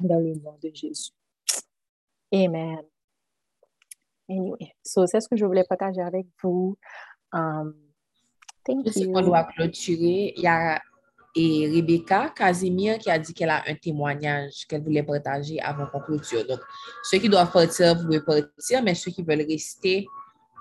dan 0.00 0.22
le 0.22 0.34
nom 0.38 0.58
de 0.62 0.70
Jésus. 0.72 1.12
Amen. 2.32 2.84
Anyway, 4.28 4.74
so 4.82 5.06
c'est 5.06 5.20
ce 5.20 5.28
que 5.28 5.36
je 5.36 5.44
voulais 5.44 5.64
partager 5.64 6.02
avec 6.02 6.26
vous. 6.42 6.76
Um, 7.32 7.74
thank 8.64 8.86
Je 8.86 8.92
sais 8.92 9.00
you. 9.02 9.12
qu'on 9.12 9.22
doit 9.22 9.44
clôturer. 9.44 10.34
Il 10.36 10.42
y 10.42 10.46
a 10.46 10.82
et 11.38 11.70
Rebecca 11.70 12.30
Casimir 12.30 12.98
qui 12.98 13.10
a 13.10 13.18
dit 13.18 13.34
qu'elle 13.34 13.50
a 13.50 13.62
un 13.66 13.74
témoignage 13.74 14.66
qu'elle 14.66 14.82
voulait 14.82 15.02
partager 15.02 15.60
avant 15.60 15.86
qu'on 15.86 16.00
clôture. 16.00 16.46
Donc, 16.46 16.60
ceux 17.04 17.18
qui 17.18 17.28
doivent 17.28 17.52
partir, 17.52 17.94
vous 17.94 18.04
pouvez 18.04 18.22
partir, 18.22 18.82
mais 18.82 18.94
ceux 18.94 19.10
qui 19.10 19.22
veulent 19.22 19.46
rester 19.46 20.06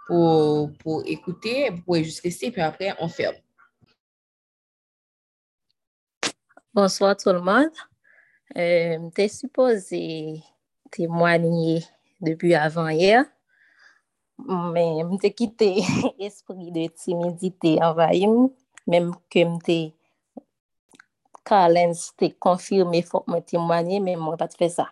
pour, 0.05 0.69
pour 0.79 1.01
écouter, 1.05 1.69
vous 1.69 1.81
pouvez 1.81 2.03
juste 2.03 2.21
rester, 2.21 2.51
puis 2.51 2.61
après, 2.61 2.93
on 2.99 3.07
ferme. 3.07 3.35
Bonsoir 6.73 7.15
tout 7.15 7.31
le 7.31 7.39
monde. 7.39 7.71
Euh, 8.57 9.09
T'es 9.15 9.29
supposé 9.29 10.43
témoigner 10.91 11.83
depuis 12.19 12.53
avant 12.53 12.89
hier, 12.89 13.23
mais 14.37 15.03
m'te 15.05 15.33
quitté 15.33 15.81
esprit 16.19 16.69
de 16.73 16.87
timidité 16.87 17.81
envahi, 17.81 18.27
même 18.85 19.13
que 19.29 19.45
m'te 19.45 19.94
Karlens 21.45 22.09
te 22.19 22.31
konfirme 22.41 23.01
fok 23.05 23.27
mwen 23.29 23.43
timwanye, 23.45 23.99
men 24.03 24.19
mwen 24.21 24.39
pat 24.39 24.55
fe 24.57 24.69
sa. 24.73 24.87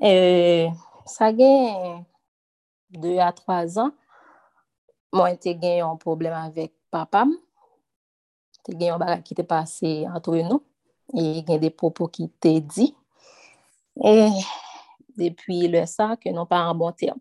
E, 0.00 0.70
sa 1.08 1.30
gen 1.36 2.02
2 3.00 3.16
a 3.24 3.30
3 3.36 3.78
an, 3.84 3.92
mwen 5.16 5.38
te 5.40 5.56
gen 5.56 5.80
yon 5.82 6.00
problem 6.00 6.36
avèk 6.38 6.74
papam. 6.92 7.34
Te 8.62 8.76
gen 8.76 8.92
yon 8.92 9.02
barak 9.02 9.24
ki 9.26 9.36
te 9.38 9.46
pase 9.48 9.94
antre 10.10 10.44
nou. 10.46 10.62
E 11.12 11.42
gen 11.46 11.60
de 11.60 11.72
popo 11.72 12.08
ki 12.12 12.28
te 12.40 12.58
di. 12.60 12.92
E, 13.96 14.14
depi 15.18 15.66
le 15.72 15.84
sa, 15.90 16.14
ke 16.20 16.32
nou 16.32 16.48
pa 16.48 16.62
an 16.68 16.78
bon 16.80 16.94
term. 16.96 17.20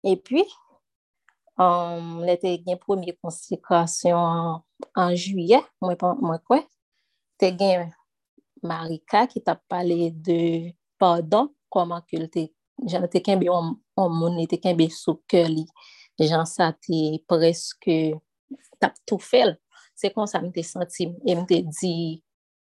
E 0.00 0.14
pi, 0.16 0.44
um, 1.60 2.20
le 2.24 2.36
te 2.40 2.54
gen 2.64 2.80
premier 2.80 3.16
konsekrasyon 3.20 4.60
an 4.98 5.14
juye, 5.16 5.60
mwen 5.82 6.40
kwen. 6.46 6.64
Te 7.40 7.50
gen 7.56 7.90
Marika 8.66 9.24
ki 9.30 9.40
tap 9.44 9.62
pale 9.70 10.10
de 10.12 10.72
pardon, 11.00 11.48
koman 11.72 12.02
ke 12.08 12.20
lte, 12.20 12.48
jan 12.90 13.06
te 13.08 13.22
kenbe 13.24 13.48
on 13.50 13.74
moun, 13.96 14.40
te 14.50 14.58
kenbe 14.60 14.88
sou 14.92 15.20
ke 15.30 15.44
li, 15.48 15.64
jan 16.20 16.44
sa 16.48 16.70
te 16.72 17.20
preske 17.30 18.18
tap 18.80 18.98
tou 19.08 19.20
fel. 19.22 19.56
Se 19.96 20.10
kon 20.12 20.28
sa 20.28 20.40
mte 20.44 20.64
senti, 20.64 21.08
mte 21.08 21.62
di 21.80 21.94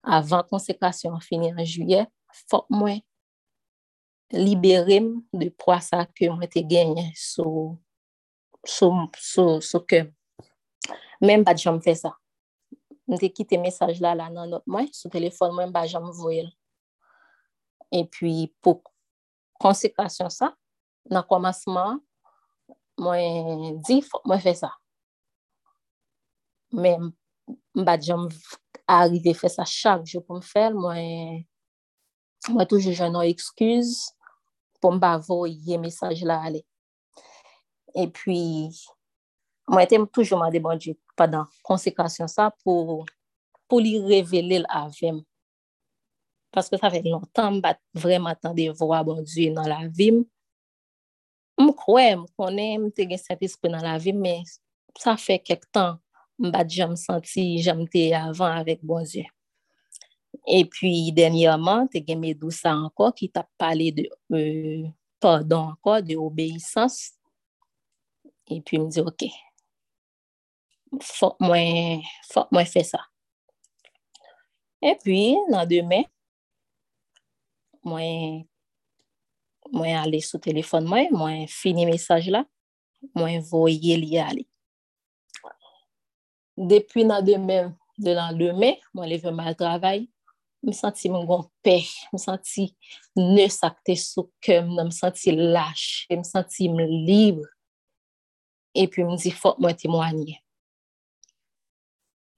avan 0.04 0.44
konsekrasyon 0.48 1.20
fini 1.24 1.52
an 1.52 1.64
juye, 1.64 2.04
fok 2.48 2.68
mwen 2.72 3.00
de 4.30 5.50
pwa 5.58 5.80
sa 5.82 6.04
ke 6.06 6.28
mwen 6.30 6.50
te 6.50 6.62
genye 6.62 7.10
sou 7.18 7.78
sou 8.66 9.82
ke. 9.88 10.04
Mwen 11.20 11.44
bat 11.44 11.60
jom 11.60 11.82
fè 11.84 11.92
sa. 11.98 12.14
Mte 13.10 13.28
kite 13.34 13.58
mesaj 13.60 13.98
la 14.00 14.14
la 14.16 14.28
nan 14.32 14.48
not 14.54 14.64
mwen, 14.70 14.86
sou 14.96 15.12
telefon 15.12 15.52
mwen 15.52 15.72
bat 15.74 15.90
jom 15.90 16.06
voyel. 16.16 16.48
E 17.92 18.06
pi 18.08 18.48
pou 18.64 18.80
konsekrasyon 19.60 20.30
sa, 20.32 20.52
nan 21.12 21.26
komasman, 21.28 21.98
mwen 23.00 23.80
di 23.84 23.98
mwen 24.24 24.40
fè 24.40 24.54
sa. 24.62 24.70
Mwen 26.72 27.10
mba 27.76 27.98
jom 28.00 28.28
arrive 28.88 29.34
fè 29.36 29.50
sa 29.52 29.68
chak 29.68 30.06
jè 30.08 30.22
pou 30.24 30.38
m 30.38 30.46
fèl, 30.46 30.78
mwen 30.78 31.44
mwen 32.54 32.70
toujou 32.70 32.96
jè 32.96 33.10
nan 33.12 33.28
eksküz 33.28 33.92
pou 34.80 34.96
mba 34.96 35.18
bavo 35.18 35.42
yè 35.50 35.76
mesaj 35.82 36.24
la 36.24 36.40
ale. 36.48 36.64
E 37.92 38.06
pi, 38.08 38.40
mwen 39.68 39.90
tem 39.90 40.08
toujou 40.08 40.40
mande 40.40 40.64
bon 40.64 40.80
djit. 40.80 40.96
Padan 41.20 41.48
konsekrasyon 41.66 42.30
sa 42.32 42.48
pou 42.64 43.04
li 43.84 43.98
revele 44.00 44.62
l 44.64 44.66
avim. 44.72 45.20
Paske 46.50 46.80
sa 46.80 46.90
vek 46.90 47.06
lontan 47.06 47.60
mbat 47.60 47.78
vreman 47.94 48.38
tan 48.42 48.56
de 48.56 48.70
vwa 48.74 49.04
bandjou 49.06 49.52
nan 49.54 49.68
la 49.70 49.84
vim. 49.86 50.24
M 51.60 51.68
kwe, 51.76 52.06
m 52.18 52.24
konen, 52.34 52.86
m 52.86 52.88
te 52.94 53.06
gen 53.06 53.20
sentispe 53.20 53.70
nan 53.70 53.84
la 53.86 53.98
vim, 54.02 54.18
men 54.18 54.42
sa 54.98 55.14
fe 55.20 55.36
kek 55.38 55.68
tan 55.74 56.00
mbat 56.40 56.72
jom 56.74 56.96
senti 56.98 57.44
jomte 57.62 58.08
avan 58.18 58.56
avek 58.64 58.82
bandjou. 58.82 59.28
E 60.46 60.64
pi, 60.72 61.12
denyaman, 61.14 61.86
te 61.92 62.02
gen 62.02 62.18
me 62.22 62.32
dousa 62.34 62.72
anko 62.72 63.12
ki 63.14 63.28
tap 63.34 63.46
pale 63.60 63.90
de 63.94 64.08
euh, 64.34 64.88
pardon 65.22 65.74
anko, 65.74 66.00
de 66.02 66.16
obeysans. 66.18 66.98
E 68.50 68.58
pi 68.66 68.80
m 68.80 68.88
di, 68.90 69.04
ok, 69.06 69.28
fok 70.98 71.38
mwen 71.44 72.66
fè 72.66 72.82
sa. 72.86 73.02
E 74.80 74.94
pi, 75.02 75.36
nan 75.52 75.68
demè, 75.68 76.02
mwen 77.84 78.46
ale 80.00 80.20
sou 80.24 80.40
telefon 80.42 80.88
mwen, 80.88 81.12
mwen 81.12 81.44
fini 81.52 81.84
mesaj 81.88 82.30
la, 82.32 82.44
mwen 83.16 83.44
voye 83.50 83.98
li 84.00 84.16
ale. 84.20 84.46
Depi 86.56 87.04
nan 87.08 87.24
demè, 87.24 87.62
de 88.00 88.16
nan 88.16 88.36
demè, 88.40 88.74
mwen 88.96 89.12
leve 89.12 89.32
mal 89.36 89.54
travay, 89.58 90.06
m 90.64 90.72
senti 90.76 91.08
mwen 91.12 91.28
gon 91.28 91.46
pe, 91.64 91.78
m 92.12 92.20
senti 92.20 92.66
ne 93.16 93.46
sakte 93.52 93.96
sou 94.00 94.30
kem, 94.44 94.74
m 94.80 94.90
senti 94.92 95.32
lache, 95.36 96.08
m 96.12 96.24
senti 96.26 96.68
m 96.72 96.80
libre. 97.06 97.48
E 98.76 98.86
pi 98.88 99.04
m 99.04 99.16
di 99.18 99.32
mwen 99.58 99.76
temwanyen. 99.76 100.40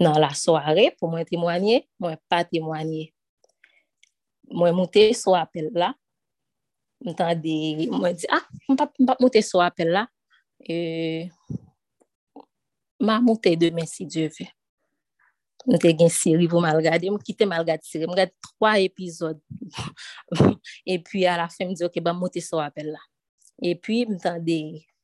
Nan 0.01 0.17
la 0.21 0.33
soare 0.37 0.89
pou 0.97 1.11
mwen 1.11 1.27
temwanyen, 1.29 1.85
mwen 2.01 2.17
pa 2.31 2.43
temwanyen. 2.49 3.11
Mwen 4.53 4.77
mwote 4.77 5.05
sou 5.17 5.37
apel 5.39 5.71
la. 5.77 5.93
Mwen 7.03 7.43
di, 7.43 8.29
ah, 8.31 8.45
mwen 8.69 8.79
pa 8.79 9.17
mwote 9.21 9.43
sou 9.45 9.63
apel 9.65 9.93
la. 9.97 10.07
E, 10.63 11.29
mwen 13.03 13.25
mwote 13.27 13.55
demen 13.61 13.89
si 13.91 14.07
Diyo 14.09 14.33
ve. 14.37 14.49
Mwen 15.67 15.83
te 15.83 15.93
gen 15.99 16.11
siri 16.13 16.49
pou 16.51 16.63
mal 16.65 16.81
gade. 16.85 17.11
Mwen 17.11 17.23
kite 17.25 17.47
mal 17.49 17.67
gade 17.69 17.87
siri. 17.87 18.09
Mwen 18.09 18.25
gade 18.25 18.35
3 18.59 18.75
epizod. 18.89 19.43
E 20.87 20.99
la 21.29 21.49
fe 21.53 21.69
m 21.69 21.77
di, 21.77 21.85
ok, 21.87 22.01
mwen 22.01 22.19
mwote 22.19 22.43
sou 22.45 22.63
apel 22.65 22.93
la. 22.97 23.05
E 23.63 23.77
pi 23.79 24.03
mwen 24.09 24.21
tan 24.23 24.43
de 24.43 24.59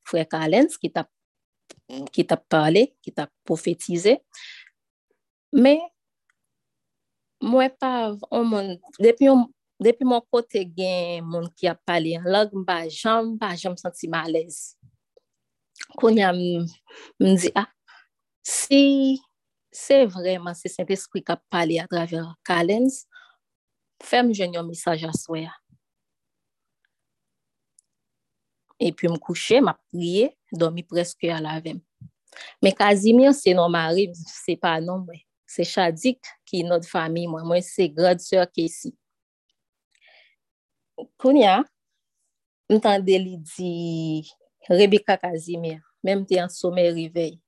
Frek 0.08 0.34
Alens 0.34 0.78
ki 0.80 0.90
tap 0.90 1.10
ki 2.12 2.24
ta 2.28 2.36
pale, 2.36 2.84
ki 3.04 3.12
ta 3.16 3.26
profetize. 3.48 4.18
Me, 5.52 5.78
mwen 7.40 7.70
pa, 7.80 8.12
moun, 8.44 8.74
depi, 9.00 9.30
depi 9.80 10.04
moun 10.04 10.24
kote 10.28 10.60
gen 10.76 11.24
moun 11.24 11.46
ki 11.56 11.70
ap 11.70 11.80
pale, 11.88 12.18
lòk 12.20 12.52
mba 12.52 12.82
jam, 12.92 13.30
mba 13.36 13.54
jam 13.56 13.76
santi 13.80 14.10
malez. 14.12 14.74
Konya 15.96 16.34
mdi, 16.36 17.48
ah, 17.56 17.70
si 18.44 19.16
se 19.72 20.02
vreman 20.12 20.56
se 20.58 20.68
sent 20.68 20.90
espri 20.92 21.22
kap 21.24 21.40
pale 21.48 21.78
a 21.80 21.86
draver 21.88 22.26
kalens, 22.44 23.06
fem 24.04 24.34
jen 24.36 24.52
yon 24.58 24.68
misaj 24.68 25.06
aswe 25.08 25.46
a. 25.48 25.54
E 28.76 28.92
pi 28.92 29.08
m 29.08 29.16
kouche, 29.16 29.62
m 29.64 29.72
ap 29.72 29.80
priye, 29.88 30.28
domi 30.52 30.84
preske 30.84 31.32
alavem. 31.32 31.80
Me 32.60 32.74
Kazimir 32.76 33.32
se 33.32 33.56
non 33.56 33.72
mari, 33.72 34.10
se 34.12 34.58
pa 34.60 34.76
non 34.84 35.06
mwen. 35.06 35.24
Se 35.48 35.64
Chadik 35.64 36.20
ki 36.44 36.62
not 36.68 36.84
fami 36.84 37.24
mwen. 37.26 37.46
Mwen 37.48 37.64
se 37.64 37.88
grad 37.88 38.20
sèr 38.20 38.44
ke 38.52 38.66
si. 38.68 38.92
Kounia, 41.16 41.62
m 42.68 42.80
tan 42.82 43.00
de 43.04 43.16
li 43.22 43.36
di 43.54 43.72
Rebecca 44.68 45.16
Kazimir, 45.16 45.78
menm 46.04 46.26
te 46.28 46.36
an 46.42 46.50
soume 46.52 46.84
rivey. 46.92 47.38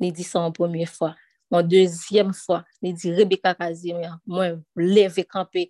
Li 0.00 0.08
di 0.16 0.24
sa 0.24 0.46
an 0.46 0.54
pwemye 0.56 0.86
fwa. 0.88 1.12
An 1.52 1.66
dezyem 1.68 2.30
fwa, 2.36 2.62
li 2.80 2.94
di 2.96 3.12
Rebecca 3.12 3.52
Kazimir, 3.58 4.16
mwen 4.24 4.62
leve 4.78 5.26
kampe. 5.28 5.66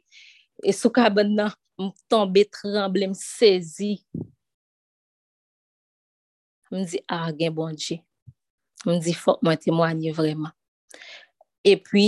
E 0.63 0.77
sou 0.77 0.93
kaban 0.95 1.35
nan, 1.35 1.57
m 1.81 1.91
tombe 2.13 2.45
tremble, 2.53 3.11
m 3.11 3.17
sezi. 3.17 3.97
M 6.71 6.85
di, 6.87 7.03
a, 7.09 7.25
ah, 7.25 7.35
gen 7.35 7.57
bonje. 7.57 7.99
M 8.87 9.01
di, 9.03 9.17
fok 9.19 9.43
mwen 9.43 9.59
temwanye 9.59 10.15
vreman. 10.15 10.55
E 11.67 11.77
pi, 11.85 12.07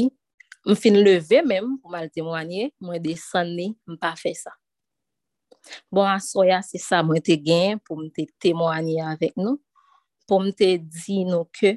m 0.66 0.76
fin 0.78 0.96
leve 1.02 1.42
menm 1.46 1.76
pou 1.82 1.92
mal 1.92 2.08
temwanye, 2.14 2.70
mwen 2.82 3.02
desan 3.04 3.54
ni, 3.56 3.70
m 3.88 3.98
pa 4.00 4.14
fe 4.18 4.34
sa. 4.38 4.54
Bon, 5.92 6.08
asoya 6.08 6.60
se 6.66 6.80
sa 6.82 7.02
mwen 7.06 7.22
te 7.24 7.36
gen 7.38 7.80
pou 7.86 8.00
m 8.00 8.08
te 8.14 8.26
temwanye 8.42 9.02
avek 9.12 9.36
nou, 9.38 9.60
pou 10.26 10.42
m 10.42 10.50
te 10.56 10.74
di 10.80 11.22
nou 11.28 11.46
ke, 11.54 11.76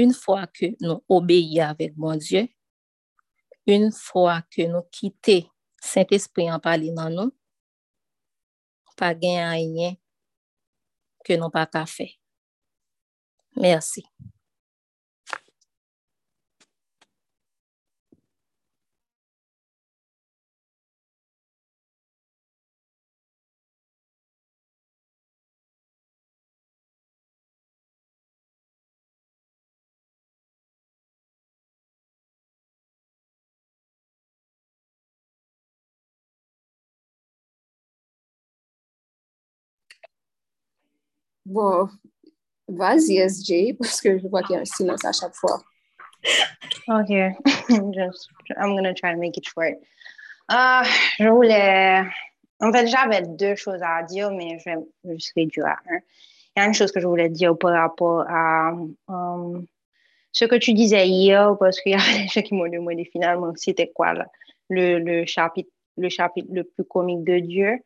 un 0.00 0.12
fwa 0.14 0.44
ke 0.54 0.74
nou 0.82 1.02
obeye 1.10 1.62
avek 1.66 1.96
bon 1.98 2.20
Diyo, 2.20 2.44
un 3.70 3.90
fwa 3.94 4.40
ke 4.50 4.66
nou 4.70 4.86
kite 4.94 5.42
Saint-Esprit 5.80 6.50
an 6.52 6.60
pali 6.62 6.92
nan 6.94 7.14
nou, 7.16 7.32
pa 9.00 9.14
gen 9.16 9.40
a 9.46 9.56
yen 9.56 9.96
ke 11.24 11.38
nou 11.40 11.52
pa 11.52 11.64
ka 11.70 11.86
fe. 11.88 12.10
Mersi. 13.56 14.04
Bon, 41.50 41.88
vas-y 42.68 43.18
SJ, 43.28 43.76
parce 43.76 44.00
que 44.00 44.20
je 44.20 44.28
vois 44.28 44.40
qu'il 44.44 44.54
y 44.54 44.58
a 44.58 44.62
un 44.62 44.64
silence 44.64 45.04
à 45.04 45.10
chaque 45.10 45.34
fois. 45.34 45.60
Ok, 46.86 47.08
Just, 47.68 48.28
I'm 48.56 48.76
going 48.76 48.84
to 48.84 48.94
try 48.94 49.14
to. 49.16 49.76
Uh, 50.48 50.84
je 51.18 51.28
voulais... 51.28 52.04
En 52.60 52.72
fait, 52.72 52.86
j'avais 52.86 53.22
deux 53.22 53.56
choses 53.56 53.82
à 53.82 54.04
dire, 54.04 54.30
mais 54.30 54.60
je 54.60 54.70
vais 54.70 55.14
juste 55.14 55.32
réduire 55.34 55.66
à. 55.66 55.76
Il 55.90 56.60
y 56.60 56.62
a 56.62 56.66
une 56.66 56.74
chose 56.74 56.92
que 56.92 57.00
je 57.00 57.08
voulais 57.08 57.28
dire 57.28 57.58
par 57.58 57.72
rapport 57.72 58.24
à 58.28 58.70
um, 59.08 59.66
ce 60.30 60.44
que 60.44 60.54
tu 60.54 60.72
disais 60.72 61.08
hier, 61.08 61.56
parce 61.58 61.80
qu'il 61.80 61.92
y 61.92 61.94
a 61.96 61.98
des 61.98 62.28
gens 62.28 62.42
qui 62.42 62.54
m'ont 62.54 62.68
demandé 62.68 63.04
finalement 63.10 63.52
c'était 63.56 63.90
quoi 63.92 64.14
le, 64.68 65.24
chapitre, 65.26 65.70
le 65.96 66.08
chapitre 66.08 66.48
le 66.52 66.62
plus 66.62 66.84
comique 66.84 67.24
de 67.24 67.40
Dieu. 67.40 67.80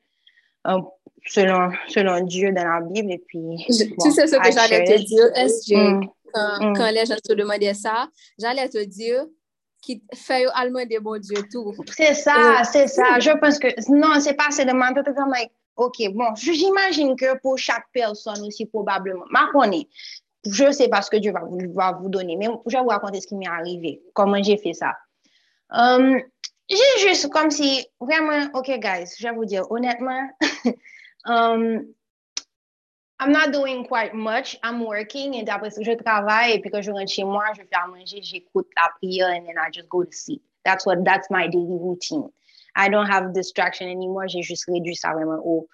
Um, 0.66 0.86
selon, 1.26 1.70
selon 1.88 2.20
Dieu 2.20 2.52
dans 2.52 2.64
la 2.64 2.80
Bible. 2.80 3.12
Et 3.12 3.18
puis, 3.26 3.40
bon, 3.40 4.04
tu 4.04 4.10
sais 4.12 4.26
ce 4.26 4.36
que 4.36 4.52
j'allais 4.52 4.84
te 4.84 5.02
dire, 5.02 5.76
Mm. 5.76 6.06
quand, 6.32 6.70
Mm. 6.70 6.76
quand 6.76 6.90
les 6.90 7.06
gens 7.06 7.16
te 7.22 7.32
demandaient 7.32 7.74
ça, 7.74 8.08
j'allais 8.38 8.68
te 8.68 8.82
dire 8.84 9.24
qu'il 9.80 10.00
fait 10.14 10.46
allemand 10.54 10.84
des 10.86 10.98
bon 10.98 11.20
Dieu 11.20 11.36
tout. 11.50 11.74
C'est 11.96 12.14
ça, 12.14 12.62
c'est 12.64 12.88
ça. 12.88 13.18
Je 13.20 13.30
pense 13.38 13.58
que 13.58 13.68
non, 13.92 14.18
c'est 14.20 14.34
pas. 14.34 14.46
C'est 14.50 14.66
comme 14.66 15.30
like, 15.30 15.50
OK, 15.76 15.96
bon, 16.12 16.34
j'imagine 16.36 17.16
que 17.16 17.38
pour 17.38 17.58
chaque 17.58 17.86
personne 17.92 18.40
aussi, 18.46 18.66
probablement, 18.66 19.24
ma 19.30 19.48
connais, 19.52 19.88
je 20.46 20.70
sais 20.70 20.88
pas 20.88 21.02
ce 21.02 21.10
que 21.10 21.16
Dieu 21.16 21.32
va 21.32 21.40
vous, 21.40 21.58
va 21.72 21.92
vous 21.92 22.08
donner, 22.08 22.36
mais 22.36 22.46
je 22.66 22.76
vais 22.76 22.82
vous 22.82 22.88
raconter 22.88 23.20
ce 23.20 23.26
qui 23.26 23.34
m'est 23.34 23.48
arrivé, 23.48 24.00
comment 24.12 24.42
j'ai 24.42 24.56
fait 24.56 24.72
ça. 24.72 24.92
Um, 25.70 26.20
j'ai 26.68 27.08
juste 27.08 27.28
comme 27.30 27.50
si, 27.50 27.86
vraiment, 28.00 28.46
OK, 28.54 28.68
guys, 28.78 29.14
je 29.18 29.26
vais 29.28 29.34
vous 29.34 29.44
dire, 29.44 29.70
honnêtement, 29.70 30.28
um, 31.24 31.94
I'm 33.20 33.32
not 33.32 33.52
doing 33.52 33.84
quite 33.84 34.14
much. 34.14 34.56
I'm 34.62 34.80
working 34.80 35.34
et 35.34 35.48
après 35.48 35.70
je 35.80 35.94
travaille 35.94 36.60
puis 36.60 36.70
quand 36.70 36.82
je 36.82 36.90
rentre 36.90 37.10
chez 37.10 37.24
moi, 37.24 37.44
je 37.56 37.62
fais 37.62 37.76
à 37.76 37.86
manger, 37.86 38.20
j'écoute 38.22 38.68
la 38.76 38.90
prière 38.96 39.30
and 39.30 39.46
then 39.46 39.56
I 39.58 39.70
just 39.70 39.88
go 39.88 40.04
to 40.04 40.12
sleep. 40.12 40.42
That's 40.64 40.84
what, 40.84 41.04
that's 41.04 41.30
my 41.30 41.46
daily 41.48 41.78
routine. 41.78 42.28
I 42.76 42.88
don't 42.88 43.06
have 43.06 43.32
distraction 43.32 43.88
anymore. 43.88 44.28
J'ai 44.28 44.42
juste 44.42 44.64
réduit 44.66 44.96
ça 44.96 45.12
vraiment 45.12 45.40
au, 45.44 45.68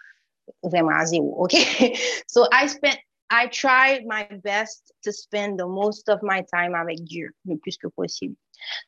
vraiment 0.62 0.92
à 0.92 1.06
zéro. 1.06 1.34
OK? 1.44 1.54
so 2.26 2.46
I 2.52 2.66
spent, 2.66 2.98
I 3.30 3.46
try 3.46 4.00
my 4.04 4.28
best 4.42 4.92
to 5.04 5.12
spend 5.12 5.58
the 5.58 5.66
most 5.66 6.08
of 6.08 6.20
my 6.22 6.44
time 6.52 6.74
avec 6.74 7.04
Dieu 7.04 7.30
le 7.46 7.56
plus 7.56 7.78
que 7.78 7.88
possible. 7.88 8.36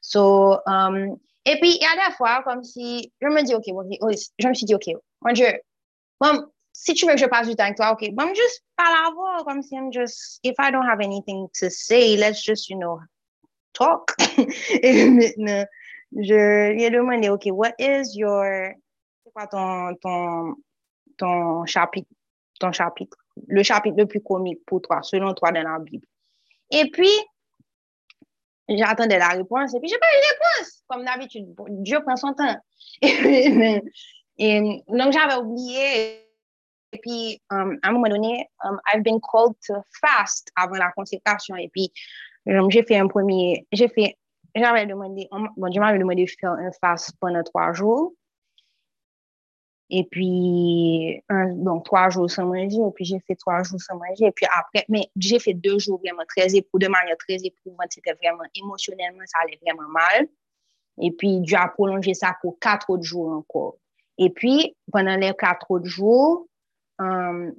So, 0.01 0.60
um, 0.66 1.18
et 1.44 1.59
puis, 1.59 1.76
il 1.76 1.82
y 1.82 1.86
a 1.86 2.09
des 2.09 2.14
fois, 2.14 2.43
comme 2.44 2.62
si, 2.62 3.12
je 3.20 3.28
me 3.28 3.43
dis, 3.43 3.55
OK, 3.55 3.64
bon, 3.68 3.89
ok, 4.01 4.16
je 4.39 4.48
me 4.48 4.55
suis 4.55 4.66
dit, 4.66 4.74
OK, 4.74 4.90
mon 5.22 5.32
Dieu, 5.32 5.48
bon, 6.20 6.47
si 6.73 6.94
tu 6.94 7.07
veux 7.07 7.12
que 7.12 7.20
je 7.20 7.27
passe 7.27 7.49
du 7.49 7.55
temps 7.55 7.65
avec 7.65 7.77
toi, 7.77 7.93
OK, 7.93 8.09
bon, 8.12 8.28
juste 8.35 8.65
parle 8.77 8.94
à 9.07 9.11
voir, 9.12 9.44
comme 9.44 9.62
si 9.62 9.74
I'm 9.74 9.93
just, 9.93 10.40
if 10.43 10.55
I 10.59 10.70
don't 10.70 10.89
have 10.89 11.01
anything 11.01 11.49
to 11.61 11.70
say, 11.70 12.16
let's 12.16 12.43
just, 12.43 12.69
you 12.70 12.77
know, 12.77 12.99
talk. 13.73 14.15
Et 14.82 15.05
maintenant, 15.09 15.65
je 16.12 16.73
lui 16.73 16.82
ai 16.85 16.90
demandé, 16.90 17.28
OK, 17.28 17.47
what 17.53 17.73
is 17.78 18.16
your, 18.16 18.73
c'est 19.24 19.32
quoi 19.32 19.47
ton, 19.47 19.94
ton, 20.01 20.55
ton 21.19 21.66
chapitre, 21.66 22.09
ton 22.59 22.73
chapitre, 22.73 23.16
le 23.47 23.62
chapitre 23.62 23.97
le 23.99 24.07
plus 24.07 24.23
comique 24.23 24.65
pour 24.66 24.81
toi, 24.81 25.01
selon 25.03 25.35
toi 25.35 25.53
dans 25.53 25.62
la 25.62 25.78
Bible. 25.78 26.07
Et 26.70 26.90
puis, 26.90 27.12
j'attendais 28.69 29.19
la 29.19 29.28
réponse, 29.28 29.74
et 29.74 29.81
puis 29.81 29.89
j'ai 29.89 29.99
pas 29.99 30.07
eu 30.07 30.20
de 30.20 30.27
réponse. 30.32 30.85
Comme 30.89 31.05
d'habitude, 31.05 31.55
Dieu 31.82 32.01
prend 32.03 32.16
son 32.16 32.32
temps. 32.32 32.57
Et 34.39 34.82
donc, 34.89 35.12
j'avais 35.12 35.36
oublié. 35.36 36.31
Et 36.93 36.98
puis, 36.98 37.43
um, 37.51 37.78
à 37.82 37.89
un 37.89 37.93
moment 37.93 38.09
donné, 38.09 38.48
um, 38.64 38.78
I've 38.93 39.02
been 39.02 39.20
called 39.20 39.55
to 39.66 39.82
fast 40.01 40.51
avant 40.56 40.77
la 40.77 40.93
consécration. 40.93 41.56
Et 41.56 41.69
puis, 41.69 41.93
um, 42.47 42.70
j'ai 42.70 42.82
fait 42.82 42.97
un 42.98 43.09
premier, 43.09 43.66
j'ai 43.73 43.89
fait, 43.89 44.16
j'avais 44.55 44.86
demandé, 44.86 45.27
on- 45.31 45.48
bon, 45.56 45.69
Dieu 45.69 45.81
m'avait 45.81 45.98
demandé 45.98 46.24
de 46.24 46.31
faire 46.39 46.52
un 46.52 46.70
fast 46.81 47.12
pendant 47.19 47.43
trois 47.43 47.73
jours. 47.73 48.12
Et 49.94 50.05
puis, 50.05 51.23
donc, 51.28 51.85
trois 51.85 52.09
jours 52.09 52.31
sans 52.31 52.47
manger, 52.47 52.78
et 52.78 52.90
puis 52.94 53.05
j'ai 53.05 53.20
fait 53.20 53.35
trois 53.35 53.62
jours 53.62 53.78
sans 53.78 53.94
manger, 53.97 54.24
et 54.24 54.32
puis 54.32 54.47
après, 54.56 54.86
mais 54.89 55.10
j'ai 55.16 55.39
fait 55.39 55.52
deux 55.52 55.78
jours 55.78 56.01
vraiment 56.01 56.23
très 56.27 56.55
éprouvants, 56.55 56.86
de 56.86 56.89
manière 56.89 57.16
très 57.19 57.36
éprouvante, 57.44 57.89
c'était 57.90 58.14
vraiment 58.14 58.44
émotionnellement, 58.55 59.23
ça 59.27 59.40
allait 59.43 59.59
vraiment 59.62 59.89
mal. 59.90 60.28
Et 60.98 61.10
puis, 61.10 61.40
Dieu 61.40 61.59
a 61.59 61.69
prolongé 61.69 62.14
ça 62.14 62.35
pour 62.40 62.59
quatre 62.59 62.89
autres 62.89 63.02
jours 63.02 63.32
encore. 63.32 63.77
Et 64.16 64.31
puis, 64.31 64.74
pendant 64.90 65.16
les 65.16 65.35
quatre 65.35 65.70
autres 65.70 65.85
jours, 65.89 66.47
euh, 67.02 67.50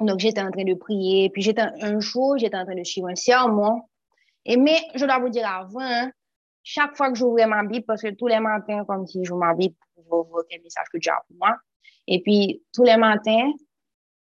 donc 0.00 0.20
j'étais 0.20 0.40
en 0.40 0.50
train 0.50 0.64
de 0.64 0.74
prier, 0.74 1.30
puis 1.30 1.42
j'étais 1.42 1.62
un 1.62 2.00
jour, 2.00 2.36
j'étais 2.38 2.56
en 2.56 2.64
train 2.64 2.74
de 2.74 2.84
suivre 2.84 3.08
un 3.08 3.14
sermon. 3.14 3.82
Et 4.44 4.56
mais, 4.56 4.78
je 4.94 5.04
dois 5.04 5.18
vous 5.18 5.28
dire 5.28 5.48
avant, 5.48 5.80
hein, 5.80 6.10
chaque 6.62 6.96
fois 6.96 7.10
que 7.10 7.16
j'ouvrais 7.16 7.46
ma 7.46 7.64
Bible, 7.64 7.84
parce 7.86 8.02
que 8.02 8.14
tous 8.14 8.26
les 8.26 8.40
matins, 8.40 8.84
comme 8.84 9.06
si 9.06 9.24
j'ouvre 9.24 9.40
ma 9.40 9.54
Bible 9.54 9.74
pour 10.08 10.26
voir 10.26 10.44
quel 10.48 10.62
message 10.62 10.86
que 10.92 10.98
Dieu 10.98 11.12
a 11.12 11.22
pour 11.26 11.36
moi. 11.38 11.56
Et 12.06 12.22
puis, 12.22 12.62
tous 12.72 12.84
les 12.84 12.96
matins, 12.96 13.50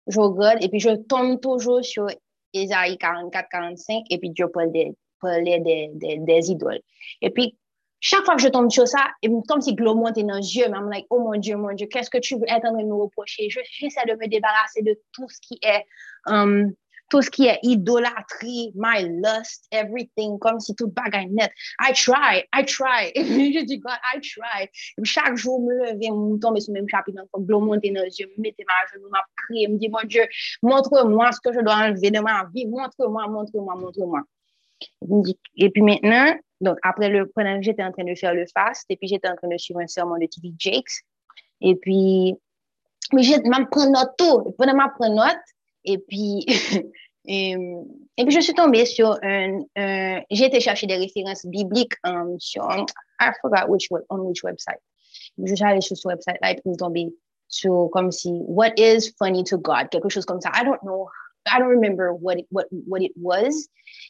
je 0.07 0.21
regarde 0.21 0.63
et 0.63 0.69
puis 0.69 0.81
je 0.81 0.91
tombe 0.91 1.41
toujours 1.41 1.85
sur 1.85 2.07
Ésaïe 2.53 2.99
44, 2.99 3.49
45 3.51 4.05
et 4.11 4.19
puis 4.19 4.31
Dieu 4.31 4.49
parle 4.49 4.73
des, 4.73 4.97
parlait 5.21 5.61
des, 5.61 5.91
des, 5.95 6.19
des 6.19 6.51
idoles. 6.51 6.81
Et 7.21 7.31
puis, 7.31 7.59
chaque 8.07 8.25
fois 8.27 8.37
que 8.37 8.43
je 8.43 8.49
tombe 8.49 8.71
sur 8.71 8.87
ça, 8.87 9.03
comme 9.49 9.63
si 9.63 9.75
l'eau 9.77 9.95
montait 9.95 10.25
dans 10.25 10.37
les 10.37 10.57
yeux, 10.57 10.67
mais 10.71 10.77
I'm 10.77 10.91
like, 10.91 11.07
oh 11.09 11.21
mon 11.21 11.39
Dieu, 11.39 11.57
mon 11.57 11.73
Dieu, 11.73 11.87
qu'est-ce 11.87 12.11
que 12.11 12.19
tu 12.19 12.35
veux 12.37 12.45
être 12.49 12.67
en 12.67 12.73
train 12.75 12.83
de 12.83 12.87
me 12.87 12.95
reprocher? 12.95 13.49
Je- 13.49 13.61
J'essaie 13.79 14.05
de 14.07 14.13
me 14.13 14.29
débarrasser 14.29 14.83
de 14.83 14.95
tout 15.13 15.27
ce 15.31 15.39
qui 15.41 15.59
est, 15.63 15.85
um, 16.27 16.71
tout 17.09 17.23
ce 17.23 17.31
qui 17.31 17.47
est 17.47 17.59
idolâtrie, 17.63 18.73
my 18.75 19.05
lust, 19.23 19.67
everything, 19.71 20.39
comme 20.39 20.61
si 20.61 20.75
tout 20.75 20.89
bagaille 20.89 21.31
net. 21.31 21.51
I 21.81 21.93
try, 21.95 22.45
I 22.55 22.63
try. 22.67 23.11
Et 23.15 23.25
puis, 23.25 23.55
je 23.59 23.65
dis, 23.65 23.79
God, 23.79 23.97
I 24.15 24.21
try. 24.21 24.69
Chaque 25.03 25.37
jour, 25.37 25.61
me 25.63 25.73
lever, 25.73 26.11
me 26.11 26.39
tomber 26.39 26.61
sur 26.61 26.75
le 26.75 26.81
même 26.81 26.89
chapitre, 26.91 27.23
comme 27.33 27.47
l'eau 27.49 27.61
monter 27.61 27.91
dans 27.91 28.03
les 28.03 28.21
yeux, 28.21 28.29
me 28.37 28.43
mettre 28.43 28.59
ma 28.67 28.75
genou, 28.93 29.09
m'a 29.11 29.23
prier, 29.47 29.67
me 29.69 29.79
dire, 29.79 29.91
mon 29.91 30.07
Dieu, 30.07 30.25
montre-moi 30.63 31.33
ce 31.33 31.41
que 31.41 31.55
je 31.55 31.61
dois 31.61 31.77
enlever 31.77 32.11
de 32.11 32.21
ma 32.21 32.45
vie, 32.55 32.67
montre-moi, 32.67 33.27
montre-moi, 33.29 33.75
montre-moi. 33.77 34.21
Et 35.57 35.71
puis 35.71 35.83
maintenant, 35.83 36.35
donc 36.65 36.79
après 36.83 37.09
le, 37.09 37.27
pendant 37.35 37.57
que 37.59 37.63
j'étais 37.63 37.83
en 37.85 37.93
train 37.93 38.05
de 38.05 38.15
faire 38.15 38.35
le 38.35 38.45
fast, 38.53 38.85
et 38.89 38.97
puis 38.97 39.09
j'étais 39.09 39.29
en 39.29 39.37
train 39.37 39.49
de 39.49 39.57
suivre 39.59 39.81
un 39.81 39.87
sermon 39.87 40.17
de 40.19 40.27
TV 40.27 40.53
Jakes, 40.59 41.05
et 41.61 41.77
puis, 41.77 42.35
mais 43.13 43.23
j'ai 43.23 43.39
même 43.43 43.69
pris 43.71 43.89
note 43.89 44.11
tout, 44.19 44.55
pendant 44.59 44.75
ma 44.75 44.89
pris 44.89 45.11
note, 45.11 45.37
et 45.85 45.99
puis, 45.99 46.45
et, 47.27 47.53
et 48.17 48.25
puis 48.25 48.35
je 48.35 48.41
suis 48.41 48.55
tombée 48.55 48.87
sur 48.87 49.19
un, 49.23 49.61
un- 49.77 50.21
j'ai 50.31 50.47
été 50.47 50.61
chercher 50.61 50.87
des 50.87 50.97
références 50.97 51.47
bibliques 51.47 51.95
um, 52.05 52.37
sur, 52.41 52.65
I 53.21 53.31
forgot 53.41 53.69
which, 53.69 53.89
web- 53.91 54.05
on 54.11 54.19
which 54.21 54.43
website. 54.43 54.81
Je 55.43 55.55
suis 55.55 55.65
allée 55.65 55.81
sur 55.81 55.97
ce 55.97 56.09
website-là, 56.09 56.51
et 56.51 56.55
puis 56.55 56.63
je 56.67 56.71
suis 56.71 56.77
tombée 56.79 57.15
sur 57.49 57.89
comme 57.93 58.11
si, 58.11 58.31
what 58.47 58.73
is 58.79 59.13
funny 59.19 59.45
to 59.45 59.59
God, 59.59 59.89
quelque 59.91 60.09
chose 60.09 60.25
comme 60.25 60.41
ça. 60.41 60.51
I 60.55 60.65
don't 60.65 60.81
know, 60.83 61.09
I 61.47 61.59
don't 61.61 61.69
remember 61.69 62.13
what 62.13 62.39
it, 62.39 62.47
what, 62.51 62.65
what 62.89 63.01
it 63.03 63.13
was. 63.17 63.69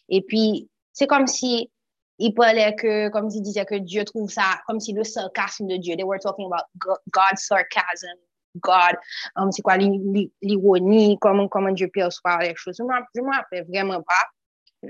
Et 0.08 0.22
puis, 0.22 0.68
c'est 0.92 1.06
comme 1.06 1.26
si 1.26 1.70
il 2.18 2.32
parlait 2.34 2.74
que, 2.76 3.08
comme 3.08 3.30
s'il 3.30 3.42
disait 3.42 3.64
que 3.64 3.74
Dieu 3.76 4.04
trouve 4.04 4.30
ça, 4.30 4.60
comme 4.66 4.80
si 4.80 4.92
le 4.92 5.04
sarcasme 5.04 5.66
de 5.66 5.76
Dieu, 5.76 5.96
they 5.96 6.04
were 6.04 6.18
talking 6.20 6.46
about 6.46 6.64
Go- 6.78 6.98
God's 7.10 7.42
sarcasm, 7.44 8.16
God, 8.60 8.96
um, 9.36 9.50
c'est 9.50 9.62
quoi 9.62 9.76
l'i- 9.76 9.98
l'i- 10.12 10.32
l'ironie, 10.42 11.18
comment, 11.20 11.48
comment 11.48 11.72
Dieu 11.72 11.88
perçoit 11.92 12.38
les 12.38 12.54
choses. 12.54 12.76
Je 12.78 12.82
ne 12.84 13.26
me 13.26 13.34
rappelle 13.34 13.66
vraiment 13.66 14.00
pas. 14.02 14.28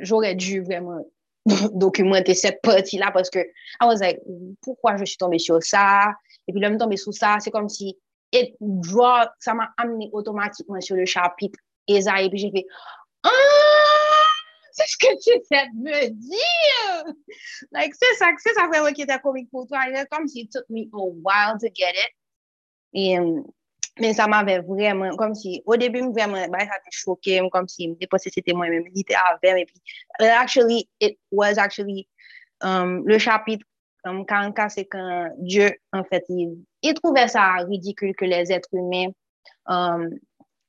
J'aurais 0.03 0.35
dû 0.35 0.61
vraiment 0.63 1.01
documenter 1.73 2.35
cette 2.35 2.61
partie-là 2.63 3.11
parce 3.13 3.31
que 3.31 3.39
I 3.39 3.85
was 3.87 4.01
like, 4.01 4.21
pourquoi 4.63 4.97
je 4.97 5.05
suis 5.05 5.17
tombée 5.17 5.39
sur 5.39 5.63
ça? 5.63 6.13
Et 6.47 6.53
puis, 6.53 6.61
là, 6.61 6.69
me 6.69 6.77
tomber 6.77 6.97
sur 6.99 7.15
ça, 7.15 7.37
c'est 7.41 7.51
comme 7.51 7.69
si 7.71 7.97
it 8.33 8.55
draw, 8.61 9.25
ça 9.39 9.55
m'a 9.55 9.71
amené 9.79 10.11
automatiquement 10.13 10.81
sur 10.81 10.97
le 10.97 11.07
chapitre 11.07 11.59
Ésaïe. 11.89 12.29
Puis 12.29 12.39
j'ai 12.41 12.51
fait, 12.51 12.67
ah, 13.23 13.31
c'est 14.77 14.89
ce 14.89 14.97
que 14.97 15.23
tu 15.23 15.31
essaies 15.31 15.69
de 15.73 15.83
me 15.83 16.09
dire. 16.11 17.15
Like, 17.71 17.95
c'est 17.95 18.15
ça, 18.19 18.31
c'est 18.39 18.55
ça 18.55 18.67
vraiment 18.67 18.93
qui 18.93 19.03
était 19.03 19.19
comique 19.21 19.51
pour 19.51 19.67
toi. 19.67 19.81
Comme 20.11 20.27
si 20.27 20.43
it 20.43 20.53
took 20.53 20.65
me 20.69 20.83
a 20.93 21.07
while 21.23 21.59
to 21.61 21.69
get 21.75 21.93
it. 21.93 22.11
Et, 22.93 23.19
euh, 23.19 23.41
mais 24.01 24.13
ça 24.13 24.27
m'avait 24.27 24.61
vraiment, 24.61 25.15
comme 25.17 25.35
si, 25.35 25.63
au 25.67 25.77
début, 25.77 26.01
vraiment, 26.11 26.49
ben, 26.49 26.61
ça 26.61 26.67
m'a 26.67 26.91
choqué, 26.91 27.41
comme 27.53 27.69
si, 27.69 27.97
je 28.01 28.07
pensais 28.07 28.31
que 28.31 28.35
c'était 28.35 28.53
moi-même, 28.53 28.85
il 28.93 29.01
était 29.01 29.15
avec, 29.15 29.61
et 29.61 29.65
puis, 29.67 29.81
uh, 30.21 30.25
actually, 30.25 30.89
it 31.01 31.19
was 31.31 31.59
actually, 31.59 32.09
um, 32.61 33.05
le 33.07 33.19
chapitre, 33.19 33.65
um, 34.05 34.25
44, 34.27 34.71
c'est 34.71 34.87
quand 34.87 35.29
Dieu, 35.39 35.77
en 35.93 36.03
fait, 36.05 36.25
il, 36.29 36.65
il 36.83 36.95
trouvait 36.95 37.29
ça 37.29 37.53
ridicule 37.69 38.15
que 38.17 38.25
les 38.25 38.51
êtres 38.53 38.69
humains, 38.73 39.13
um, 39.67 40.11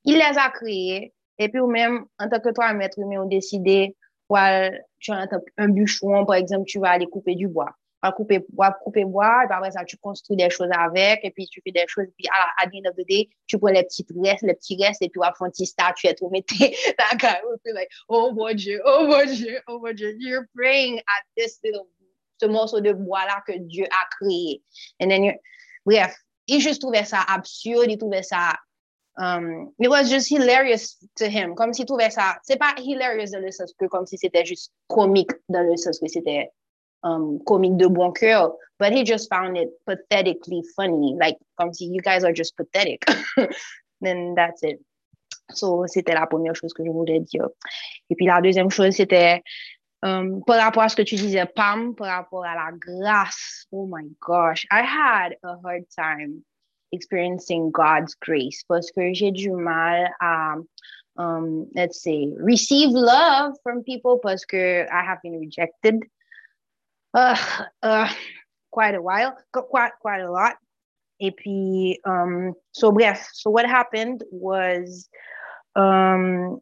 il 0.04 0.14
les 0.14 0.38
a 0.38 0.50
créés, 0.50 1.12
et 1.38 1.48
puis 1.48 1.60
ou 1.60 1.66
même, 1.66 2.06
en 2.18 2.28
tant 2.28 2.40
que 2.40 2.52
toi, 2.52 2.66
un 2.66 2.80
être 2.80 2.98
humain, 2.98 3.22
on 3.22 3.26
décidé, 3.26 3.96
ouais, 4.28 4.80
tu 4.98 5.12
as 5.12 5.28
un, 5.58 5.68
bûcheron, 5.68 6.24
par 6.24 6.36
exemple, 6.36 6.66
tu 6.66 6.78
vas 6.78 6.90
aller 6.90 7.06
couper 7.06 7.34
du 7.34 7.48
bois. 7.48 7.74
Tu 8.02 8.08
vas 8.08 8.12
couper, 8.12 8.40
bois, 8.50 8.72
couper 8.82 9.04
bois, 9.04 9.44
et 9.44 9.46
puis 9.46 9.56
après 9.56 9.70
ça, 9.72 9.84
tu 9.84 9.96
construis 9.96 10.36
des 10.36 10.50
choses 10.50 10.70
avec, 10.72 11.24
et 11.24 11.30
puis 11.30 11.46
tu 11.48 11.60
fais 11.62 11.72
des 11.72 11.84
choses, 11.86 12.04
et 12.04 12.14
puis 12.16 12.26
à, 12.32 12.62
à 12.62 12.66
the 12.66 12.74
end 12.74 12.90
of 12.90 12.96
the 12.96 13.06
day, 13.08 13.28
tu 13.46 13.58
prends 13.58 13.68
les 13.68 13.82
petits 13.82 14.06
restes, 14.22 14.42
les 14.42 14.54
petits 14.54 14.82
restes, 14.82 15.02
et 15.02 15.08
puis 15.08 15.20
tu 15.20 15.26
faire 15.26 15.46
une 15.46 15.50
petite 15.50 15.68
statue, 15.68 16.06
et 16.06 16.14
tu 16.14 16.24
mets 16.30 16.44
ta 16.96 17.16
carreau, 17.16 17.54
et 17.64 17.72
like, 17.72 17.88
oh 18.08 18.32
mon 18.32 18.52
Dieu, 18.52 18.80
oh 18.84 19.06
mon 19.06 19.24
Dieu, 19.24 19.60
oh 19.66 19.80
mon 19.82 19.92
Dieu, 19.92 20.16
you're 20.18 20.44
praying 20.54 20.98
at 20.98 21.24
this 21.36 21.58
little, 21.64 21.86
ce 22.40 22.46
morceau 22.46 22.80
de 22.80 22.92
bois-là 22.92 23.42
que 23.46 23.58
Dieu 23.58 23.84
a 23.84 24.06
créé. 24.16 24.62
And 25.00 25.08
then 25.08 25.32
bref, 25.84 26.14
il 26.46 26.60
juste 26.60 26.82
trouvait 26.82 27.04
ça 27.04 27.22
absurde, 27.28 27.86
il 27.88 27.98
trouvait 27.98 28.22
ça 28.22 28.52
Um, 29.18 29.72
it 29.78 29.88
was 29.88 30.10
just 30.10 30.28
hilarious 30.28 30.96
to 31.16 31.28
him, 31.28 31.54
kom 31.54 31.72
si 31.72 31.84
touve 31.84 32.10
sa, 32.12 32.36
se 32.44 32.56
pa 32.56 32.74
hilarious 32.76 33.32
dan 33.32 33.42
le 33.42 33.52
sens 33.52 33.72
ke 33.72 33.88
kom 33.88 34.06
si 34.06 34.18
se 34.20 34.28
te 34.28 34.42
just 34.44 34.70
komik 34.92 35.32
dan 35.48 35.70
le 35.70 35.76
sens 35.80 35.98
ke 35.98 36.10
se 36.12 36.20
te 36.20 36.44
um, 37.02 37.38
komik 37.48 37.78
de 37.78 37.88
bon 37.88 38.12
kyo, 38.12 38.58
but 38.78 38.92
he 38.92 39.04
just 39.04 39.30
found 39.30 39.56
it 39.56 39.70
pathetically 39.86 40.62
funny, 40.76 41.16
like 41.18 41.38
kom 41.58 41.72
si 41.72 41.86
you 41.86 42.02
guys 42.02 42.24
are 42.24 42.32
just 42.32 42.56
pathetic, 42.56 43.06
then 44.02 44.34
that's 44.34 44.62
it. 44.62 44.84
So, 45.52 45.86
se 45.86 46.02
te 46.02 46.12
la 46.12 46.26
pounye 46.26 46.52
chos 46.52 46.74
ke 46.76 46.84
je 46.84 46.92
voulè 46.92 47.22
diyo. 47.24 47.54
E 48.10 48.18
pi 48.18 48.28
la 48.28 48.42
dezem 48.44 48.68
chos 48.68 48.98
se 49.00 49.06
te, 49.06 49.22
um, 50.02 50.42
por 50.44 50.60
rapport 50.60 50.84
a 50.84 50.90
sko 50.92 51.06
tu 51.08 51.16
dize 51.16 51.46
pam, 51.56 51.94
por 51.94 52.10
rapport 52.12 52.44
a 52.44 52.52
la 52.58 52.68
grase, 52.76 53.64
oh 53.72 53.86
my 53.86 54.04
gosh, 54.20 54.66
I 54.70 54.82
had 54.82 55.36
a 55.42 55.56
hard 55.64 55.88
time 55.96 56.44
experiencing 56.96 57.70
God's 57.70 58.14
grace 58.14 58.64
que 58.90 59.14
j'ai 59.14 59.30
du 59.30 59.52
mal 59.52 60.08
à, 60.20 60.56
um, 61.16 61.68
let's 61.74 62.02
say, 62.02 62.32
receive 62.36 62.90
love 62.90 63.54
from 63.62 63.84
people 63.84 64.18
que 64.48 64.86
I 64.90 65.04
have 65.04 65.20
been 65.22 65.38
rejected 65.38 66.02
uh, 67.14 67.36
uh, 67.82 68.12
quite 68.70 68.94
a 68.94 69.02
while, 69.02 69.36
quite, 69.52 69.92
quite 70.00 70.20
a 70.20 70.30
lot. 70.30 70.56
Et 71.18 71.34
puis, 71.34 71.98
um, 72.04 72.52
so 72.72 72.92
bref, 72.92 73.28
so 73.32 73.50
what 73.50 73.66
happened 73.66 74.22
was, 74.30 75.08
um, 75.74 76.60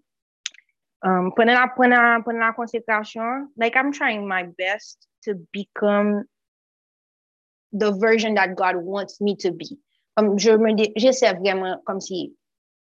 um, 1.02 1.32
pendant, 1.36 1.55
la, 1.55 1.69
pendant, 1.69 2.24
pendant 2.24 2.47
la 2.47 2.52
consécration, 2.52 3.47
like 3.56 3.77
I'm 3.77 3.93
trying 3.93 4.28
my 4.28 4.44
best 4.56 5.09
to 5.24 5.35
become 5.52 6.24
the 7.73 7.90
version 7.93 8.35
that 8.35 8.55
God 8.55 8.77
wants 8.77 9.20
me 9.20 9.35
to 9.36 9.51
be. 9.51 9.77
Comme 10.16 10.39
je 10.39 10.51
me 10.51 10.70
j'essaie 10.97 11.32
vraiment 11.35 11.81
comme 11.85 12.01
si 12.01 12.36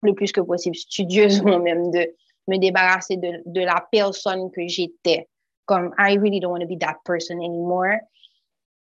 le 0.01 0.14
plus 0.14 0.31
que 0.31 0.41
possible 0.41 0.76
studieusement 0.76 1.60
même 1.68 1.91
de 1.91 2.07
me 2.47 2.57
débarrasser 2.57 3.18
de, 3.18 3.41
de 3.45 3.61
la 3.61 3.85
personne 3.91 4.49
que 4.51 4.68
j'étais. 4.68 5.27
Comme 5.65 5.93
I 5.99 6.18
really 6.18 6.39
don't 6.39 6.51
want 6.51 6.61
to 6.61 6.68
be 6.68 6.80
that 6.80 6.97
person 7.06 7.38
anymore. 7.38 7.99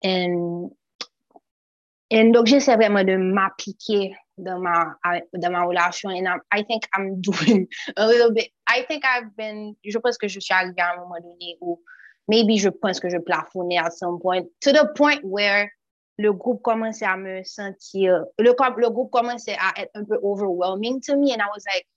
And, 0.03 0.71
and 2.11 2.31
donc 2.33 2.47
j'essaie 2.47 2.75
vraiment 2.75 3.03
de 3.03 3.15
m'appliquer 3.15 4.15
dans 4.39 4.59
ma, 4.59 4.95
dans 5.33 5.51
ma 5.51 5.65
relation. 5.65 6.09
And 6.09 6.27
I, 6.51 6.63
think 6.63 6.87
I'm 6.95 7.21
doing 7.21 7.67
a 7.95 8.07
little 8.07 8.31
bit. 8.31 8.49
I 8.67 8.83
think 8.87 9.03
I've 9.05 9.35
been, 9.35 9.75
je 9.85 9.99
pense 9.99 10.17
que 10.17 10.27
je 10.27 10.39
suis 10.39 10.53
arrivée 10.53 10.81
à 10.81 10.93
un 10.93 11.01
moment 11.01 11.19
donné 11.21 11.57
où 11.61 11.79
maybe 12.27 12.57
je 12.57 12.69
pense 12.69 12.99
que 12.99 13.09
je 13.09 13.17
plafonnais 13.17 13.77
at 13.77 13.91
some 13.91 14.19
point, 14.19 14.45
to 14.61 14.71
the 14.71 14.87
point 14.95 15.23
where 15.23 15.71
le 16.19 16.33
groupe 16.33 16.61
commençait 16.61 17.05
à 17.05 17.15
me 17.15 17.43
sentir, 17.43 18.25
le, 18.37 18.53
le 18.77 18.89
groupe 18.89 19.09
commençait 19.09 19.55
à 19.57 19.81
être 19.81 19.91
un 19.95 20.03
peu 20.03 20.19
overwhelming 20.21 20.99
to 20.99 21.15
me. 21.15 21.31
And 21.31 21.39
I 21.39 21.47
was 21.47 21.63
like, 21.65 21.87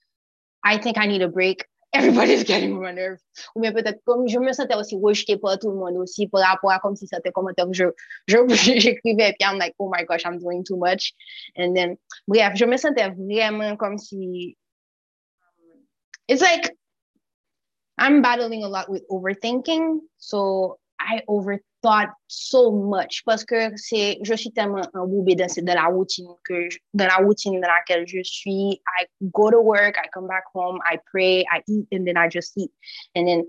I 0.64 0.78
think 0.78 0.96
I 0.96 1.08
need 1.08 1.22
a 1.22 1.28
break. 1.28 1.66
Everybody's 1.92 2.44
getting 2.44 2.80
my 2.80 2.92
nerves. 2.92 3.20
Ou 3.56 3.60
bien 3.60 3.72
peut-être 3.72 4.00
comme 4.04 4.28
je 4.28 4.38
me 4.38 4.52
sentais 4.52 4.76
aussi 4.76 4.96
rejetée 4.96 5.36
par 5.36 5.58
tout 5.58 5.70
le 5.70 5.76
monde 5.76 5.96
aussi 5.96 6.28
par 6.28 6.42
rapport 6.42 6.70
à 6.70 6.78
comme 6.78 6.94
si 6.94 7.08
c'était 7.08 7.32
commentaire 7.32 7.66
que 7.66 7.72
je, 7.74 7.84
je, 8.28 8.38
j'écrivais 8.78 9.34
puis 9.38 9.46
I'm 9.46 9.58
like, 9.58 9.74
oh 9.80 9.90
my 9.92 10.04
gosh, 10.04 10.24
I'm 10.24 10.38
doing 10.38 10.62
too 10.64 10.76
much. 10.76 11.12
And 11.58 11.74
then, 11.74 11.96
bref, 12.28 12.52
je 12.54 12.64
me 12.64 12.76
sentais 12.76 13.10
vraiment 13.10 13.76
comme 13.76 13.98
si, 13.98 14.56
um, 15.42 15.82
it's 16.28 16.40
like, 16.40 16.70
I'm 17.98 18.22
battling 18.22 18.62
a 18.62 18.68
lot 18.68 18.88
with 18.88 19.02
overthinking. 19.10 19.98
So 20.16 20.78
I 21.02 21.22
overthought 21.26 22.10
so 22.28 22.70
much 22.70 23.22
parce 23.24 23.44
que 23.44 23.76
c'est, 23.76 24.18
je 24.22 24.34
suis 24.34 24.52
tellement 24.52 24.82
embourbée 24.94 25.34
dans, 25.34 25.46
dans 25.62 25.74
la 25.74 25.86
routine 25.86 26.28
que, 26.44 26.68
dans 26.94 27.06
la 27.06 27.16
routine 27.16 27.60
dans 27.60 27.68
laquelle 27.68 28.06
je 28.06 28.22
suis. 28.22 28.80
I 29.00 29.06
go 29.32 29.50
to 29.50 29.60
work, 29.60 29.96
I 29.96 30.08
come 30.12 30.26
back 30.26 30.44
home, 30.54 30.78
I 30.84 30.98
pray, 31.10 31.44
I 31.50 31.62
eat, 31.68 31.86
and 31.92 32.04
then 32.04 32.16
I 32.16 32.28
just 32.30 32.56
eat. 32.56 32.70
And 33.16 33.26
then 33.26 33.42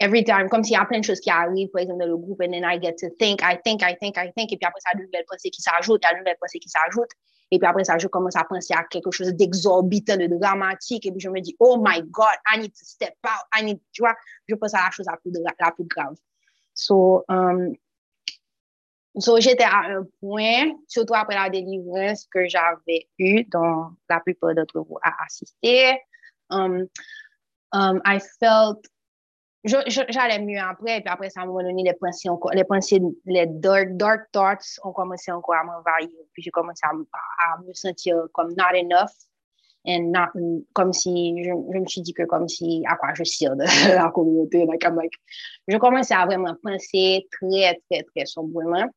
every 0.00 0.24
time, 0.24 0.48
comme 0.48 0.64
s'il 0.64 0.74
y 0.74 0.80
a 0.80 0.84
plein 0.84 1.00
de 1.00 1.04
choses 1.04 1.20
qui 1.20 1.30
arrivent, 1.30 1.70
par 1.70 1.82
exemple, 1.82 2.00
dans 2.00 2.08
le 2.08 2.16
groupe, 2.16 2.40
and 2.40 2.52
then 2.52 2.64
I 2.64 2.78
get 2.80 2.96
to 2.98 3.08
think, 3.18 3.42
I 3.42 3.58
think, 3.64 3.82
I 3.82 3.96
think, 4.00 4.16
I 4.16 4.32
think, 4.36 4.52
et 4.52 4.56
puis 4.56 4.66
après 4.66 4.80
ça, 4.80 4.96
de 4.96 5.02
nouvelles 5.02 5.24
pensées 5.28 5.50
qui 5.50 5.62
s'ajoutent, 5.62 6.02
il 6.02 6.06
y 6.06 6.10
a 6.10 6.14
de 6.14 6.18
nouvelles 6.18 6.38
pensées 6.40 6.58
qui 6.58 6.68
s'ajoutent. 6.68 7.12
Et 7.50 7.58
puis 7.58 7.66
après 7.66 7.84
ça, 7.84 7.96
je 7.96 8.08
commence 8.08 8.36
à 8.36 8.44
penser 8.44 8.74
à 8.74 8.84
quelque 8.84 9.10
chose 9.10 9.28
d'exorbitant, 9.28 10.16
de 10.16 10.26
dramatique. 10.26 11.06
Et 11.06 11.12
puis 11.12 11.20
je 11.20 11.28
me 11.28 11.40
dis, 11.40 11.54
oh 11.60 11.76
my 11.80 12.02
God, 12.02 12.34
I 12.52 12.58
need 12.58 12.72
to 12.72 12.84
step 12.84 13.14
out. 13.24 13.46
I 13.54 13.64
need, 13.64 13.78
tu 13.92 14.02
vois, 14.02 14.14
je 14.48 14.54
pense 14.56 14.74
à 14.74 14.78
la 14.84 14.90
chose 14.90 15.06
la 15.06 15.16
plus, 15.16 15.32
la 15.32 15.70
plus 15.70 15.84
grave. 15.84 16.16
So, 16.76 17.24
um, 17.28 17.74
so 19.18 19.40
j'étais 19.40 19.64
à 19.64 19.80
un 19.88 20.06
point, 20.20 20.72
surtout 20.86 21.14
après 21.14 21.34
la 21.34 21.48
délivrance 21.48 22.26
que 22.26 22.46
j'avais 22.46 23.08
eue, 23.18 23.44
dont 23.44 23.96
la 24.08 24.20
plupart 24.20 24.54
d'entre 24.54 24.80
vous 24.80 24.98
a 25.02 25.12
assisté. 25.24 25.98
Um, 26.50 26.86
um, 27.72 28.00
I 28.04 28.20
felt, 28.38 28.86
j'allais 29.64 30.38
mieux 30.38 30.60
après, 30.60 30.98
et 30.98 31.00
puis 31.00 31.10
après 31.10 31.30
ça, 31.30 31.40
à 31.40 31.42
un 31.44 31.46
moment 31.46 31.62
donné, 31.62 31.82
les 31.82 31.94
pensées, 31.94 32.28
encore, 32.28 32.52
les 32.52 32.64
pensées, 32.64 33.00
les 33.24 33.46
dark, 33.46 33.96
dark 33.96 34.30
thoughts 34.30 34.78
ont 34.84 34.92
commencé 34.92 35.32
encore 35.32 35.56
à 35.56 35.64
m'envahir, 35.64 36.10
puis 36.34 36.42
j'ai 36.42 36.50
commencé 36.50 36.82
à, 36.84 36.90
à, 36.90 37.58
me 37.62 37.72
sentir 37.72 38.16
comme 38.34 38.52
not 38.54 38.76
enough, 38.76 39.10
and 39.86 40.12
not 40.12 40.28
comme 40.72 40.92
si 40.92 41.34
je, 41.44 41.50
je, 41.50 41.78
me 41.78 41.86
suis 41.86 42.00
dit 42.00 42.12
que 42.12 42.24
comme 42.24 42.48
si 42.48 42.82
à 42.88 42.96
quoi 42.96 43.10
je 43.14 43.24
sers 43.24 43.54
de 43.56 43.64
la 43.94 44.10
communauté 44.10 44.66
like 44.66 44.84
I'm 44.84 44.96
like 44.96 45.12
je 45.68 45.76
commençais 45.76 46.14
à 46.14 46.26
vraiment 46.26 46.54
penser 46.62 47.26
très 47.30 47.78
très 47.88 48.02
très 48.02 48.26
sombrement 48.26 48.88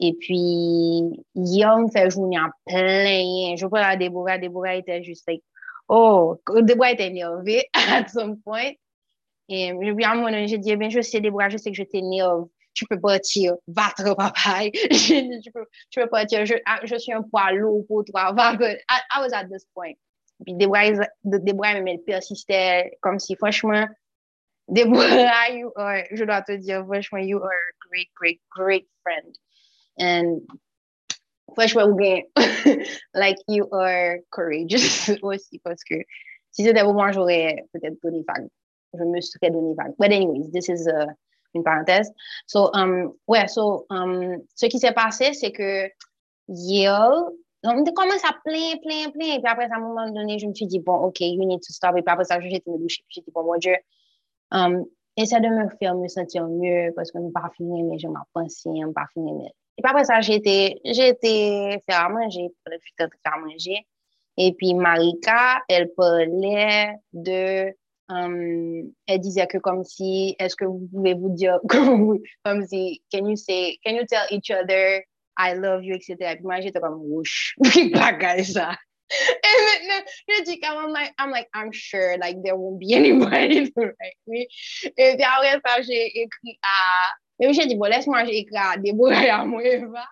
et 0.00 0.12
puis 0.14 1.24
hier 1.34 1.78
me 1.78 1.88
fait 1.88 2.10
journée 2.10 2.38
en 2.38 2.50
plein. 2.66 3.56
Je 3.56 3.66
parle 3.66 3.84
à 3.84 3.96
Déborah 3.96 4.38
Déborah 4.38 4.76
était 4.76 5.02
juste 5.02 5.24
like 5.28 5.42
oh 5.88 6.40
Déborah 6.62 6.92
était 6.92 7.08
énervée 7.08 7.64
at 7.74 8.08
some 8.08 8.38
point. 8.38 8.72
Et 9.48 9.72
puis 9.74 10.04
à 10.04 10.12
un 10.12 10.14
moment 10.16 10.46
j'ai 10.46 10.58
dit 10.58 10.72
eh 10.72 10.90
je 10.90 11.00
sais 11.00 11.20
Déborah 11.20 11.48
je 11.48 11.58
sais 11.58 11.70
que 11.70 11.76
je 11.76 11.84
t'énerve 11.84 12.46
tu 12.74 12.86
peux 12.86 13.00
partir, 13.00 13.54
va 13.68 13.92
te 13.96 14.02
papa. 14.14 14.70
tu 14.72 15.50
peux, 15.54 15.66
tu 15.90 16.00
peux 16.00 16.08
partir, 16.08 16.44
je, 16.44 16.54
je 16.84 16.96
suis 16.96 17.12
un 17.12 17.22
poids 17.22 17.52
lourd 17.52 17.84
pour 17.86 18.04
toi, 18.04 18.32
va. 18.36 18.54
I, 18.60 18.76
I 19.14 19.20
was 19.20 19.32
at 19.32 19.48
this 19.48 19.64
point. 19.74 19.94
Puis 20.44 20.54
même, 20.54 21.88
elle 21.88 22.02
persistait 22.04 22.98
comme 23.00 23.18
si, 23.18 23.36
franchement, 23.36 23.86
Deborah, 24.68 25.50
you 25.52 25.70
je 26.12 26.24
dois 26.24 26.42
te 26.42 26.56
dire, 26.56 26.84
franchement, 26.84 27.18
you 27.18 27.38
are 27.38 27.50
a 27.50 27.88
great, 27.88 28.08
great, 28.14 28.40
great 28.50 28.86
friend. 29.02 29.38
And 29.98 30.42
franchement, 31.54 31.96
like, 33.14 33.36
you 33.48 33.68
are 33.72 34.18
courageous 34.30 35.10
aussi, 35.22 35.60
parce 35.62 35.84
que 35.84 35.96
si 36.50 36.64
c'était 36.64 36.82
pour 36.82 36.94
moi, 36.94 37.12
j'aurais 37.12 37.64
peut-être 37.72 38.00
donné 38.02 38.22
vague. 38.26 38.48
Je 38.94 39.04
me 39.04 39.20
serais 39.20 39.50
donné 39.50 39.74
vague. 39.74 39.94
But 39.98 40.12
anyways, 40.12 40.50
this 40.52 40.68
is 40.68 40.86
a, 40.86 41.14
une 41.54 41.64
parenthèse. 41.64 42.12
So, 42.46 42.70
um, 42.74 43.12
ouais, 43.26 43.46
so, 43.48 43.86
um, 43.90 44.38
ce 44.54 44.66
qui 44.66 44.78
s'est 44.78 44.92
passé, 44.92 45.32
c'est 45.32 45.52
que 45.52 45.88
Yale, 46.48 47.24
on 47.64 47.84
commence 47.84 48.24
à 48.24 48.36
plein, 48.44 48.76
plein, 48.82 49.10
plein. 49.10 49.36
Et 49.36 49.40
puis 49.40 49.46
après, 49.46 49.64
à 49.70 49.76
un 49.76 49.80
moment 49.80 50.10
donné, 50.10 50.38
je 50.38 50.46
me 50.46 50.54
suis 50.54 50.66
dit, 50.66 50.80
bon, 50.80 50.96
OK, 50.96 51.20
you 51.20 51.44
need 51.44 51.60
to 51.60 51.72
stop. 51.72 51.96
Et 51.96 52.02
puis 52.02 52.12
après 52.12 52.24
ça, 52.24 52.40
j'ai 52.40 52.54
été 52.54 52.70
me 52.70 52.78
doucher. 52.78 53.02
Puis 53.08 53.16
j'ai 53.16 53.20
dit, 53.22 53.30
bon, 53.34 53.44
mon 53.44 53.56
Dieu, 53.56 53.76
um, 54.50 54.84
essaie 55.16 55.40
de 55.40 55.48
me 55.48 55.68
faire 55.78 55.94
me 55.94 56.08
sentir 56.08 56.46
mieux 56.46 56.92
parce 56.94 57.10
que 57.10 57.18
je 57.18 57.24
ne 57.24 57.30
pas 57.30 57.50
fini, 57.56 57.82
mais 57.84 57.98
je 57.98 58.08
m'en 58.08 58.24
pensé, 58.32 58.70
je 58.74 58.92
pas 58.92 59.06
fini. 59.12 59.46
Et 59.76 59.82
puis 59.82 59.90
après 59.90 60.04
ça, 60.04 60.20
j'ai 60.20 60.34
été, 60.34 60.80
j'ai 60.84 61.08
été 61.08 61.78
faire 61.88 62.04
à 62.04 62.08
manger, 62.08 62.48
pour 62.64 62.72
faire 63.22 63.38
manger. 63.38 63.86
Et 64.36 64.52
puis 64.52 64.74
Marika, 64.74 65.62
elle 65.68 65.92
parlait 65.94 66.94
de, 67.12 67.74
um, 68.08 68.92
elle 69.06 69.20
disait 69.20 69.46
que 69.46 69.58
comme 69.58 69.84
si, 69.84 70.36
est-ce 70.38 70.56
que 70.56 70.64
vous 70.64 70.88
pouvez 70.92 71.14
vous 71.14 71.30
dire, 71.30 71.58
comme, 71.68 72.66
si, 72.66 73.02
can 73.12 73.26
you 73.26 73.36
say, 73.36 73.78
can 73.84 73.94
you 73.94 74.04
tell 74.06 74.26
each 74.30 74.50
other 74.50 75.04
I 75.36 75.54
love 75.54 75.82
you, 75.82 75.94
etc. 75.94 76.36
Puis 76.36 76.44
moi, 76.44 76.60
j'étais 76.60 76.80
comme, 76.80 77.00
whoosh, 77.02 77.56
bagay 77.92 78.44
ça. 78.44 78.76
Et 79.10 79.56
maintenant, 79.64 80.04
je 80.28 80.44
dis 80.44 80.60
quand 80.60 80.80
I'm 80.80 80.92
like, 80.92 81.12
I'm 81.18 81.30
like, 81.30 81.48
I'm 81.54 81.72
sure, 81.72 82.16
like, 82.18 82.42
there 82.42 82.56
won't 82.56 82.78
be 82.78 82.94
anybody 82.94 83.70
to 83.76 83.80
write 83.80 84.18
me. 84.26 84.46
Et 84.96 85.14
puis 85.16 85.24
après 85.24 85.60
ça, 85.64 85.82
j'ai 85.82 86.22
écrit 86.22 86.58
à, 86.62 87.12
et 87.40 87.46
puis 87.46 87.54
j'ai 87.54 87.66
dit, 87.66 87.76
bon, 87.76 87.84
laisse-moi, 87.84 88.24
j'ai 88.24 88.38
écrit 88.38 88.56
à 88.56 88.76
Déborah 88.76 89.24
et 89.24 89.30
à 89.30 89.44
Moeva. 89.44 90.06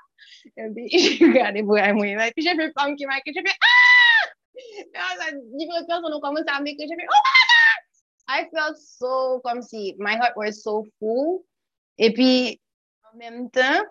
Et 0.56 0.68
puis 0.74 0.88
j'ai 0.88 1.14
écrit 1.14 1.40
à 1.40 1.52
Déborah 1.52 1.88
et 1.88 1.92
Moeva. 1.92 2.28
Et 2.28 2.32
puis 2.32 2.44
j'ai 2.44 2.54
fait 2.54 2.72
femme 2.76 2.96
qui 2.96 3.06
m'a 3.06 3.18
écrit, 3.18 3.32
j'ai 3.34 3.42
fait, 3.42 3.56
ah! 3.62 4.28
Et 4.54 4.84
là, 4.94 5.38
différentes 5.56 5.86
personnes 5.86 6.12
ont 6.12 6.20
commencé 6.20 6.44
à 6.48 6.60
m'écrire, 6.60 6.86
j'ai 6.88 6.96
fait, 6.96 7.08
oh! 7.08 7.51
I 8.32 8.48
felt 8.48 8.78
so, 8.78 9.40
kom 9.44 9.60
si, 9.60 9.94
my 9.98 10.16
heart 10.16 10.32
was 10.36 10.62
so 10.64 10.86
full. 10.98 11.44
E 11.98 12.08
pi, 12.16 12.56
an 13.04 13.20
menm 13.20 13.52
tan, 13.52 13.84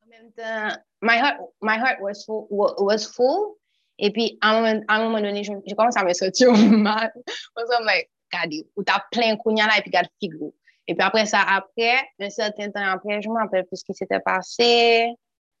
an 0.00 0.08
menm 0.08 0.32
tan, 0.38 0.78
my 1.02 1.18
heart, 1.18 1.36
my 1.60 1.76
heart 1.76 2.00
was 2.00 2.24
full, 2.24 2.48
was 2.50 3.04
full. 3.04 3.56
E 4.00 4.08
pi, 4.08 4.30
an 4.40 4.86
mouman 4.88 5.28
doni, 5.28 5.44
jè 5.44 5.76
komanse 5.76 6.00
a 6.00 6.06
mè 6.08 6.16
soti 6.16 6.48
ou 6.48 6.56
mal. 6.56 7.12
Mwen 7.12 7.68
se 7.68 7.76
mwen 7.76 7.88
like, 7.90 8.08
gade, 8.32 8.64
ou 8.72 8.88
ta 8.88 9.02
plen 9.12 9.36
kounya 9.44 9.68
la, 9.68 9.76
e 9.82 9.84
pi 9.84 9.92
gade 9.92 10.08
figou. 10.22 10.54
E 10.88 10.96
pi 10.96 11.04
apre 11.04 11.26
sa, 11.28 11.44
apre, 11.58 11.92
un 12.24 12.32
certain 12.32 12.72
tan 12.72 12.88
apre, 12.96 13.20
jè 13.20 13.28
mwen 13.28 13.44
apre 13.44 13.66
pwis 13.68 13.84
ki 13.84 14.00
se 14.00 14.08
te 14.08 14.22
pase, 14.24 14.72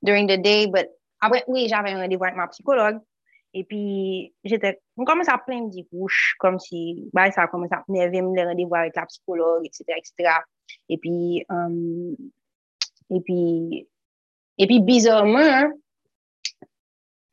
during 0.00 0.32
the 0.32 0.40
day, 0.40 0.64
but, 0.64 0.96
apre, 1.20 1.44
oui, 1.46 1.68
j'ave 1.68 1.92
yon 1.92 2.00
rendez-vous 2.00 2.32
ak 2.32 2.40
ma 2.40 2.48
psikolog, 2.48 3.04
J'étais, 4.44 4.80
on 4.96 5.04
commence 5.04 5.28
à 5.28 5.38
plein 5.38 5.62
de 5.62 5.82
couches, 5.88 6.34
comme 6.40 6.58
si, 6.58 7.08
bah, 7.12 7.30
ça 7.30 7.42
a 7.42 7.46
commencé 7.48 7.72
à 7.74 7.84
m'énerver, 7.88 8.20
le 8.20 8.42
rendez-vous 8.48 8.74
avec 8.74 8.96
la 8.96 9.06
etc. 9.96 10.40
Et 10.88 10.98
um, 11.48 12.16
et 13.10 13.20
puis, 13.20 13.86
et 14.58 14.66
puis, 14.66 14.80
bizarrement, 14.80 15.70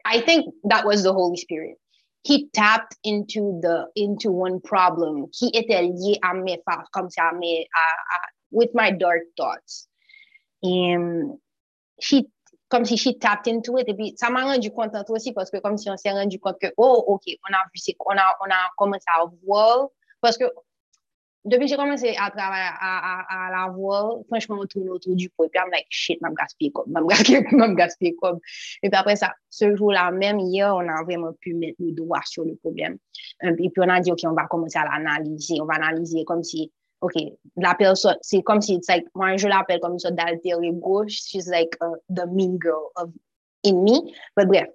I 0.05 0.21
think 0.21 0.45
that 0.65 0.85
was 0.85 1.03
the 1.03 1.13
Holy 1.13 1.37
Spirit. 1.37 1.77
He 2.23 2.49
tapped 2.53 2.95
into 3.03 3.59
the 3.61 3.87
into 3.95 4.31
one 4.31 4.59
problem 4.61 5.27
à 6.21 6.33
mes 6.35 6.59
fa- 6.65 6.85
à 7.17 7.33
mes 7.33 7.67
à, 7.73 7.81
à- 8.15 8.29
with 8.51 8.69
my 8.75 8.91
dark 8.91 9.21
thoughts. 9.35 9.87
Um, 10.63 11.39
she 11.99 12.27
comme 12.71 12.85
si 12.85 12.97
she 12.97 13.19
tapped 13.19 13.53
into 13.53 13.77
it 13.77 13.87
et 13.87 13.93
puis 13.93 14.13
ça 14.17 14.29
m'a 14.29 14.43
rendu 14.43 14.71
contente 14.71 15.09
aussi 15.09 15.33
parce 15.33 15.51
que 15.51 15.57
comme 15.57 15.77
si 15.77 15.89
on 15.89 15.97
s'est 15.97 16.11
rendu 16.11 16.39
compte 16.39 16.57
que 16.59 16.67
oh 16.77 17.03
ok 17.07 17.23
on 17.47 17.53
a 17.53 17.59
vu 17.73 17.93
on 18.05 18.17
a 18.17 18.37
on 18.41 18.49
a 18.49 18.71
commencé 18.77 19.05
à 19.07 19.25
voir 19.45 19.89
parce 20.21 20.37
que 20.37 20.45
depuis 21.43 21.65
que 21.65 21.69
j'ai 21.71 21.75
commencé 21.75 22.15
à 22.19 22.29
travailler 22.29 22.69
à, 22.79 23.23
à, 23.27 23.47
à 23.47 23.51
la 23.51 23.73
voir, 23.73 24.17
franchement, 24.27 24.57
on 24.61 24.65
tourne 24.67 24.89
autour 24.89 25.15
du 25.15 25.29
pot. 25.29 25.45
Et 25.45 25.49
puis, 25.49 25.59
I'm 25.59 25.71
like, 25.71 25.87
shit, 25.89 26.21
m'a 26.21 26.29
gaspillé 26.29 26.71
comme, 26.71 26.91
m'a 26.91 27.01
gaspillé, 27.01 27.41
m'a 27.51 27.67
gaspillé 27.73 28.15
comme. 28.21 28.39
Et 28.83 28.89
puis 28.89 28.99
après 28.99 29.15
ça, 29.15 29.33
ce 29.49 29.75
jour-là 29.75 30.11
même, 30.11 30.39
hier, 30.39 30.73
on 30.75 30.87
a 30.87 31.03
vraiment 31.03 31.33
pu 31.33 31.55
mettre 31.55 31.77
le 31.79 31.93
doigt 31.93 32.21
sur 32.25 32.45
le 32.45 32.55
problème. 32.57 32.97
Et 33.41 33.53
puis, 33.55 33.71
on 33.77 33.89
a 33.89 33.99
dit, 33.99 34.11
OK, 34.11 34.19
on 34.25 34.33
va 34.33 34.45
commencer 34.45 34.77
à 34.77 34.83
l'analyser. 34.85 35.59
On 35.59 35.65
va 35.65 35.75
analyser 35.75 36.23
comme 36.25 36.43
si, 36.43 36.71
OK, 37.01 37.13
la 37.57 37.73
personne, 37.73 38.17
c'est 38.21 38.43
comme 38.43 38.61
si, 38.61 38.75
it's 38.75 38.87
like, 38.87 39.05
moi, 39.15 39.35
je 39.35 39.47
l'appelle 39.47 39.79
comme 39.79 39.93
une 39.93 39.99
sorte 39.99 40.15
d'alter 40.15 40.53
ego. 40.61 41.03
She's 41.07 41.47
like 41.47 41.75
uh, 41.81 41.97
the 42.09 42.27
mean 42.27 42.57
girl 42.59 42.91
of, 42.95 43.09
in 43.63 43.83
me. 43.83 44.13
But 44.35 44.47
bref, 44.47 44.67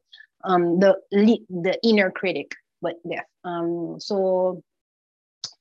um, 0.43 0.81
the, 0.81 0.97
the 1.13 1.79
inner 1.83 2.11
critic. 2.11 2.53
But 2.83 2.97
bref. 3.05 3.25
Um, 3.45 4.01
so, 4.01 4.63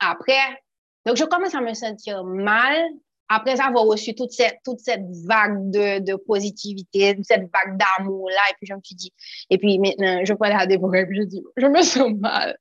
après, 0.01 0.59
donc, 1.05 1.17
je 1.17 1.25
commence 1.25 1.53
à 1.53 1.61
me 1.61 1.73
sentir 1.75 2.23
mal 2.23 2.89
après 3.27 3.59
avoir 3.59 3.85
reçu 3.85 4.13
toute 4.13 4.31
cette, 4.31 4.57
toute 4.63 4.79
cette 4.79 5.05
vague 5.27 5.71
de, 5.71 5.99
de 5.99 6.15
positivité, 6.15 7.17
cette 7.23 7.49
vague 7.51 7.77
d'amour-là. 7.77 8.41
Et 8.51 8.53
puis, 8.57 8.67
je 8.67 8.73
me 8.73 8.79
suis 8.83 8.95
dit, 8.95 9.13
et 9.49 9.57
puis 9.57 9.79
maintenant, 9.79 10.23
je 10.23 10.33
prends 10.33 10.49
la 10.49 10.65
Déborah 10.65 10.99
et 10.99 11.05
puis 11.05 11.17
je 11.17 11.23
dis, 11.23 11.43
je 11.57 11.65
me 11.67 11.81
sens 11.81 12.11
mal. 12.19 12.57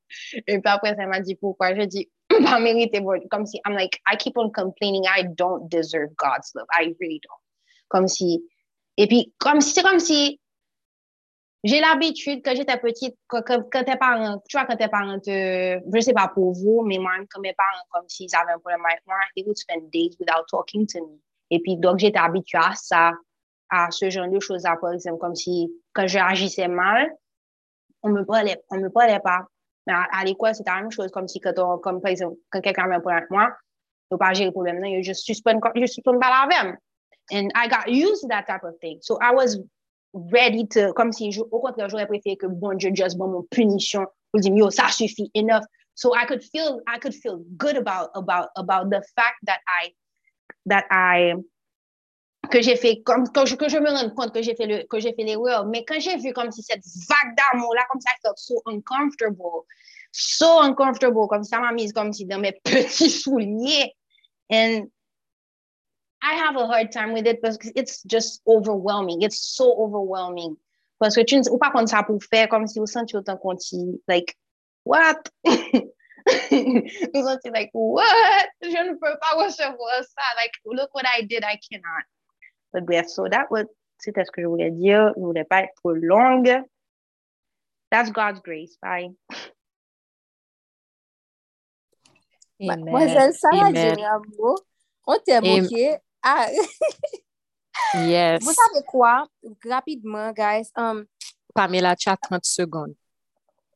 Et 0.47 0.59
puis 0.59 0.63
après, 0.65 0.95
ça 0.95 1.07
m'a 1.07 1.21
dit 1.21 1.35
pourquoi? 1.35 1.75
Je 1.75 1.83
dis, 1.83 2.11
comme 3.31 3.47
si, 3.47 3.61
I'm 3.67 3.75
like, 3.75 4.01
I 4.07 4.17
keep 4.17 4.37
on 4.37 4.51
complaining, 4.51 5.05
I 5.07 5.25
don't 5.25 5.69
deserve 5.69 6.17
God's 6.17 6.53
love. 6.55 6.67
I 6.73 6.95
really 7.01 7.21
don't. 7.23 7.41
Comme 7.89 8.09
si, 8.09 8.43
et 8.97 9.07
puis, 9.07 9.33
comme 9.39 9.61
si, 9.61 9.73
c'est 9.73 9.83
comme 9.83 9.99
si, 9.99 10.41
j'ai 11.65 11.81
l'habitude, 11.81 12.43
quand 12.45 12.55
j'étais 12.55 12.77
petite, 12.77 13.17
quand, 13.27 13.43
quand, 13.43 13.85
tes 13.85 13.97
parents, 13.97 14.43
tu 14.49 14.57
vois, 14.57 14.67
quand 14.67 14.77
tes 14.77 14.89
parents 14.89 15.19
te, 15.19 15.81
je 15.95 16.01
sais 16.01 16.13
pas 16.13 16.29
pour 16.29 16.53
vous, 16.53 16.83
mais 16.83 16.99
moi, 16.99 17.13
quand 17.31 17.41
mes 17.41 17.55
parents, 17.55 17.85
comme 17.91 18.09
s'ils 18.09 18.35
avaient 18.37 18.53
un 18.53 18.59
problème 18.59 18.85
avec 18.85 19.01
moi, 19.07 19.17
they 19.35 19.45
would 19.45 19.57
spend 19.57 19.91
days 19.91 20.15
without 20.21 20.45
talking 20.51 20.87
to 20.87 21.01
me. 21.01 21.21
Et 21.51 21.61
puis, 21.61 21.77
donc, 21.77 21.99
j'étais 21.99 22.19
habituée 22.19 22.59
à 22.59 22.75
ça, 22.75 23.13
à 23.71 23.91
ce 23.91 24.11
genre 24.11 24.29
de 24.29 24.41
choses-là, 24.41 24.77
par 24.81 24.93
exemple, 24.93 25.19
comme 25.19 25.35
si, 25.35 25.73
quand 25.95 26.07
je 26.07 26.19
agissais 26.19 26.69
mal, 26.69 27.11
on 28.03 28.11
me 28.11 28.25
parlait, 28.25 28.63
on 28.71 28.77
me 28.77 28.91
parlait 28.91 29.21
pas. 29.21 29.47
À, 29.87 30.25
l'école, 30.25 30.55
c'était 30.55 30.71
la 30.71 30.81
même 30.81 30.91
chose, 30.91 31.11
comme 31.11 31.29
si, 31.29 31.41
quand 31.41 31.59
on, 31.59 31.79
comme 31.79 32.01
par 32.01 32.11
exemple, 32.11 32.37
quand 32.51 32.61
quelqu'un 32.61 32.85
avait 32.85 32.95
un 32.95 33.01
problème 33.01 33.19
avec 33.19 33.31
moi, 33.31 33.51
il 34.11 34.19
pas 34.19 34.33
problème, 34.53 34.81
non, 34.81 35.03
je 35.03 35.13
je 35.13 35.23
suspends 35.87 36.19
pas 36.19 36.31
la 36.31 36.47
même. 36.47 36.77
And 37.33 37.51
I 37.55 37.69
got 37.69 37.89
used 37.89 38.23
to 38.23 38.29
that 38.29 38.47
type 38.47 38.65
of 38.65 38.79
thing. 38.81 38.99
So 39.01 39.19
I 39.21 39.33
was 39.33 39.59
ready 40.13 40.67
to, 40.69 40.93
comme 40.93 41.13
si, 41.13 41.33
je, 41.33 41.41
au 41.41 41.61
contraire, 41.61 41.89
j'aurais 41.89 42.07
préféré 42.07 42.37
que 42.37 42.47
bon 42.47 42.77
Dieu 42.77 42.91
juste 42.95 43.17
bon 43.17 43.29
mon 43.29 43.43
punition 43.51 44.07
pour 44.31 44.41
dire, 44.41 44.55
yo, 44.55 44.71
ça 44.71 44.89
suffit, 44.89 45.31
enough. 45.35 45.65
So 45.95 46.15
I 46.15 46.27
could 46.27 46.43
feel, 46.43 46.81
I 46.87 46.99
could 46.99 47.15
feel 47.15 47.43
good 47.57 47.77
about, 47.77 48.11
about, 48.15 48.49
about 48.57 48.91
the 48.91 49.03
fact 49.15 49.37
that 49.45 49.61
I, 49.67 49.93
that 50.67 50.85
I, 50.91 51.35
que 52.51 52.63
j'ai 52.63 52.77
fait, 52.77 53.03
comme, 53.03 53.29
que 53.31 53.47
je, 53.47 53.57
que 53.57 53.69
je 53.69 53.79
me 53.79 53.91
rende 53.91 54.15
compte 54.15 54.33
que 54.33 54.43
j'ai 54.43 54.55
fait 54.55 54.67
le, 54.67 54.85
que 54.85 55.01
j'ai 55.01 55.13
fait 55.15 55.25
l'erreur. 55.25 55.67
Mais 55.67 55.85
quand 55.85 56.01
j'ai 56.01 56.17
vu 56.17 56.33
comme 56.33 56.51
si 56.51 56.63
cette 56.63 56.85
vague 57.09 57.37
d'amour-là, 57.37 57.83
comme 57.91 58.01
ça, 58.01 58.11
felt 58.23 58.39
so 58.39 58.63
uncomfortable. 58.67 59.65
So 60.13 60.61
uncomfortable, 60.61 61.27
comme 61.29 61.45
ça 61.45 61.59
m'a 61.59 61.73
mise 61.73 61.93
comme 61.93 62.13
si 62.13 62.25
dans 62.25 62.39
mes 62.39 62.53
petits 62.65 63.11
souliers. 63.11 63.93
And 64.51 64.89
I 66.23 66.35
have 66.35 66.57
a 66.57 66.67
hard 66.67 66.93
time 66.93 67.13
with 67.13 67.27
it 67.27 67.43
because 67.43 67.59
it's 67.75 68.03
just 68.05 68.41
overwhelming. 68.47 69.23
It's 69.23 69.39
so 69.39 69.75
overwhelming. 69.79 70.57
Parce 71.01 71.17
que 71.17 71.25
tu 71.25 71.37
ne 71.37 71.51
ou 71.51 71.59
pas 71.59 71.71
comme 71.71 71.87
ça 71.87 72.03
pour 72.03 72.23
faire 72.23 72.49
comme 72.49 72.67
si 72.67 72.79
vous 72.79 72.87
sentiez 72.87 73.19
autant 73.19 73.37
qu'on 73.37 73.57
like, 74.09 74.37
what? 74.85 75.29
vous 75.45 77.23
sentiez 77.23 77.51
like, 77.53 77.71
what? 77.75 78.49
Je 78.63 78.69
ne 78.69 78.93
peux 78.93 79.19
pas 79.21 79.45
recevoir 79.45 80.03
ça. 80.03 80.23
Like, 80.37 80.53
look 80.65 80.95
what 80.95 81.05
I 81.05 81.23
did, 81.23 81.45
I 81.45 81.59
cannot. 81.59 82.05
But 82.75 82.87
bref, 82.87 83.09
so 83.09 83.29
that 83.29 83.47
was, 83.51 83.67
c'était 83.99 84.25
ce 84.25 84.33
que 84.33 84.43
je 84.43 84.49
voulais 84.49 84.73
dire. 84.73 85.13
Je 85.17 85.21
voulais 85.23 85.45
pas 85.45 85.63
être 85.63 85.75
trop 85.77 85.93
longue. 85.95 86.51
That's 87.91 88.11
God's 88.11 88.41
grace. 88.41 88.77
Bye. 88.83 89.15
Mademoiselle 92.61 93.33
Sarah 93.35 93.73
Djeriambo, 93.73 94.57
on 95.07 95.19
t'est 95.25 95.41
moqué. 95.41 95.99
Ah. 96.23 96.49
yes. 97.95 98.43
Vous 98.43 98.53
savez 98.53 98.85
quoi? 98.87 99.27
Rapidement, 99.65 100.33
guys. 100.33 100.71
Um, 100.77 101.05
Pamela, 101.55 101.95
tu 101.95 102.09
as 102.09 102.17
30 102.17 102.45
secondes. 102.45 102.95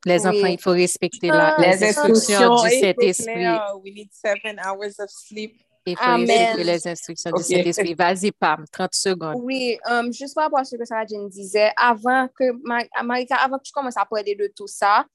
Les 0.04 0.26
oui. 0.26 0.28
enfants, 0.28 0.46
il 0.46 0.60
faut 0.60 0.72
respecter 0.72 1.28
la, 1.28 1.54
ah, 1.54 1.60
les 1.60 1.84
instructions, 1.84 2.54
instructions 2.54 2.64
du 2.64 2.80
Saint-Esprit. 2.80 3.46
We 3.82 3.92
need 3.92 4.10
seven 4.12 4.58
hours 4.58 4.98
of 4.98 5.10
sleep. 5.10 5.60
Il 5.90 5.96
faut 5.96 6.02
Amen. 6.04 6.28
respecter 6.28 6.64
les 6.64 6.88
instructions 6.88 7.30
du 7.32 7.42
Saint-Esprit. 7.42 7.94
Vas-y, 7.94 8.32
Pam, 8.32 8.64
30 8.70 8.94
secondes. 8.94 9.34
Oui, 9.42 9.78
um, 9.86 10.12
juste 10.12 10.34
par 10.34 10.44
rapport 10.44 10.60
à 10.60 10.64
ce 10.64 10.76
que 10.76 10.84
Sarah 10.84 11.06
Jane 11.06 11.28
disait, 11.28 11.72
avant 11.76 12.28
que, 12.28 12.44
Ma- 12.62 13.02
Marika, 13.02 13.36
avant 13.36 13.58
que 13.58 13.64
tu 13.64 13.72
commences 13.72 13.96
à 13.96 14.04
parler 14.04 14.34
de 14.34 14.50
tout 14.54 14.66
ça, 14.66 15.06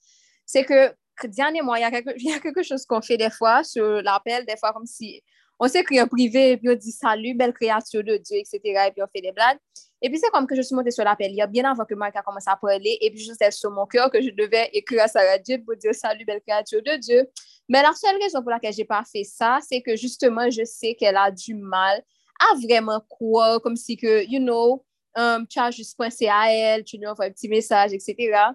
c'est 0.46 0.64
que, 0.64 0.90
que 1.16 1.28
dernièrement, 1.28 1.76
il 1.76 1.82
y, 1.82 1.84
a 1.84 1.92
quelque, 1.92 2.12
il 2.18 2.30
y 2.30 2.34
a 2.34 2.40
quelque 2.40 2.64
chose 2.64 2.86
qu'on 2.86 3.02
fait 3.02 3.18
des 3.18 3.30
fois 3.30 3.64
sur 3.64 4.02
l'appel, 4.02 4.46
des 4.46 4.58
fois 4.58 4.74
comme 4.74 4.86
si 4.86 5.22
on 5.60 5.68
s'écrit 5.68 6.02
en 6.02 6.08
privé 6.08 6.52
et 6.52 6.58
puis 6.58 6.70
on 6.70 6.76
dit 6.76 6.92
salut, 6.92 7.36
belle 7.36 7.54
créature 7.54 8.04
de 8.04 8.18
Dieu, 8.18 8.38
etc. 8.38 8.60
Et 8.64 8.92
puis 8.92 9.02
on 9.02 9.08
fait 9.14 9.22
des 9.22 9.32
blagues. 9.32 9.58
Et 10.02 10.10
puis 10.10 10.20
c'est 10.20 10.30
comme 10.32 10.46
que 10.46 10.56
je 10.56 10.62
suis 10.62 10.76
montée 10.76 10.92
sur 10.92 11.06
l'appel 11.06 11.32
hier, 11.32 11.48
bien 11.48 11.64
avant 11.64 11.86
que 11.86 11.96
Marika 11.96 12.22
commence 12.22 12.48
à 12.48 12.58
parler, 12.58 12.98
et 13.00 13.10
puis 13.10 13.24
je 13.24 13.32
sais 13.32 13.52
sur 13.52 13.72
mon 13.72 13.86
cœur 13.86 14.12
que 14.12 14.22
je 14.22 14.32
devais 14.32 14.70
écrire 14.74 15.04
à 15.04 15.08
Sarah 15.08 15.38
Jane 15.46 15.64
pour 15.64 15.78
dire 15.78 15.96
salut, 15.96 16.26
belle 16.26 16.42
créature 16.42 16.82
de 16.84 16.98
Dieu. 16.98 17.26
Men 17.72 17.86
la 17.88 17.94
sel 17.96 18.20
rezon 18.20 18.44
pou 18.44 18.52
la 18.52 18.60
ke 18.62 18.72
jè 18.76 18.86
pa 18.88 19.02
fè 19.08 19.24
sa, 19.28 19.58
se 19.64 19.80
ke 19.84 19.96
justeman 19.96 20.52
je 20.52 20.66
se 20.68 20.92
ke 21.00 21.12
la 21.16 21.30
du 21.32 21.56
mal 21.56 22.02
a 22.42 22.54
vreman 22.60 23.02
kwa, 23.08 23.60
kom 23.64 23.78
si 23.80 23.96
ke, 24.00 24.24
you 24.28 24.40
know, 24.40 24.84
um, 25.16 25.46
tu 25.46 25.60
a 25.60 25.70
jist 25.72 25.98
pense 25.98 26.28
a 26.28 26.44
el, 26.52 26.84
tu 26.84 27.00
nou 27.00 27.14
envoye 27.14 27.32
pti 27.34 27.50
mesaj, 27.52 27.96
etc. 27.96 28.52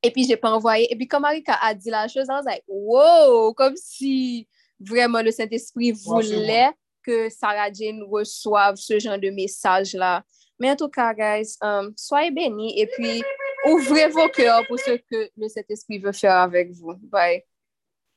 E 0.00 0.12
pi 0.14 0.24
jè 0.28 0.38
pa 0.40 0.54
envoye, 0.56 0.88
e 0.88 0.96
pi 0.96 1.08
kom 1.10 1.24
Marika 1.26 1.58
a 1.60 1.74
di 1.76 1.92
la 1.92 2.06
chos, 2.08 2.30
an 2.32 2.44
zay, 2.46 2.62
wow, 2.68 3.52
kom 3.58 3.76
si 3.76 4.46
vreman 4.80 5.26
le 5.26 5.34
Saint-Esprit 5.36 5.92
voulè 6.06 6.70
ke 7.04 7.28
Sarah 7.32 7.68
Jane 7.68 8.06
resoav 8.08 8.80
se 8.80 9.00
jan 9.02 9.20
de 9.20 9.32
mesaj 9.34 9.92
la. 10.00 10.20
Men 10.60 10.74
an 10.74 10.80
tou 10.80 10.92
ka, 10.92 11.10
guys, 11.16 11.58
um, 11.64 11.92
soye 12.00 12.32
beni, 12.32 12.72
e 12.80 12.88
pi 12.96 13.20
ouvre 13.68 14.08
vò 14.16 14.30
kèr 14.32 14.64
pou 14.68 14.80
se 14.80 14.96
ke 15.04 15.28
le 15.36 15.52
Saint-Esprit 15.52 16.00
vè 16.00 16.16
fèr 16.16 16.36
avèk 16.40 16.72
vò. 16.80 16.96
Bye. 17.12 17.42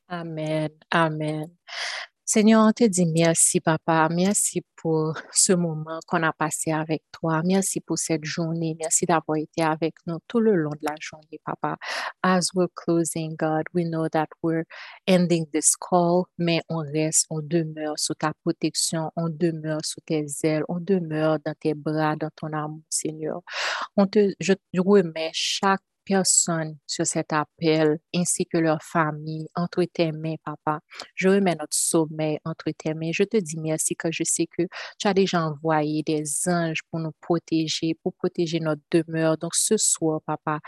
Amen. 0.08 0.70
Amen. 0.90 1.50
Seigneur, 2.26 2.66
on 2.66 2.72
te 2.72 2.84
dit 2.84 3.06
merci, 3.06 3.60
papa. 3.60 4.08
Merci 4.10 4.62
pour 4.76 5.14
ce 5.32 5.52
moment 5.52 6.00
qu'on 6.06 6.22
a 6.22 6.32
passé 6.32 6.72
avec 6.72 7.02
toi. 7.12 7.42
Merci 7.44 7.80
pour 7.80 7.98
cette 7.98 8.24
journée. 8.24 8.76
Merci 8.80 9.06
d'avoir 9.06 9.36
été 9.38 9.62
avec 9.62 9.94
nous 10.06 10.18
tout 10.26 10.40
le 10.40 10.54
long 10.54 10.70
de 10.70 10.78
la 10.88 10.94
journée, 11.00 11.40
papa. 11.44 11.76
As 12.22 12.48
we're 12.54 12.68
closing, 12.74 13.36
God, 13.36 13.64
we 13.74 13.84
know 13.84 14.08
that 14.08 14.28
we're 14.42 14.64
ending 15.06 15.46
this 15.52 15.76
call, 15.76 16.26
mais 16.38 16.62
on 16.70 16.78
reste, 16.90 17.26
on 17.30 17.40
demeure 17.42 17.98
sous 17.98 18.14
ta 18.14 18.32
protection, 18.42 19.10
on 19.16 19.28
demeure 19.28 19.84
sous 19.84 20.00
tes 20.06 20.26
ailes, 20.44 20.64
on 20.68 20.80
demeure 20.80 21.38
dans 21.44 21.54
tes 21.60 21.74
bras, 21.74 22.16
dans 22.16 22.30
ton 22.36 22.52
amour, 22.54 22.80
Seigneur. 22.88 23.42
On 23.96 24.06
te, 24.06 24.32
je 24.40 24.54
remets 24.78 25.30
chaque 25.34 25.82
personne 26.04 26.76
sur 26.86 27.06
cet 27.06 27.32
appel, 27.32 27.98
ainsi 28.14 28.46
que 28.46 28.58
leur 28.58 28.82
famille, 28.82 29.46
entre 29.54 29.84
tes 29.84 30.12
mains, 30.12 30.36
papa. 30.44 30.80
Je 31.14 31.28
remets 31.28 31.56
notre 31.56 31.76
sommeil 31.76 32.38
entre 32.44 32.70
tes 32.76 32.94
mains. 32.94 33.10
Je 33.12 33.24
te 33.24 33.36
dis 33.36 33.58
merci 33.58 33.96
que 33.96 34.10
je 34.12 34.24
sais 34.24 34.46
que 34.46 34.62
tu 34.98 35.08
as 35.08 35.14
déjà 35.14 35.42
envoyé 35.42 36.02
des 36.02 36.24
anges 36.46 36.82
pour 36.90 37.00
nous 37.00 37.12
protéger, 37.20 37.94
pour 38.02 38.14
protéger 38.14 38.60
notre 38.60 38.82
demeure. 38.90 39.38
Donc 39.38 39.54
ce 39.54 39.76
soir, 39.76 40.20
papa, 40.26 40.60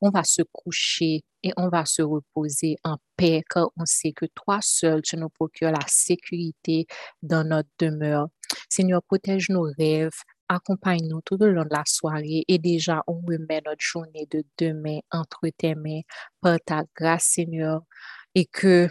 on 0.00 0.10
va 0.10 0.24
se 0.24 0.42
coucher 0.42 1.24
et 1.42 1.52
on 1.56 1.68
va 1.68 1.84
se 1.84 2.02
reposer 2.02 2.76
en 2.84 2.96
paix 3.16 3.42
car 3.48 3.70
on 3.76 3.84
sait 3.84 4.12
que 4.12 4.26
toi 4.34 4.58
seul, 4.62 5.02
tu 5.02 5.16
nous 5.16 5.28
procures 5.28 5.70
la 5.70 5.86
sécurité 5.86 6.86
dans 7.22 7.44
notre 7.44 7.68
demeure. 7.78 8.28
Seigneur, 8.68 9.02
protège 9.02 9.48
nos 9.48 9.68
rêves, 9.78 10.10
accompagne-nous 10.54 11.20
tout 11.22 11.36
le 11.38 11.52
long 11.52 11.64
de 11.64 11.70
la 11.72 11.84
soirée 11.86 12.44
et 12.48 12.58
déjà 12.58 13.02
on 13.06 13.20
remet 13.20 13.62
notre 13.64 13.80
journée 13.80 14.26
de 14.30 14.44
demain 14.58 15.00
entre 15.10 15.48
tes 15.56 15.74
mains 15.74 16.00
par 16.40 16.58
ta 16.64 16.84
grâce, 16.96 17.24
Seigneur, 17.24 17.82
et 18.34 18.46
que 18.46 18.88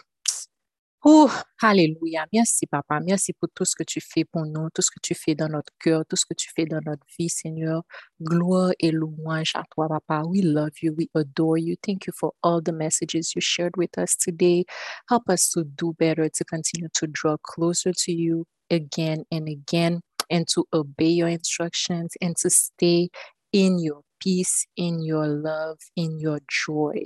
Oh, 1.04 1.32
alléluia. 1.64 2.28
Merci, 2.32 2.68
papa. 2.68 3.00
Merci 3.00 3.34
pour 3.34 3.50
tout 3.56 3.66
ce 3.66 3.76
que 3.76 3.84
tu 3.84 4.00
fais 4.00 4.24
pour 4.24 4.46
nous, 4.46 4.70
tout 4.70 4.84
ce 4.84 4.92
que 4.92 5.00
tu 5.02 5.16
fais 5.16 5.34
dans 5.34 5.50
notre 5.50 5.74
cœur, 5.80 6.06
tout 6.08 6.16
ce 6.16 6.26
que 6.28 6.36
tu 6.36 6.48
fais 6.56 6.66
dans 6.68 6.80
notre 6.86 7.04
vie, 7.18 7.28
Seigneur. 7.28 7.82
Gloire 8.22 8.72
et 8.80 8.92
louange 8.92 9.54
à 9.56 9.64
toi, 9.72 9.88
papa. 9.90 10.22
We 10.28 10.44
love 10.44 10.70
you. 10.84 10.94
We 10.96 11.08
adore 11.16 11.58
you. 11.58 11.76
Thank 11.82 12.06
you 12.06 12.14
for 12.16 12.34
all 12.44 12.62
the 12.62 12.72
messages 12.72 13.34
you 13.34 13.42
shared 13.42 13.78
with 13.78 13.98
us 13.98 14.16
today. 14.16 14.66
Help 15.10 15.28
us 15.28 15.50
to 15.50 15.64
do 15.64 15.94
better, 15.98 16.30
to 16.30 16.44
continue 16.44 16.90
to 16.94 17.08
draw 17.08 17.36
closer 17.42 17.94
to 17.94 18.12
you 18.12 18.46
again 18.70 19.26
and 19.32 19.50
again, 19.50 20.02
and 20.32 20.46
to 20.48 20.66
obey 20.74 21.10
your 21.10 21.28
instructions 21.28 22.14
and 22.22 22.36
to 22.38 22.50
stay 22.50 23.10
in 23.52 23.80
your 23.80 24.02
peace, 24.20 24.66
in 24.78 25.02
your 25.02 25.28
love, 25.28 25.78
in 25.96 26.20
your 26.20 26.40
joy. 26.48 27.04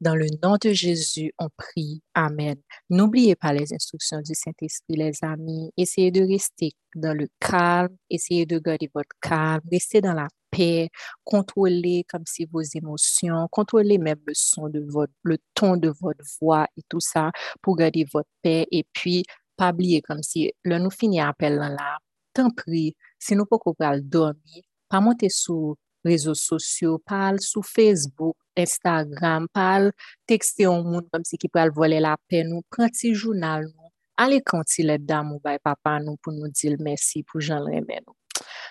Dans 0.00 0.16
le 0.16 0.26
nom 0.42 0.56
de 0.60 0.72
Jésus, 0.72 1.32
on 1.38 1.48
prie. 1.56 2.02
Amen. 2.14 2.56
N'oubliez 2.90 3.36
pas 3.36 3.52
les 3.52 3.72
instructions 3.72 4.20
du 4.20 4.34
Saint-Esprit, 4.34 4.96
les 4.96 5.12
amis. 5.22 5.70
Essayez 5.76 6.10
de 6.10 6.22
rester 6.22 6.72
dans 6.96 7.16
le 7.16 7.28
calme. 7.38 7.96
Essayez 8.10 8.44
de 8.44 8.58
garder 8.58 8.90
votre 8.92 9.14
calme. 9.20 9.60
Restez 9.70 10.00
dans 10.00 10.14
la 10.14 10.26
paix. 10.50 10.88
Contrôlez 11.24 12.04
comme 12.08 12.24
si 12.26 12.46
vos 12.46 12.62
émotions, 12.62 13.48
contrôlez 13.50 13.98
même 13.98 14.20
le 14.26 14.34
son 14.34 14.68
de 14.68 14.84
votre, 14.88 15.12
le 15.22 15.38
ton 15.54 15.76
de 15.76 15.92
votre 16.00 16.24
voix 16.40 16.66
et 16.76 16.82
tout 16.88 17.00
ça 17.00 17.30
pour 17.60 17.76
garder 17.76 18.04
votre 18.12 18.28
paix. 18.42 18.66
Et 18.70 18.84
puis, 18.92 19.24
pas 19.56 19.70
oublier 19.70 20.02
comme 20.02 20.22
si 20.22 20.52
le 20.64 20.78
nous 20.78 20.90
finit 20.90 21.20
appel 21.20 21.56
là, 21.56 21.98
tant 22.32 22.50
prie, 22.50 22.96
si 23.18 23.34
nous 23.34 23.46
pouvons 23.46 23.74
pas 23.74 23.98
dormir, 24.00 24.62
pas 24.88 25.00
monter 25.00 25.28
sur 25.28 25.76
réseaux 26.04 26.34
sociaux, 26.34 26.98
parle 26.98 27.40
sur 27.40 27.64
Facebook, 27.64 28.36
Instagram, 28.56 29.46
parle, 29.52 29.92
texter 30.26 30.66
un 30.66 30.82
monde 30.82 31.08
comme 31.12 31.24
si 31.24 31.36
qui 31.38 31.48
peut 31.48 31.68
voler 31.70 32.00
la 32.00 32.16
paix, 32.28 32.44
nous, 32.44 32.62
prends 32.70 32.88
petit 32.88 33.14
journal, 33.14 33.64
nous, 33.64 33.90
allez 34.16 34.42
quand 34.44 34.64
il 34.78 34.90
est 34.90 34.98
d'amour, 34.98 35.40
by 35.44 35.58
papa, 35.62 36.00
nous, 36.00 36.16
pour 36.16 36.32
nous 36.32 36.48
dire 36.48 36.76
merci, 36.80 37.22
pour 37.22 37.40
Jean 37.40 37.60
nous. 37.60 38.14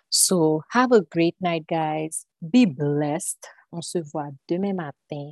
So, 0.09 0.61
have 0.69 0.91
a 0.91 1.01
great 1.01 1.35
night, 1.39 1.65
guys. 1.67 2.25
Be 2.41 2.65
blessed. 2.65 3.47
On 3.71 3.81
se 3.81 3.99
voit 3.99 4.31
demain 4.49 4.73
matin 4.73 5.31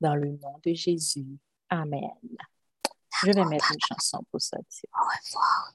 dans 0.00 0.14
le 0.14 0.30
nom 0.30 0.58
de 0.64 0.72
Jésus. 0.72 1.38
Amen. 1.68 2.16
Je 3.24 3.32
vais 3.32 3.44
mettre 3.44 3.72
une 3.72 3.80
chanson 3.86 4.24
pour 4.30 4.40
ça. 4.40 4.56
Au 4.56 5.02
revoir. 5.02 5.74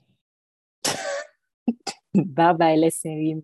Bye 2.13 2.53
bye, 2.53 2.75
les 2.77 2.91
séries. 2.91 3.43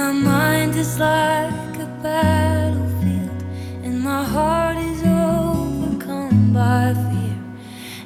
My 0.00 0.12
mind 0.12 0.74
is 0.76 0.98
like 0.98 1.76
a 1.86 1.88
battlefield 2.02 3.42
and 3.84 4.00
my 4.00 4.22
heart 4.24 4.78
is 4.78 5.00
overcome 5.02 6.54
by 6.54 6.94
fear, 7.04 7.38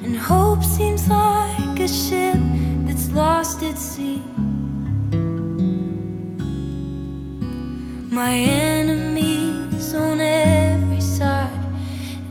and 0.03 0.17
hope 0.17 0.61
seems 0.61 1.07
like 1.07 1.79
a 1.79 1.87
ship 1.87 2.39
that's 2.85 3.07
lost 3.11 3.63
at 3.63 3.77
sea. 3.77 4.21
My 8.19 8.33
enemies 8.73 9.93
on 9.93 10.19
every 10.19 11.03
side, 11.17 11.63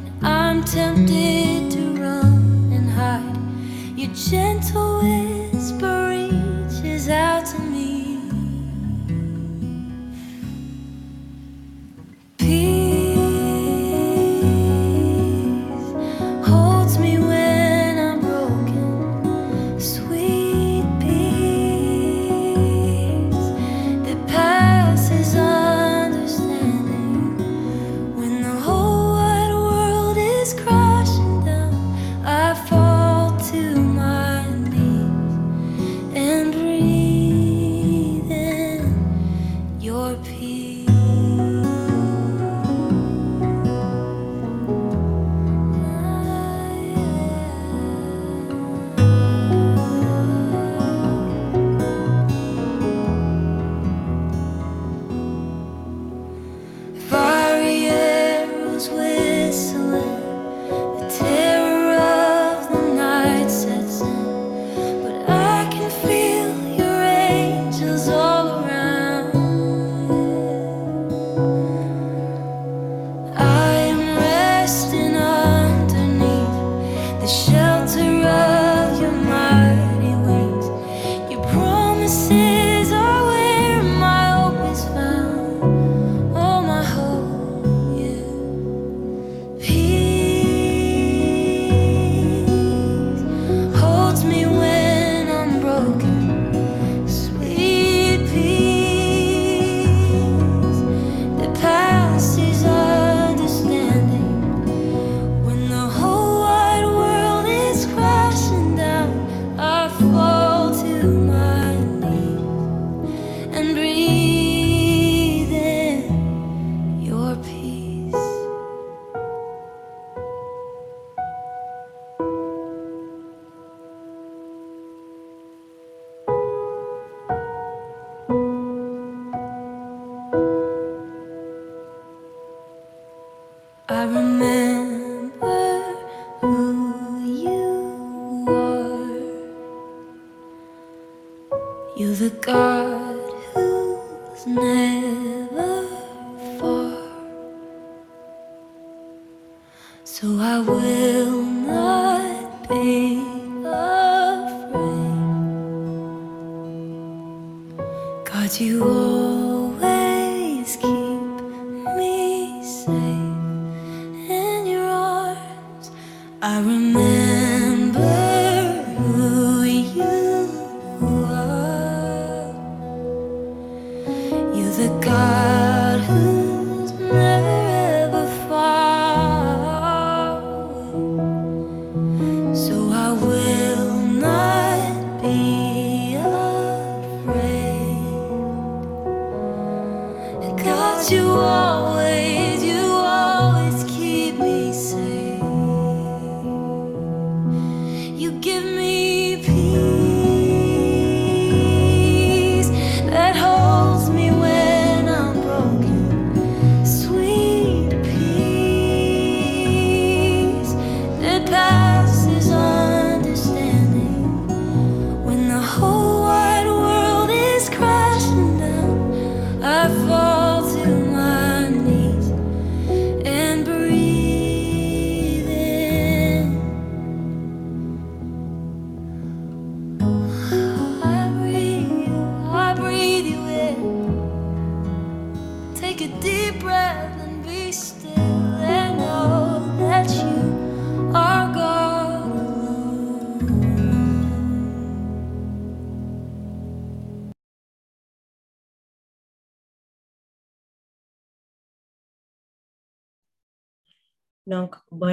and 0.05 0.27
I'm 0.27 0.63
tempted 0.63 1.71
to 1.75 1.83
run 2.03 2.71
and 2.77 2.91
hide. 2.99 3.39
Your 3.99 4.13
gentle 4.31 4.99
whisper 4.99 5.34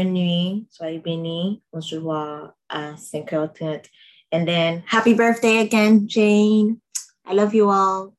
nuit, 0.03 0.67
soyez 0.69 0.99
bénis. 0.99 1.61
On 1.73 1.81
se 1.81 1.95
voit 1.95 2.55
à 2.69 2.93
5h30. 2.95 3.85
And 4.33 4.45
then 4.45 4.83
happy 4.87 5.13
birthday 5.13 5.59
again, 5.59 6.07
Jane. 6.07 6.79
I 7.25 7.33
love 7.33 7.53
you 7.53 7.69
all. 7.69 8.13